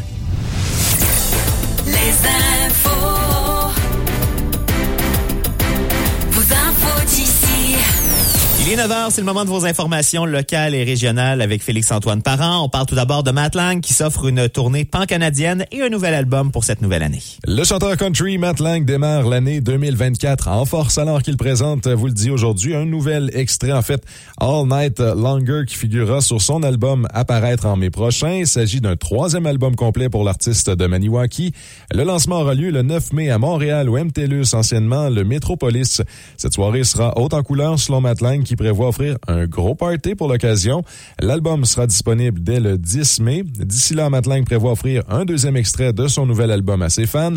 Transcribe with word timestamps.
Il 8.66 8.72
est 8.72 8.76
9h, 8.76 9.10
c'est 9.10 9.20
le 9.20 9.26
moment 9.26 9.44
de 9.44 9.50
vos 9.50 9.66
informations 9.66 10.24
locales 10.24 10.74
et 10.74 10.84
régionales 10.84 11.42
avec 11.42 11.62
Félix-Antoine 11.62 12.22
Parent. 12.22 12.64
On 12.64 12.70
parle 12.70 12.86
tout 12.86 12.94
d'abord 12.94 13.22
de 13.22 13.30
Matt 13.30 13.54
Lang 13.54 13.82
qui 13.82 13.92
s'offre 13.92 14.26
une 14.26 14.48
tournée 14.48 14.86
pan-canadienne 14.86 15.66
et 15.70 15.82
un 15.82 15.90
nouvel 15.90 16.14
album 16.14 16.50
pour 16.50 16.64
cette 16.64 16.80
nouvelle 16.80 17.02
année. 17.02 17.20
Le 17.46 17.62
chanteur 17.62 17.94
country 17.98 18.38
Matt 18.38 18.60
Lang 18.60 18.82
démarre 18.86 19.28
l'année 19.28 19.60
2024 19.60 20.48
en 20.48 20.64
force 20.64 20.96
alors 20.96 21.22
qu'il 21.22 21.36
présente, 21.36 21.86
vous 21.88 22.06
le 22.06 22.14
dit 22.14 22.30
aujourd'hui, 22.30 22.74
un 22.74 22.86
nouvel 22.86 23.30
extrait, 23.34 23.70
en 23.70 23.82
fait, 23.82 24.02
All 24.40 24.66
Night 24.66 24.98
Longer 24.98 25.64
qui 25.66 25.74
figurera 25.74 26.22
sur 26.22 26.40
son 26.40 26.62
album 26.62 27.06
apparaître 27.12 27.66
en 27.66 27.76
mai 27.76 27.90
prochain. 27.90 28.32
Il 28.32 28.46
s'agit 28.46 28.80
d'un 28.80 28.96
troisième 28.96 29.44
album 29.44 29.76
complet 29.76 30.08
pour 30.08 30.24
l'artiste 30.24 30.70
de 30.70 30.86
Maniwaki. 30.86 31.52
Le 31.92 32.02
lancement 32.02 32.40
aura 32.40 32.54
lieu 32.54 32.70
le 32.70 32.80
9 32.80 33.12
mai 33.12 33.28
à 33.28 33.36
Montréal 33.36 33.90
au 33.90 34.02
MTLUS, 34.02 34.54
anciennement 34.54 35.10
le 35.10 35.22
Métropolis. 35.22 36.00
Cette 36.38 36.54
soirée 36.54 36.84
sera 36.84 37.18
haute 37.18 37.34
en 37.34 37.42
couleur 37.42 37.78
selon 37.78 38.00
Matt 38.00 38.22
Lang 38.22 38.42
qui 38.42 38.53
prévoit 38.56 38.88
offrir 38.88 39.16
un 39.28 39.46
gros 39.46 39.74
party 39.74 40.14
pour 40.14 40.28
l'occasion. 40.28 40.84
L'album 41.20 41.64
sera 41.64 41.86
disponible 41.86 42.42
dès 42.42 42.60
le 42.60 42.78
10 42.78 43.20
mai. 43.20 43.42
D'ici 43.44 43.94
là, 43.94 44.10
Matt 44.10 44.24
prévoit 44.44 44.72
offrir 44.72 45.02
un 45.08 45.24
deuxième 45.24 45.56
extrait 45.56 45.92
de 45.92 46.06
son 46.08 46.26
nouvel 46.26 46.50
album 46.50 46.82
à 46.82 46.88
ses 46.88 47.06
fans. 47.06 47.34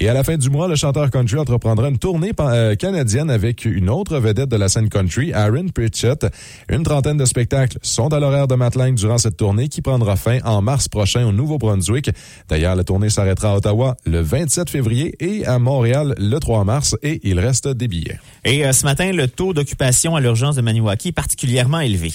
Et 0.00 0.08
à 0.08 0.14
la 0.14 0.24
fin 0.24 0.36
du 0.36 0.50
mois, 0.50 0.68
le 0.68 0.76
chanteur 0.76 1.10
country 1.10 1.38
entreprendra 1.38 1.88
une 1.88 1.98
tournée 1.98 2.32
euh, 2.40 2.74
canadienne 2.76 3.30
avec 3.30 3.64
une 3.64 3.90
autre 3.90 4.18
vedette 4.18 4.48
de 4.48 4.56
la 4.56 4.68
scène 4.68 4.88
country, 4.88 5.32
Aaron 5.32 5.68
Pritchett. 5.68 6.26
Une 6.68 6.82
trentaine 6.82 7.16
de 7.16 7.24
spectacles 7.24 7.78
sont 7.82 8.12
à 8.12 8.20
l'horaire 8.20 8.48
de 8.48 8.54
Matt 8.54 8.76
durant 8.94 9.18
cette 9.18 9.36
tournée 9.36 9.68
qui 9.68 9.82
prendra 9.82 10.16
fin 10.16 10.38
en 10.44 10.62
mars 10.62 10.88
prochain 10.88 11.26
au 11.26 11.32
Nouveau-Brunswick. 11.32 12.10
D'ailleurs, 12.48 12.76
la 12.76 12.84
tournée 12.84 13.10
s'arrêtera 13.10 13.52
à 13.52 13.56
Ottawa 13.56 13.96
le 14.06 14.20
27 14.20 14.70
février 14.70 15.14
et 15.20 15.46
à 15.46 15.58
Montréal 15.58 16.14
le 16.18 16.38
3 16.38 16.64
mars 16.64 16.96
et 17.02 17.20
il 17.24 17.40
reste 17.40 17.68
des 17.68 17.88
billets. 17.88 18.18
Et 18.44 18.64
euh, 18.64 18.72
ce 18.72 18.84
matin, 18.84 19.10
le 19.12 19.26
taux 19.28 19.52
d'occupation 19.52 20.16
à 20.16 20.20
l'urgence 20.20 20.56
de 20.58 20.62
Maniwaki 20.62 21.12
particulièrement 21.12 21.80
élevé. 21.80 22.12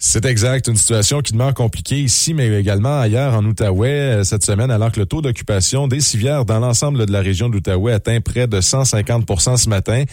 C'est 0.00 0.24
exact, 0.26 0.68
une 0.68 0.76
situation 0.76 1.22
qui 1.22 1.32
demeure 1.32 1.52
compliquée 1.54 1.98
ici, 1.98 2.32
mais 2.32 2.46
également 2.60 3.00
ailleurs 3.00 3.34
en 3.34 3.44
Outaouais 3.44 3.88
euh, 3.88 4.22
cette 4.22 4.44
semaine, 4.44 4.70
alors 4.70 4.92
que 4.92 5.00
le 5.00 5.06
taux 5.06 5.22
d'occupation 5.22 5.88
des 5.88 5.98
civières 5.98 6.44
dans 6.44 6.60
l'ensemble 6.60 7.04
de 7.04 7.12
la 7.12 7.20
région 7.20 7.48
d'Outaouais 7.48 7.92
atteint 7.92 8.20
près 8.20 8.46
de 8.46 8.60
150% 8.60 9.56
ce 9.56 9.68
matin. 9.68 10.04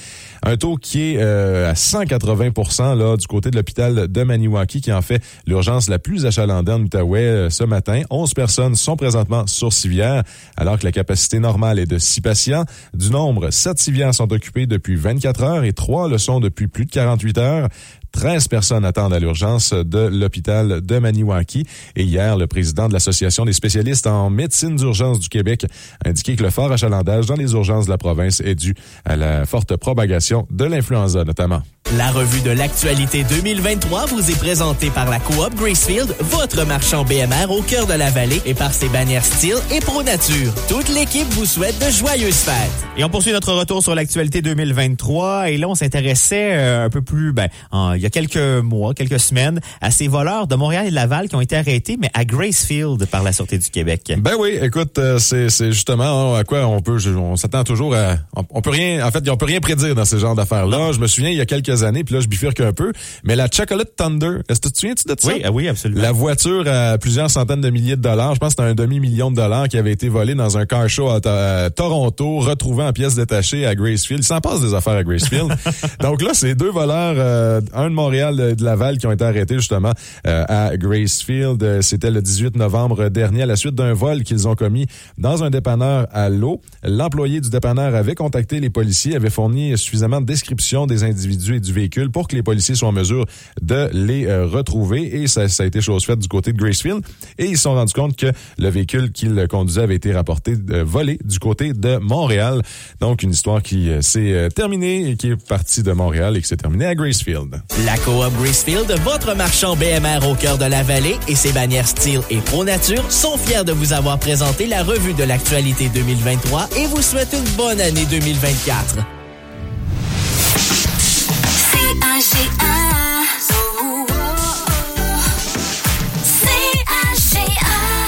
Un 0.42 0.58
taux 0.58 0.78
qui 0.78 1.14
est 1.14 1.18
euh, 1.20 1.70
à 1.70 1.74
180% 1.74 2.98
là 2.98 3.16
du 3.16 3.28
côté 3.28 3.52
de 3.52 3.58
l'hôpital 3.58 4.08
de 4.08 4.24
Maniwaki, 4.24 4.82
qui 4.82 4.92
en 4.92 5.04
fait 5.04 5.22
l'urgence 5.46 5.88
la 5.88 6.00
plus 6.00 6.26
achalandée 6.26 6.72
en 6.72 6.82
Outaouais 6.82 7.20
euh, 7.20 7.50
ce 7.52 7.64
matin. 7.64 8.02
11 8.10 8.34
personnes 8.34 8.76
sont 8.76 8.98
présentement 8.98 9.46
sur 9.46 9.72
civière, 9.72 10.24
alors 10.58 10.80
que 10.80 10.84
la 10.86 10.92
capacité 10.92 11.38
normale 11.38 11.78
est 11.78 11.86
de 11.86 12.00
6 12.00 12.22
patients. 12.22 12.66
Du 12.96 13.12
nombre, 13.12 13.52
7 13.52 13.78
civières 13.78 14.16
sont 14.16 14.34
occupées 14.34 14.66
depuis 14.66 14.96
24 14.96 15.44
heures 15.44 15.64
et 15.64 15.74
3 15.74 16.10
le 16.10 16.18
sont 16.18 16.40
depuis 16.40 16.68
plus 16.68 16.86
de 16.86 16.92
48 16.92 17.38
heures. 17.38 17.70
13 18.16 18.48
personnes 18.48 18.86
attendent 18.86 19.14
à 19.14 19.20
l'urgence 19.20 19.74
de 19.74 20.08
l'hôpital 20.08 20.82
de 20.82 21.00
Maniwaki. 21.00 21.66
Et 21.98 22.04
hier, 22.04 22.38
le 22.38 22.48
président 22.48 22.88
de 22.88 22.94
l'Association 22.94 23.44
des 23.44 23.54
spécialistes 23.54 24.08
en 24.08 24.30
médecine 24.30 24.78
d'urgence 24.78 25.20
du 25.20 25.28
Québec 25.28 25.66
a 26.04 26.10
indiqué 26.10 26.36
que 26.36 26.44
le 26.44 26.50
fort 26.50 26.72
achalandage 26.72 27.26
dans 27.26 27.36
les 27.36 27.52
urgences 27.52 27.86
de 27.86 27.92
la 27.92 27.98
province 27.98 28.40
est 28.40 28.56
dû 28.56 28.74
à 29.04 29.18
la 29.18 29.46
forte 29.46 29.76
propagation 29.76 30.48
de 30.50 30.64
l'influenza 30.64 31.26
notamment. 31.26 31.62
La 31.98 32.10
revue 32.10 32.42
de 32.42 32.50
l'actualité 32.50 33.24
2023 33.24 34.08
vous 34.08 34.32
est 34.32 34.40
présentée 34.40 34.90
par 34.90 35.08
la 35.08 35.20
Coop 35.20 35.54
Gracefield, 35.56 36.16
votre 36.20 36.66
marchand 36.66 37.06
BMR 37.06 37.52
au 37.52 37.62
cœur 37.62 37.86
de 37.86 37.94
la 37.94 38.10
vallée 38.10 38.42
et 38.46 38.56
par 38.56 38.74
ses 38.74 38.90
bannières 38.90 39.24
Steel 39.24 39.58
et 39.72 39.82
Pro 39.82 40.02
Nature. 40.02 40.52
Toute 40.68 40.90
l'équipe 40.90 41.28
vous 41.34 41.46
souhaite 41.46 41.78
de 41.78 41.92
joyeuses 41.92 42.34
fêtes. 42.34 42.88
Et 42.98 43.04
on 43.04 43.10
poursuit 43.10 43.34
notre 43.34 43.54
retour 43.54 43.84
sur 43.84 43.94
l'actualité 43.94 44.42
2023 44.42 45.52
et 45.52 45.58
là 45.58 45.70
on 45.70 45.76
s'intéressait 45.76 46.54
euh, 46.54 46.86
un 46.86 46.90
peu 46.90 47.04
plus 47.04 47.34
ben 47.34 47.50
en, 47.70 47.94
il 47.94 48.05
y 48.06 48.08
a 48.08 48.10
quelques 48.10 48.64
mois, 48.64 48.94
quelques 48.94 49.20
semaines 49.20 49.60
à 49.82 49.92
ces 49.92 50.08
voleurs 50.08 50.48
de 50.48 50.56
Montréal 50.56 50.88
et 50.88 50.90
de 50.90 50.96
Laval 50.96 51.30
qui 51.30 51.36
ont 51.36 51.42
été 51.42 51.56
arrêtés 51.56 51.98
mais 52.00 52.10
à 52.14 52.26
Gracefield 52.26 53.06
par 53.08 53.24
la 53.24 53.32
Sûreté 53.32 53.58
du 53.58 53.70
Québec. 53.70 54.14
Ben 54.18 54.34
oui, 54.40 54.58
écoute, 54.62 54.98
euh, 54.98 55.20
c'est 55.20 55.72
justement 55.72 56.36
hein, 56.36 56.40
à 56.40 56.44
quoi 56.44 56.66
on 56.66 56.82
peut 56.82 56.98
on 57.18 57.36
s'attend 57.36 57.64
toujours 57.64 57.96
à 57.96 58.16
on, 58.36 58.44
on, 58.50 58.62
peut 58.62 58.70
rien 58.70 59.06
en 59.06 59.12
fait, 59.12 59.28
on 59.30 59.38
peut 59.38 59.46
rien 59.46 59.60
prédire 59.60 59.96
dans 59.96 60.06
ce 60.06 60.18
genre 60.18 60.36
d'affaires 60.36 60.68
là. 60.68 60.92
Je 60.92 61.00
me 61.00 61.08
souviens 61.08 61.30
il 61.30 61.38
y 61.38 61.42
a 61.42 61.46
quelques 61.46 61.84
années, 61.84 62.04
puis 62.04 62.16
là 62.16 62.22
je 62.22 62.28
bifurque 62.28 62.60
un 62.62 62.74
peu, 62.74 62.92
mais 63.24 63.36
la 63.36 63.48
Chocolate 63.52 63.96
Thunder, 63.96 64.40
est-ce 64.50 64.60
que 64.60 64.68
tu 64.68 64.74
te 64.74 64.80
souviens 64.80 64.94
de 64.94 65.20
ça? 65.20 65.28
Oui, 65.28 65.42
ah 65.44 65.52
oui, 65.52 65.68
absolument. 65.68 66.02
La 66.02 66.12
voiture 66.12 66.66
à 66.68 66.98
plusieurs 66.98 67.30
centaines 67.30 67.62
de 67.62 67.70
milliers 67.70 67.96
de 67.96 68.02
dollars, 68.02 68.36
je 68.36 68.40
pense 68.40 68.56
que 68.56 68.62
c'était 68.62 68.72
un 68.72 68.76
demi-million 68.76 69.32
de 69.32 69.36
dollars 69.36 69.68
qui 69.68 69.78
avait 69.78 69.92
été 69.92 70.10
volé 70.10 70.36
dans 70.36 70.58
un 70.58 70.66
car 70.66 70.88
show 70.90 71.10
à, 71.10 71.20
à 71.26 71.70
Toronto, 71.70 72.40
retrouvé 72.40 72.84
en 72.84 72.94
pièces 72.94 73.16
détachées 73.16 73.66
à 73.66 73.76
Gracefield. 73.76 74.24
Il 74.24 74.26
s'en 74.26 74.42
passe 74.42 74.62
des 74.62 74.74
affaires 74.74 74.94
à 74.96 75.04
Gracefield. 75.04 75.56
Donc 76.02 76.22
là, 76.22 76.32
c'est 76.34 76.56
deux 76.56 76.70
voleurs, 76.70 77.16
euh, 77.18 77.62
un 77.74 77.85
de 77.90 77.96
Montréal, 77.96 78.56
de 78.56 78.64
Laval, 78.64 78.98
qui 78.98 79.08
ont 79.08 79.12
été 79.12 79.24
arrêtés 79.24 79.56
justement 79.56 79.92
euh, 80.28 80.46
à 80.48 80.78
Gracefield. 80.78 81.82
C'était 81.82 82.12
le 82.12 82.22
18 82.22 82.56
novembre 82.58 83.10
dernier 83.10 83.44
à 83.44 83.46
la 83.46 83.56
suite 83.56 83.76
d'un 83.76 83.94
vol 83.94 84.24
qu'ils 84.24 84.48
ont 84.48 84.56
commis 84.56 84.88
dans 85.18 85.44
un 85.44 85.50
dépanneur 85.50 86.08
à 86.12 86.30
l'eau. 86.30 86.62
L'employé 86.84 87.42
du 87.42 87.50
dépanneur 87.50 87.96
avait 87.96 88.16
contacté 88.16 88.60
les 88.60 88.70
policiers, 88.70 89.16
avait 89.16 89.30
fourni 89.30 89.78
suffisamment 89.78 90.22
de 90.22 90.26
descriptions 90.26 90.88
des 90.88 91.04
individus 91.04 91.56
et 91.56 91.60
du 91.60 91.74
véhicule 91.74 92.12
pour 92.12 92.28
que 92.28 92.36
les 92.36 92.44
policiers 92.44 92.76
soient 92.76 92.90
en 92.90 92.94
mesure 92.94 93.26
de 93.62 93.90
les 93.94 94.26
euh, 94.28 94.46
retrouver. 94.46 95.22
Et 95.22 95.28
ça, 95.28 95.48
ça, 95.48 95.64
a 95.64 95.66
été 95.66 95.82
chose 95.82 96.06
faite 96.06 96.20
du 96.20 96.28
côté 96.28 96.54
de 96.54 96.58
Gracefield. 96.58 97.04
Et 97.38 97.46
ils 97.46 97.58
se 97.58 97.64
sont 97.64 97.74
rendus 97.74 97.94
compte 97.94 98.16
que 98.16 98.32
le 98.58 98.70
véhicule 98.70 99.12
qu'ils 99.12 99.48
conduisaient 99.48 99.84
avait 99.84 99.96
été 99.96 100.14
rapporté 100.14 100.56
euh, 100.72 100.84
volé 100.84 101.20
du 101.24 101.40
côté 101.40 101.74
de 101.74 101.98
Montréal. 101.98 102.62
Donc, 103.00 103.24
une 103.24 103.32
histoire 103.32 103.62
qui 103.62 103.90
euh, 103.90 104.02
s'est 104.02 104.50
terminée 104.56 105.10
et 105.10 105.16
qui 105.16 105.32
est 105.32 105.48
partie 105.48 105.84
de 105.84 105.92
Montréal 105.92 106.38
et 106.38 106.42
qui 106.42 106.48
s'est 106.48 106.58
terminée 106.58 106.86
à 106.86 106.96
Gracefield. 106.96 107.62
La 107.84 107.98
Coop 107.98 108.34
Gracefield, 108.42 108.90
votre 109.04 109.36
marchand 109.36 109.76
BMR 109.76 110.26
au 110.30 110.36
cœur 110.36 110.58
de 110.58 110.64
la 110.64 110.82
vallée 110.82 111.18
et 111.28 111.36
ses 111.36 111.52
bannières 111.52 111.88
Steel 111.88 112.22
et 112.30 112.38
Pro 112.38 112.64
Nature 112.64 113.04
sont 113.12 113.38
fiers 113.38 113.66
de 113.66 113.74
vous 113.74 113.92
avoir 113.92 114.18
présenté 114.18 114.66
la 114.66 114.82
revue 114.82 115.14
de 115.14 115.26
l'actualité 115.26 115.90
2023 115.90 116.70
et 116.78 116.88
vous 116.88 117.02
souhaitent 117.02 117.34
une 117.34 117.50
bonne 117.56 117.82
année 117.82 118.06
2024. 118.06 118.96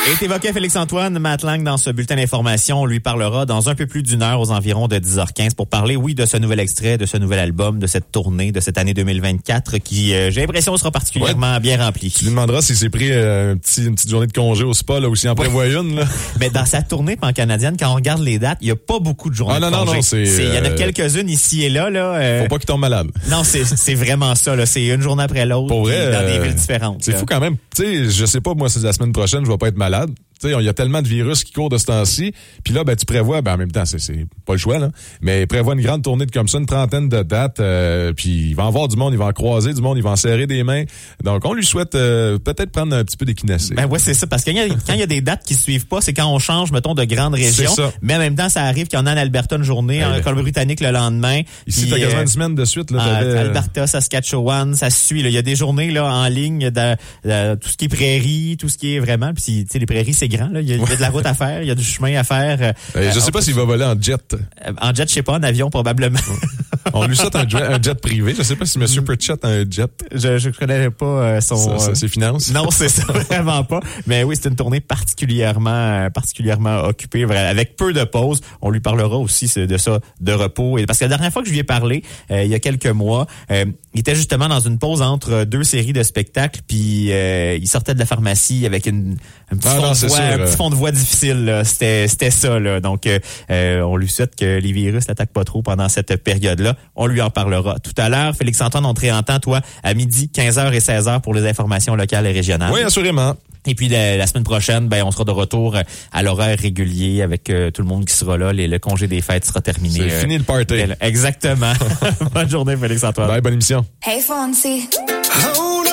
Et 0.08 0.24
évoqué 0.24 0.54
Félix-Antoine 0.54 1.20
Matlang 1.20 1.64
dans 1.64 1.76
ce 1.76 1.90
bulletin 1.90 2.16
d'information. 2.16 2.82
On 2.82 2.86
lui 2.86 3.02
parlera 3.02 3.46
dans 3.46 3.68
un 3.68 3.76
peu 3.76 3.86
plus 3.86 4.04
d'une 4.04 4.24
heure 4.24 4.40
aux 4.40 4.52
environs 4.52 4.88
de 4.88 4.96
10h15 4.96 5.54
pour 5.54 5.68
parler, 5.68 5.98
oui, 5.98 6.16
de 6.16 6.26
ce 6.26 6.38
nouvel 6.38 6.62
extrait, 6.62 6.98
de 6.98 7.06
ce 7.06 7.18
nouvel 7.18 7.40
album, 7.40 7.78
de 7.78 7.88
cette 7.88 8.10
tournée 8.10 8.54
de 8.54 8.62
cette 8.62 8.78
année 8.78 8.94
2024 8.94 9.80
qui, 9.80 10.14
euh, 10.14 10.32
j'ai 10.32 10.40
l'impression, 10.40 10.78
sera 10.78 10.92
particulièrement 10.92 11.56
ouais. 11.56 11.60
bien 11.60 11.84
remplie. 11.84 12.10
Tu 12.10 12.24
lui 12.24 12.30
demanderas 12.32 12.62
s'il 12.62 12.78
s'est 12.78 12.90
pris 12.90 13.12
euh, 13.12 13.54
un 13.54 13.58
petit, 13.58 13.86
une 13.86 13.96
petite 13.96 14.10
journée 14.10 14.28
de 14.28 14.32
congé 14.32 14.64
au 14.64 14.74
spa, 14.74 15.02
là, 15.02 15.10
ou 15.10 15.16
s'il 15.16 15.30
en 15.30 15.36
prévoit 15.36 15.68
une, 15.68 15.98
là. 15.98 16.06
Mais 16.40 16.50
dans 16.50 16.66
sa 16.66 16.82
tournée 16.84 17.18
pan-canadienne, 17.18 17.76
quand 17.78 17.92
on 17.92 17.96
regarde 17.96 18.22
les 18.22 18.40
dates, 18.40 18.60
il 18.62 18.66
n'y 18.66 18.72
a 18.72 18.78
pas 18.78 19.00
beaucoup 19.00 19.30
de 19.30 19.36
journées 19.36 19.56
ah, 19.58 19.60
non, 19.60 19.72
de 19.72 19.76
congé. 19.76 19.88
Non, 19.88 19.96
non, 19.96 20.02
c'est... 20.02 20.24
Il 20.24 20.54
y 20.54 20.58
en 20.58 20.64
a 20.64 20.70
quelques-unes 20.70 21.30
ici 21.30 21.64
et 21.64 21.70
là, 21.70 21.90
là. 21.90 22.14
Euh... 22.14 22.44
Faut 22.44 22.48
pas 22.48 22.60
qu'il 22.60 22.66
tombe 22.66 22.80
malade. 22.80 23.08
Non, 23.30 23.44
c'est 23.44 23.96
vraiment 23.96 24.36
ça, 24.36 24.56
là. 24.56 24.66
C'est 24.66 24.86
une 24.86 25.02
journée 25.02 25.24
après 25.24 25.46
l'autre. 25.46 25.68
Dans 25.68 25.84
des 25.84 26.40
villes 26.40 26.56
différentes. 26.56 27.00
C'est 27.02 27.18
fou 27.18 27.26
quand 27.28 27.42
même. 27.42 27.58
Tu 27.76 27.84
sais, 27.84 28.10
je 28.10 28.26
sais 28.26 28.40
pas, 28.40 28.54
moi, 28.54 28.70
c'est 28.70 28.82
la 28.84 28.94
semaine 28.94 29.12
prochaine, 29.12 29.44
je 29.44 29.52
vais 29.52 29.58
pas 29.58 29.68
être 29.68 29.78
malade. 29.78 29.97
valable 29.98 30.27
Tu 30.40 30.50
sais, 30.50 30.56
il 30.58 30.66
y 30.66 30.70
a 30.70 30.74
tellement 30.74 31.02
de 31.02 31.08
virus 31.08 31.44
qui 31.44 31.52
courent 31.52 31.70
de 31.70 31.78
ce 31.78 31.86
temps-ci. 31.86 32.34
Puis 32.64 32.74
là, 32.74 32.84
ben, 32.84 32.96
tu 32.96 33.06
prévois, 33.06 33.42
ben, 33.42 33.54
en 33.54 33.58
même 33.58 33.72
temps, 33.72 33.86
c'est 33.86 33.98
pas 34.46 34.54
le 34.54 34.60
choix, 34.60 34.80
là. 34.80 34.90
Mais 35.22 35.46
prévois 35.48 35.74
une 35.74 35.82
grande 35.82 36.04
tournée 36.04 36.26
de 36.26 36.32
comme 36.32 36.48
ça, 36.48 36.58
une 36.58 36.66
trentaine 36.66 37.10
de 37.10 37.24
dates. 37.24 37.60
Euh, 37.60 38.14
puis 38.14 38.50
il 38.50 38.56
va 38.56 38.66
en 38.66 38.72
voir 38.72 38.88
du 38.88 38.96
monde, 38.96 39.14
il 39.14 39.18
va 39.18 39.26
en 39.26 39.32
croiser 39.32 39.74
du 39.74 39.82
monde, 39.82 39.98
il 39.98 40.04
va 40.04 40.12
en 40.12 40.16
serrer 40.16 40.48
des 40.48 40.64
mains. 40.64 40.84
Donc, 41.24 41.46
on 41.46 41.54
lui 41.54 41.66
souhaite 41.66 41.96
euh, 41.96 42.38
peut-être 42.38 42.72
prendre 42.72 42.96
un 42.96 43.04
petit 43.04 43.18
peu 43.18 43.26
d'équinacée. 43.26 43.74
Ben 43.74 43.86
ouais, 43.88 44.00
c'est 44.00 44.14
ça. 44.14 44.28
Parce 44.28 44.44
que 44.44 44.52
quand 44.86 44.94
il 44.94 45.00
y 45.00 45.04
a 45.04 45.08
des 45.08 45.22
dates 45.22 45.44
qui 45.46 45.56
suivent 45.56 45.88
pas, 45.88 46.02
c'est 46.02 46.14
quand 46.14 46.28
on 46.28 46.40
change, 46.40 46.72
mettons, 46.72 46.94
de 46.94 47.04
grande 47.04 47.34
région. 47.34 47.74
Ça. 47.74 47.92
Mais 48.02 48.16
en 48.16 48.20
même 48.20 48.36
temps, 48.36 48.50
ça 48.50 48.64
arrive 48.64 48.88
qu'il 48.88 49.00
y 49.00 49.02
en 49.02 49.06
a 49.06 49.14
en 49.14 49.18
Alberta 49.18 49.56
une 49.56 49.64
journée, 49.64 50.04
en 50.04 50.22
Colombie-Britannique 50.22 50.82
le 50.82 50.92
lendemain. 50.92 51.42
Ici, 51.66 51.88
t'as 51.90 52.00
quasiment 52.00 52.22
une 52.22 52.28
semaine 52.28 52.56
de 52.56 52.66
suite, 52.66 52.92
là. 52.92 53.22
Euh, 53.22 53.42
Alberta, 53.42 53.88
Saskatchewan, 53.88 54.76
ça 54.76 54.90
suit, 54.90 55.24
là. 55.24 55.30
Il 55.30 55.36
y 55.36 55.38
a 55.38 55.42
des 55.42 55.56
journées, 55.56 55.92
là, 55.92 56.06
en 56.06 56.28
ligne 56.28 56.70
de, 56.70 56.96
de, 57.26 57.56
tout 57.56 57.70
ce 57.70 57.78
qui 57.78 57.86
est 57.86 57.90
prairies, 57.90 58.58
tout 58.60 58.70
ce 58.70 58.78
qui 58.78 58.96
est 58.96 59.00
vraiment. 59.00 59.34
Puis, 59.34 59.66
tu 59.66 59.72
sais, 59.72 59.80
les 59.80 59.86
prairies, 59.86 60.14
c'est 60.14 60.27
grand, 60.28 60.50
là. 60.50 60.62
Il 60.62 60.68
y 60.68 60.74
a, 60.74 60.76
il 60.76 60.82
y 60.82 60.92
a 60.92 60.96
de 60.96 61.02
la 61.02 61.10
route 61.10 61.26
à 61.26 61.34
faire, 61.34 61.62
il 61.62 61.68
y 61.68 61.72
a 61.72 61.76
du 61.76 61.84
chemin 61.84 62.18
à 62.18 62.24
faire. 62.24 62.74
Euh, 62.96 63.12
je 63.14 63.20
sais 63.20 63.32
pas 63.32 63.42
s'il 63.42 63.54
va 63.54 63.64
voler 63.64 63.86
en 63.86 64.00
jet. 64.00 64.36
En 64.82 64.94
jet, 64.94 65.08
je 65.08 65.14
sais 65.14 65.24
pas, 65.24 65.34
en 65.34 65.44
avion 65.44 65.70
probablement. 65.70 66.20
On 66.94 67.06
lui 67.06 67.18
souhaite 67.18 67.36
un 67.36 67.48
jet, 67.48 67.62
un 67.62 67.82
jet 67.82 68.00
privé. 68.00 68.34
Je 68.38 68.44
sais 68.44 68.56
pas 68.56 68.66
si 68.66 68.80
M. 68.80 69.04
Pritchett 69.04 69.44
a 69.44 69.50
un 69.50 69.66
jet. 69.70 69.92
Je 70.14 70.38
je 70.38 70.50
connais 70.50 70.90
pas 70.90 71.06
euh, 71.06 71.42
son... 71.42 71.80
Ça, 71.80 71.90
euh, 71.90 71.96
ses 71.96 72.08
finances. 72.08 72.52
Non, 72.52 72.70
c'est 72.72 72.90
ça, 72.90 73.04
vraiment 73.30 73.64
pas. 73.64 73.80
Mais 74.06 74.24
oui, 74.24 74.36
c'est 74.40 74.50
une 74.50 74.56
tournée 74.56 74.80
particulièrement, 74.80 75.70
euh, 75.70 76.10
particulièrement 76.10 76.84
occupée, 76.86 77.24
avec 77.24 77.76
peu 77.76 77.94
de 77.94 78.04
pauses. 78.04 78.42
On 78.62 78.70
lui 78.70 78.80
parlera 78.80 79.18
aussi 79.18 79.52
de 79.56 79.78
ça, 79.78 80.00
de 80.22 80.34
repos. 80.34 80.78
Et 80.78 80.86
parce 80.86 81.00
que 81.00 81.06
la 81.06 81.10
dernière 81.10 81.32
fois 81.32 81.42
que 81.42 81.48
je 81.48 81.54
lui 81.54 81.60
ai 81.60 81.64
parlé, 81.64 82.04
euh, 82.32 82.44
il 82.44 82.52
y 82.52 82.56
a 82.56 82.60
quelques 82.60 82.88
mois, 82.88 83.28
euh, 83.52 83.66
il 83.94 84.00
était 84.00 84.16
justement 84.16 84.48
dans 84.48 84.60
une 84.60 84.78
pause 84.78 85.02
entre 85.02 85.44
deux 85.44 85.64
séries 85.64 85.94
de 85.94 86.04
spectacles, 86.04 86.62
puis 86.68 87.12
euh, 87.12 87.58
il 87.60 87.68
sortait 87.68 87.94
de 87.94 88.00
la 88.00 88.06
pharmacie 88.06 88.66
avec 88.66 88.86
une, 88.86 89.18
un 89.52 89.58
petit, 89.58 89.68
Ah 89.70 89.80
non, 89.80 89.94
voix, 90.18 90.32
sûr, 90.32 90.40
un 90.40 90.40
euh. 90.40 90.46
petit 90.46 90.58
fond 90.58 90.70
de 90.70 90.76
voix 90.76 90.92
difficile. 90.92 91.46
là. 91.46 91.64
C'était, 91.64 92.08
c'était 92.08 92.32
ça. 92.32 92.60
Là. 92.60 92.80
Donc, 92.80 93.06
euh, 93.08 93.20
euh, 93.50 93.82
on 93.82 93.98
lui 93.98 94.10
souhaite 94.10 94.36
que 94.36 94.60
les 94.60 94.72
virus 94.72 95.08
l'attaquent 95.08 95.34
pas 95.34 95.44
trop 95.44 95.62
pendant 95.62 95.90
cette 95.90 96.16
période-là. 96.24 96.76
On 96.96 97.08
lui 97.08 97.22
en 97.22 97.30
parlera 97.30 97.78
tout 97.80 97.94
à 97.98 98.10
l'heure. 98.10 98.36
Félix-Antoine, 98.36 98.86
on 98.86 98.94
te 98.94 99.02
réentend, 99.02 99.40
toi, 99.40 99.62
à 99.84 99.94
midi, 99.94 100.30
15h 100.34 100.74
et 100.74 100.80
16h 100.80 101.22
pour 101.22 101.34
les 101.34 101.48
informations 101.48 101.96
locales 101.96 102.28
et 102.28 102.32
régionales. 102.32 102.72
Oui, 102.74 102.82
assurément. 102.82 103.36
Et 103.70 103.76
puis 103.76 103.90
la, 103.90 104.16
la 104.16 104.26
semaine 104.28 104.46
prochaine, 104.46 104.88
ben 104.88 105.04
on 105.04 105.12
sera 105.12 105.26
de 105.26 105.32
retour 105.32 105.76
euh, 105.76 105.82
à 106.14 106.24
l'horaire 106.24 106.58
régulier 106.58 107.22
avec 107.22 107.50
euh, 107.50 107.70
tout 107.70 107.82
le 107.82 107.88
monde 107.90 108.06
qui 108.06 108.16
sera 108.16 108.38
là. 108.38 108.54
Les- 108.54 108.68
le 108.68 108.80
congé 108.80 109.08
des 109.08 109.20
fêtes 109.22 109.44
sera 109.46 109.60
terminé. 109.60 110.00
C'est 110.08 110.16
euh, 110.16 110.22
fini 110.22 110.38
le 110.38 110.44
party. 110.46 110.76
Exactement. 111.02 111.74
Bonne 112.34 112.50
journée, 112.50 112.78
Félix 112.78 113.04
Antoine. 113.04 113.28
Bye, 113.28 113.42
bonne 113.42 113.54
émission. 113.54 113.86
Hey. 114.06 114.22
Oh 114.30 115.84
no, 115.84 115.92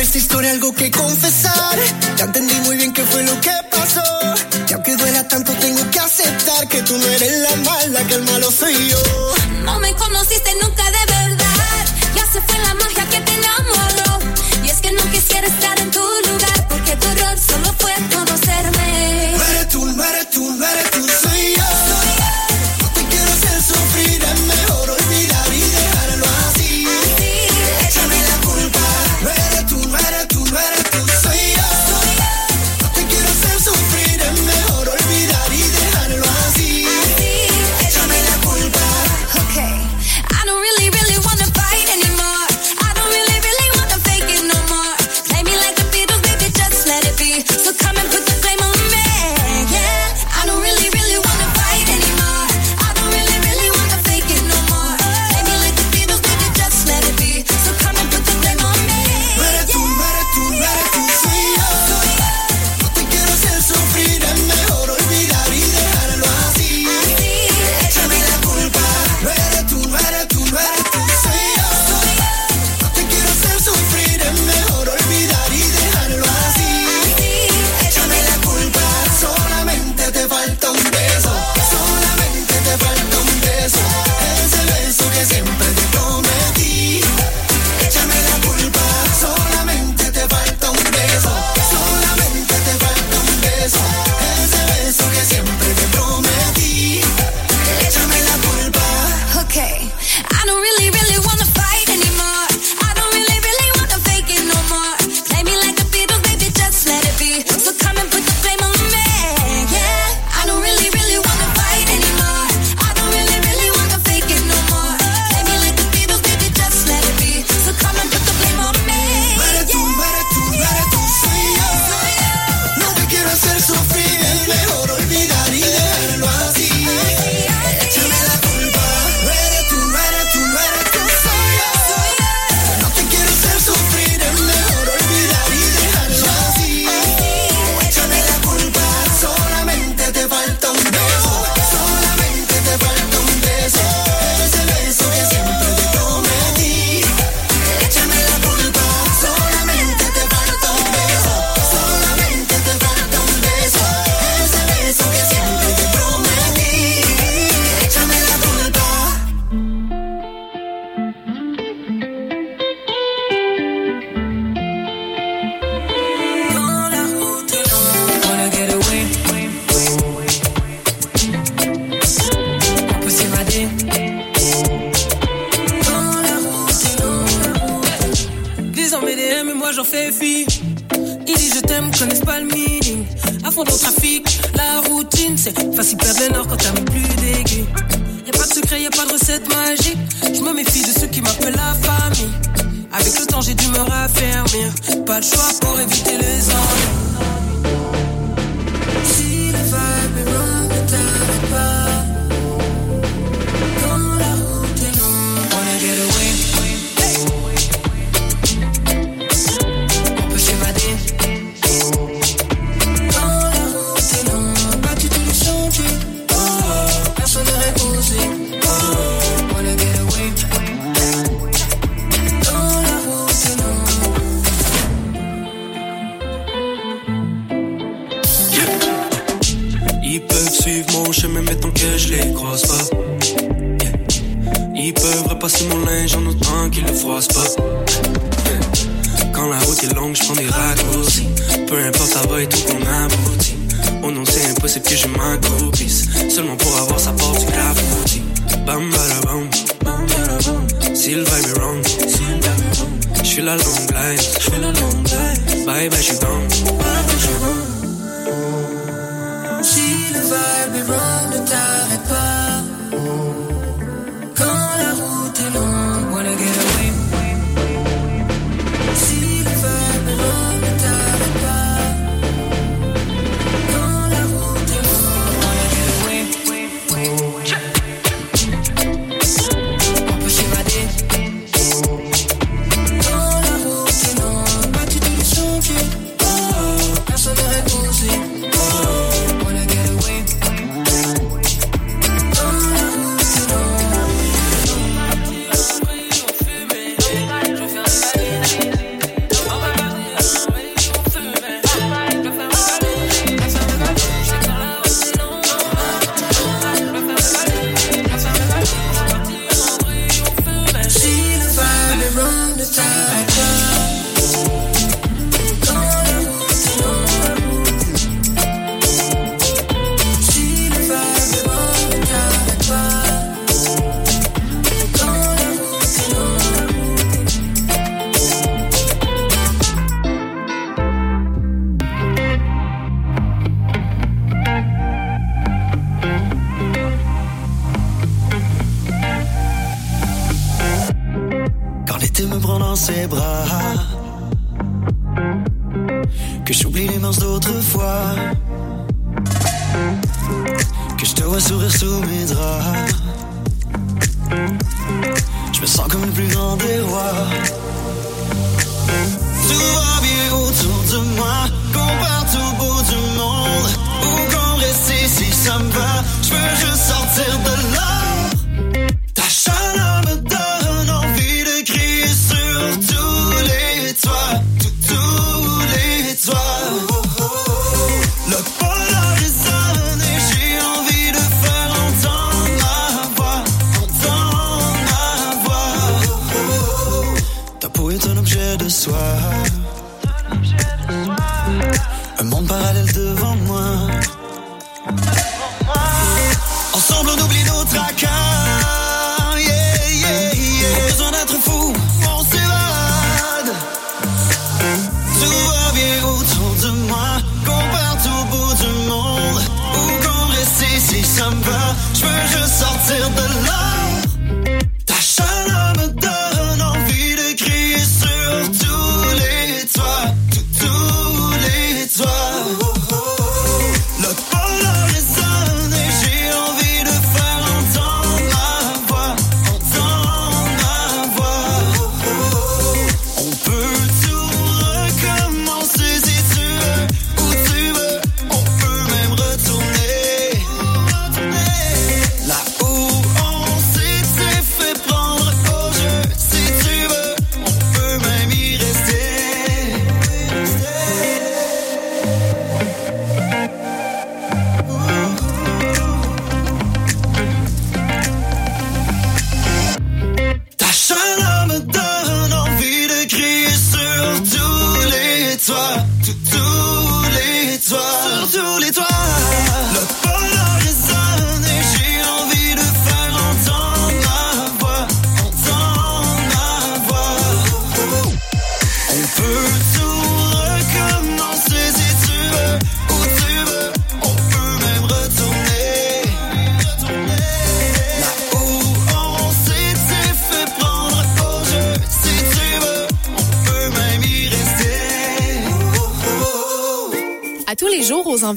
esta 0.00 0.18
historia 0.18 0.50
algo 0.50 0.72
que 0.74 0.90
confesar. 0.90 1.78
Ya 2.16 2.24
entendí 2.24 2.54
muy 2.60 2.76
bien 2.76 2.92
qué 2.92 3.04
fue 3.04 3.22
lo 3.22 3.38
que 3.40 3.50
pasó. 3.70 4.02
Y 4.68 4.72
aunque 4.72 4.96
duela 4.96 5.26
tanto, 5.28 5.52
tengo 5.54 5.90
que 5.90 5.98
aceptar 6.00 6.68
que 6.68 6.82
tú 6.82 6.96
no 6.96 7.06
eres 7.06 7.38
la 7.38 7.56
mala, 7.56 8.06
que 8.06 8.14
el 8.14 8.22
malo 8.22 8.50
soy 8.50 8.74
yo. 8.88 9.02
No 9.64 9.78
me 9.80 9.92
conociste 9.94 10.50
nunca 10.62 10.89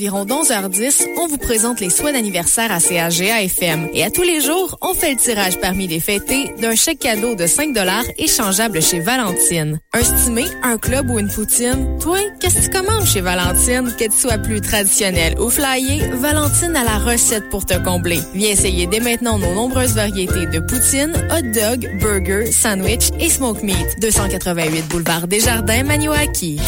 11h10, 0.10 1.08
on 1.18 1.28
vous 1.28 1.38
présente 1.38 1.80
les 1.80 1.90
soins 1.90 2.14
d'anniversaire 2.14 2.72
à 2.72 2.80
CAGA-FM. 2.80 3.90
Et 3.94 4.04
à 4.04 4.10
tous 4.10 4.24
les 4.24 4.42
jours, 4.42 4.78
on 4.82 4.94
fait 4.94 5.12
le 5.12 5.18
tirage 5.18 5.60
parmi 5.60 5.88
les 5.88 6.00
fêtés 6.00 6.54
d'un 6.60 6.76
chèque 6.76 7.00
cadeau 7.00 7.36
de 7.36 7.48
5 7.48 7.76
échangeable 8.18 8.82
chez 8.82 9.00
Valentine. 9.00 9.80
Un 9.94 10.04
stimé, 10.04 10.46
un 10.64 10.78
club 10.78 11.10
ou 11.10 11.20
une 11.20 11.30
poutine? 11.30 11.98
Toi, 12.00 12.20
qu'est-ce 12.40 12.56
que 12.56 12.64
tu 12.66 12.70
commandes 12.70 13.06
chez 13.06 13.22
Valentine? 13.22 13.94
Que 13.98 14.06
tu 14.06 14.18
sois 14.18 14.38
plus 14.38 14.62
traditionnel 14.62 15.40
ou 15.40 15.50
flyé, 15.50 16.08
Valentine 16.14 16.76
a 16.76 16.84
la 16.84 16.98
recette 16.98 17.50
pour 17.50 17.66
te 17.66 17.78
combler. 17.78 18.20
Viens 18.34 18.52
essayer 18.52 18.88
dès 18.88 19.00
maintenant 19.00 19.38
nos 19.38 19.54
nombreuses 19.54 19.96
variétés 19.96 20.46
de 20.46 20.60
poutine, 20.60 21.14
hot 21.32 21.42
dog, 21.54 22.00
burger, 22.00 22.52
sandwich 22.52 23.10
et 23.20 23.30
smoke 23.30 23.64
meat. 23.64 24.00
288 24.02 24.88
boulevard 24.88 25.28
Desjardins, 25.28 25.84
Maniwaki. 25.84 26.60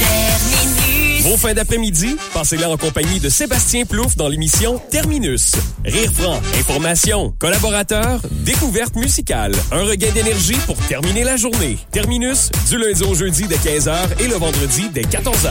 Vos 1.26 1.38
fins 1.38 1.56
d'après-midi, 1.56 2.18
passez-les 2.36 2.66
en 2.66 2.78
compagnie 2.78 3.20
de 3.20 3.30
Sébastien 3.30 3.84
Plouffe 3.86 4.16
dans 4.16 4.28
l'émission 4.28 4.80
Terminus. 4.92 5.54
Rire 5.84 6.14
franc, 6.14 6.40
information, 6.60 7.34
collaborateurs, 7.40 8.22
découverte 8.30 8.96
musicale, 8.96 9.52
un 9.72 9.86
regain 9.86 10.12
d'énergie 10.12 10.58
pour 10.68 10.78
terminer 10.86 11.24
la 11.24 11.36
journée. 11.36 11.80
Terminus, 11.90 12.52
du 12.70 12.78
lundi 12.78 13.02
au 13.02 13.16
jeudi 13.16 13.48
dès 13.48 13.56
15h 13.56 14.22
et 14.24 14.28
le 14.28 14.36
vendredi 14.36 14.88
dès 14.94 15.02
14h. 15.02 15.50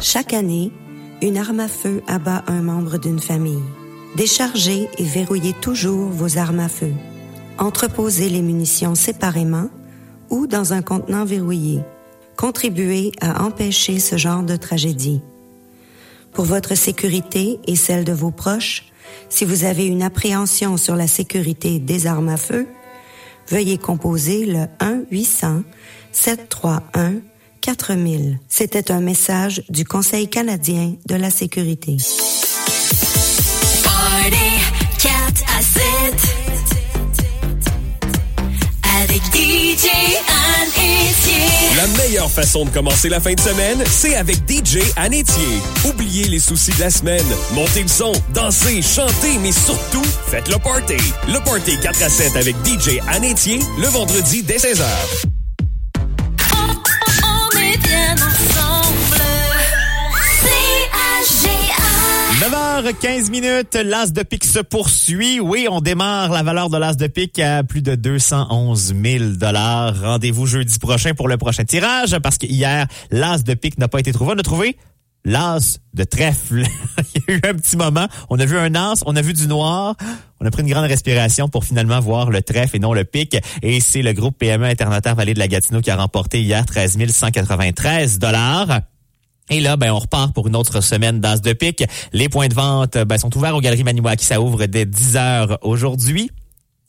Chaque 0.00 0.32
année, 0.32 0.70
une 1.20 1.36
arme 1.36 1.58
à 1.58 1.68
feu 1.68 2.00
abat 2.06 2.44
un 2.46 2.62
membre 2.62 2.98
d'une 2.98 3.18
famille. 3.18 3.64
Déchargez 4.14 4.88
et 4.96 5.04
verrouillez 5.04 5.54
toujours 5.54 6.10
vos 6.10 6.38
armes 6.38 6.60
à 6.60 6.68
feu. 6.68 6.92
Entreposez 7.58 8.28
les 8.28 8.42
munitions 8.42 8.94
séparément 8.94 9.70
ou 10.30 10.46
dans 10.46 10.72
un 10.72 10.82
contenant 10.82 11.24
verrouillé. 11.24 11.80
Contribuez 12.44 13.12
à 13.22 13.42
empêcher 13.42 13.98
ce 13.98 14.18
genre 14.18 14.42
de 14.42 14.56
tragédie. 14.56 15.22
Pour 16.34 16.44
votre 16.44 16.74
sécurité 16.74 17.58
et 17.66 17.74
celle 17.74 18.04
de 18.04 18.12
vos 18.12 18.32
proches, 18.32 18.84
si 19.30 19.46
vous 19.46 19.64
avez 19.64 19.86
une 19.86 20.02
appréhension 20.02 20.76
sur 20.76 20.94
la 20.94 21.06
sécurité 21.06 21.78
des 21.78 22.06
armes 22.06 22.28
à 22.28 22.36
feu, 22.36 22.66
veuillez 23.48 23.78
composer 23.78 24.44
le 24.44 24.66
1-800-731-4000. 26.12 28.36
C'était 28.50 28.92
un 28.92 29.00
message 29.00 29.62
du 29.70 29.86
Conseil 29.86 30.28
canadien 30.28 30.96
de 31.06 31.14
la 31.14 31.30
sécurité. 31.30 31.96
La 41.76 41.86
meilleure 41.98 42.30
façon 42.30 42.64
de 42.64 42.70
commencer 42.70 43.08
la 43.08 43.20
fin 43.20 43.34
de 43.34 43.40
semaine, 43.40 43.82
c'est 43.90 44.14
avec 44.16 44.36
DJ 44.48 44.78
Anétier. 44.96 45.60
Oubliez 45.84 46.24
les 46.24 46.38
soucis 46.38 46.72
de 46.72 46.80
la 46.80 46.90
semaine. 46.90 47.26
Montez 47.52 47.82
le 47.82 47.88
son, 47.88 48.12
dansez, 48.32 48.80
chantez, 48.80 49.38
mais 49.42 49.52
surtout, 49.52 50.04
faites 50.26 50.48
le 50.48 50.58
party. 50.58 50.96
Le 51.26 51.44
party 51.44 51.78
4 51.80 52.02
à 52.02 52.08
7 52.08 52.36
avec 52.36 52.56
DJ 52.64 53.00
Anétier, 53.08 53.58
le 53.78 53.88
vendredi 53.88 54.42
dès 54.42 54.56
16h. 54.56 55.43
9h15 62.44 63.30
minutes, 63.30 63.74
l'as 63.74 64.12
de 64.12 64.22
pique 64.22 64.44
se 64.44 64.58
poursuit. 64.58 65.40
Oui, 65.40 65.66
on 65.70 65.80
démarre 65.80 66.30
la 66.30 66.42
valeur 66.42 66.68
de 66.68 66.76
l'as 66.76 66.94
de 66.94 67.06
pique 67.06 67.38
à 67.38 67.64
plus 67.64 67.80
de 67.80 67.94
211 67.94 68.94
000 69.02 69.24
dollars. 69.36 69.98
Rendez-vous 69.98 70.44
jeudi 70.44 70.78
prochain 70.78 71.14
pour 71.14 71.26
le 71.26 71.38
prochain 71.38 71.64
tirage 71.64 72.18
parce 72.18 72.36
que 72.36 72.44
hier, 72.44 72.86
l'as 73.10 73.42
de 73.42 73.54
pique 73.54 73.78
n'a 73.78 73.88
pas 73.88 73.98
été 73.98 74.12
trouvé. 74.12 74.34
On 74.36 74.38
a 74.38 74.42
trouvé 74.42 74.76
l'as 75.24 75.78
de 75.94 76.04
trèfle. 76.04 76.64
Il 77.14 77.22
y 77.26 77.32
a 77.32 77.34
eu 77.36 77.40
un 77.48 77.54
petit 77.54 77.78
moment. 77.78 78.08
On 78.28 78.38
a 78.38 78.44
vu 78.44 78.58
un 78.58 78.74
as, 78.74 79.02
on 79.06 79.16
a 79.16 79.22
vu 79.22 79.32
du 79.32 79.46
noir. 79.46 79.96
On 80.38 80.44
a 80.44 80.50
pris 80.50 80.60
une 80.60 80.68
grande 80.68 80.84
respiration 80.84 81.48
pour 81.48 81.64
finalement 81.64 81.98
voir 82.00 82.28
le 82.28 82.42
trèfle 82.42 82.76
et 82.76 82.78
non 82.78 82.92
le 82.92 83.04
pic. 83.04 83.38
Et 83.62 83.80
c'est 83.80 84.02
le 84.02 84.12
groupe 84.12 84.36
PME 84.36 84.66
Internotaire 84.66 85.14
Vallée 85.14 85.32
de 85.32 85.38
la 85.38 85.48
Gatineau 85.48 85.80
qui 85.80 85.90
a 85.90 85.96
remporté 85.96 86.42
hier 86.42 86.66
13 86.66 86.98
193 87.10 88.18
dollars. 88.18 88.82
Et 89.50 89.60
là, 89.60 89.76
ben, 89.76 89.92
on 89.92 89.98
repart 89.98 90.32
pour 90.32 90.48
une 90.48 90.56
autre 90.56 90.80
semaine 90.80 91.20
d'As 91.20 91.40
de 91.40 91.52
pique. 91.52 91.84
Les 92.12 92.28
points 92.28 92.48
de 92.48 92.54
vente 92.54 92.96
ben, 92.98 93.18
sont 93.18 93.36
ouverts 93.36 93.54
aux 93.54 93.60
Galeries 93.60 93.84
Maniwaki. 93.84 94.24
Ça 94.24 94.40
ouvre 94.40 94.66
dès 94.66 94.86
10 94.86 95.16
heures 95.16 95.58
aujourd'hui. 95.62 96.30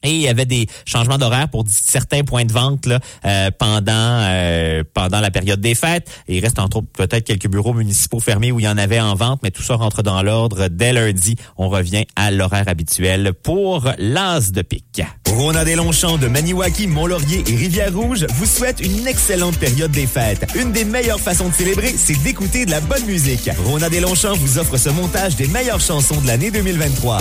Et 0.05 0.12
il 0.12 0.21
y 0.21 0.27
avait 0.27 0.45
des 0.45 0.67
changements 0.85 1.17
d'horaire 1.17 1.50
pour 1.50 1.65
certains 1.67 2.24
points 2.24 2.45
de 2.45 2.53
vente 2.53 2.85
là, 2.85 3.00
euh, 3.25 3.51
pendant 3.57 3.91
euh, 3.91 4.83
pendant 4.93 5.19
la 5.19 5.31
période 5.31 5.59
des 5.59 5.75
fêtes. 5.75 6.09
Il 6.27 6.39
reste 6.41 6.59
entre 6.59 6.77
autres 6.77 6.88
peut-être 6.93 7.25
quelques 7.25 7.50
bureaux 7.50 7.74
municipaux 7.74 8.19
fermés 8.19 8.51
où 8.51 8.59
il 8.59 8.63
y 8.63 8.67
en 8.67 8.77
avait 8.77 9.00
en 9.00 9.15
vente, 9.15 9.41
mais 9.43 9.51
tout 9.51 9.63
ça 9.63 9.75
rentre 9.75 10.03
dans 10.03 10.21
l'ordre 10.21 10.67
dès 10.69 10.93
lundi. 10.93 11.35
On 11.57 11.69
revient 11.69 12.05
à 12.15 12.31
l'horaire 12.31 12.67
habituel 12.67 13.33
pour 13.33 13.89
l'As 13.97 14.51
de 14.51 14.62
pique. 14.62 15.01
Rona 15.27 15.65
des 15.65 15.75
de 15.75 16.27
Maniwaki, 16.27 16.88
Mont-Laurier 16.88 17.43
et 17.45 17.55
Rivière-Rouge 17.55 18.25
vous 18.35 18.45
souhaite 18.45 18.79
une 18.79 19.05
excellente 19.05 19.57
période 19.57 19.91
des 19.91 20.07
fêtes. 20.07 20.45
Une 20.55 20.71
des 20.71 20.85
meilleures 20.85 21.19
façons 21.19 21.50
de 21.50 21.53
célébrer, 21.53 21.93
c'est 21.97 22.21
d'écouter 22.24 22.65
de 22.65 22.71
la 22.71 22.79
bonne 22.79 23.05
musique. 23.05 23.50
Rona 23.65 23.89
des 23.89 24.00
vous 24.00 24.59
offre 24.59 24.77
ce 24.77 24.89
montage 24.89 25.35
des 25.35 25.47
meilleures 25.47 25.81
chansons 25.81 26.21
de 26.21 26.27
l'année 26.27 26.51
2023. 26.51 27.19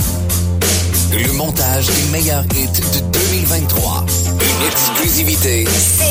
Le 1.17 1.33
montage 1.35 1.87
des 1.87 2.11
meilleurs 2.11 2.45
hits 2.57 2.67
de 2.67 3.01
2023. 3.31 4.05
Une 4.27 4.67
exclusivité. 4.67 5.65
Oh, 6.01 6.05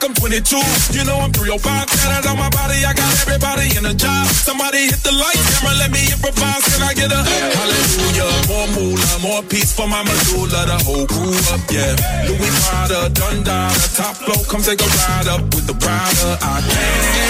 like 0.00 0.08
I'm 0.08 0.14
22. 0.14 0.56
You 0.96 1.04
know 1.04 1.18
I'm 1.18 1.32
305. 1.32 1.86
Tatted 1.86 2.30
on 2.30 2.38
my 2.38 2.48
body. 2.50 2.84
I 2.84 2.92
got 2.94 3.12
everybody 3.26 3.76
in 3.76 3.84
a 3.84 3.94
job. 3.94 4.26
Somebody 4.28 4.88
hit 4.88 5.02
the 5.02 5.12
light 5.12 5.36
camera. 5.36 5.76
Let 5.76 5.90
me 5.90 6.04
improvise. 6.12 6.64
Can 6.72 6.82
I 6.82 6.94
get 6.94 7.12
a 7.12 7.20
hallelujah? 7.20 8.32
More 8.48 8.68
moolah, 8.76 9.18
more 9.20 9.42
peace 9.42 9.72
for 9.72 9.86
my 9.86 10.02
medulla. 10.02 10.66
The 10.66 10.78
whole 10.84 11.06
crew 11.06 11.36
up, 11.52 11.60
yeah. 11.70 11.96
Louis 12.26 12.52
Prada, 12.64 13.10
Dundada. 13.12 13.96
Top 13.96 14.16
flow. 14.16 14.40
Come 14.48 14.62
take 14.62 14.80
a 14.80 14.88
ride 14.88 15.28
up 15.28 15.42
with 15.54 15.66
the 15.66 15.74
Prada. 15.74 16.38
I 16.40 16.60
came 16.64 17.29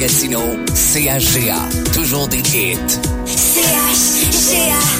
Gatineau, 0.00 0.56
CHGA. 0.74 1.68
Toujours 1.92 2.26
des 2.26 2.38
hits. 2.38 2.98
C-H-G-A. 3.26 4.99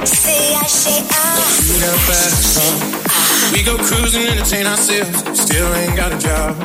Need 0.00 1.84
a 1.84 1.92
fast 2.08 2.56
car. 2.56 3.52
We 3.52 3.60
go 3.62 3.76
cruising, 3.76 4.24
entertain 4.32 4.64
ourselves. 4.64 5.12
Still 5.36 5.68
ain't 5.76 5.94
got 5.94 6.08
a 6.12 6.18
job. 6.18 6.56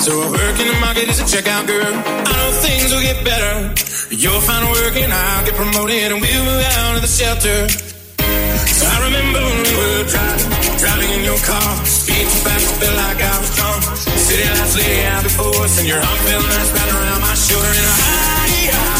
So 0.00 0.24
I 0.24 0.30
work 0.32 0.56
in 0.56 0.68
the 0.72 0.78
market 0.80 1.04
as 1.12 1.20
a 1.20 1.28
checkout 1.28 1.66
girl. 1.68 1.84
I 1.84 2.32
know 2.32 2.50
things 2.64 2.88
will 2.88 3.04
get 3.04 3.20
better. 3.28 3.76
You'll 4.08 4.40
find 4.40 4.72
work 4.72 4.96
and 4.96 5.12
I'll 5.12 5.44
get 5.44 5.54
promoted 5.54 6.12
and 6.12 6.20
we'll 6.24 6.44
move 6.48 6.64
out 6.64 6.96
of 6.96 7.02
the 7.04 7.12
shelter. 7.12 7.68
So 7.68 8.84
I 8.88 8.96
remember 9.04 9.36
when 9.36 9.58
we 9.68 9.72
were 9.76 10.08
driving, 10.08 10.48
driving 10.80 11.10
in 11.12 11.22
your 11.28 11.40
car. 11.44 11.70
Speed 11.84 12.24
too 12.24 12.40
fast, 12.40 12.72
felt 12.80 12.96
like 13.04 13.20
I 13.20 13.34
was 13.36 13.52
drunk. 13.52 13.84
City 14.16 14.48
lights 14.48 14.76
lay 14.80 15.04
out 15.12 15.22
before 15.28 15.60
us 15.60 15.76
and 15.76 15.86
your 15.86 16.00
arm 16.00 16.18
felt 16.24 16.40
nice 16.40 16.72
wrapped 16.72 16.92
around 16.96 17.20
my 17.20 17.36
shoulder. 17.36 17.68
And 17.68 17.84
I, 17.84 18.64
I 18.72 18.96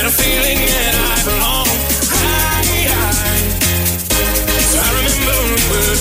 had 0.00 0.04
a 0.08 0.12
feeling 0.16 0.64
that 0.64 0.94
I 0.96 1.16
belonged. 1.28 1.61
I 5.22 5.36
when 5.38 5.70
we 5.70 5.88
were 5.88 6.00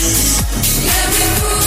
Yeah. 0.00 1.59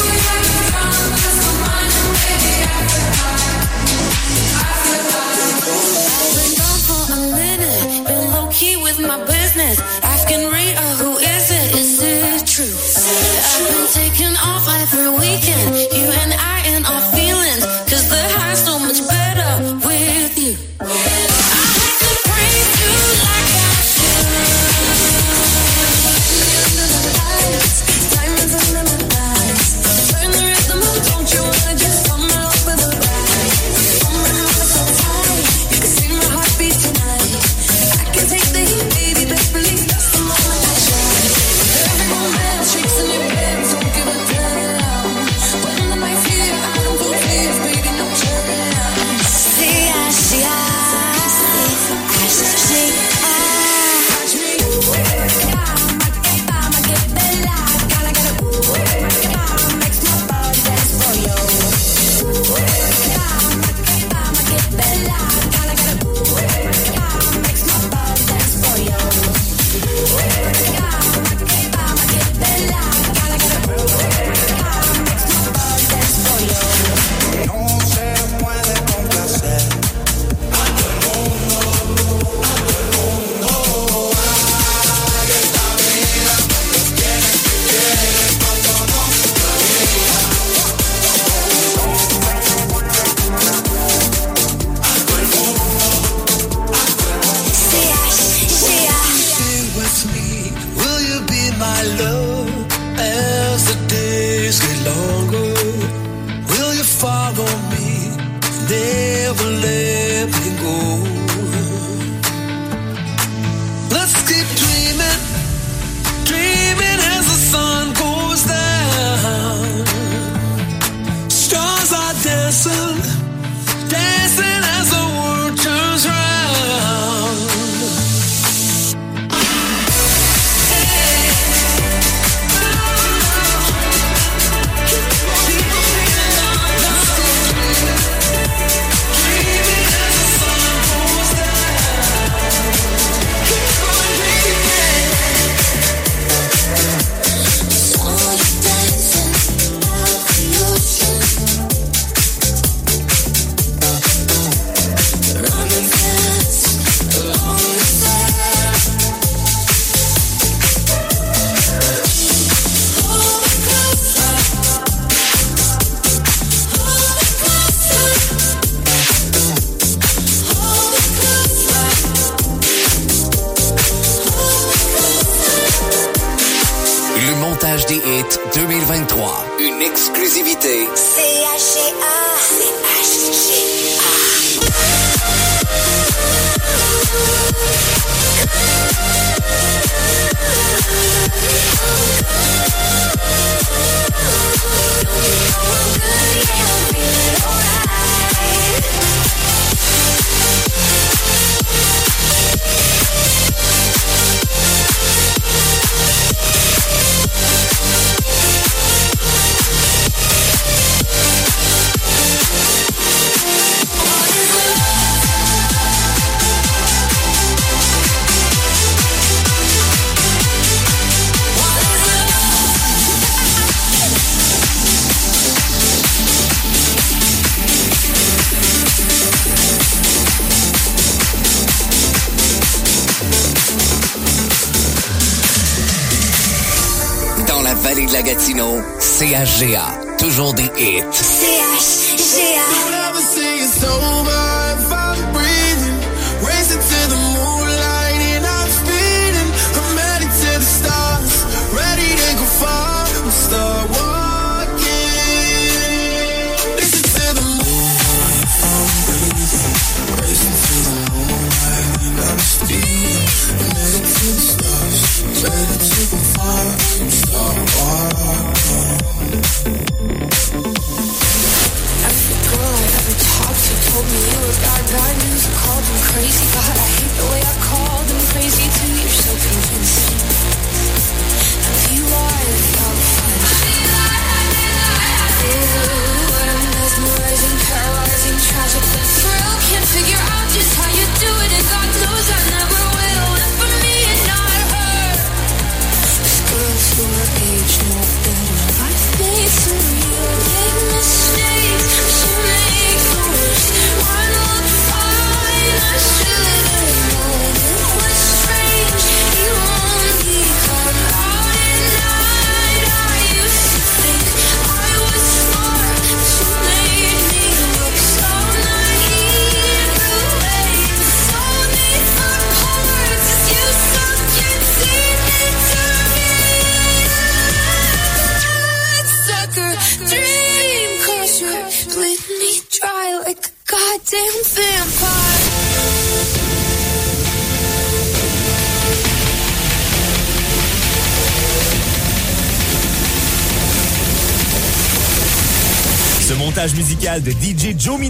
Montage 347.13 347.19
musical 347.19 347.21
de 347.21 347.31
DJ 347.33 347.75
Joe 347.77 347.97
Mino 347.97 348.02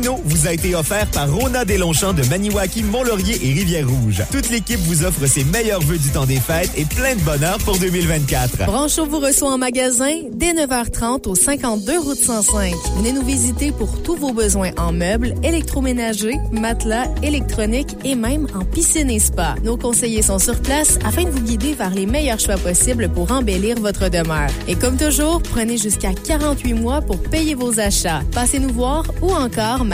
vous 0.44 0.50
a 0.50 0.54
été 0.54 0.76
offert 0.76 1.10
par 1.12 1.32
Rona 1.32 1.64
Deslongchamps 1.64 2.12
de 2.12 2.24
Maniwaki, 2.24 2.84
Mont-Laurier 2.84 3.36
et 3.36 3.54
Rivière-Rouge. 3.54 4.24
Toute 4.30 4.50
l'équipe 4.50 4.80
vous 4.82 5.06
offre 5.06 5.26
ses 5.26 5.46
meilleurs 5.46 5.80
vœux 5.80 5.98
du 5.98 6.10
temps 6.10 6.26
des 6.26 6.40
fêtes 6.40 6.72
et 6.76 6.84
plein 6.84 7.16
de 7.16 7.22
bonheur 7.22 7.58
pour 7.60 7.78
2024. 7.78 8.66
Brancho 8.66 9.06
vous 9.06 9.20
reçoit 9.20 9.54
en 9.54 9.58
magasin 9.58 10.12
dès 10.34 10.52
9h30 10.54 11.30
au 11.30 11.36
52 11.36 12.00
route 12.00 12.18
105. 12.18 12.74
Venez 12.98 13.14
nous 13.14 13.24
visiter 13.24 13.72
pour 13.72 14.02
tous 14.04 14.18
vos 14.18 14.34
besoins 14.34 14.72
en 14.78 14.92
meubles, 14.92 15.34
électroménagers, 15.44 16.40
matelas, 16.52 17.08
électronique 17.22 17.96
et 18.04 18.16
même 18.16 18.48
en 18.54 18.66
piscine 18.66 19.10
et 19.10 19.20
spa. 19.20 19.56
Nos 19.64 19.78
conseillers 19.78 20.24
sont 20.24 20.40
sur 20.40 20.60
place 20.60 21.00
afin 21.06 21.24
de 21.24 21.30
vous 21.30 21.42
guider 21.42 21.74
vers 21.74 21.92
les 21.92 22.06
meilleurs 22.06 22.40
choix 22.40 22.58
possibles 22.58 23.08
pour 23.08 23.32
embellir 23.32 23.80
votre 23.80 24.10
demeure. 24.10 24.50
Et 24.68 24.76
comme 24.76 24.98
toujours, 24.98 25.42
prenez 25.42 25.78
jusqu'à 25.78 26.12
48 26.14 26.74
mois 26.74 27.02
pour 27.02 27.20
payer 27.20 27.56
vos 27.56 27.80
achats. 27.80 28.24
Passez 28.34 28.60
nous 28.60 28.74
voir 28.74 29.06
ou 29.22 29.32
encore 29.32 29.86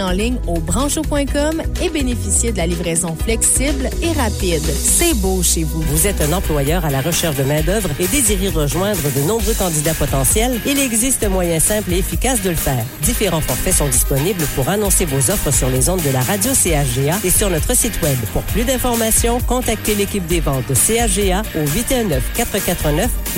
en 0.00 0.10
ligne 0.10 0.36
au 0.46 0.60
brancho.com 0.60 1.62
et 1.82 1.88
bénéficiez 1.90 2.52
de 2.52 2.56
la 2.56 2.66
livraison 2.66 3.16
flexible 3.16 3.90
et 4.00 4.12
rapide. 4.12 4.62
C'est 4.62 5.14
beau 5.14 5.42
chez 5.42 5.64
vous. 5.64 5.82
Vous 5.82 6.06
êtes 6.06 6.20
un 6.20 6.32
employeur 6.32 6.84
à 6.84 6.90
la 6.90 7.00
recherche 7.00 7.36
de 7.36 7.42
main-d'œuvre 7.42 7.90
et 7.98 8.06
désirez 8.06 8.48
rejoindre 8.48 9.02
de 9.14 9.20
nombreux 9.26 9.54
candidats 9.54 9.94
potentiels? 9.94 10.60
Il 10.66 10.78
existe 10.78 11.24
un 11.24 11.28
moyen 11.28 11.58
simple 11.60 11.92
et 11.92 11.98
efficace 11.98 12.42
de 12.42 12.50
le 12.50 12.56
faire. 12.56 12.84
Différents 13.02 13.40
forfaits 13.40 13.74
sont 13.74 13.88
disponibles 13.88 14.44
pour 14.54 14.68
annoncer 14.68 15.04
vos 15.04 15.30
offres 15.30 15.50
sur 15.50 15.68
les 15.68 15.88
ondes 15.88 16.02
de 16.02 16.10
la 16.10 16.20
radio 16.20 16.52
CHGA 16.54 17.18
et 17.24 17.30
sur 17.30 17.50
notre 17.50 17.74
site 17.76 18.00
web. 18.02 18.16
Pour 18.32 18.42
plus 18.42 18.64
d'informations, 18.64 19.40
contactez 19.40 19.94
l'équipe 19.94 20.26
des 20.26 20.40
ventes 20.40 20.64
de 20.68 20.74
CHGA 20.74 21.42
au 21.56 21.64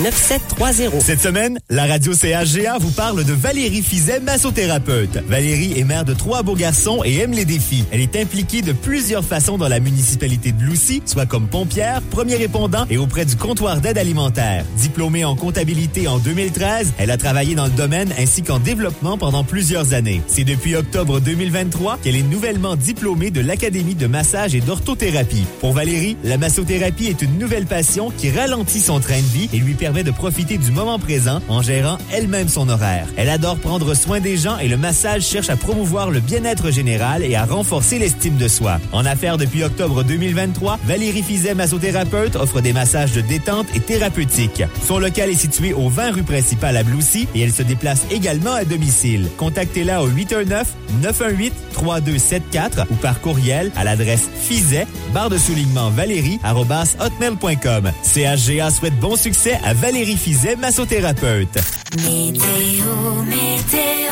819-449-9730. 0.01 1.01
Cette 1.01 1.21
semaine, 1.21 1.59
la 1.69 1.85
radio 1.85 2.13
CHGA 2.13 2.77
vous 2.79 2.91
parle 2.91 3.23
de 3.23 3.33
Valérie 3.33 3.81
Fizet, 3.81 4.19
massothérapeute. 4.19 5.17
Valérie 5.27 5.79
est 5.79 5.83
mère 5.83 6.05
de 6.05 6.13
trois 6.13 6.43
beaux 6.45 6.55
garçons 6.55 7.01
et 7.03 7.17
aime 7.17 7.33
les 7.33 7.43
défis. 7.43 7.83
Elle 7.91 7.99
est 7.99 8.15
impliquée 8.15 8.61
de 8.61 8.71
plusieurs 8.71 9.25
façons 9.25 9.57
dans 9.57 9.67
la 9.67 9.81
municipalité 9.81 10.53
de 10.53 10.63
Loussy, 10.63 11.01
soit 11.05 11.25
comme 11.25 11.47
pompière, 11.47 12.01
premier 12.03 12.35
répondant 12.35 12.85
et 12.89 12.97
auprès 12.97 13.25
du 13.25 13.35
comptoir 13.35 13.81
d'aide 13.81 13.97
alimentaire. 13.97 14.63
Diplômée 14.77 15.25
en 15.25 15.35
comptabilité 15.35 16.07
en 16.07 16.19
2013, 16.19 16.93
elle 16.97 17.11
a 17.11 17.17
travaillé 17.17 17.55
dans 17.55 17.65
le 17.65 17.71
domaine 17.71 18.13
ainsi 18.17 18.43
qu'en 18.43 18.59
développement 18.59 19.17
pendant 19.17 19.43
plusieurs 19.43 19.93
années. 19.93 20.21
C'est 20.27 20.43
depuis 20.43 20.75
octobre 20.75 21.19
2023 21.19 21.99
qu'elle 22.03 22.15
est 22.15 22.21
nouvellement 22.23 22.75
diplômée 22.75 23.31
de 23.31 23.41
l'Académie 23.41 23.95
de 23.95 24.07
massage 24.07 24.55
et 24.55 24.61
d'orthothérapie. 24.61 25.45
Pour 25.59 25.73
Valérie, 25.73 26.15
la 26.23 26.37
massothérapie 26.37 27.07
est 27.07 27.21
une 27.23 27.39
nouvelle 27.39 27.65
passion 27.65 28.11
qui 28.15 28.29
ralentit 28.29 28.81
son 28.81 28.99
train 28.99 29.17
de 29.17 29.37
vie 29.37 29.49
et 29.51 29.57
lui 29.57 29.73
permet 29.73 30.03
de 30.03 30.11
profiter 30.11 30.57
du 30.57 30.71
moment 30.71 30.99
présent 30.99 31.41
en 31.49 31.63
gérant 31.63 31.97
elle-même 32.13 32.49
son 32.49 32.69
horaire. 32.69 33.07
Elle 33.17 33.29
adore 33.29 33.57
prendre 33.57 33.95
soin 33.95 34.19
des 34.19 34.37
gens 34.37 34.59
et 34.59 34.67
le 34.67 34.77
massage 34.77 35.23
cherche 35.23 35.49
à 35.49 35.55
promouvoir 35.55 36.11
le 36.11 36.21
bien-être 36.35 36.69
général 36.69 37.23
et 37.23 37.35
à 37.35 37.45
renforcer 37.45 37.97
l'estime 37.97 38.35
de 38.35 38.49
soi. 38.49 38.81
En 38.91 39.05
affaires 39.05 39.37
depuis 39.37 39.63
octobre 39.63 40.03
2023, 40.03 40.79
Valérie 40.83 41.23
Fizet, 41.23 41.55
massothérapeute, 41.55 42.35
offre 42.35 42.59
des 42.59 42.73
massages 42.73 43.13
de 43.13 43.21
détente 43.21 43.67
et 43.73 43.79
thérapeutiques. 43.79 44.63
Son 44.85 44.99
local 44.99 45.29
est 45.29 45.35
situé 45.35 45.71
au 45.71 45.87
20 45.87 46.11
rue 46.11 46.23
principale 46.23 46.75
à 46.75 46.83
Bloussy 46.83 47.29
et 47.35 47.39
elle 47.39 47.53
se 47.53 47.63
déplace 47.63 48.01
également 48.11 48.51
à 48.51 48.65
domicile. 48.65 49.29
Contactez-la 49.37 50.03
au 50.03 50.09
819-918-3274 50.09 52.83
ou 52.91 52.95
par 52.95 53.21
courriel 53.21 53.71
à 53.77 53.85
l'adresse 53.85 54.27
fizet, 54.37 54.87
barre 55.13 55.29
de 55.29 55.37
soulignement 55.37 55.89
valérie, 55.89 56.37
hotmail.com. 56.43 57.93
CHGA 58.03 58.71
souhaite 58.71 58.99
bon 58.99 59.15
succès 59.15 59.57
à 59.63 59.73
Valérie 59.73 60.17
Fizet, 60.17 60.57
massothérapeute. 60.57 61.59
Météo, 61.95 63.23
météo, 63.25 64.11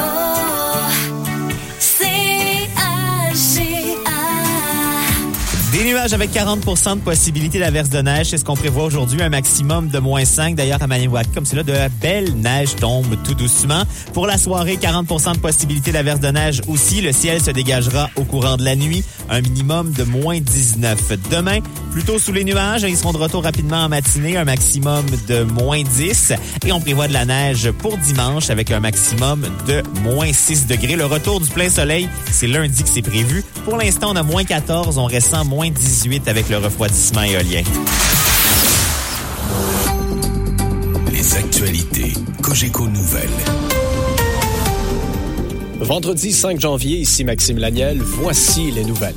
Des 5.74 5.86
nuages 5.86 6.14
avec 6.14 6.32
40 6.32 6.60
de 6.60 7.02
possibilité 7.02 7.58
d'averse 7.58 7.90
de 7.90 7.98
neige. 7.98 8.28
C'est 8.30 8.38
ce 8.38 8.46
qu'on 8.46 8.56
prévoit 8.56 8.84
aujourd'hui. 8.84 9.24
Un 9.24 9.30
maximum 9.30 9.88
de 9.88 9.98
moins 9.98 10.24
5. 10.24 10.54
D'ailleurs, 10.54 10.84
à 10.84 10.86
Maniwak, 10.86 11.34
comme 11.34 11.48
c'est 11.48 11.56
là, 11.56 11.64
de 11.64 11.72
la 11.72 11.90
belle 11.90 12.36
neige 12.36 12.76
tombe 12.76 13.18
tout 13.24 13.34
doucement. 13.34 13.82
Pour 14.14 14.28
la 14.28 14.38
soirée, 14.38 14.78
40 14.78 15.08
de 15.08 15.40
possibilité 15.40 15.92
d'averse 15.92 16.20
de 16.20 16.28
neige 16.28 16.62
aussi. 16.68 17.02
Le 17.02 17.12
ciel 17.12 17.42
se 17.42 17.50
dégagera 17.50 18.12
au 18.18 18.24
courant 18.24 18.56
de 18.56 18.64
la 18.64 18.76
nuit. 18.76 19.04
Un 19.32 19.42
minimum 19.42 19.92
de 19.94 20.04
moins 20.04 20.40
19. 20.40 21.14
Demain, 21.32 21.58
plutôt 21.92 22.20
sous 22.20 22.34
les 22.34 22.44
nuages. 22.44 22.84
Ils 22.84 22.96
seront 22.96 23.14
de 23.14 23.18
retour 23.18 23.42
rapidement 23.42 23.86
en 23.86 23.90
matinée. 23.90 24.38
Un 24.38 24.46
maximum 24.46 25.04
de 25.28 25.42
moins 25.42 25.82
10. 25.82 26.34
Et 26.68 26.72
on 26.72 26.82
prévoit 26.82 27.08
de 27.08 27.14
la 27.14 27.26
neige 27.26 27.72
pour 27.72 27.98
dimanche 27.98 28.52
avec 28.52 28.70
un 28.70 28.80
maximum 28.80 29.42
de 29.68 29.82
moins 30.04 30.32
6 30.32 30.68
degrés. 30.68 30.98
Le 30.98 31.08
retour 31.08 31.40
du 31.42 31.50
plein 31.50 31.72
soleil, 31.72 32.08
c'est 32.32 32.46
lundi 32.46 32.84
que 32.84 32.90
c'est 32.90 33.02
prévu. 33.02 33.44
Pour 33.66 33.78
l'instant, 33.78 34.12
on 34.12 34.16
a 34.16 34.24
moins 34.24 34.44
14. 34.44 35.00
On 35.00 35.06
ressent 35.06 35.44
moins 35.46 35.63
18 35.70 36.28
avec 36.28 36.50
le 36.50 36.58
refroidissement 36.58 37.24
éolien. 37.24 37.64
Les 41.12 41.36
actualités 41.36 42.14
Cogeco 42.42 42.88
Nouvelles. 42.88 43.30
Vendredi 45.80 46.32
5 46.32 46.60
janvier, 46.60 46.98
ici 46.98 47.24
Maxime 47.24 47.58
Laniel, 47.58 48.02
voici 48.02 48.72
les 48.72 48.84
nouvelles. 48.84 49.16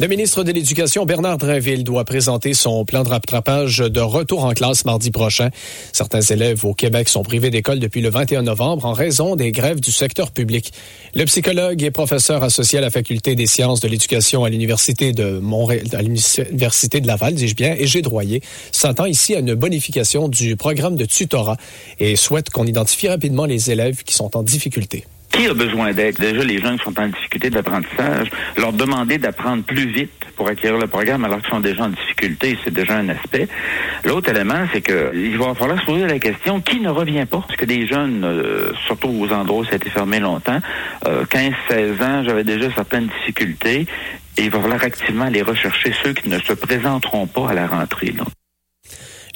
Le 0.00 0.08
ministre 0.08 0.42
de 0.42 0.50
l'Éducation, 0.50 1.06
Bernard 1.06 1.38
Drinville, 1.38 1.84
doit 1.84 2.04
présenter 2.04 2.52
son 2.52 2.84
plan 2.84 3.04
de 3.04 3.10
rattrapage 3.10 3.78
de 3.78 4.00
retour 4.00 4.44
en 4.44 4.52
classe 4.52 4.84
mardi 4.84 5.12
prochain. 5.12 5.50
Certains 5.92 6.20
élèves 6.20 6.64
au 6.64 6.74
Québec 6.74 7.08
sont 7.08 7.22
privés 7.22 7.50
d'école 7.50 7.78
depuis 7.78 8.00
le 8.00 8.10
21 8.10 8.42
novembre 8.42 8.86
en 8.86 8.92
raison 8.92 9.36
des 9.36 9.52
grèves 9.52 9.78
du 9.78 9.92
secteur 9.92 10.32
public. 10.32 10.72
Le 11.14 11.24
psychologue 11.26 11.80
et 11.84 11.92
professeur 11.92 12.42
associé 12.42 12.80
à 12.80 12.82
la 12.82 12.90
Faculté 12.90 13.36
des 13.36 13.46
sciences 13.46 13.78
de 13.78 13.86
l'éducation 13.86 14.42
à 14.42 14.50
l'Université 14.50 15.12
de 15.12 15.38
Montréal, 15.38 15.86
à 15.92 16.02
l'Université 16.02 17.00
de 17.00 17.06
Laval, 17.06 17.34
dis-je 17.34 17.54
bien, 17.54 17.76
et 17.78 18.02
Droyer, 18.02 18.42
s'entend 18.72 19.04
ici 19.04 19.36
à 19.36 19.38
une 19.38 19.54
bonification 19.54 20.26
du 20.26 20.56
programme 20.56 20.96
de 20.96 21.04
tutorat 21.04 21.56
et 22.00 22.16
souhaite 22.16 22.50
qu'on 22.50 22.66
identifie 22.66 23.06
rapidement 23.06 23.44
les 23.44 23.70
élèves 23.70 24.02
qui 24.02 24.14
sont 24.14 24.36
en 24.36 24.42
difficulté. 24.42 25.04
Qui 25.34 25.48
a 25.48 25.54
besoin 25.54 25.92
d'aide? 25.92 26.16
Déjà, 26.20 26.44
les 26.44 26.58
jeunes 26.58 26.78
qui 26.78 26.84
sont 26.84 27.00
en 27.00 27.08
difficulté 27.08 27.50
d'apprentissage, 27.50 28.30
leur 28.56 28.72
demander 28.72 29.18
d'apprendre 29.18 29.64
plus 29.64 29.88
vite 29.88 30.12
pour 30.36 30.48
acquérir 30.48 30.78
le 30.78 30.86
programme 30.86 31.24
alors 31.24 31.40
qu'ils 31.40 31.50
sont 31.50 31.58
déjà 31.58 31.82
en 31.82 31.88
difficulté, 31.88 32.56
c'est 32.62 32.72
déjà 32.72 32.98
un 32.98 33.08
aspect. 33.08 33.48
L'autre 34.04 34.30
élément, 34.30 34.64
c'est 34.72 34.80
que 34.80 35.10
il 35.12 35.36
va 35.36 35.52
falloir 35.56 35.80
se 35.80 35.86
poser 35.86 36.06
la 36.06 36.20
question, 36.20 36.60
qui 36.60 36.78
ne 36.78 36.88
revient 36.88 37.26
pas? 37.28 37.40
Parce 37.40 37.56
que 37.56 37.64
des 37.64 37.84
jeunes, 37.84 38.22
euh, 38.24 38.72
surtout 38.86 39.08
aux 39.08 39.32
endroits 39.32 39.62
où 39.62 39.64
ça 39.64 39.72
a 39.72 39.76
été 39.76 39.90
fermé 39.90 40.20
longtemps, 40.20 40.60
euh, 41.08 41.24
15-16 41.24 42.00
ans, 42.00 42.22
j'avais 42.24 42.44
déjà 42.44 42.72
certaines 42.72 43.08
difficultés, 43.08 43.86
et 44.36 44.42
il 44.44 44.50
va 44.50 44.60
falloir 44.60 44.84
activement 44.84 45.24
aller 45.24 45.42
rechercher 45.42 45.92
ceux 46.04 46.12
qui 46.12 46.28
ne 46.28 46.38
se 46.38 46.52
présenteront 46.52 47.26
pas 47.26 47.50
à 47.50 47.54
la 47.54 47.66
rentrée. 47.66 48.14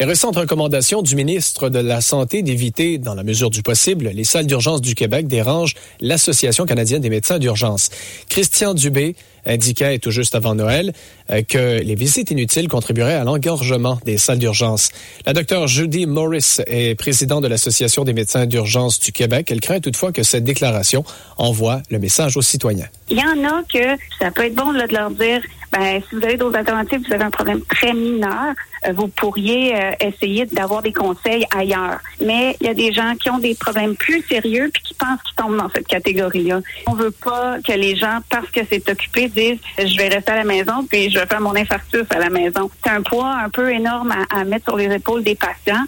Les 0.01 0.05
récentes 0.05 0.37
recommandations 0.37 1.03
du 1.03 1.17
ministre 1.17 1.71
de 1.71 1.81
la 1.81 2.01
Santé 2.01 2.43
d'éviter, 2.43 2.99
dans 2.99 3.17
la 3.17 3.25
mesure 3.25 3.51
du 3.51 3.65
possible, 3.65 4.11
les 4.15 4.23
salles 4.23 4.47
d'urgence 4.47 4.81
du 4.81 4.95
Québec 4.95 5.27
dérangent 5.27 5.75
l'Association 6.01 6.67
canadienne 6.67 7.03
des 7.03 7.11
médecins 7.11 7.41
d'urgence. 7.41 7.91
Christian 8.29 8.75
Dubé 8.75 9.17
indiquait 9.47 9.99
tout 9.99 10.11
juste 10.11 10.35
avant 10.35 10.55
Noël 10.55 10.93
euh, 11.31 11.43
que 11.43 11.81
les 11.81 11.95
visites 11.95 12.31
inutiles 12.31 12.69
contribueraient 12.69 13.15
à 13.15 13.25
l'engorgement 13.25 13.99
des 14.05 14.19
salles 14.19 14.39
d'urgence. 14.39 14.91
La 15.27 15.33
docteure 15.33 15.67
Judy 15.67 16.07
Morris 16.07 16.59
est 16.67 16.95
présidente 16.95 17.43
de 17.43 17.49
l'Association 17.49 18.05
des 18.05 18.13
médecins 18.13 18.47
d'urgence 18.47 19.01
du 19.01 19.13
Québec. 19.13 19.49
Elle 19.51 19.61
craint 19.61 19.81
toutefois 19.81 20.13
que 20.13 20.23
cette 20.23 20.45
déclaration 20.45 21.05
envoie 21.37 21.83
le 21.91 21.99
message 21.99 22.37
aux 22.37 22.43
citoyens. 22.43 22.89
Il 23.11 23.19
y 23.19 23.23
en 23.23 23.45
a 23.45 23.63
que 23.63 24.01
ça 24.19 24.31
peut 24.31 24.45
être 24.45 24.55
bon 24.55 24.73
de 24.73 24.93
leur 24.93 25.11
dire, 25.11 25.43
ben, 25.73 26.01
si 26.09 26.17
vous 26.17 26.25
avez 26.25 26.37
d'autres 26.37 26.57
alternatives, 26.57 27.01
vous 27.07 27.15
avez 27.15 27.25
un 27.25 27.31
problème 27.31 27.61
très 27.63 27.93
mineur, 27.93 28.55
euh, 28.87 28.93
vous 28.93 29.09
pourriez 29.09 29.75
euh, 29.75 29.93
essayer 30.01 30.47
d'avoir 30.47 30.83
des 30.83 30.93
conseils 30.93 31.45
ailleurs. 31.55 31.99
Mais 32.21 32.57
il 32.61 32.67
y 32.67 32.71
a 32.71 32.75
des 32.75 32.93
gens 32.93 33.15
qui 33.17 33.31
ont 33.31 33.39
des 33.39 33.55
problèmes 33.55 33.97
plus 33.97 34.23
sérieux 34.23 34.71
puis 34.73 34.83
qui 34.83 34.95
pensent 34.95 35.23
qu'ils 35.23 35.37
tombent 35.37 35.57
dans 35.57 35.69
cette 35.71 35.87
catégorie-là. 35.87 36.61
On 36.87 36.95
veut 36.95 37.11
pas 37.11 37.59
que 37.61 37.73
les 37.73 37.97
gens, 37.97 38.19
parce 38.31 38.51
que 38.51 38.61
c'est 38.71 38.89
occupé, 38.89 39.28
disent 39.31 39.59
je 39.79 39.97
vais 39.97 40.09
rester 40.09 40.33
à 40.33 40.37
la 40.37 40.45
maison 40.45 40.85
puis 40.89 41.11
je 41.11 41.19
vais 41.19 41.27
faire 41.27 41.41
mon 41.41 41.55
infarctus 41.57 42.05
à 42.11 42.19
la 42.19 42.31
maison. 42.31 42.71
C'est 42.85 42.91
un 42.91 43.03
poids 43.03 43.35
un 43.45 43.51
peu 43.51 43.71
énorme 43.73 44.13
à, 44.13 44.41
à 44.41 44.45
mettre 44.45 44.67
sur 44.67 44.77
les 44.77 44.93
épaules 44.95 45.23
des 45.23 45.35
patients. 45.35 45.85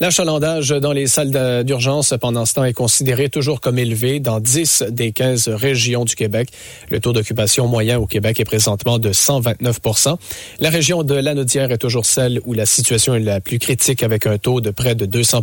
L'achalandage 0.00 0.70
dans 0.70 0.92
les 0.92 1.06
salles 1.06 1.64
d'urgence 1.64 2.14
pendant 2.20 2.44
ce 2.46 2.54
temps 2.54 2.64
est 2.64 2.72
considéré 2.72 3.28
toujours 3.28 3.60
comme 3.60 3.78
élevé 3.78 4.18
dans 4.18 4.40
10 4.40 4.86
des 4.90 5.12
15 5.12 5.48
régions 5.48 6.04
du 6.04 6.16
Québec. 6.16 6.48
Le 6.90 6.98
taux 6.98 7.12
d'occupation 7.12 7.68
moyen 7.68 7.98
au 8.00 8.06
Québec 8.06 8.40
est 8.40 8.44
présentement 8.44 8.98
de 8.98 9.12
129 9.12 9.78
La 10.58 10.70
région 10.70 11.04
de 11.04 11.14
Lanaudière 11.14 11.70
est 11.70 11.78
toujours 11.78 12.06
celle 12.06 12.40
où 12.44 12.54
la 12.54 12.66
situation 12.66 13.14
est 13.14 13.20
la 13.20 13.40
plus 13.40 13.60
critique 13.60 14.02
avec 14.02 14.26
un 14.26 14.36
taux 14.36 14.60
de 14.60 14.70
près 14.70 14.96
de 14.96 15.06
200 15.06 15.42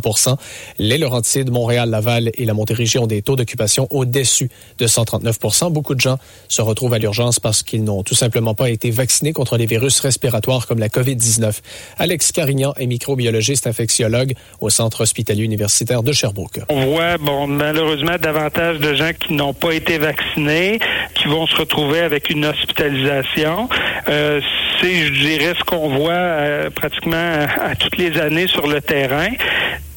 Les 0.78 0.98
Laurentides, 0.98 1.50
Montréal, 1.50 1.88
Laval 1.88 2.30
et 2.34 2.44
la 2.44 2.52
Montérégie 2.52 2.98
ont 2.98 3.06
des 3.06 3.22
taux 3.22 3.36
d'occupation 3.36 3.86
au-dessus 3.90 4.50
de 4.78 4.86
139% 4.86 5.72
Beaucoup 5.72 5.94
de 5.94 6.00
gens 6.00 6.18
se 6.48 6.60
retrouvent 6.60 6.92
à 6.92 6.98
l'urgence 6.98 7.40
parce 7.40 7.62
qu'ils 7.62 7.84
n'ont 7.84 8.02
tout 8.02 8.14
simplement 8.14 8.54
pas 8.54 8.68
été 8.68 8.90
vaccinés 8.90 9.32
contre 9.32 9.56
les 9.56 9.66
virus 9.66 9.98
respiratoires 10.00 10.66
comme 10.66 10.78
la 10.78 10.88
COVID-19. 10.88 11.54
Alex 11.98 12.32
Carignan 12.32 12.74
est 12.76 12.86
microbiologiste 12.86 13.66
infectiologue 13.66 14.34
au 14.60 14.70
Centre 14.70 15.02
hospitalier 15.02 15.42
universitaire 15.44 16.02
de 16.02 16.12
Sherbrooke. 16.12 16.60
On 16.68 16.86
voit, 16.86 17.18
bon, 17.18 17.46
malheureusement, 17.46 18.16
davantage 18.20 18.78
de 18.78 18.94
gens 18.94 19.10
qui 19.18 19.34
n'ont 19.34 19.54
pas 19.54 19.72
été 19.72 19.98
vaccinés, 19.98 20.78
qui 21.14 21.28
vont 21.28 21.46
se 21.46 21.56
retrouver 21.56 22.00
avec 22.00 22.30
une 22.30 22.46
hospitalisation. 22.46 23.68
Euh, 24.08 24.40
c'est, 24.80 25.06
je 25.06 25.12
dirais, 25.12 25.54
ce 25.58 25.64
qu'on 25.64 25.88
voit 25.96 26.12
euh, 26.12 26.70
pratiquement 26.70 27.46
toutes 27.80 27.96
les 27.96 28.18
années 28.18 28.46
sur 28.46 28.66
le 28.66 28.80
terrain. 28.80 29.28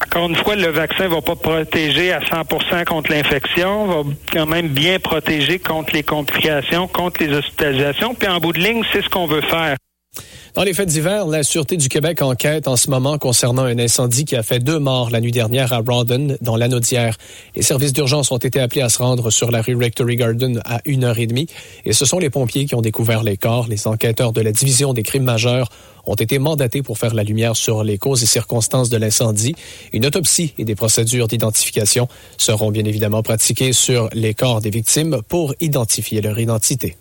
Encore 0.04 0.28
une 0.28 0.36
fois, 0.36 0.56
le 0.56 0.68
vaccin 0.68 1.08
va 1.08 1.20
pas 1.20 1.36
protéger 1.36 2.12
à 2.12 2.20
100% 2.20 2.84
contre 2.84 3.10
l'infection, 3.10 3.86
va 3.86 4.10
quand 4.32 4.46
même 4.46 4.68
bien 4.68 4.98
protéger 4.98 5.58
contre 5.58 5.94
les 5.94 6.02
complications, 6.02 6.86
contre 6.86 7.22
les 7.22 7.32
hospitalisations. 7.34 8.14
Puis 8.14 8.28
en 8.28 8.38
bout 8.38 8.52
de 8.52 8.60
ligne, 8.60 8.82
c'est 8.92 9.02
ce 9.02 9.08
qu'on 9.08 9.26
veut 9.26 9.42
faire. 9.42 9.76
Dans 10.56 10.62
les 10.62 10.72
fêtes 10.72 10.88
d'hiver, 10.88 11.26
la 11.26 11.42
Sûreté 11.42 11.76
du 11.76 11.90
Québec 11.90 12.22
enquête 12.22 12.66
en 12.66 12.76
ce 12.76 12.88
moment 12.88 13.18
concernant 13.18 13.64
un 13.64 13.78
incendie 13.78 14.24
qui 14.24 14.36
a 14.36 14.42
fait 14.42 14.58
deux 14.58 14.78
morts 14.78 15.10
la 15.10 15.20
nuit 15.20 15.30
dernière 15.30 15.74
à 15.74 15.82
Rawdon, 15.86 16.38
dans 16.40 16.56
l'Anaudière. 16.56 17.18
Les 17.54 17.60
services 17.60 17.92
d'urgence 17.92 18.30
ont 18.30 18.38
été 18.38 18.58
appelés 18.58 18.80
à 18.80 18.88
se 18.88 18.96
rendre 18.96 19.28
sur 19.28 19.50
la 19.50 19.60
rue 19.60 19.76
Rectory 19.76 20.16
Garden 20.16 20.62
à 20.64 20.78
1h30 20.86 21.50
et 21.84 21.92
ce 21.92 22.06
sont 22.06 22.18
les 22.18 22.30
pompiers 22.30 22.64
qui 22.64 22.74
ont 22.74 22.80
découvert 22.80 23.22
les 23.22 23.36
corps. 23.36 23.68
Les 23.68 23.86
enquêteurs 23.86 24.32
de 24.32 24.40
la 24.40 24.50
Division 24.50 24.94
des 24.94 25.02
crimes 25.02 25.24
majeurs 25.24 25.68
ont 26.06 26.14
été 26.14 26.38
mandatés 26.38 26.80
pour 26.80 26.96
faire 26.96 27.12
la 27.12 27.22
lumière 27.22 27.54
sur 27.54 27.84
les 27.84 27.98
causes 27.98 28.22
et 28.22 28.26
circonstances 28.26 28.88
de 28.88 28.96
l'incendie. 28.96 29.54
Une 29.92 30.06
autopsie 30.06 30.54
et 30.56 30.64
des 30.64 30.74
procédures 30.74 31.28
d'identification 31.28 32.08
seront 32.38 32.70
bien 32.70 32.86
évidemment 32.86 33.22
pratiquées 33.22 33.74
sur 33.74 34.08
les 34.14 34.32
corps 34.32 34.62
des 34.62 34.70
victimes 34.70 35.20
pour 35.28 35.54
identifier 35.60 36.22
leur 36.22 36.38
identité. 36.38 36.96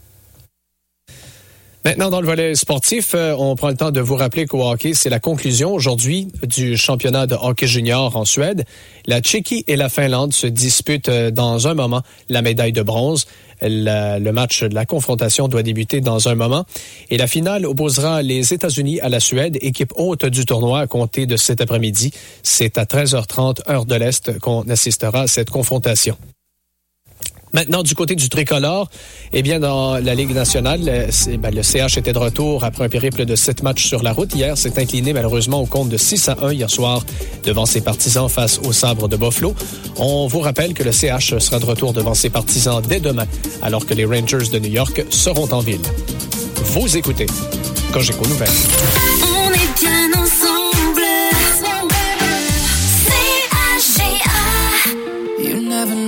Maintenant, 1.85 2.09
dans 2.09 2.19
le 2.19 2.25
volet 2.25 2.55
sportif, 2.55 3.13
euh, 3.13 3.35
on 3.37 3.55
prend 3.55 3.67
le 3.67 3.75
temps 3.75 3.91
de 3.91 4.01
vous 4.01 4.15
rappeler 4.15 4.47
qu'au 4.47 4.67
hockey, 4.67 4.95
c'est 4.95 5.11
la 5.11 5.19
conclusion 5.19 5.71
aujourd'hui 5.71 6.29
du 6.41 6.77
championnat 6.77 7.27
de 7.27 7.35
hockey 7.39 7.67
junior 7.67 8.15
en 8.17 8.25
Suède. 8.25 8.65
La 9.05 9.21
Tchéquie 9.21 9.63
et 9.67 9.75
la 9.75 9.87
Finlande 9.87 10.33
se 10.33 10.47
disputent 10.47 11.09
euh, 11.09 11.29
dans 11.29 11.67
un 11.67 11.75
moment 11.75 12.01
la 12.27 12.41
médaille 12.41 12.73
de 12.73 12.81
bronze. 12.81 13.27
Le 13.61 14.31
match 14.31 14.63
de 14.63 14.73
la 14.73 14.87
confrontation 14.87 15.47
doit 15.47 15.61
débuter 15.61 16.01
dans 16.01 16.27
un 16.27 16.33
moment. 16.33 16.65
Et 17.11 17.17
la 17.17 17.27
finale 17.27 17.67
opposera 17.67 18.23
les 18.23 18.51
États-Unis 18.51 18.99
à 19.01 19.09
la 19.09 19.19
Suède, 19.19 19.59
équipe 19.61 19.93
haute 19.95 20.25
du 20.25 20.43
tournoi 20.43 20.79
à 20.79 20.87
compter 20.87 21.27
de 21.27 21.37
cet 21.37 21.61
après-midi. 21.61 22.11
C'est 22.41 22.79
à 22.79 22.85
13h30 22.85 23.69
heure 23.69 23.85
de 23.85 23.95
l'Est 23.95 24.39
qu'on 24.39 24.63
assistera 24.63 25.21
à 25.21 25.27
cette 25.27 25.51
confrontation. 25.51 26.17
Maintenant, 27.55 27.83
du 27.83 27.95
côté 27.95 28.15
du 28.15 28.27
tricolore, 28.27 28.89
eh 29.31 29.41
bien, 29.41 29.61
dans 29.61 29.97
la 29.97 30.13
Ligue 30.13 30.33
nationale, 30.35 30.81
le, 30.83 31.05
c'est- 31.09 31.37
ben, 31.37 31.55
le 31.55 31.63
CH 31.63 31.97
était 31.97 32.11
de 32.11 32.17
retour 32.17 32.65
après 32.65 32.83
un 32.83 32.89
périple 32.89 33.23
de 33.23 33.33
sept 33.37 33.63
matchs 33.63 33.87
sur 33.87 34.03
la 34.03 34.11
route. 34.11 34.35
Hier, 34.35 34.57
s'est 34.57 34.77
incliné 34.77 35.13
malheureusement 35.13 35.61
au 35.61 35.65
compte 35.65 35.87
de 35.87 35.95
6 35.95 36.27
à 36.27 36.35
1 36.41 36.51
hier 36.51 36.69
soir 36.69 37.05
devant 37.45 37.65
ses 37.65 37.79
partisans 37.79 38.27
face 38.27 38.59
au 38.59 38.73
sabre 38.73 39.07
de 39.07 39.15
Buffalo. 39.15 39.55
On 39.95 40.27
vous 40.27 40.41
rappelle 40.41 40.73
que 40.73 40.83
le 40.83 40.91
CH 40.91 41.37
sera 41.39 41.59
de 41.59 41.65
retour 41.65 41.93
devant 41.93 42.13
ses 42.13 42.29
partisans 42.29 42.81
dès 42.85 42.99
demain, 42.99 43.25
alors 43.61 43.85
que 43.85 43.93
les 43.93 44.03
Rangers 44.03 44.49
de 44.51 44.59
New 44.59 44.71
York 44.71 45.05
seront 45.09 45.47
en 45.53 45.59
ville. 45.61 45.79
Vous 46.57 46.97
écoutez 46.97 47.27
Cogeco 47.93 48.27
Nouvelles. 48.27 49.34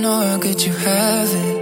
Know 0.08 0.20
how 0.26 0.38
good 0.38 0.60
you 0.66 0.72
have 0.72 1.30
it. 1.44 1.56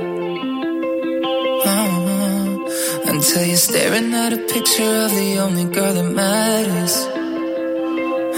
Uh-huh. 1.67 3.11
Until 3.13 3.45
you're 3.51 3.65
staring 3.71 4.11
at 4.25 4.33
a 4.39 4.41
picture 4.55 4.95
of 5.07 5.11
the 5.21 5.31
only 5.45 5.67
girl 5.77 5.93
that 5.99 6.11
matters. 6.23 6.95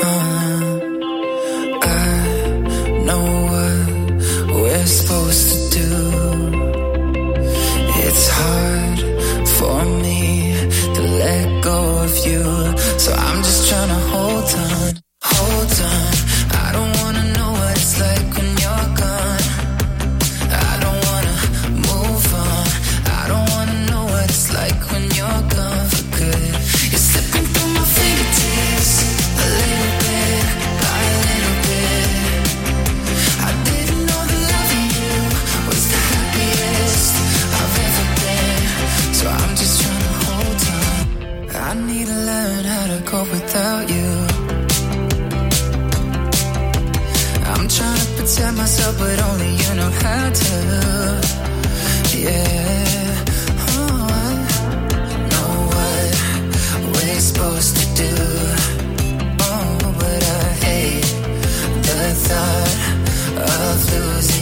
Uh-huh. 0.05 0.71
I 2.07 2.15
know 3.07 3.25
what 3.53 3.81
we're 4.61 4.89
supposed 4.99 5.45
to 5.53 5.59
do. 5.81 5.93
It's 8.05 8.27
hard 8.41 8.99
for 9.57 9.79
me 10.05 10.23
to 10.97 11.03
let 11.23 11.47
go 11.71 11.79
of 12.07 12.15
you. 12.29 12.45
Myself, 48.59 48.99
but 48.99 49.23
only 49.23 49.53
you 49.55 49.75
know 49.75 49.91
how 50.03 50.31
to. 50.31 50.55
Yeah. 52.11 53.25
Oh, 53.71 54.07
I 54.11 54.35
know 55.31 55.53
what 55.75 56.11
we're 56.93 57.21
supposed 57.21 57.77
to 57.81 57.87
do. 58.05 58.15
Oh, 59.49 59.79
but 60.01 60.23
I 60.25 60.47
hate 60.67 61.11
the 61.87 62.01
thought 62.27 62.75
of 63.37 63.77
losing 63.93 64.38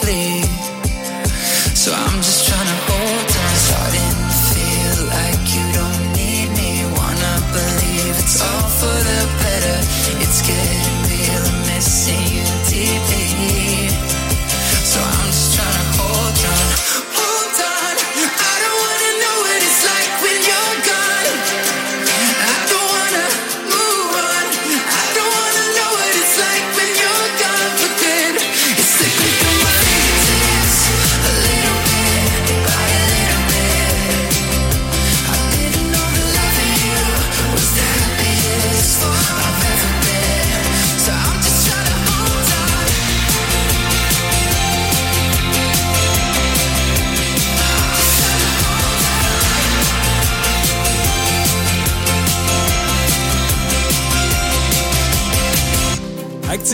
Please. 0.00 0.43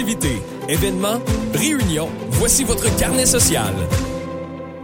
Activités, 0.00 0.40
événements, 0.66 1.20
réunions, 1.52 2.08
voici 2.30 2.64
votre 2.64 2.88
carnet 2.96 3.26
social. 3.26 3.74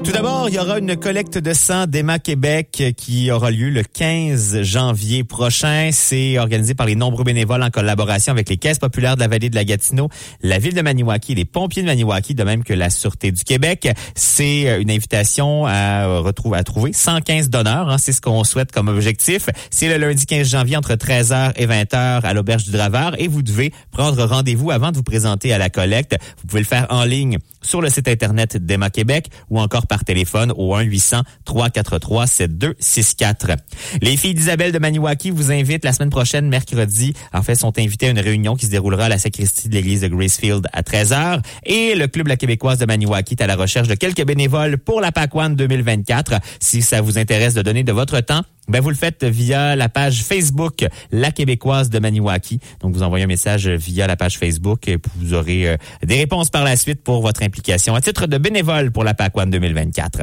Tout 0.05 0.13
d'abord, 0.13 0.49
il 0.49 0.55
y 0.55 0.59
aura 0.59 0.79
une 0.79 0.95
collecte 0.95 1.37
de 1.37 1.53
sang 1.53 1.87
d'Emma 1.87 2.21
Québec 2.21 2.95
qui 2.97 3.31
aura 3.33 3.51
lieu 3.51 3.71
le 3.71 3.83
15 3.83 4.63
janvier 4.63 5.25
prochain. 5.25 5.91
C'est 5.91 6.39
organisé 6.39 6.75
par 6.75 6.87
les 6.87 6.95
nombreux 6.95 7.25
bénévoles 7.25 7.63
en 7.63 7.71
collaboration 7.71 8.31
avec 8.31 8.49
les 8.49 8.57
caisses 8.57 8.79
populaires 8.79 9.17
de 9.17 9.21
la 9.21 9.27
vallée 9.27 9.51
de 9.51 9.57
la 9.57 9.65
Gatineau, 9.65 10.09
la 10.43 10.59
ville 10.59 10.75
de 10.75 10.83
Maniwaki 10.83 11.35
les 11.35 11.45
pompiers 11.45 11.83
de 11.83 11.89
Maniwaki, 11.89 12.35
de 12.35 12.45
même 12.45 12.63
que 12.63 12.73
la 12.73 12.89
Sûreté 12.91 13.33
du 13.33 13.43
Québec. 13.43 13.89
C'est 14.15 14.69
euh, 14.69 14.81
une 14.81 14.91
invitation 14.91 15.67
à, 15.67 16.07
retrouver, 16.19 16.59
à 16.59 16.63
trouver 16.63 16.93
115 16.93 17.51
donneurs. 17.51 17.89
hein. 17.89 17.99
c'est 17.99 18.13
ce 18.13 18.21
qu'on 18.21 18.45
souhaite 18.45 18.71
comme 18.71 18.89
objectif. 18.89 19.49
C'est 19.71 19.89
le 19.89 19.97
lundi 19.97 20.25
15 20.25 20.49
janvier 20.49 20.77
entre 20.77 20.95
13h 20.95 21.55
et 21.57 21.67
20h 21.67 22.21
à 22.23 22.33
l'Auberge 22.33 22.65
du 22.65 22.71
Draveur 22.71 23.21
et 23.21 23.27
vous 23.27 23.43
devez 23.43 23.73
prendre 23.91 24.23
rendez-vous 24.25 24.71
avant 24.71 24.93
de 24.93 24.97
vous 24.97 25.03
présenter 25.03 25.53
à 25.53 25.59
la 25.59 25.69
collecte. 25.69 26.17
Vous 26.43 26.47
pouvez 26.47 26.61
le 26.61 26.67
faire 26.67 26.87
en 26.91 27.03
ligne 27.05 27.39
sur 27.63 27.81
le 27.81 27.91
site 27.91 28.07
internet 28.07 28.57
d'Emma 28.57 28.91
Québec 28.91 29.31
ou 29.51 29.59
encore 29.59 29.86
par 29.87 30.05
téléphone 30.05 30.53
au 30.57 30.77
1-800-343-7264. 30.77 33.57
Les 34.03 34.17
filles 34.17 34.35
d'Isabelle 34.35 34.73
de 34.73 34.79
Maniwaki 34.79 35.31
vous 35.31 35.51
invitent 35.51 35.85
la 35.85 35.93
semaine 35.93 36.11
prochaine, 36.11 36.49
mercredi, 36.49 37.15
en 37.33 37.43
fait, 37.43 37.55
sont 37.55 37.79
invitées 37.79 38.07
à 38.07 38.11
une 38.11 38.21
réunion 38.21 38.57
qui 38.57 38.67
se 38.67 38.71
déroulera 38.71 39.05
à 39.05 39.09
la 39.09 39.19
sacristie 39.19 39.69
de 39.69 39.75
l'église 39.75 40.03
de 40.03 40.09
Gracefield 40.09 40.67
à 40.73 40.83
13h. 40.83 41.43
Et 41.65 41.95
le 41.95 42.07
Club 42.09 42.29
La 42.29 42.37
Québécoise 42.37 42.79
de 42.79 42.87
Maniwaki 42.87 43.35
est 43.35 43.43
à 43.43 43.47
la 43.47 43.57
recherche 43.57 43.89
de 43.89 43.95
quelques 43.95 44.25
bénévoles 44.25 44.79
pour 44.79 45.01
la 45.01 45.13
PACWAN 45.13 45.51
2024. 45.51 46.35
Si 46.61 46.83
ça 46.83 47.01
vous 47.01 47.19
intéresse 47.19 47.55
de 47.55 47.63
donner 47.63 47.85
de 47.85 47.93
votre 47.93 48.21
temps, 48.21 48.43
ben 48.69 48.81
vous 48.81 48.91
le 48.91 48.97
faites 48.97 49.25
via 49.25 49.77
la 49.77 49.89
page 49.89 50.23
Facebook 50.23 50.87
La 51.13 51.31
Québécoise 51.31 51.91
de 51.91 51.99
Maniwaki. 51.99 52.61
Donc 52.81 52.95
vous 52.95 53.03
envoyez 53.03 53.25
un 53.25 53.29
message 53.29 53.69
via 53.69 54.07
la 54.07 54.17
page 54.17 54.39
Facebook 54.39 54.89
et 54.89 54.99
vous 55.17 55.35
aurez 55.35 55.69
euh, 55.69 55.77
des 56.03 56.17
réponses 56.17 56.51
par 56.51 56.65
la 56.65 56.77
suite 56.77 57.03
pour 57.03 57.23
votre 57.23 57.43
implication 57.43 57.95
à 57.95 58.01
titre 58.01 58.27
de 58.27 58.39
bénévole 58.39 58.91
pour 58.91 59.05
la 59.05 59.15
PACWAN 59.15 59.47
2024. 59.47 60.23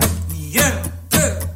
te 1.09 1.52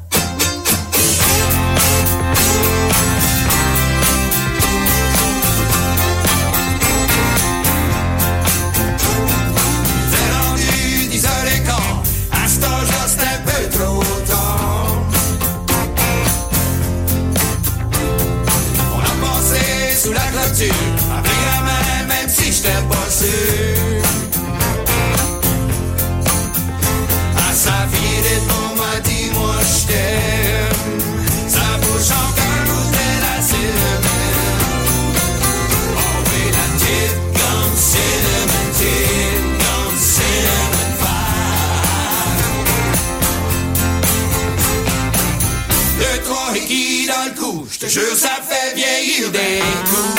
jure, 47.88 48.16
ça 48.16 48.40
fait 48.46 48.74
vieillir 48.74 49.30
des 49.30 49.60
coups. 49.88 50.17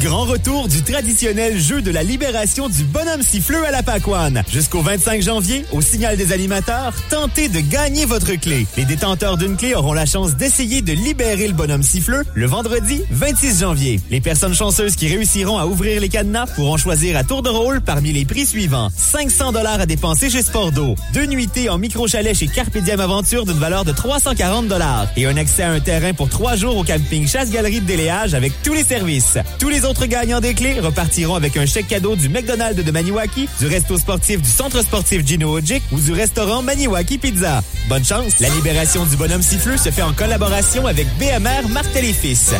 Grand 0.00 0.24
retour 0.24 0.66
du 0.66 0.82
traditionnel 0.82 1.58
jeu 1.58 1.82
de 1.82 1.90
la 1.90 2.02
libération 2.02 2.70
du 2.70 2.84
bonhomme 2.84 3.20
siffleux 3.20 3.66
à 3.66 3.70
la 3.70 3.82
Pacoane. 3.82 4.42
Jusqu'au 4.50 4.80
25 4.80 5.20
janvier, 5.20 5.66
au 5.72 5.82
signal 5.82 6.16
des 6.16 6.32
animateurs, 6.32 6.94
tentez 7.10 7.48
de 7.48 7.60
gagner 7.60 8.06
votre 8.06 8.32
clé. 8.36 8.66
Les 8.78 8.86
détenteurs 8.86 9.36
d'une 9.36 9.58
clé 9.58 9.74
auront 9.74 9.92
la 9.92 10.06
chance 10.06 10.36
d'essayer 10.36 10.80
de 10.80 10.94
libérer 10.94 11.46
le 11.48 11.52
bonhomme 11.52 11.82
siffleux 11.82 12.22
le 12.32 12.46
vendredi 12.46 13.02
26 13.10 13.60
janvier. 13.60 14.00
Les 14.10 14.22
personnes 14.22 14.54
chanceuses 14.54 14.96
qui 14.96 15.06
réussiront 15.06 15.58
à 15.58 15.66
ouvrir 15.66 16.00
les 16.00 16.08
cadenas 16.08 16.46
pourront 16.46 16.78
choisir 16.78 17.14
à 17.18 17.22
tour 17.22 17.42
de 17.42 17.50
rôle 17.50 17.82
parmi 17.82 18.12
les 18.12 18.24
prix 18.24 18.46
suivants. 18.46 18.88
500 18.96 19.52
dollars 19.52 19.80
à 19.80 19.86
dépenser 19.86 20.30
chez 20.30 20.42
Sportdo, 20.42 20.94
deux 21.12 21.26
nuitées 21.26 21.68
en 21.68 21.76
micro-chalet 21.76 22.34
chez 22.34 22.48
Carpe 22.48 22.78
Diem 22.78 23.00
Aventure 23.00 23.44
d'une 23.44 23.58
valeur 23.58 23.84
de 23.84 23.92
340 23.92 24.66
dollars 24.66 25.08
et 25.18 25.26
un 25.26 25.36
accès 25.36 25.62
à 25.62 25.72
un 25.72 25.80
terrain 25.80 26.14
pour 26.14 26.30
trois 26.30 26.56
jours 26.56 26.78
au 26.78 26.84
camping 26.84 27.28
Chasse-Galerie 27.28 27.82
de 27.82 27.86
Déléage 27.86 28.32
avec 28.32 28.54
tous 28.62 28.72
les 28.72 28.84
services. 28.84 29.36
Tous 29.58 29.68
les 29.68 29.84
gagnants 30.06 30.40
des 30.40 30.54
clés 30.54 30.80
repartiront 30.80 31.34
avec 31.34 31.56
un 31.56 31.66
chèque 31.66 31.88
cadeau 31.88 32.16
du 32.16 32.28
McDonald's 32.28 32.82
de 32.82 32.90
Maniwaki, 32.90 33.48
du 33.58 33.66
resto 33.66 33.98
sportif 33.98 34.40
du 34.40 34.48
centre 34.48 34.80
sportif 34.82 35.26
Gino 35.26 35.50
Ojic 35.50 35.82
ou 35.92 36.00
du 36.00 36.12
restaurant 36.12 36.62
Maniwaki 36.62 37.18
Pizza. 37.18 37.62
Bonne 37.88 38.04
chance! 38.04 38.40
La 38.40 38.48
libération 38.50 39.04
du 39.04 39.16
bonhomme 39.16 39.42
siffleux 39.42 39.76
se 39.76 39.90
fait 39.90 40.02
en 40.02 40.12
collaboration 40.12 40.86
avec 40.86 41.06
BMR 41.18 41.68
Martel 41.68 42.04
et 42.04 42.12
Fils. 42.12 42.52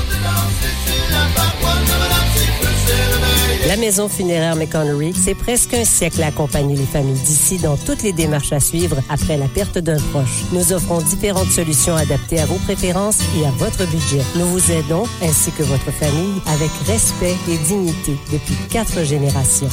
La 3.68 3.76
maison 3.76 4.08
funéraire 4.08 4.56
McConnery, 4.56 5.12
c'est 5.14 5.34
presque 5.34 5.74
un 5.74 5.84
siècle 5.84 6.22
à 6.22 6.28
accompagner 6.28 6.76
les 6.76 6.86
familles 6.86 7.20
d'ici 7.20 7.58
dans 7.58 7.76
toutes 7.76 8.02
les 8.02 8.12
démarches 8.12 8.52
à 8.52 8.60
suivre 8.60 8.96
après 9.10 9.36
la 9.36 9.48
perte 9.48 9.78
d'un 9.78 9.98
proche. 10.12 10.44
Nous 10.52 10.72
offrons 10.72 11.00
différentes 11.02 11.50
solutions 11.50 11.94
adaptées 11.94 12.40
à 12.40 12.46
vos 12.46 12.56
préférences 12.56 13.18
et 13.38 13.46
à 13.46 13.50
votre 13.50 13.86
budget. 13.90 14.22
Nous 14.36 14.46
vous 14.46 14.72
aidons, 14.72 15.04
ainsi 15.22 15.52
que 15.52 15.62
votre 15.62 15.90
famille, 15.92 16.40
avec 16.46 16.70
respect 16.86 17.36
et 17.48 17.58
dignité 17.58 18.16
depuis 18.32 18.56
quatre 18.70 19.04
générations. 19.04 19.68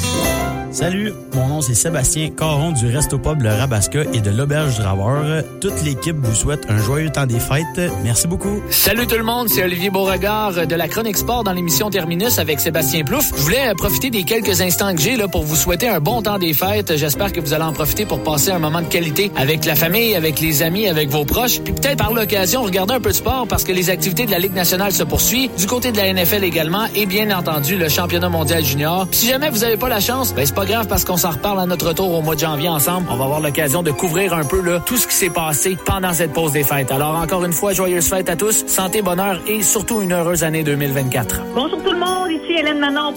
Salut, 0.70 1.14
mon 1.34 1.48
nom 1.48 1.62
c'est 1.62 1.74
Sébastien 1.74 2.30
Caron 2.30 2.72
du 2.72 2.88
Resto 2.88 3.18
Pub 3.18 3.42
Le 3.42 3.50
Rabasca 3.50 4.02
et 4.14 4.20
de 4.20 4.30
l'Auberge 4.30 4.78
Draveur. 4.78 5.44
Toute 5.62 5.82
l'équipe 5.84 6.18
vous 6.18 6.36
souhaite 6.36 6.66
un 6.70 6.78
joyeux 6.78 7.10
temps 7.10 7.26
des 7.26 7.40
fêtes. 7.40 7.92
Merci 8.04 8.28
beaucoup. 8.28 8.62
Salut 8.70 9.08
tout 9.08 9.16
le 9.16 9.24
monde, 9.24 9.48
c'est 9.48 9.64
Olivier 9.64 9.90
Beauregard 9.90 10.68
de 10.68 10.76
la 10.76 10.88
Chronique 10.90 11.18
Sport 11.18 11.46
dans 11.46 11.54
l'émission 11.54 11.90
Terminus 11.90 12.38
avec 12.38 12.60
Sébastien 12.60 13.04
Plouffe. 13.06 13.32
Je 13.36 13.42
voulais 13.42 13.62
profiter 13.78 14.10
des 14.10 14.24
quelques 14.24 14.62
instants 14.62 14.94
que 14.94 15.02
j'ai 15.02 15.18
pour 15.32 15.44
vous 15.44 15.56
souhaiter 15.56 15.88
un 15.88 16.00
bon 16.00 16.22
temps 16.22 16.38
des 16.38 16.54
fêtes. 16.54 16.98
J'espère 16.98 17.32
que 17.32 17.40
vous 17.40 17.54
allez 17.54 17.64
en 17.64 17.74
profiter 17.74 18.06
pour 18.06 18.22
passer 18.22 18.52
un 18.52 18.60
moment 18.60 18.82
de 18.82 18.88
qualité 18.88 19.32
avec 19.36 19.66
la 19.66 19.76
famille, 19.76 20.16
avec 20.16 20.40
les 20.40 20.62
amis, 20.64 20.88
avec 20.88 21.10
vos 21.10 21.26
proches. 21.26 21.60
Puis 21.62 21.74
peut-être 21.74 21.98
par 21.98 22.14
l'occasion, 22.14 22.64
regarder 22.64 22.96
un 22.96 23.00
peu 23.00 23.10
de 23.10 23.16
sport 23.16 23.46
parce 23.48 23.64
que 23.64 23.72
les 23.72 23.90
activités 23.90 24.26
de 24.26 24.32
la 24.32 24.40
Ligue 24.40 24.54
nationale 24.54 24.92
se 24.92 25.04
poursuivent. 25.04 25.52
Du 25.58 25.68
côté 25.68 25.92
de 25.92 25.98
la 25.98 26.12
NFL 26.14 26.44
également 26.44 26.86
et 26.96 27.06
bien 27.06 27.36
entendu 27.36 27.78
le 27.78 27.88
championnat 27.88 28.30
mondial 28.30 28.64
junior. 28.66 29.08
Si 29.12 29.28
jamais 29.28 29.50
vous 29.50 29.60
n'avez 29.60 29.78
pas 29.78 29.90
la 29.90 30.00
chance, 30.00 30.34
ben 30.34 30.46
c'est 30.46 30.56
pas 30.56 30.66
grave 30.66 30.88
parce 30.88 31.06
qu'on 31.06 31.18
s'en 31.18 31.32
reparle 31.32 31.60
à 31.60 31.66
notre 31.66 31.88
retour 31.88 32.14
au 32.14 32.22
mois 32.22 32.36
de 32.36 32.42
janvier 32.42 32.70
ensemble. 32.70 33.08
On 33.10 33.16
va 33.16 33.26
avoir 33.26 33.40
l'occasion 33.40 33.84
de 33.84 33.92
couvrir 33.92 34.34
un 34.34 34.44
peu 34.44 34.58
tout 34.86 34.98
ce 34.98 35.08
qui 35.08 35.16
s'est 35.16 35.30
passé 35.30 35.78
pendant 35.86 36.14
cette 36.14 36.34
pause 36.34 36.52
des 36.52 36.64
fêtes. 36.64 36.92
Alors 36.92 37.16
encore 37.16 37.46
une 37.46 37.54
fois, 37.54 37.74
joyeuses 37.74 38.08
fêtes 38.08 38.30
à 38.30 38.36
tous, 38.36 38.66
santé, 38.66 39.02
bonheur 39.02 39.40
et 39.48 39.62
surtout 39.62 40.02
une 40.02 40.14
heureuse 40.14 40.44
année 40.44 40.64
2024. 40.64 41.42
Bonjour 41.54 41.82
tout 41.84 41.92
le 41.92 42.00
monde, 42.00 42.32
ici 42.32 42.54
Hélène 42.60 42.80
Manon 42.80 43.14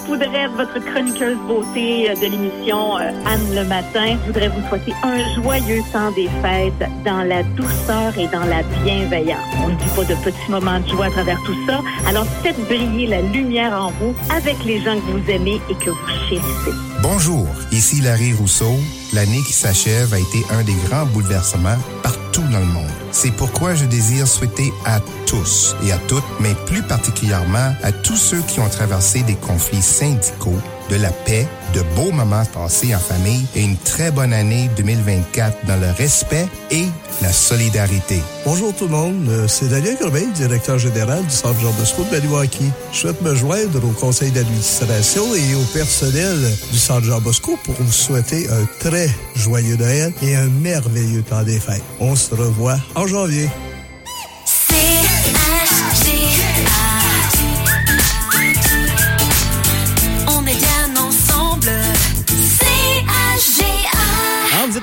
Votre 0.57 0.78
chroniqueuse 0.84 1.38
beauté 1.46 2.11
euh, 2.11 2.14
de 2.14 2.26
l'émission 2.26 2.98
euh, 2.98 3.11
Anne 3.26 3.55
le 3.55 3.64
matin. 3.64 4.18
Je 4.22 4.26
voudrais 4.26 4.48
vous 4.48 4.66
souhaiter 4.68 4.92
un 5.03 5.34
joyeux 5.34 5.82
temps 5.92 6.11
des 6.12 6.28
fêtes 6.42 6.90
dans 7.05 7.22
la 7.22 7.42
douceur 7.42 8.16
et 8.18 8.26
dans 8.28 8.44
la 8.44 8.62
bienveillance. 8.84 9.38
On 9.64 9.68
ne 9.68 9.74
dit 9.74 9.88
pas 9.96 10.05
de 10.05 10.14
petits 10.22 10.51
moments 10.51 10.80
de 10.80 10.88
joie 10.88 11.07
à 11.07 11.11
travers 11.11 11.40
tout 11.44 11.57
ça. 11.66 11.80
Alors 12.07 12.26
faites 12.42 12.59
briller 12.66 13.07
la 13.07 13.22
lumière 13.22 13.72
en 13.72 13.90
vous 13.92 14.14
avec 14.34 14.62
les 14.64 14.80
gens 14.80 14.96
que 14.96 15.18
vous 15.18 15.30
aimez 15.30 15.61
et 15.70 15.74
que 15.74 15.90
vous 15.90 16.09
chérissez. 16.28 16.76
Bonjour, 17.03 17.46
ici 17.72 18.01
Larry 18.01 18.34
Rousseau. 18.34 18.76
L'année 19.12 19.42
qui 19.42 19.52
s'achève 19.52 20.14
a 20.14 20.20
été 20.20 20.44
un 20.50 20.62
des 20.62 20.74
grands 20.88 21.06
bouleversements 21.06 21.76
partout 22.02 22.42
dans 22.52 22.61
le 22.61 22.66
monde. 22.66 22.90
C'est 23.11 23.32
pourquoi 23.32 23.74
je 23.74 23.84
désire 23.84 24.28
souhaiter 24.28 24.72
à 24.84 25.00
tous 25.26 25.74
et 25.84 25.90
à 25.90 25.98
toutes, 25.98 26.24
mais 26.38 26.54
plus 26.66 26.82
particulièrement 26.82 27.74
à 27.82 27.90
tous 27.90 28.16
ceux 28.16 28.40
qui 28.42 28.61
ont 28.61 28.68
traversé 28.68 29.22
des 29.22 29.34
conflits 29.34 29.82
syndicaux, 29.82 30.58
de 30.91 30.97
la 30.97 31.11
paix, 31.11 31.47
de 31.74 31.82
beaux 31.95 32.11
moments 32.11 32.45
passés 32.47 32.95
en 32.95 32.99
famille 32.99 33.47
et 33.55 33.62
une 33.62 33.76
très 33.76 34.11
bonne 34.11 34.32
année 34.32 34.68
2024 34.76 35.66
dans 35.66 35.76
le 35.76 35.91
respect 35.93 36.47
et 36.70 36.86
la 37.22 37.32
solidarité. 37.32 38.20
Bonjour 38.45 38.74
tout 38.74 38.86
le 38.86 38.91
monde, 38.91 39.28
Euh, 39.28 39.47
c'est 39.47 39.68
Daniel 39.68 39.97
Corbeil, 39.97 40.26
directeur 40.34 40.78
général 40.78 41.22
du 41.24 41.30
Centre 41.30 41.61
Jean 41.61 41.72
Bosco 41.72 42.03
de 42.05 42.11
Maniwaki. 42.11 42.70
Je 42.93 42.99
souhaite 42.99 43.22
me 43.22 43.34
joindre 43.34 43.84
au 43.84 43.93
conseil 43.93 44.30
d'administration 44.32 45.22
et 45.34 45.55
au 45.55 45.64
personnel 45.72 46.36
du 46.72 46.78
Centre 46.78 47.05
Jean 47.05 47.20
Bosco 47.20 47.59
pour 47.62 47.74
vous 47.78 47.93
souhaiter 47.93 48.49
un 48.51 48.66
très 48.80 49.09
joyeux 49.36 49.76
Noël 49.76 50.12
et 50.22 50.34
un 50.34 50.47
merveilleux 50.47 51.22
temps 51.22 51.43
des 51.45 51.61
fêtes. 51.61 51.82
On 52.01 52.16
se 52.16 52.34
revoit 52.34 52.78
en 52.97 53.07
janvier. 53.07 53.49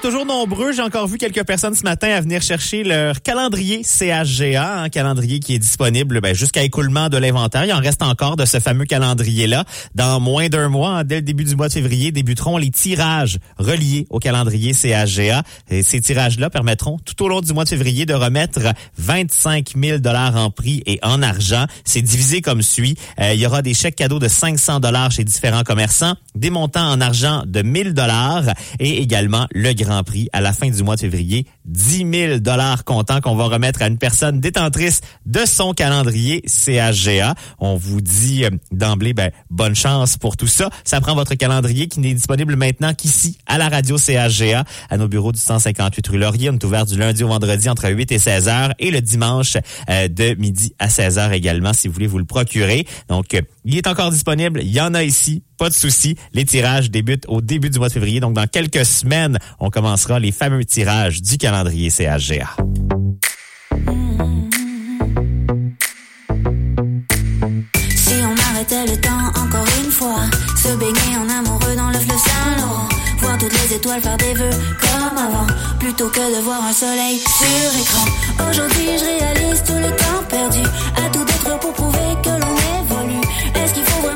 Toujours 0.07 0.25
nombreux. 0.25 0.71
J'ai 0.71 0.83
encore 0.83 1.05
vu 1.05 1.17
quelques 1.17 1.43
personnes 1.43 1.75
ce 1.75 1.83
matin 1.83 2.07
à 2.07 2.21
venir 2.21 2.41
chercher 2.41 2.85
leur 2.85 3.21
calendrier 3.21 3.83
CHGA, 3.83 4.83
un 4.83 4.87
calendrier 4.87 5.41
qui 5.41 5.53
est 5.53 5.59
disponible 5.59 6.21
ben, 6.21 6.33
jusqu'à 6.33 6.63
écoulement 6.63 7.09
de 7.09 7.17
l'inventaire. 7.17 7.65
Il 7.65 7.73
en 7.73 7.81
reste 7.81 8.01
encore 8.01 8.37
de 8.37 8.45
ce 8.45 8.61
fameux 8.61 8.85
calendrier-là. 8.85 9.65
Dans 9.95 10.21
moins 10.21 10.47
d'un 10.47 10.69
mois, 10.69 10.99
hein, 10.99 11.03
dès 11.03 11.17
le 11.17 11.23
début 11.23 11.43
du 11.43 11.57
mois 11.57 11.67
de 11.67 11.73
février, 11.73 12.13
débuteront 12.13 12.55
les 12.55 12.69
tirages 12.69 13.37
reliés 13.57 14.07
au 14.09 14.19
calendrier 14.19 14.71
CHGA. 14.71 15.43
Ces 15.83 15.99
tirages-là 15.99 16.49
permettront 16.49 16.99
tout 16.99 17.21
au 17.25 17.27
long 17.27 17.41
du 17.41 17.51
mois 17.51 17.65
de 17.65 17.69
février 17.69 18.05
de 18.05 18.13
remettre 18.13 18.61
25 18.97 19.73
000 19.75 19.97
dollars 19.97 20.37
en 20.37 20.51
prix 20.51 20.83
et 20.85 20.99
en 21.03 21.21
argent. 21.21 21.65
C'est 21.83 22.01
divisé 22.01 22.39
comme 22.39 22.61
suit. 22.61 22.95
Euh, 23.19 23.33
il 23.33 23.41
y 23.41 23.45
aura 23.45 23.61
des 23.61 23.73
chèques 23.73 23.97
cadeaux 23.97 24.19
de 24.19 24.29
500 24.29 24.79
dollars 24.79 25.11
chez 25.11 25.25
différents 25.25 25.63
commerçants, 25.63 26.15
des 26.33 26.49
montants 26.49 26.89
en 26.89 27.01
argent 27.01 27.43
de 27.45 27.61
1000 27.61 27.93
dollars 27.93 28.45
et 28.79 29.01
également 29.01 29.47
le 29.51 29.73
Grand 29.73 29.96
À 30.33 30.41
la 30.41 30.53
fin 30.53 30.69
du 30.69 30.83
mois 30.83 30.95
de 30.95 31.01
février 31.01 31.47
10 31.67 32.11
000 32.11 32.39
dollars 32.39 32.83
comptant 32.83 33.21
qu'on 33.21 33.35
va 33.35 33.45
remettre 33.45 33.81
à 33.81 33.87
une 33.87 33.97
personne 33.97 34.39
détentrice 34.39 35.01
de 35.25 35.45
son 35.45 35.73
calendrier 35.73 36.43
CHGA. 36.47 37.35
On 37.59 37.75
vous 37.75 38.01
dit 38.01 38.45
euh, 38.45 38.49
d'emblée, 38.71 39.13
ben, 39.13 39.31
bonne 39.49 39.75
chance 39.75 40.17
pour 40.17 40.37
tout 40.37 40.47
ça. 40.47 40.69
Ça 40.83 41.01
prend 41.01 41.15
votre 41.15 41.35
calendrier 41.35 41.87
qui 41.87 41.99
n'est 41.99 42.13
disponible 42.13 42.55
maintenant 42.55 42.93
qu'ici, 42.93 43.37
à 43.45 43.57
la 43.57 43.69
radio 43.69 43.97
CHGA, 43.97 44.63
à 44.89 44.97
nos 44.97 45.07
bureaux 45.07 45.31
du 45.31 45.39
158 45.39 46.07
rue 46.07 46.17
Laurier. 46.17 46.49
On 46.49 46.53
est 46.53 46.63
ouvert 46.63 46.85
du 46.85 46.97
lundi 46.97 47.23
au 47.23 47.27
vendredi 47.27 47.69
entre 47.69 47.89
8 47.89 48.11
et 48.11 48.19
16 48.19 48.47
heures 48.47 48.73
et 48.79 48.91
le 48.91 49.01
dimanche 49.01 49.57
euh, 49.89 50.07
de 50.07 50.35
midi 50.35 50.73
à 50.79 50.89
16 50.89 51.17
heures 51.17 51.33
également, 51.33 51.73
si 51.73 51.87
vous 51.87 51.93
voulez 51.93 52.07
vous 52.07 52.19
le 52.19 52.25
procurer. 52.25 52.87
Donc, 53.09 53.33
euh, 53.33 53.41
il 53.65 53.75
est 53.75 53.87
encore 53.87 54.11
disponible. 54.11 54.61
Il 54.63 54.71
y 54.71 54.81
en 54.81 54.93
a 54.93 55.03
ici. 55.03 55.43
Pas 55.57 55.69
de 55.69 55.73
souci. 55.73 56.15
Les 56.33 56.45
tirages 56.45 56.91
débutent 56.91 57.25
au 57.27 57.41
début 57.41 57.71
du 57.71 57.79
mois 57.79 57.87
de 57.87 57.93
février. 57.93 58.19
Donc, 58.19 58.35
dans 58.35 58.45
quelques 58.45 58.85
semaines, 58.85 59.39
on 59.59 59.71
commencera 59.71 60.19
les 60.19 60.31
fameux 60.31 60.63
tirages 60.63 61.21
du 61.23 61.37
calendrier 61.39 61.56
Si 67.95 68.13
on 68.21 68.35
arrêtait 68.51 68.85
le 68.85 68.99
temps 69.01 69.27
encore 69.35 69.65
une 69.83 69.91
fois, 69.91 70.21
se 70.55 70.75
baigner 70.75 71.17
en 71.17 71.27
amoureux 71.29 71.75
dans 71.75 71.87
le 71.89 71.99
fleuve 71.99 72.19
Saint-Laurent, 72.19 72.89
voir 73.19 73.37
toutes 73.39 73.53
les 73.53 73.75
étoiles 73.75 74.01
faire 74.01 74.17
des 74.17 74.33
vœux 74.33 74.57
comme 74.81 75.17
avant, 75.17 75.47
plutôt 75.79 76.09
que 76.09 76.37
de 76.37 76.41
voir 76.43 76.63
un 76.63 76.73
soleil 76.73 77.17
sur 77.19 77.81
écran. 77.81 78.05
Aujourd'hui, 78.49 78.97
je 78.99 79.05
réalise 79.05 79.63
tout 79.63 79.73
le 79.73 79.89
temps 79.95 80.23
perdu, 80.29 80.61
à 80.95 81.09
tout 81.09 81.23
être 81.23 81.59
pour 81.59 81.73
prouver 81.73 82.15
que 82.23 82.29
l'on 82.29 82.55
évolue. 82.81 83.21
Est-ce 83.55 83.73
qu'il 83.73 83.83
faut 83.83 84.06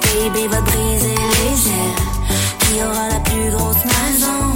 PIB 0.00 0.48
va 0.48 0.60
briser 0.60 1.14
les 1.14 1.60
ailes. 1.68 2.00
Qui 2.60 2.82
aura 2.82 3.08
la 3.08 3.20
plus 3.20 3.50
grosse 3.50 3.84
maison? 3.84 4.52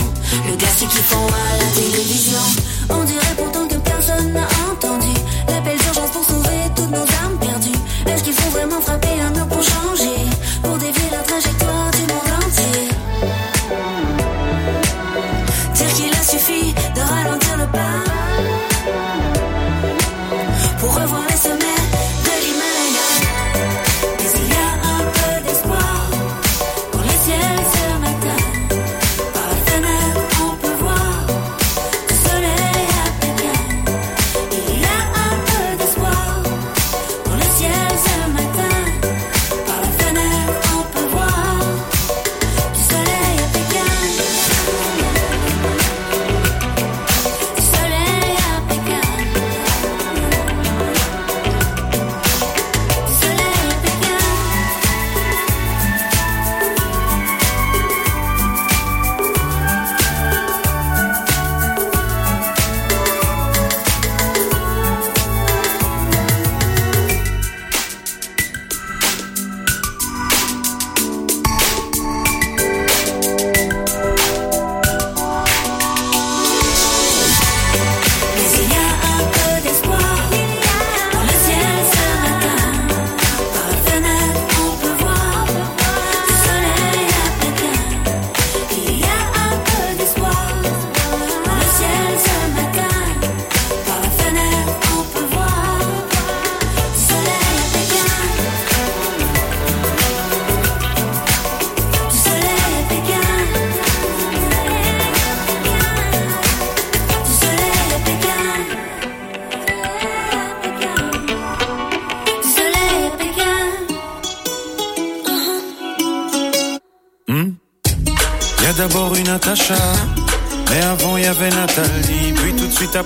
Le 0.48 0.56
glacier 0.56 0.86
qui 0.88 0.98
fond 0.98 1.26
à 1.26 1.56
la 1.56 1.70
télévision 1.80 2.44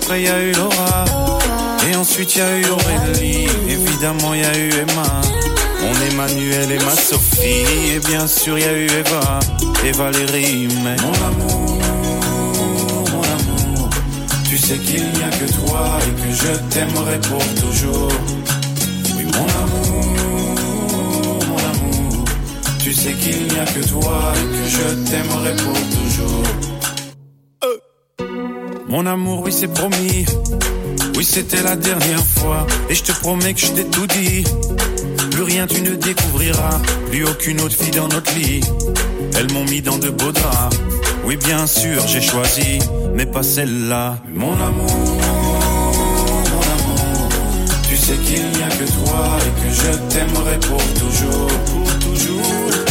après 0.09 0.23
y 0.23 0.29
a 0.29 0.43
eu 0.43 0.53
Laura, 0.53 1.05
et 1.87 1.95
ensuite 1.95 2.35
y 2.37 2.41
a 2.41 2.57
eu 2.57 2.65
Aurélie, 2.71 3.47
évidemment 3.69 4.33
y 4.33 4.43
a 4.43 4.59
eu 4.59 4.71
Emma, 4.71 5.21
mon 5.83 6.11
Emmanuel 6.11 6.73
et 6.73 6.79
ma 6.79 6.93
Sophie, 6.93 7.95
et 7.95 7.99
bien 7.99 8.27
sûr 8.27 8.59
y 8.59 8.65
a 8.65 8.73
eu 8.73 8.87
Eva 8.87 9.39
et 9.85 9.93
Valérie, 9.93 10.69
mais 10.83 10.97
mon 10.97 11.13
amour, 11.27 11.79
mon 13.13 13.23
amour, 13.23 13.91
tu 14.49 14.57
sais 14.57 14.79
qu'il 14.79 15.03
n'y 15.13 15.23
a 15.25 15.29
que 15.29 15.53
toi 15.53 15.99
et 16.07 16.23
que 16.23 16.35
je 16.35 16.53
t'aimerai 16.71 17.19
pour 17.29 17.45
toujours. 17.61 18.13
Oui, 19.15 19.25
mon 19.25 19.47
amour, 19.63 20.15
mon 21.49 21.59
amour. 21.59 22.25
Tu 22.83 22.95
sais 22.95 23.13
qu'il 23.13 23.43
n'y 23.43 23.59
a 23.59 23.67
que 23.67 23.87
toi 23.87 24.33
et 24.37 24.57
que 24.57 24.71
je 24.71 25.11
t'aimerai 25.11 25.55
pour 25.57 25.75
toujours. 25.75 26.68
Mon 28.89 29.05
amour, 29.05 29.43
oui, 29.45 29.53
c'est 29.53 29.69
promis. 29.69 30.25
Oui, 31.15 31.25
c'était 31.25 31.63
la 31.63 31.77
dernière 31.77 32.25
fois. 32.25 32.67
Et 32.89 32.95
je 32.95 33.03
te 33.03 33.13
promets 33.13 33.53
que 33.53 33.61
je 33.61 33.73
t'ai 33.73 33.85
tout 33.85 34.07
dit. 34.07 34.45
Plus 35.31 35.43
rien 35.43 35.67
tu 35.67 35.83
ne 35.83 35.91
découvriras. 35.91 36.81
Plus 37.11 37.25
aucune 37.25 37.61
autre 37.61 37.75
fille 37.75 37.91
dans 37.91 38.09
notre 38.09 38.35
lit. 38.35 38.63
Elles 39.37 39.53
m'ont 39.53 39.65
mis 39.65 39.83
dans 39.83 39.99
de 39.99 40.09
beaux 40.09 40.33
draps. 40.33 40.77
Oui, 41.25 41.37
bien 41.37 41.67
sûr, 41.67 42.07
j'ai 42.07 42.23
choisi. 42.23 42.79
Mais 43.15 43.27
pas 43.27 43.43
celle-là. 43.43 44.17
Mon 44.33 44.53
amour, 44.53 44.97
mon 46.51 46.63
amour. 46.63 47.29
Tu 47.91 47.97
sais 47.97 48.17
qu'il 48.17 48.51
n'y 48.53 48.63
a 48.63 48.69
que 48.69 48.85
toi 48.85 49.39
et 49.45 49.51
que 49.61 49.75
je 49.75 50.15
t'aimerai 50.15 50.59
pour 50.61 50.83
toujours. 50.95 51.49
Pour 51.67 51.99
toujours. 51.99 52.88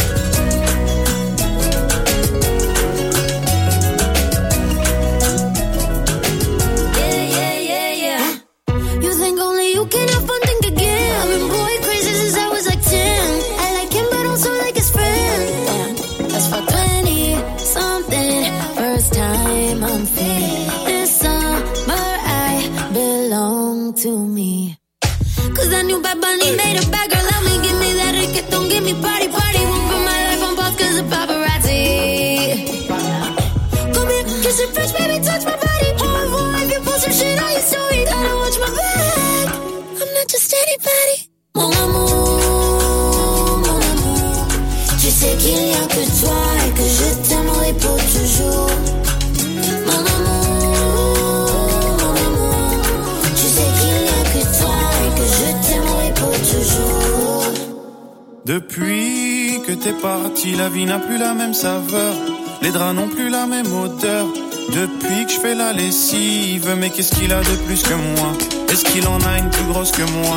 T'es 59.88 59.94
parti, 60.00 60.54
la 60.54 60.68
vie 60.68 60.84
n'a 60.84 60.98
plus 60.98 61.18
la 61.18 61.34
même 61.34 61.54
saveur. 61.54 62.14
Les 62.62 62.70
draps 62.70 62.94
n'ont 62.94 63.08
plus 63.08 63.30
la 63.30 63.46
même 63.46 63.72
odeur. 63.72 64.26
Depuis 64.70 65.24
que 65.26 65.32
je 65.32 65.40
fais 65.40 65.54
la 65.54 65.72
lessive, 65.72 66.74
mais 66.78 66.90
qu'est-ce 66.90 67.14
qu'il 67.14 67.32
a 67.32 67.40
de 67.40 67.56
plus 67.66 67.82
que 67.82 67.94
moi? 67.94 68.30
Est-ce 68.70 68.84
qu'il 68.84 69.06
en 69.08 69.18
a 69.20 69.38
une 69.38 69.48
plus 69.48 69.64
grosse 69.64 69.92
que 69.92 70.02
moi? 70.02 70.36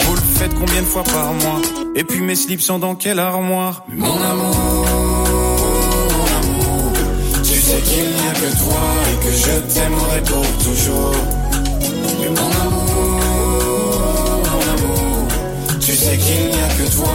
Vous 0.00 0.14
le 0.14 0.20
faites 0.20 0.54
combien 0.54 0.82
de 0.82 0.86
fois 0.86 1.02
par 1.02 1.32
mois? 1.32 1.60
Et 1.96 2.04
puis 2.04 2.20
mes 2.20 2.36
slips 2.36 2.60
sont 2.60 2.78
dans 2.78 2.94
quelle 2.94 3.18
armoire? 3.18 3.82
Mon 3.88 4.06
amour, 4.32 4.86
mon 6.16 6.28
amour, 6.38 6.92
tu 7.42 7.58
sais 7.66 7.80
qu'il 7.88 8.08
n'y 8.18 8.28
a 8.30 8.34
que 8.42 8.50
toi 8.62 8.82
et 9.10 9.16
que 9.24 9.32
je 9.44 9.54
t'aimerai 9.74 10.20
pour 10.30 10.46
toujours. 10.64 11.16
Mais 12.20 12.28
mon 12.28 12.50
amour, 12.64 13.20
mon 14.52 14.64
amour, 14.74 15.28
tu 15.80 15.92
sais 15.96 16.16
qu'il 16.16 16.46
n'y 16.46 16.62
a 16.62 16.68
que 16.78 16.96
toi 16.96 17.14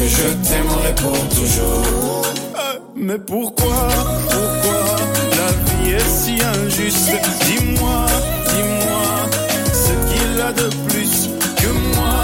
que 0.00 0.08
je 0.08 0.48
t'aimerai 0.48 0.94
pour 0.96 1.28
toujours. 1.28 2.22
Euh, 2.24 2.78
Mais 2.96 3.18
pourquoi, 3.18 3.88
pourquoi 4.30 4.96
la 5.38 5.50
vie 5.84 5.90
est 5.92 6.08
si 6.08 6.34
injuste? 6.42 7.12
Dis-moi, 7.44 8.06
dis-moi 8.50 9.04
ce 9.84 9.92
qu'il 10.08 10.40
a 10.40 10.52
de 10.52 10.68
plus 10.88 11.28
que 11.60 11.70
moi. 11.94 12.16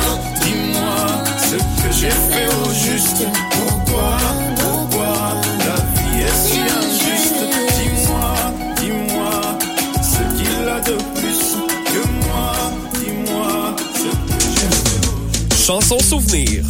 Dis-moi 0.43 0.99
ce 1.51 1.57
que 1.57 1.93
j'ai 2.01 2.11
fait 2.11 2.49
au 2.49 2.73
juste. 2.73 3.23
Pourquoi, 3.51 4.17
pourquoi 4.57 5.15
la 5.69 5.77
vie 5.97 6.23
est 6.23 6.39
si 6.47 6.61
injuste? 6.81 7.43
Dis-moi, 7.77 8.35
dis-moi 8.81 9.41
ce 10.13 10.23
qu'il 10.37 10.69
a 10.69 10.81
de 10.81 10.97
plus 11.19 11.43
que 11.93 12.03
moi. 12.25 12.53
Dis-moi 12.95 13.77
ce 13.95 14.11
que 14.33 14.41
j'ai 14.55 14.71
fait 14.85 15.09
au 15.09 15.51
juste. 15.51 15.67
Chanson 15.67 15.99
souvenir. 15.99 16.63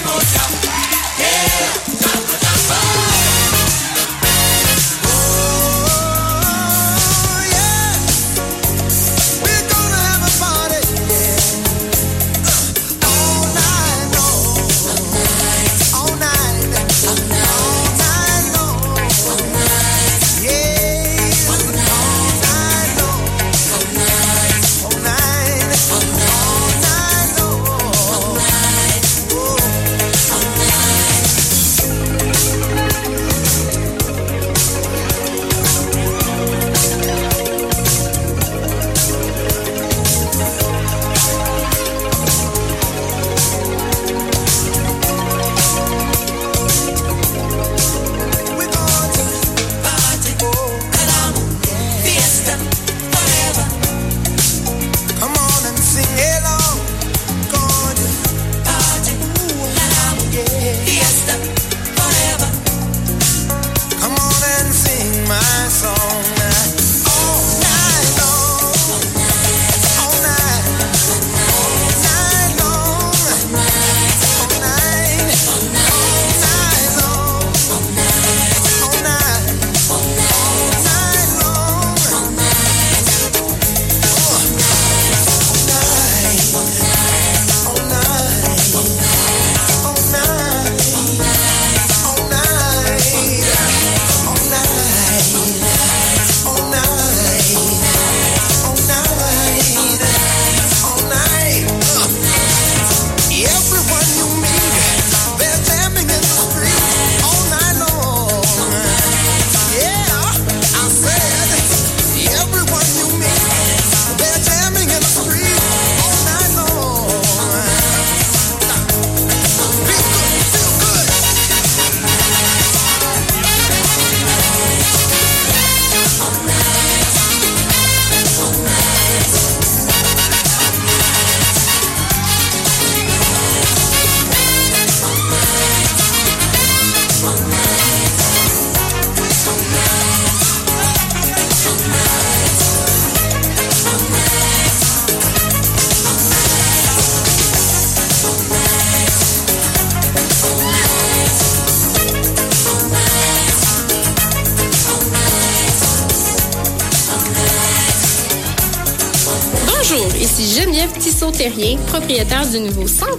emotion. 0.00 0.50
Yeah, 1.18 1.74
jump, 1.98 2.26
jump, 2.40 3.17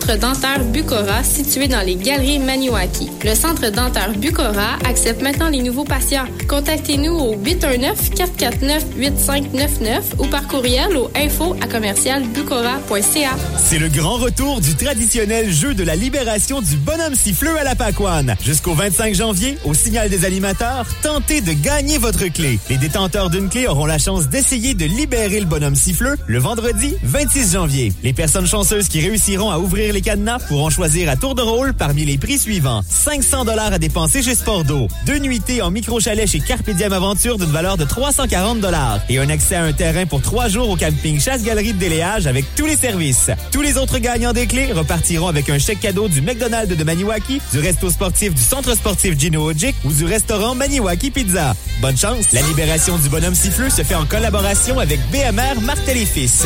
centre 0.09 0.21
dentaire 0.21 0.63
Bucora 0.63 1.23
situé 1.23 1.67
dans 1.67 1.81
les 1.81 1.95
galeries 1.95 2.39
Maniwaki. 2.39 3.11
Le 3.23 3.35
centre 3.35 3.69
dentaire 3.69 4.11
Bucora 4.17 4.79
accepte 4.87 5.21
maintenant 5.21 5.49
les 5.49 5.61
nouveaux 5.61 5.83
patients. 5.83 6.25
Contactez-nous 6.47 7.13
au 7.13 7.35
819-449-8599 7.35 10.17
ou 10.17 10.25
par 10.25 10.47
courriel 10.47 10.97
au 10.97 11.11
info 11.15 11.55
à 11.61 11.67
commercial 11.67 12.23
bucora.ca. 12.23 13.35
C'est 13.69 13.77
le 13.77 13.87
grand 13.87 14.15
retour 14.15 14.61
du 14.61 14.73
traditionnel 14.73 15.53
jeu 15.53 15.75
de 15.75 15.83
la 15.83 15.95
libération 15.95 16.59
du 16.59 16.75
bonhomme 16.75 17.13
siffleux 17.13 17.55
à 17.55 17.63
la 17.63 17.75
Pacoane. 17.75 18.35
Jusqu'au 18.43 18.73
25 18.73 19.13
janvier, 19.13 19.59
au 19.63 19.75
signal 19.75 20.09
des 20.09 20.25
animateurs, 20.25 20.87
tentez 21.03 21.41
de 21.41 21.53
gagner 21.53 21.99
votre 21.99 22.25
clé. 22.29 22.57
Les 22.71 22.77
détenteurs 22.77 23.29
d'une 23.29 23.47
clé 23.47 23.67
auront 23.67 23.85
la 23.85 23.99
chance 23.99 24.27
d'essayer 24.27 24.73
de 24.73 24.85
libérer 24.85 25.39
le 25.39 25.45
bonhomme 25.45 25.75
siffleux 25.75 26.17
le 26.25 26.39
vendredi 26.39 26.95
26 27.03 27.53
janvier. 27.53 27.93
Les 28.01 28.11
personnes 28.11 28.47
chanceuses 28.47 28.87
qui 28.87 29.01
réussiront 29.01 29.51
à 29.51 29.59
ouvrir 29.59 29.93
les 29.93 30.01
cadenas 30.01 30.39
pourront 30.39 30.71
choisir 30.71 31.07
à 31.07 31.15
tour 31.15 31.35
de 31.35 31.43
rôle 31.43 31.75
parmi 31.75 32.05
les 32.05 32.17
prix 32.17 32.39
suivants. 32.39 32.81
500 32.89 33.45
dollars 33.45 33.73
à 33.73 33.77
dépenser 33.77 34.23
chez 34.23 34.33
Spordo, 34.33 34.87
deux 35.05 35.19
nuitées 35.19 35.61
en 35.61 35.69
micro-chalet 35.69 36.27
chez 36.27 36.39
Carpe 36.39 36.71
Diem 36.71 36.91
Aventure 36.91 37.37
d'une 37.37 37.51
valeur 37.51 37.77
de 37.77 37.85
340 37.85 38.61
dollars 38.61 38.99
et 39.09 39.19
un 39.19 39.29
accès 39.29 39.57
à 39.57 39.63
un 39.63 39.73
terrain 39.73 40.07
pour 40.07 40.23
trois 40.23 40.47
jours 40.47 40.71
au 40.71 40.75
camping 40.75 41.19
Chasse-Galerie 41.19 41.73
de 41.73 41.77
Déléage 41.77 42.25
avec 42.25 42.45
tous 42.55 42.65
les 42.65 42.75
services. 42.75 43.29
Tous 43.59 43.63
les 43.63 43.75
autres 43.77 43.97
gagnants 43.97 44.31
des 44.31 44.47
clés 44.47 44.71
repartiront 44.71 45.27
avec 45.27 45.49
un 45.49 45.59
chèque 45.59 45.81
cadeau 45.81 46.07
du 46.07 46.21
McDonald's 46.21 46.77
de 46.77 46.81
Maniwaki, 46.85 47.41
du 47.51 47.59
resto 47.59 47.89
sportif 47.89 48.33
du 48.33 48.41
centre 48.41 48.73
sportif 48.73 49.19
Gino 49.19 49.43
Ojic 49.43 49.75
ou 49.83 49.91
du 49.91 50.05
restaurant 50.05 50.55
Maniwaki 50.55 51.11
Pizza. 51.11 51.53
Bonne 51.81 51.97
chance! 51.97 52.31
La 52.31 52.41
libération 52.43 52.97
du 52.97 53.09
bonhomme 53.09 53.35
siffleux 53.35 53.69
se 53.69 53.83
fait 53.83 53.95
en 53.95 54.05
collaboration 54.05 54.79
avec 54.79 55.01
BMR 55.11 55.59
Martel 55.61 55.97
et 55.97 56.05
Fils. 56.05 56.45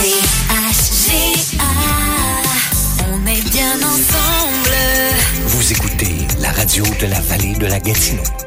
C-H-G-A, 0.00 1.66
on 3.12 3.26
est 3.26 3.50
bien 3.50 3.74
ensemble. 3.76 4.76
Vous 5.48 5.72
écoutez 5.72 6.26
la 6.40 6.52
radio 6.52 6.84
de 7.02 7.06
la 7.06 7.20
vallée 7.20 7.52
de 7.52 7.66
la 7.66 7.80
Gatineau. 7.80 8.43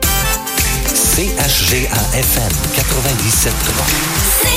CHGA-FM 1.18 2.51
97.3. 2.76 4.56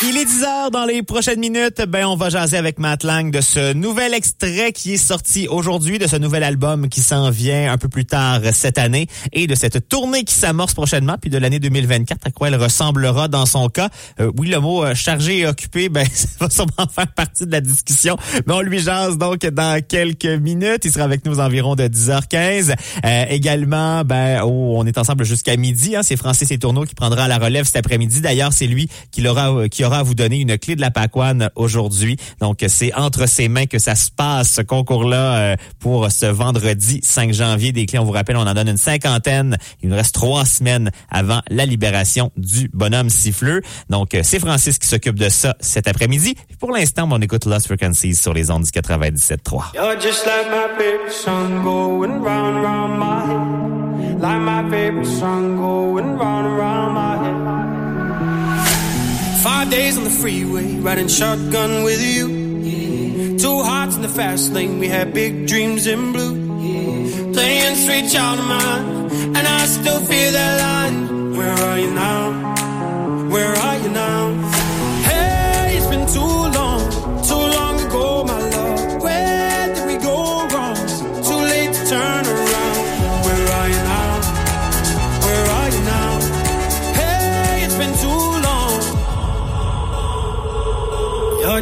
Il 0.00 0.16
est 0.16 0.24
10 0.24 0.44
heures 0.44 0.70
dans 0.70 0.84
les 0.84 1.02
prochaines 1.02 1.40
minutes. 1.40 1.82
Ben, 1.88 2.06
on 2.06 2.14
va 2.14 2.30
jaser 2.30 2.56
avec 2.56 2.78
Matt 2.78 3.02
Lang 3.02 3.32
de 3.32 3.40
ce 3.40 3.72
nouvel 3.72 4.14
extrait 4.14 4.70
qui 4.70 4.94
est 4.94 4.96
sorti 4.96 5.48
aujourd'hui, 5.48 5.98
de 5.98 6.06
ce 6.06 6.14
nouvel 6.14 6.44
album 6.44 6.88
qui 6.88 7.00
s'en 7.00 7.30
vient 7.30 7.72
un 7.72 7.78
peu 7.78 7.88
plus 7.88 8.04
tard 8.04 8.40
cette 8.52 8.78
année 8.78 9.08
et 9.32 9.48
de 9.48 9.56
cette 9.56 9.88
tournée 9.88 10.22
qui 10.22 10.34
s'amorce 10.34 10.72
prochainement, 10.72 11.16
puis 11.20 11.30
de 11.30 11.38
l'année 11.38 11.58
2024, 11.58 12.28
à 12.28 12.30
quoi 12.30 12.46
elle 12.46 12.54
ressemblera 12.54 13.26
dans 13.26 13.44
son 13.44 13.68
cas. 13.68 13.88
Euh, 14.20 14.30
oui, 14.38 14.46
le 14.46 14.60
mot 14.60 14.84
euh, 14.84 14.94
chargé 14.94 15.38
et 15.38 15.46
occupé, 15.48 15.88
ben, 15.88 16.06
ça 16.14 16.28
va 16.38 16.48
sûrement 16.48 16.86
faire 16.94 17.12
partie 17.12 17.46
de 17.46 17.50
la 17.50 17.60
discussion. 17.60 18.16
Mais 18.46 18.54
on 18.54 18.60
lui 18.60 18.78
jase 18.78 19.18
donc 19.18 19.44
dans 19.46 19.82
quelques 19.84 20.26
minutes. 20.26 20.84
Il 20.84 20.92
sera 20.92 21.06
avec 21.06 21.24
nous 21.24 21.32
aux 21.32 21.40
environs 21.40 21.74
de 21.74 21.88
10h15. 21.88 22.76
Euh, 23.04 23.24
également, 23.30 24.04
ben, 24.04 24.42
oh, 24.44 24.76
on 24.76 24.86
est 24.86 24.96
ensemble 24.96 25.24
jusqu'à 25.24 25.56
midi. 25.56 25.96
Hein. 25.96 26.04
C'est 26.04 26.16
Francis 26.16 26.48
Etourneau 26.52 26.84
qui 26.84 26.94
prendra 26.94 27.26
la 27.26 27.38
relève 27.38 27.64
cet 27.64 27.76
après-midi. 27.76 28.20
D'ailleurs, 28.20 28.52
c'est 28.52 28.68
lui 28.68 28.88
qui 29.10 29.26
aura, 29.26 29.52
euh, 29.52 29.66
qui 29.66 29.87
à 29.96 30.02
vous 30.02 30.14
donner 30.14 30.40
une 30.40 30.58
clé 30.58 30.76
de 30.76 30.80
la 30.80 30.90
Pacoane 30.90 31.50
aujourd'hui. 31.54 32.16
Donc, 32.40 32.64
c'est 32.68 32.94
entre 32.94 33.26
ses 33.26 33.48
mains 33.48 33.66
que 33.66 33.78
ça 33.78 33.94
se 33.94 34.10
passe, 34.10 34.50
ce 34.50 34.62
concours-là, 34.62 35.36
euh, 35.36 35.56
pour 35.78 36.10
ce 36.10 36.26
vendredi 36.26 37.00
5 37.02 37.32
janvier. 37.32 37.72
Des 37.72 37.86
clés, 37.86 37.98
on 37.98 38.04
vous 38.04 38.12
rappelle, 38.12 38.36
on 38.36 38.46
en 38.46 38.54
donne 38.54 38.68
une 38.68 38.76
cinquantaine. 38.76 39.56
Il 39.82 39.88
nous 39.88 39.96
reste 39.96 40.14
trois 40.14 40.44
semaines 40.44 40.90
avant 41.10 41.40
la 41.48 41.66
libération 41.66 42.30
du 42.36 42.70
bonhomme 42.72 43.10
siffleux. 43.10 43.62
Donc, 43.90 44.14
euh, 44.14 44.20
c'est 44.22 44.38
Francis 44.38 44.78
qui 44.78 44.86
s'occupe 44.86 45.18
de 45.18 45.28
ça 45.28 45.56
cet 45.60 45.88
après-midi. 45.88 46.36
Pour 46.60 46.72
l'instant, 46.72 47.08
on 47.10 47.20
écoute 47.20 47.46
Lost 47.46 47.66
Frequencies 47.66 48.14
sur 48.14 48.34
les 48.34 48.50
ondes 48.50 48.64
du 48.64 48.70
97.3. 48.70 49.72
You're 49.74 50.00
just 50.00 50.26
like 50.26 50.50
my 50.50 50.78
favorite 50.78 51.12
song 51.12 51.62
going 51.64 52.22
round 52.22 52.56
and 56.46 56.56
round 56.56 56.94
my 56.94 57.16
head. 57.16 57.77
Five 59.42 59.70
days 59.70 59.96
on 59.96 60.04
the 60.04 60.10
freeway, 60.10 60.76
riding 60.76 61.06
shotgun 61.06 61.84
with 61.84 62.02
you. 62.02 63.38
Two 63.38 63.62
hearts 63.62 63.94
in 63.94 64.02
the 64.02 64.08
fast 64.08 64.52
lane, 64.52 64.80
we 64.80 64.88
had 64.88 65.14
big 65.14 65.46
dreams 65.46 65.86
in 65.86 66.12
blue. 66.12 67.32
Playing 67.32 67.76
sweet 67.76 68.10
child 68.10 68.40
of 68.40 68.46
mine, 68.46 69.36
and 69.36 69.46
I 69.46 69.64
still 69.66 70.00
feel 70.00 70.32
that 70.32 70.60
line. 70.60 71.36
Where 71.36 71.52
are 71.52 71.78
you 71.78 71.90
now? 71.92 72.47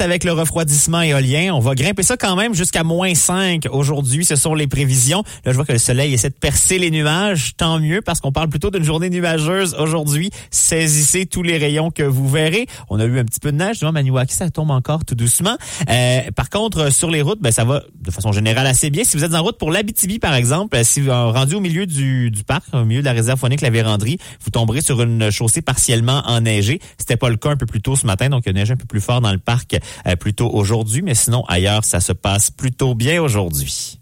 avec 0.00 0.24
le 0.24 0.32
refroidissement 0.32 1.00
éolien. 1.00 1.52
On 1.54 1.60
va 1.60 1.74
grimper 1.74 2.02
ça 2.02 2.16
quand 2.16 2.36
même 2.36 2.54
jusqu'à 2.54 2.84
moins 2.84 3.14
5 3.14 3.66
aujourd'hui. 3.70 4.24
Ce 4.24 4.36
sont 4.36 4.54
les 4.54 4.66
prévisions. 4.66 5.22
Là, 5.44 5.52
je 5.52 5.56
vois 5.56 5.64
que 5.64 5.72
le 5.72 5.78
soleil 5.78 6.14
essaie 6.14 6.30
de 6.30 6.34
percer 6.34 6.78
les 6.78 6.90
nuages. 6.90 7.52
Tant 7.56 7.78
mieux 7.78 8.00
parce 8.00 8.20
qu'on 8.20 8.32
parle 8.32 8.48
plutôt 8.48 8.70
d'une 8.70 8.84
journée 8.84 9.10
nuageuse 9.10 9.74
aujourd'hui. 9.78 10.30
Saisissez 10.50 11.26
tous 11.26 11.42
les 11.42 11.58
rayons 11.58 11.90
que 11.90 12.02
vous 12.02 12.28
verrez. 12.28 12.66
On 12.88 13.00
a 13.00 13.04
eu 13.04 13.18
un 13.18 13.24
petit 13.24 13.40
peu 13.40 13.52
de 13.52 13.56
neige. 13.56 13.80
Devant 13.80 13.92
Maniwaki, 13.92 14.34
ça 14.34 14.50
tombe 14.50 14.70
encore 14.70 15.04
tout 15.04 15.14
doucement. 15.14 15.56
Euh, 15.88 16.20
par 16.34 16.50
contre, 16.50 16.78
euh, 16.78 16.90
sur 16.90 17.10
les 17.10 17.22
routes, 17.22 17.40
ben, 17.40 17.52
ça 17.52 17.64
va 17.64 17.82
de 18.00 18.10
façon 18.10 18.32
générale 18.32 18.66
assez 18.66 18.90
bien. 18.90 19.04
Si 19.04 19.16
vous 19.16 19.24
êtes 19.24 19.34
en 19.34 19.42
route 19.42 19.58
pour 19.58 19.70
l'Abitibi, 19.70 20.18
par 20.18 20.34
exemple, 20.34 20.78
si 20.84 21.00
vous 21.00 21.08
êtes 21.08 21.14
rendu 21.14 21.54
au 21.54 21.60
milieu 21.60 21.86
du, 21.86 22.30
du 22.30 22.44
parc, 22.44 22.64
au 22.72 22.84
milieu 22.84 23.00
de 23.00 23.06
la 23.06 23.12
réserve 23.12 23.38
phonique 23.38 23.60
La 23.60 23.70
Vérandrie, 23.70 24.18
vous 24.44 24.50
tomberez 24.50 24.80
sur 24.80 25.02
une 25.02 25.30
chaussée 25.30 25.62
partiellement 25.62 26.22
enneigée. 26.26 26.80
C'était 26.98 27.16
pas 27.16 27.28
le 27.28 27.36
cas 27.36 27.50
un 27.50 27.56
peu 27.56 27.66
plus 27.66 27.80
tôt 27.80 27.96
ce 27.96 28.06
matin, 28.06 28.28
donc 28.28 28.44
il 28.46 28.48
y 28.48 28.50
a 28.50 28.52
neige 28.52 28.70
un 28.70 28.76
peu 28.76 28.86
plus 28.86 29.00
fort 29.00 29.20
dans 29.20 29.32
le 29.32 29.38
parc 29.38 29.76
euh, 30.06 30.16
plus 30.16 30.34
tôt 30.34 30.50
aujourd'hui, 30.52 31.02
mais 31.02 31.14
sinon 31.14 31.44
ailleurs, 31.44 31.84
ça 31.84 32.00
se 32.00 32.12
passe 32.12 32.50
plutôt 32.50 32.94
bien 32.94 33.22
aujourd'hui. 33.22 33.98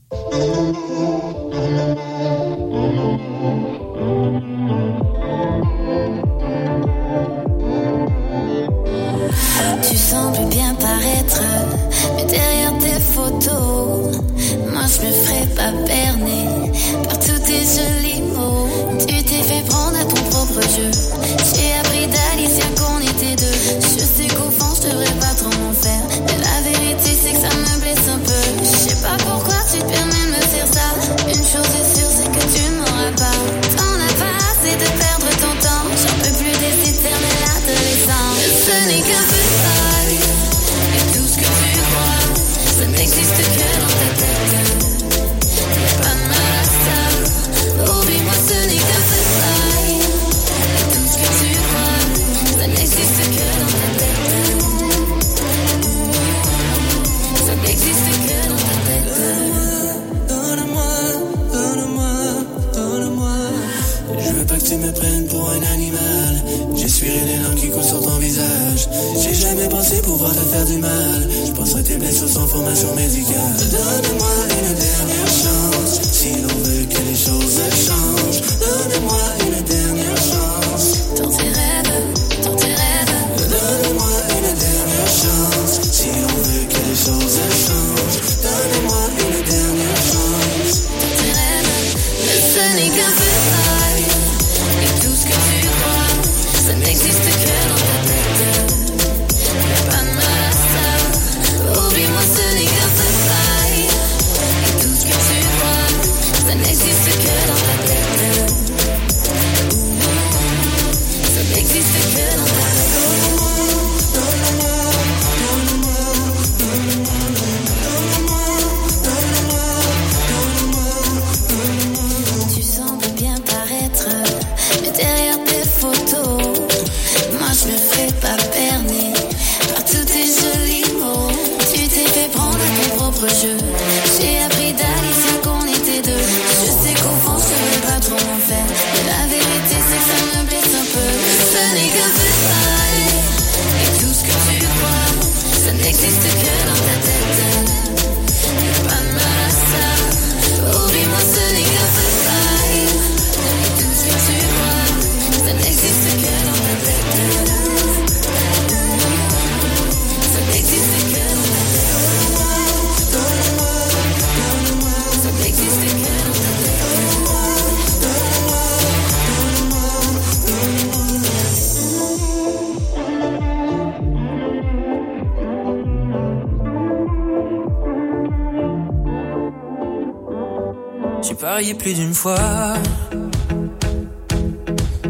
tu 64.71 64.77
me 64.77 64.93
prennes 64.93 65.27
pour 65.27 65.51
un 65.51 65.63
animal. 65.75 66.45
J'essuierai 66.77 67.27
les 67.27 67.43
larmes 67.43 67.57
qui 67.57 67.71
coulent 67.71 67.83
sur 67.83 68.01
ton 68.01 68.19
visage. 68.19 68.89
J'ai 69.21 69.35
jamais 69.35 69.69
pensé 69.69 70.01
pouvoir 70.01 70.31
te 70.31 70.43
faire 70.43 70.65
du 70.65 70.77
mal. 70.79 71.29
Je 71.45 71.51
pense 71.51 71.75
à 71.75 71.83
tes 71.83 71.97
blessures 71.97 72.29
sans 72.29 72.47
formation 72.47 72.95
médicale. 72.95 73.57
Donne-moi 73.59 74.29
une 74.63 74.75
dernière 74.75 75.27
chance, 75.27 76.01
si 76.13 76.31
l'on 76.43 76.63
veut 76.63 76.87
que 76.87 77.03
les 77.03 77.17
choses 77.17 77.61
changent. 77.89 78.43
Donne-moi 78.61 79.40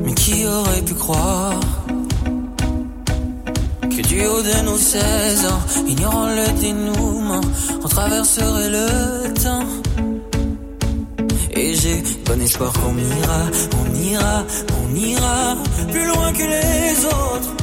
Mais 0.04 0.14
qui 0.14 0.46
aurait 0.46 0.82
pu 0.82 0.94
croire 0.94 1.58
que 3.82 4.02
du 4.02 4.24
haut 4.26 4.42
de 4.42 4.64
nos 4.64 4.76
16 4.76 5.46
ans, 5.46 5.60
ignorant 5.88 6.28
le 6.28 6.60
dénouement, 6.60 7.40
on 7.82 7.88
traverserait 7.88 8.70
le 8.70 9.34
temps? 9.34 9.66
Et 11.50 11.74
j'ai 11.74 12.00
bon 12.26 12.40
espoir 12.40 12.72
qu'on 12.74 12.96
ira, 12.96 13.40
on 13.80 13.94
ira, 13.94 14.44
on 14.80 14.94
ira 14.94 15.56
plus 15.90 16.06
loin 16.06 16.32
que 16.32 16.44
les 16.44 17.06
autres. 17.06 17.54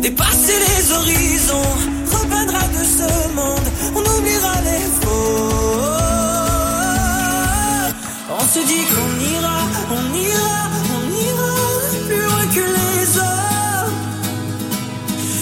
Dépasser 0.00 0.58
les 0.66 0.92
horizons, 0.92 1.74
repeindra 2.10 2.62
de 2.68 2.84
ce 2.96 3.08
monde, 3.34 3.68
on 3.94 4.18
oubliera 4.18 4.54
les 4.62 4.84
faux. 5.00 5.85
Se 8.56 8.62
dit 8.62 8.86
qu'on 8.94 9.12
ira, 9.34 9.58
on 9.90 10.04
ira, 10.14 10.58
on 10.96 11.04
ira 11.28 11.52
plus 12.06 12.22
loin 12.22 12.44
que 12.54 12.64
les 12.78 13.02
autres. 13.18 13.92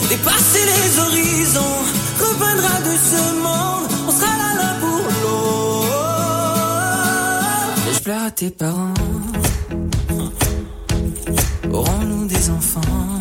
Dépasser 0.09 0.65
les 0.73 0.99
horizons, 0.99 1.79
repeindra 2.19 2.75
de 2.89 2.95
ce 3.11 3.21
monde, 3.45 3.87
on 4.09 4.11
sera 4.11 4.33
là 4.41 4.51
l'un 4.59 4.75
pour 4.81 5.03
l'autre. 5.23 5.95
Je 7.95 8.01
pleure 8.01 8.25
à 8.25 8.33
tes 8.33 8.51
parents. 8.51 8.95
Aurons-nous 11.73 12.25
des 12.27 12.51
enfants? 12.51 13.21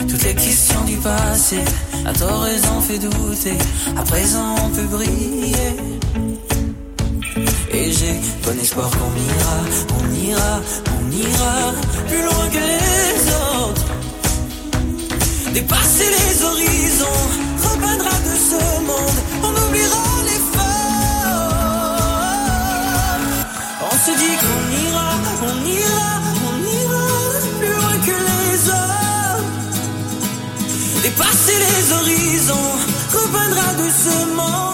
Toutes 0.00 0.24
les 0.24 0.34
questions 0.34 0.82
du 0.84 0.96
passé, 0.96 1.60
à 2.04 2.12
tort 2.12 2.40
raison 2.40 2.80
fait 2.80 2.98
douter. 2.98 3.56
À 3.96 4.02
présent 4.02 4.56
on 4.64 4.68
peut 4.70 4.88
briller. 4.96 5.91
Bon 8.02 8.58
espoir 8.60 8.90
qu'on 8.90 9.14
ira, 9.14 9.58
on 10.00 10.06
ira, 10.12 10.60
on 10.98 11.10
ira 11.12 11.72
plus 12.08 12.22
loin 12.22 12.48
que 12.50 12.58
les 12.58 13.30
autres. 13.30 13.86
Dépasser 15.54 16.10
les 16.10 16.42
horizons, 16.42 17.22
repeindra 17.62 18.10
de 18.28 18.34
ce 18.50 18.60
monde, 18.88 19.20
on 19.44 19.52
oubliera 19.66 20.06
les 20.26 20.40
forts. 20.52 21.62
On 23.88 23.96
se 24.04 24.12
dit 24.18 24.36
qu'on 24.42 24.62
ira, 24.84 25.10
on 25.48 25.56
ira, 25.64 26.10
on 26.50 26.56
ira 26.82 27.06
plus 27.60 27.74
loin 27.78 27.96
que 28.06 28.16
les 28.30 28.56
autres. 28.80 29.46
Dépasser 31.04 31.58
les 31.66 31.82
horizons, 31.92 32.72
repeindra 33.12 33.68
de 33.74 33.88
ce 34.04 34.14
monde, 34.34 34.71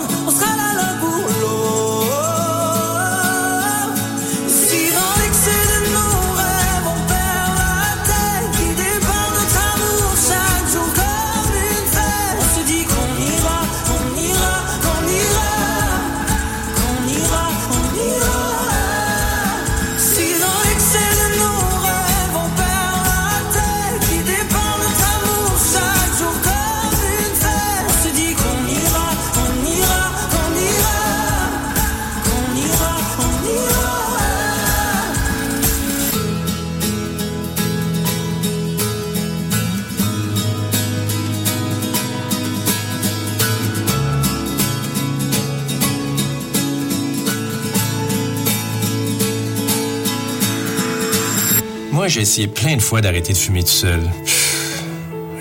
J'ai 52.08 52.22
essayé 52.22 52.48
plein 52.48 52.74
de 52.74 52.80
fois 52.80 53.02
d'arrêter 53.02 53.34
de 53.34 53.38
fumer 53.38 53.62
tout 53.62 53.68
seul. 53.68 54.00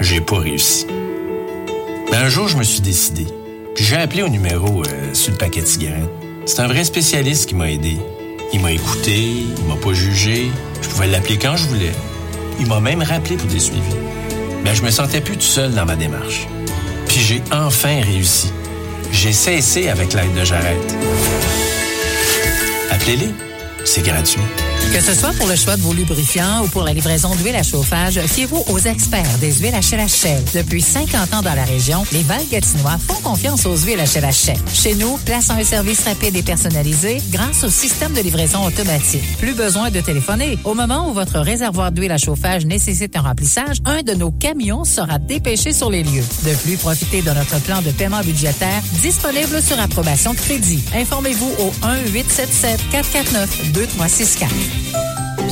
J'ai 0.02 0.20
pas 0.20 0.40
réussi. 0.40 0.86
Mais 2.12 2.18
un 2.18 2.28
jour, 2.28 2.50
je 2.50 2.58
me 2.58 2.64
suis 2.64 2.82
décidé. 2.82 3.26
Puis 3.74 3.86
j'ai 3.86 3.96
appelé 3.96 4.22
au 4.22 4.28
numéro 4.28 4.84
euh, 4.84 5.14
sur 5.14 5.32
le 5.32 5.38
paquet 5.38 5.62
de 5.62 5.66
cigarettes. 5.66 6.10
C'est 6.46 6.60
un 6.60 6.68
vrai 6.68 6.84
spécialiste 6.84 7.48
qui 7.48 7.56
m'a 7.56 7.72
aidé. 7.72 7.98
Il 8.52 8.60
m'a 8.60 8.74
écouté, 8.74 9.18
il 9.58 9.64
m'a 9.64 9.78
pas 9.78 9.94
jugé. 9.94 10.52
Je 10.82 10.90
pouvais 10.90 11.08
l'appeler 11.08 11.38
quand 11.38 11.56
je 11.56 11.70
voulais. 11.70 11.94
Il 12.60 12.68
m'a 12.68 12.82
même 12.82 13.02
rappelé 13.02 13.38
pour 13.38 13.48
des 13.48 13.60
suivis. 13.60 13.82
Mais 14.66 14.76
je 14.76 14.84
me 14.84 14.92
sentais 14.92 15.22
plus 15.22 15.38
tout 15.38 15.44
seul 15.44 15.74
dans 15.74 15.86
ma 15.86 15.96
démarche. 15.96 16.48
Puis 17.08 17.22
j'ai 17.22 17.42
enfin 17.50 18.02
réussi. 18.02 18.52
J'ai 19.14 19.32
cessé 19.32 19.88
avec 19.88 20.14
l'aide 20.14 20.34
de 20.34 20.44
Jarrette. 20.44 20.96
Appelez-les. 22.92 23.30
C'est 23.86 24.04
gratuit. 24.04 24.42
Que 24.94 25.02
ce 25.04 25.14
soit 25.14 25.34
pour 25.34 25.48
le 25.48 25.56
choix 25.56 25.76
de 25.76 25.82
vos 25.82 25.94
lubrifiants 25.94 26.64
ou 26.64 26.68
pour 26.70 26.84
la 26.84 26.92
livraison 26.92 27.36
d'huile 27.36 27.56
à 27.56 27.62
chauffage, 27.62 28.20
fiez-vous 28.20 28.64
aux 28.70 28.80
experts 28.80 29.38
des 29.40 29.54
huiles 29.54 29.76
HLHL. 29.76 30.44
Depuis 30.56 30.82
50 30.82 31.36
ans 31.36 31.44
dans 31.44 31.54
la 31.54 31.66
région, 31.66 32.04
les 32.12 32.24
Valgatinois 32.24 32.98
font 32.98 33.22
confiance 33.22 33.68
aux 33.68 33.78
huiles 33.78 34.00
HLHL. 34.00 34.58
Chez 34.74 34.96
nous, 34.96 35.20
place 35.26 35.52
un 35.52 35.64
service 35.64 36.04
rapide 36.04 36.36
et 36.36 36.42
personnalisé 36.42 37.22
grâce 37.30 37.64
au 37.64 37.70
système 37.70 38.12
de 38.14 38.22
livraison 38.22 38.66
automatique. 38.66 39.22
Plus 39.38 39.54
besoin 39.54 39.92
de 39.92 40.02
téléphoner. 40.02 40.58
Au 40.64 40.74
moment 40.74 41.08
où 41.10 41.14
votre 41.14 41.38
réservoir 41.40 41.92
d'huile 41.92 42.14
à 42.14 42.18
chauffage 42.18 42.66
nécessite 42.66 43.16
un 43.16 43.22
remplissage, 43.22 43.78
un 43.86 44.02
de 44.02 44.14
nos 44.14 44.32
camions 44.32 44.84
sera 44.84 45.20
dépêché 45.20 45.74
sur 45.74 45.92
les 45.92 46.02
lieux. 46.04 46.26
De 46.44 46.56
plus, 46.64 46.78
profitez 46.78 47.22
de 47.22 47.30
notre 47.30 47.62
plan 47.62 47.84
de 47.84 47.92
paiement 47.92 48.22
budgétaire 48.22 48.82
disponible 49.02 49.62
sur 49.62 49.80
approbation 49.80 50.34
de 50.34 50.40
crédit. 50.40 50.84
Informez-vous 50.96 51.52
au 51.60 51.72
1-877-449-2364. 51.86 54.77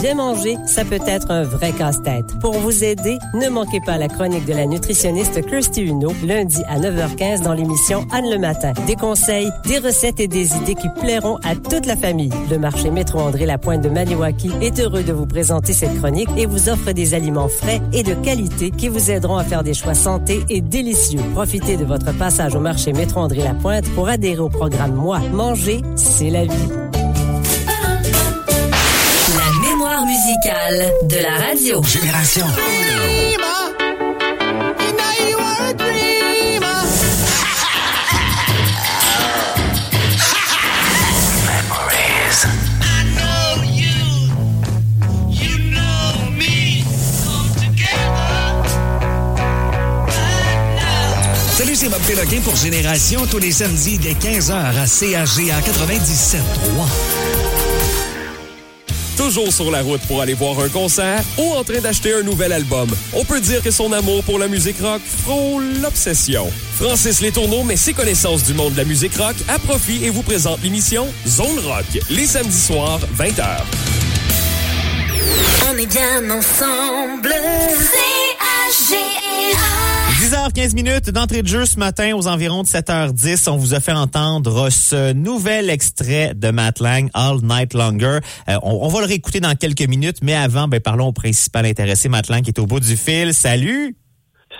Bien 0.02 0.16
manger, 0.16 0.58
ça 0.66 0.84
peut 0.84 1.00
être 1.08 1.32
un 1.32 1.44
vrai 1.44 1.72
casse-tête. 1.72 2.26
Pour 2.42 2.54
vous 2.54 2.84
aider, 2.84 3.18
ne 3.34 3.48
manquez 3.48 3.80
pas 3.86 3.98
la 3.98 4.08
chronique 4.08 4.46
de 4.46 4.54
la 4.54 4.66
nutritionniste 4.66 5.46
Kirsty 5.48 5.82
Huneau, 5.82 6.12
lundi 6.24 6.62
à 6.68 6.80
9h15 6.80 7.42
dans 7.42 7.54
l'émission 7.54 8.06
Anne 8.12 8.30
le 8.30 8.38
matin. 8.38 8.74
Des 8.88 8.96
conseils, 8.96 9.50
des 9.66 9.80
recettes 9.80 10.20
et 10.20 10.28
des 10.28 10.56
idées 10.56 10.76
qui 10.76 10.90
plairont 11.02 11.38
à 11.44 11.56
toute 11.56 11.86
la 11.86 11.96
famille. 11.96 12.32
Le 12.52 12.58
marché 12.58 12.92
Métro 12.92 13.20
André 13.20 13.46
La 13.46 13.58
Pointe 13.58 13.82
de 13.82 13.90
Maniwaki 13.90 14.52
est 14.62 14.80
heureux 14.80 15.04
de 15.04 15.14
vous 15.14 15.26
présenter 15.26 15.74
cette 15.74 15.98
chronique 15.98 16.30
et 16.38 16.46
vous 16.46 16.70
offre 16.70 16.92
des 16.92 17.14
aliments 17.14 17.50
frais 17.50 17.82
et 17.94 18.04
de 18.04 18.14
qualité 18.16 18.72
qui 18.72 18.90
vous 18.90 19.10
aideront 19.10 19.38
à 19.38 19.44
faire 19.44 19.64
des 19.64 19.74
choix 19.74 19.94
santé 19.94 20.44
et 20.50 20.62
délicieux. 20.62 21.22
Profitez 21.34 21.78
de 21.78 21.86
votre 21.86 22.16
passage 22.18 22.54
au 22.54 22.60
marché 22.60 22.92
Métro 22.92 23.22
André 23.22 23.42
La 23.42 23.54
Pointe 23.54 23.90
pour 23.96 24.10
adhérer 24.10 24.40
au 24.40 24.50
programme 24.50 24.94
Moi. 24.94 25.20
Manger, 25.32 25.82
c'est 25.96 26.30
la 26.30 26.44
vie. 26.44 26.85
Musicale 30.26 30.92
de 31.04 31.18
la 31.18 31.38
radio. 31.38 31.84
Génération. 31.84 32.46
Salut, 51.56 51.76
c'est 51.76 51.90
Bob 51.90 52.02
Péloquin 52.08 52.42
pour 52.44 52.56
Génération, 52.56 53.22
tous 53.30 53.38
les 53.38 53.52
samedis 53.52 54.00
dès 54.00 54.14
15h 54.14 54.54
à 54.54 54.86
CHGA 54.88 55.60
97.3. 55.60 57.35
Toujours 59.26 59.52
sur 59.52 59.72
la 59.72 59.82
route 59.82 60.02
pour 60.02 60.22
aller 60.22 60.36
voir 60.36 60.60
un 60.60 60.70
concert 60.70 61.24
ou 61.40 61.52
en 61.54 61.64
train 61.64 61.80
d'acheter 61.80 62.14
un 62.14 62.22
nouvel 62.22 62.54
album. 62.54 62.88
On 63.12 63.26
peut 63.26 63.42
dire 63.42 63.64
que 63.64 63.72
son 63.72 63.92
amour 63.92 64.24
pour 64.24 64.38
la 64.38 64.48
musique 64.48 64.80
rock 64.80 65.02
frôle 65.24 65.64
l'obsession. 65.82 66.48
Francis 66.80 67.22
Létourneau 67.22 67.64
met 67.64 67.76
ses 67.76 67.94
connaissances 67.94 68.44
du 68.44 68.54
monde 68.54 68.74
de 68.74 68.78
la 68.78 68.84
musique 68.84 69.16
rock 69.16 69.36
à 69.48 69.58
profit 69.58 70.06
et 70.06 70.12
vous 70.12 70.22
présente 70.22 70.62
l'émission 70.62 71.08
Zone 71.26 71.58
Rock, 71.66 71.86
les 72.12 72.28
samedis 72.28 72.56
soirs, 72.56 73.00
20h. 73.18 73.64
On 75.72 75.76
est 75.76 75.88
bien 75.88 76.30
ensemble. 76.30 77.34
C-H-G-A. 77.80 79.75
10h15 80.26 80.74
minutes 80.74 81.12
d'entrée 81.12 81.44
de 81.44 81.48
jeu 81.48 81.68
ce 81.68 81.78
matin 81.78 82.16
aux 82.16 82.26
environs 82.26 82.64
de 82.64 82.68
7h10. 82.68 83.48
On 83.48 83.58
vous 83.58 83.76
a 83.76 83.80
fait 83.80 83.92
entendre 83.92 84.72
ce 84.72 85.14
nouvel 85.14 85.70
extrait 85.70 86.34
de 86.34 86.50
Matt 86.50 86.80
Lang, 86.80 87.12
All 87.14 87.42
Night 87.44 87.76
Longer. 87.76 88.18
Euh, 88.50 88.58
on, 88.64 88.88
va 88.88 89.02
le 89.02 89.06
réécouter 89.06 89.40
dans 89.40 89.54
quelques 89.54 89.88
minutes, 89.88 90.18
mais 90.24 90.34
avant, 90.34 90.68
ben, 90.68 90.80
parlons 90.80 91.10
au 91.10 91.14
principal 91.14 91.68
intéressé, 91.68 92.10
Matt 92.10 92.30
Lang, 92.30 92.42
qui 92.42 92.50
est 92.50 92.60
au 92.60 92.66
bout 92.66 92.80
du 92.80 92.98
fil. 92.98 93.36
Salut! 93.36 93.96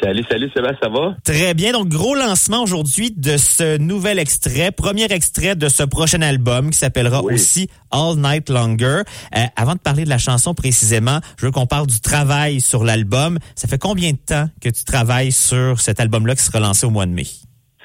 Salut, 0.02 0.24
salut 0.30 0.50
Sébastien, 0.54 0.78
ça 0.82 0.90
va? 0.90 1.16
Très 1.24 1.54
bien. 1.54 1.72
Donc, 1.72 1.88
gros 1.88 2.16
lancement 2.16 2.62
aujourd'hui 2.62 3.12
de 3.16 3.38
ce 3.38 3.78
nouvel 3.78 4.20
extrait, 4.20 4.72
premier 4.72 5.06
extrait 5.06 5.56
de 5.56 5.68
ce 5.68 5.84
prochain 5.84 6.22
album 6.22 6.70
qui 6.70 6.78
s'appellera 6.78 7.24
aussi 7.24 7.70
All 7.92 8.16
Night 8.18 8.50
Longer. 8.50 9.02
Euh, 9.36 9.40
avant 9.56 9.74
de 9.74 9.80
parler 9.80 10.04
de 10.04 10.10
la 10.10 10.18
chanson 10.18 10.54
précisément, 10.54 11.20
je 11.40 11.46
veux 11.46 11.52
qu'on 11.52 11.66
parle 11.66 11.88
du 11.88 12.02
travail 12.02 12.60
sur 12.62 12.84
l'album. 12.84 13.38
Ça 13.56 13.68
fait 13.68 13.78
combien 13.78 14.12
de 14.12 14.18
temps 14.18 14.48
que 14.62 14.70
tu 14.70 14.84
travailles 14.84 15.32
sur 15.32 15.80
cet 15.80 16.00
album-là 16.00 16.36
qui 16.36 16.44
sera 16.44 16.60
lancé 16.60 16.86
au 16.86 16.90
mois 16.90 17.06
de 17.06 17.12
mai? 17.12 17.26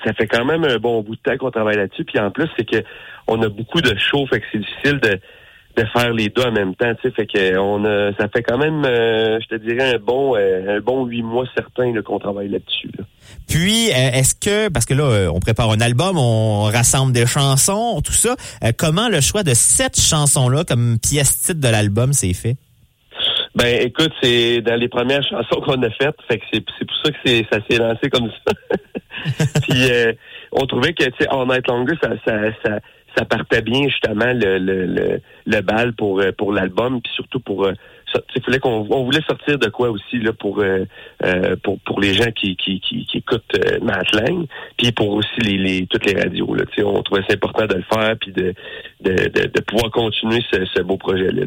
Ça 0.05 0.13
fait 0.15 0.27
quand 0.27 0.45
même 0.45 0.65
un 0.65 0.79
bon 0.79 1.03
bout 1.03 1.15
de 1.15 1.21
temps 1.21 1.37
qu'on 1.39 1.51
travaille 1.51 1.77
là-dessus. 1.77 2.05
Puis 2.05 2.19
en 2.19 2.31
plus, 2.31 2.49
c'est 2.57 2.69
que 2.69 2.83
on 3.29 3.41
a 3.43 3.49
beaucoup 3.49 3.81
de 3.81 3.95
shows, 3.99 4.27
fait 4.27 4.41
que 4.41 4.47
c'est 4.51 4.59
difficile 4.59 4.99
de, 5.01 5.21
de 5.81 5.89
faire 5.89 6.13
les 6.13 6.29
deux 6.29 6.43
en 6.43 6.53
même 6.53 6.75
temps. 6.75 6.93
Tu 6.97 7.09
sais, 7.09 7.15
fait 7.15 7.27
que 7.27 7.59
on 7.59 7.85
a, 7.85 8.13
ça 8.19 8.29
fait 8.29 8.43
quand 8.43 8.59
même, 8.59 8.85
euh, 8.85 9.39
je 9.41 9.47
te 9.47 9.55
dirais 9.57 9.95
un 9.95 9.99
bon, 9.99 10.37
euh, 10.37 10.77
un 10.77 10.81
bon 10.81 11.07
huit 11.07 11.23
mois 11.23 11.45
certains 11.55 11.93
là, 11.93 12.03
qu'on 12.03 12.19
travaille 12.19 12.49
là-dessus. 12.49 12.91
là. 12.99 13.05
Puis, 13.49 13.91
euh, 13.91 14.19
est-ce 14.19 14.35
que, 14.35 14.69
parce 14.69 14.87
que 14.87 14.95
là, 14.95 15.31
on 15.33 15.41
prépare 15.41 15.71
un 15.71 15.81
album, 15.81 16.19
on 16.19 16.65
rassemble 16.65 17.13
des 17.13 17.27
chansons, 17.27 18.01
tout 18.05 18.13
ça, 18.13 18.37
comment 18.77 19.09
le 19.09 19.21
choix 19.21 19.43
de 19.43 19.55
cette 19.55 19.99
chanson-là 20.01 20.65
comme 20.65 20.99
pièce 20.99 21.43
titre 21.43 21.61
de 21.61 21.69
l'album 21.69 22.13
s'est 22.13 22.35
fait? 22.35 22.57
Ben, 23.55 23.83
écoute, 23.83 24.13
c'est 24.23 24.61
dans 24.61 24.77
les 24.77 24.89
premières 24.89 25.23
chansons 25.29 25.61
qu'on 25.61 25.83
a 25.83 25.91
faites, 25.91 26.17
fait 26.29 26.39
que 26.39 26.45
c'est 26.53 26.65
c'est 26.79 26.85
pour 26.87 26.97
ça 27.05 27.11
que 27.11 27.19
c'est 27.25 27.47
ça 27.51 27.59
s'est 27.69 27.79
lancé 27.79 28.11
comme 28.11 28.31
ça. 28.31 28.53
Puis 29.63 29.91
euh, 29.91 30.13
on 30.53 30.67
trouvait 30.67 30.93
que 30.93 31.05
tu 31.05 31.13
sais, 31.21 31.29
All 31.29 31.47
Night 31.47 31.67
Longer, 31.69 31.95
ça 32.03 32.11
ça 32.25 32.39
ça 32.65 32.79
ça 33.17 33.25
partait 33.25 33.63
bien 33.63 33.89
justement 33.89 34.33
le 34.33 34.59
le 34.59 34.87
le, 34.87 35.21
le 35.47 35.61
bal 35.61 35.93
pour 35.95 36.21
euh, 36.21 36.33
pour 36.33 36.53
l'album, 36.53 37.01
puis 37.01 37.13
surtout 37.15 37.41
pour 37.41 37.67
euh, 37.67 37.73
sais, 38.13 38.41
fallait 38.41 38.59
qu'on 38.59 38.87
on 38.91 39.05
voulait 39.05 39.23
sortir 39.29 39.59
de 39.59 39.69
quoi 39.69 39.91
aussi 39.91 40.19
là 40.19 40.33
pour 40.33 40.61
euh, 40.61 40.85
euh, 41.25 41.57
pour 41.63 41.79
pour 41.81 42.01
les 42.01 42.15
gens 42.15 42.31
qui 42.33 42.57
qui 42.57 42.81
qui, 42.81 43.07
qui 43.07 43.19
écoutent 43.19 43.43
euh, 43.55 44.45
puis 44.77 44.93
pour 44.93 45.11
aussi 45.11 45.41
les, 45.41 45.59
les 45.59 45.87
toutes 45.87 46.07
les 46.07 46.21
radios 46.21 46.55
là. 46.55 46.65
On 46.85 47.03
trouvait 47.03 47.23
ça 47.29 47.35
important 47.35 47.67
de 47.67 47.75
le 47.75 47.85
faire 47.93 48.17
puis 48.21 48.33
de 48.33 48.55
de, 49.01 49.13
de, 49.13 49.47
de 49.47 49.61
pouvoir 49.61 49.91
continuer 49.91 50.41
ce, 50.53 50.65
ce 50.67 50.83
beau 50.83 50.97
projet 50.97 51.31
là. 51.31 51.45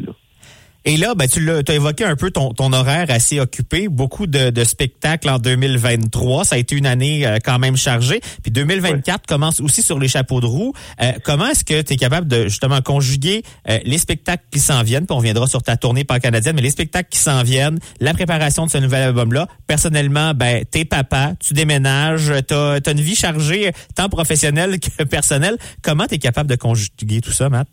Et 0.86 0.98
là, 0.98 1.14
ben, 1.14 1.26
tu 1.26 1.40
l'as 1.40 1.62
as 1.66 1.72
évoqué 1.72 2.04
un 2.04 2.14
peu 2.14 2.30
ton, 2.30 2.52
ton 2.52 2.74
horaire 2.74 3.06
assez 3.08 3.40
occupé, 3.40 3.88
beaucoup 3.88 4.26
de, 4.26 4.50
de 4.50 4.64
spectacles 4.64 5.30
en 5.30 5.38
2023. 5.38 6.44
Ça 6.44 6.56
a 6.56 6.58
été 6.58 6.76
une 6.76 6.84
année 6.84 7.26
euh, 7.26 7.38
quand 7.42 7.58
même 7.58 7.74
chargée. 7.74 8.20
Puis 8.42 8.52
2024 8.52 9.26
commence 9.26 9.60
aussi 9.60 9.80
sur 9.80 9.98
les 9.98 10.08
chapeaux 10.08 10.42
de 10.42 10.46
roue. 10.46 10.74
Euh, 11.00 11.12
comment 11.24 11.46
est-ce 11.46 11.64
que 11.64 11.80
tu 11.80 11.94
es 11.94 11.96
capable 11.96 12.28
de 12.28 12.44
justement 12.44 12.82
conjuguer 12.82 13.42
euh, 13.70 13.78
les 13.84 13.96
spectacles 13.96 14.44
qui 14.50 14.60
s'en 14.60 14.82
viennent, 14.82 15.06
puis 15.06 15.14
on 15.14 15.18
reviendra 15.18 15.46
sur 15.46 15.62
ta 15.62 15.78
tournée 15.78 16.04
pan-canadienne, 16.04 16.56
mais 16.56 16.62
les 16.62 16.70
spectacles 16.70 17.08
qui 17.08 17.18
s'en 17.18 17.42
viennent, 17.42 17.78
la 18.00 18.12
préparation 18.12 18.66
de 18.66 18.70
ce 18.70 18.76
nouvel 18.76 19.04
album-là. 19.04 19.48
Personnellement, 19.66 20.34
ben, 20.34 20.66
t'es 20.70 20.84
papa, 20.84 21.32
tu 21.40 21.54
déménages, 21.54 22.30
t'as 22.46 22.74
as 22.84 22.90
une 22.90 23.00
vie 23.00 23.16
chargée, 23.16 23.72
tant 23.94 24.10
professionnelle 24.10 24.78
que 24.78 25.04
personnelle. 25.04 25.56
Comment 25.80 26.06
tu 26.06 26.16
es 26.16 26.18
capable 26.18 26.50
de 26.50 26.56
conjuguer 26.56 27.22
tout 27.22 27.32
ça, 27.32 27.48
Matt? 27.48 27.68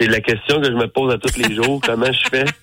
C'est 0.00 0.08
la 0.08 0.20
question 0.20 0.60
que 0.60 0.66
je 0.68 0.72
me 0.72 0.86
pose 0.88 1.12
à 1.12 1.18
tous 1.18 1.36
les 1.36 1.54
jours. 1.54 1.80
Comment 1.86 2.10
je 2.12 2.28
fais? 2.30 2.44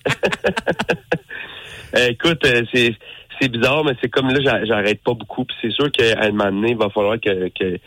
Euh, 1.96 2.08
écoute, 2.10 2.44
euh, 2.44 2.64
c'est 2.70 2.94
c'est 3.40 3.48
bizarre, 3.48 3.82
mais 3.82 3.92
c'est 4.02 4.10
comme 4.10 4.28
là, 4.28 4.38
j'a- 4.44 4.62
j'arrête 4.66 5.02
pas 5.02 5.14
beaucoup. 5.14 5.46
Puis 5.46 5.56
c'est 5.62 5.70
sûr 5.70 5.90
qu'à 5.90 6.20
un 6.20 6.32
moment 6.32 6.50
donné, 6.50 6.72
il 6.72 6.76
va 6.76 6.90
falloir 6.90 7.18
que, 7.18 7.48
que 7.48 7.76
tu 7.76 7.80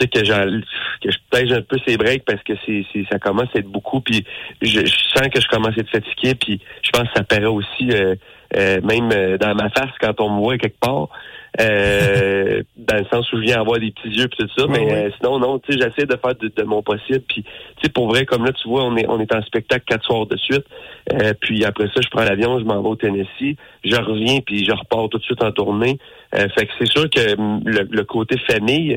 sais, 0.00 0.06
que, 0.06 0.20
que 0.20 1.10
je 1.10 1.18
pèse 1.28 1.52
un 1.52 1.62
peu 1.62 1.76
ces 1.84 1.96
breaks 1.96 2.24
parce 2.24 2.40
que 2.44 2.52
c'est, 2.64 2.84
c'est 2.92 3.04
ça 3.10 3.18
commence 3.18 3.48
à 3.56 3.58
être 3.58 3.66
beaucoup. 3.66 4.00
Puis 4.00 4.24
je, 4.62 4.78
je 4.86 4.94
sens 5.12 5.28
que 5.34 5.40
je 5.40 5.48
commence 5.48 5.76
à 5.76 5.80
être 5.80 5.90
fatigué. 5.90 6.36
Puis 6.36 6.60
je 6.84 6.90
pense 6.90 7.08
que 7.08 7.14
ça 7.16 7.24
paraît 7.24 7.46
aussi 7.46 7.90
euh, 7.90 8.14
euh, 8.56 8.80
même 8.82 9.08
dans 9.38 9.54
ma 9.56 9.70
face 9.70 9.90
quand 10.00 10.20
on 10.20 10.30
me 10.36 10.38
voit 10.40 10.56
quelque 10.56 10.78
part. 10.78 11.08
Euh, 11.60 12.62
dans 12.76 12.96
le 12.98 13.04
sens 13.12 13.32
où 13.32 13.36
je 13.36 13.42
viens 13.42 13.60
avoir 13.60 13.80
des 13.80 13.90
petits 13.90 14.16
yeux 14.16 14.28
puis 14.28 14.46
tout 14.46 14.60
ça, 14.60 14.66
mais 14.68 14.92
euh, 14.92 15.10
sinon 15.18 15.40
non, 15.40 15.58
tu 15.58 15.72
sais, 15.72 15.78
j'essaie 15.80 16.06
de 16.06 16.16
faire 16.16 16.34
de, 16.36 16.52
de 16.56 16.62
mon 16.62 16.82
possible. 16.82 17.24
Puis 17.28 17.42
tu 17.42 17.50
sais, 17.82 17.88
pour 17.88 18.06
vrai, 18.06 18.24
comme 18.26 18.44
là, 18.44 18.52
tu 18.52 18.68
vois, 18.68 18.84
on 18.84 18.96
est 18.96 19.08
on 19.08 19.18
est 19.18 19.34
en 19.34 19.42
spectacle 19.42 19.84
quatre 19.84 20.04
soirs 20.04 20.26
de 20.26 20.36
suite. 20.36 20.64
Euh, 21.12 21.32
puis 21.40 21.64
après 21.64 21.86
ça, 21.86 22.00
je 22.00 22.08
prends 22.10 22.22
l'avion, 22.22 22.60
je 22.60 22.64
m'en 22.64 22.80
vais 22.80 22.88
au 22.88 22.94
Tennessee, 22.94 23.56
je 23.82 23.96
reviens 23.96 24.38
puis 24.40 24.64
je 24.64 24.70
repars 24.70 25.08
tout 25.08 25.18
de 25.18 25.24
suite 25.24 25.42
en 25.42 25.50
tournée. 25.50 25.98
Euh, 26.34 26.46
fait 26.56 26.66
que 26.66 26.72
c'est 26.78 26.88
sûr 26.88 27.10
que 27.10 27.36
hum, 27.36 27.60
le, 27.64 27.88
le 27.90 28.04
côté 28.04 28.36
famille, 28.48 28.96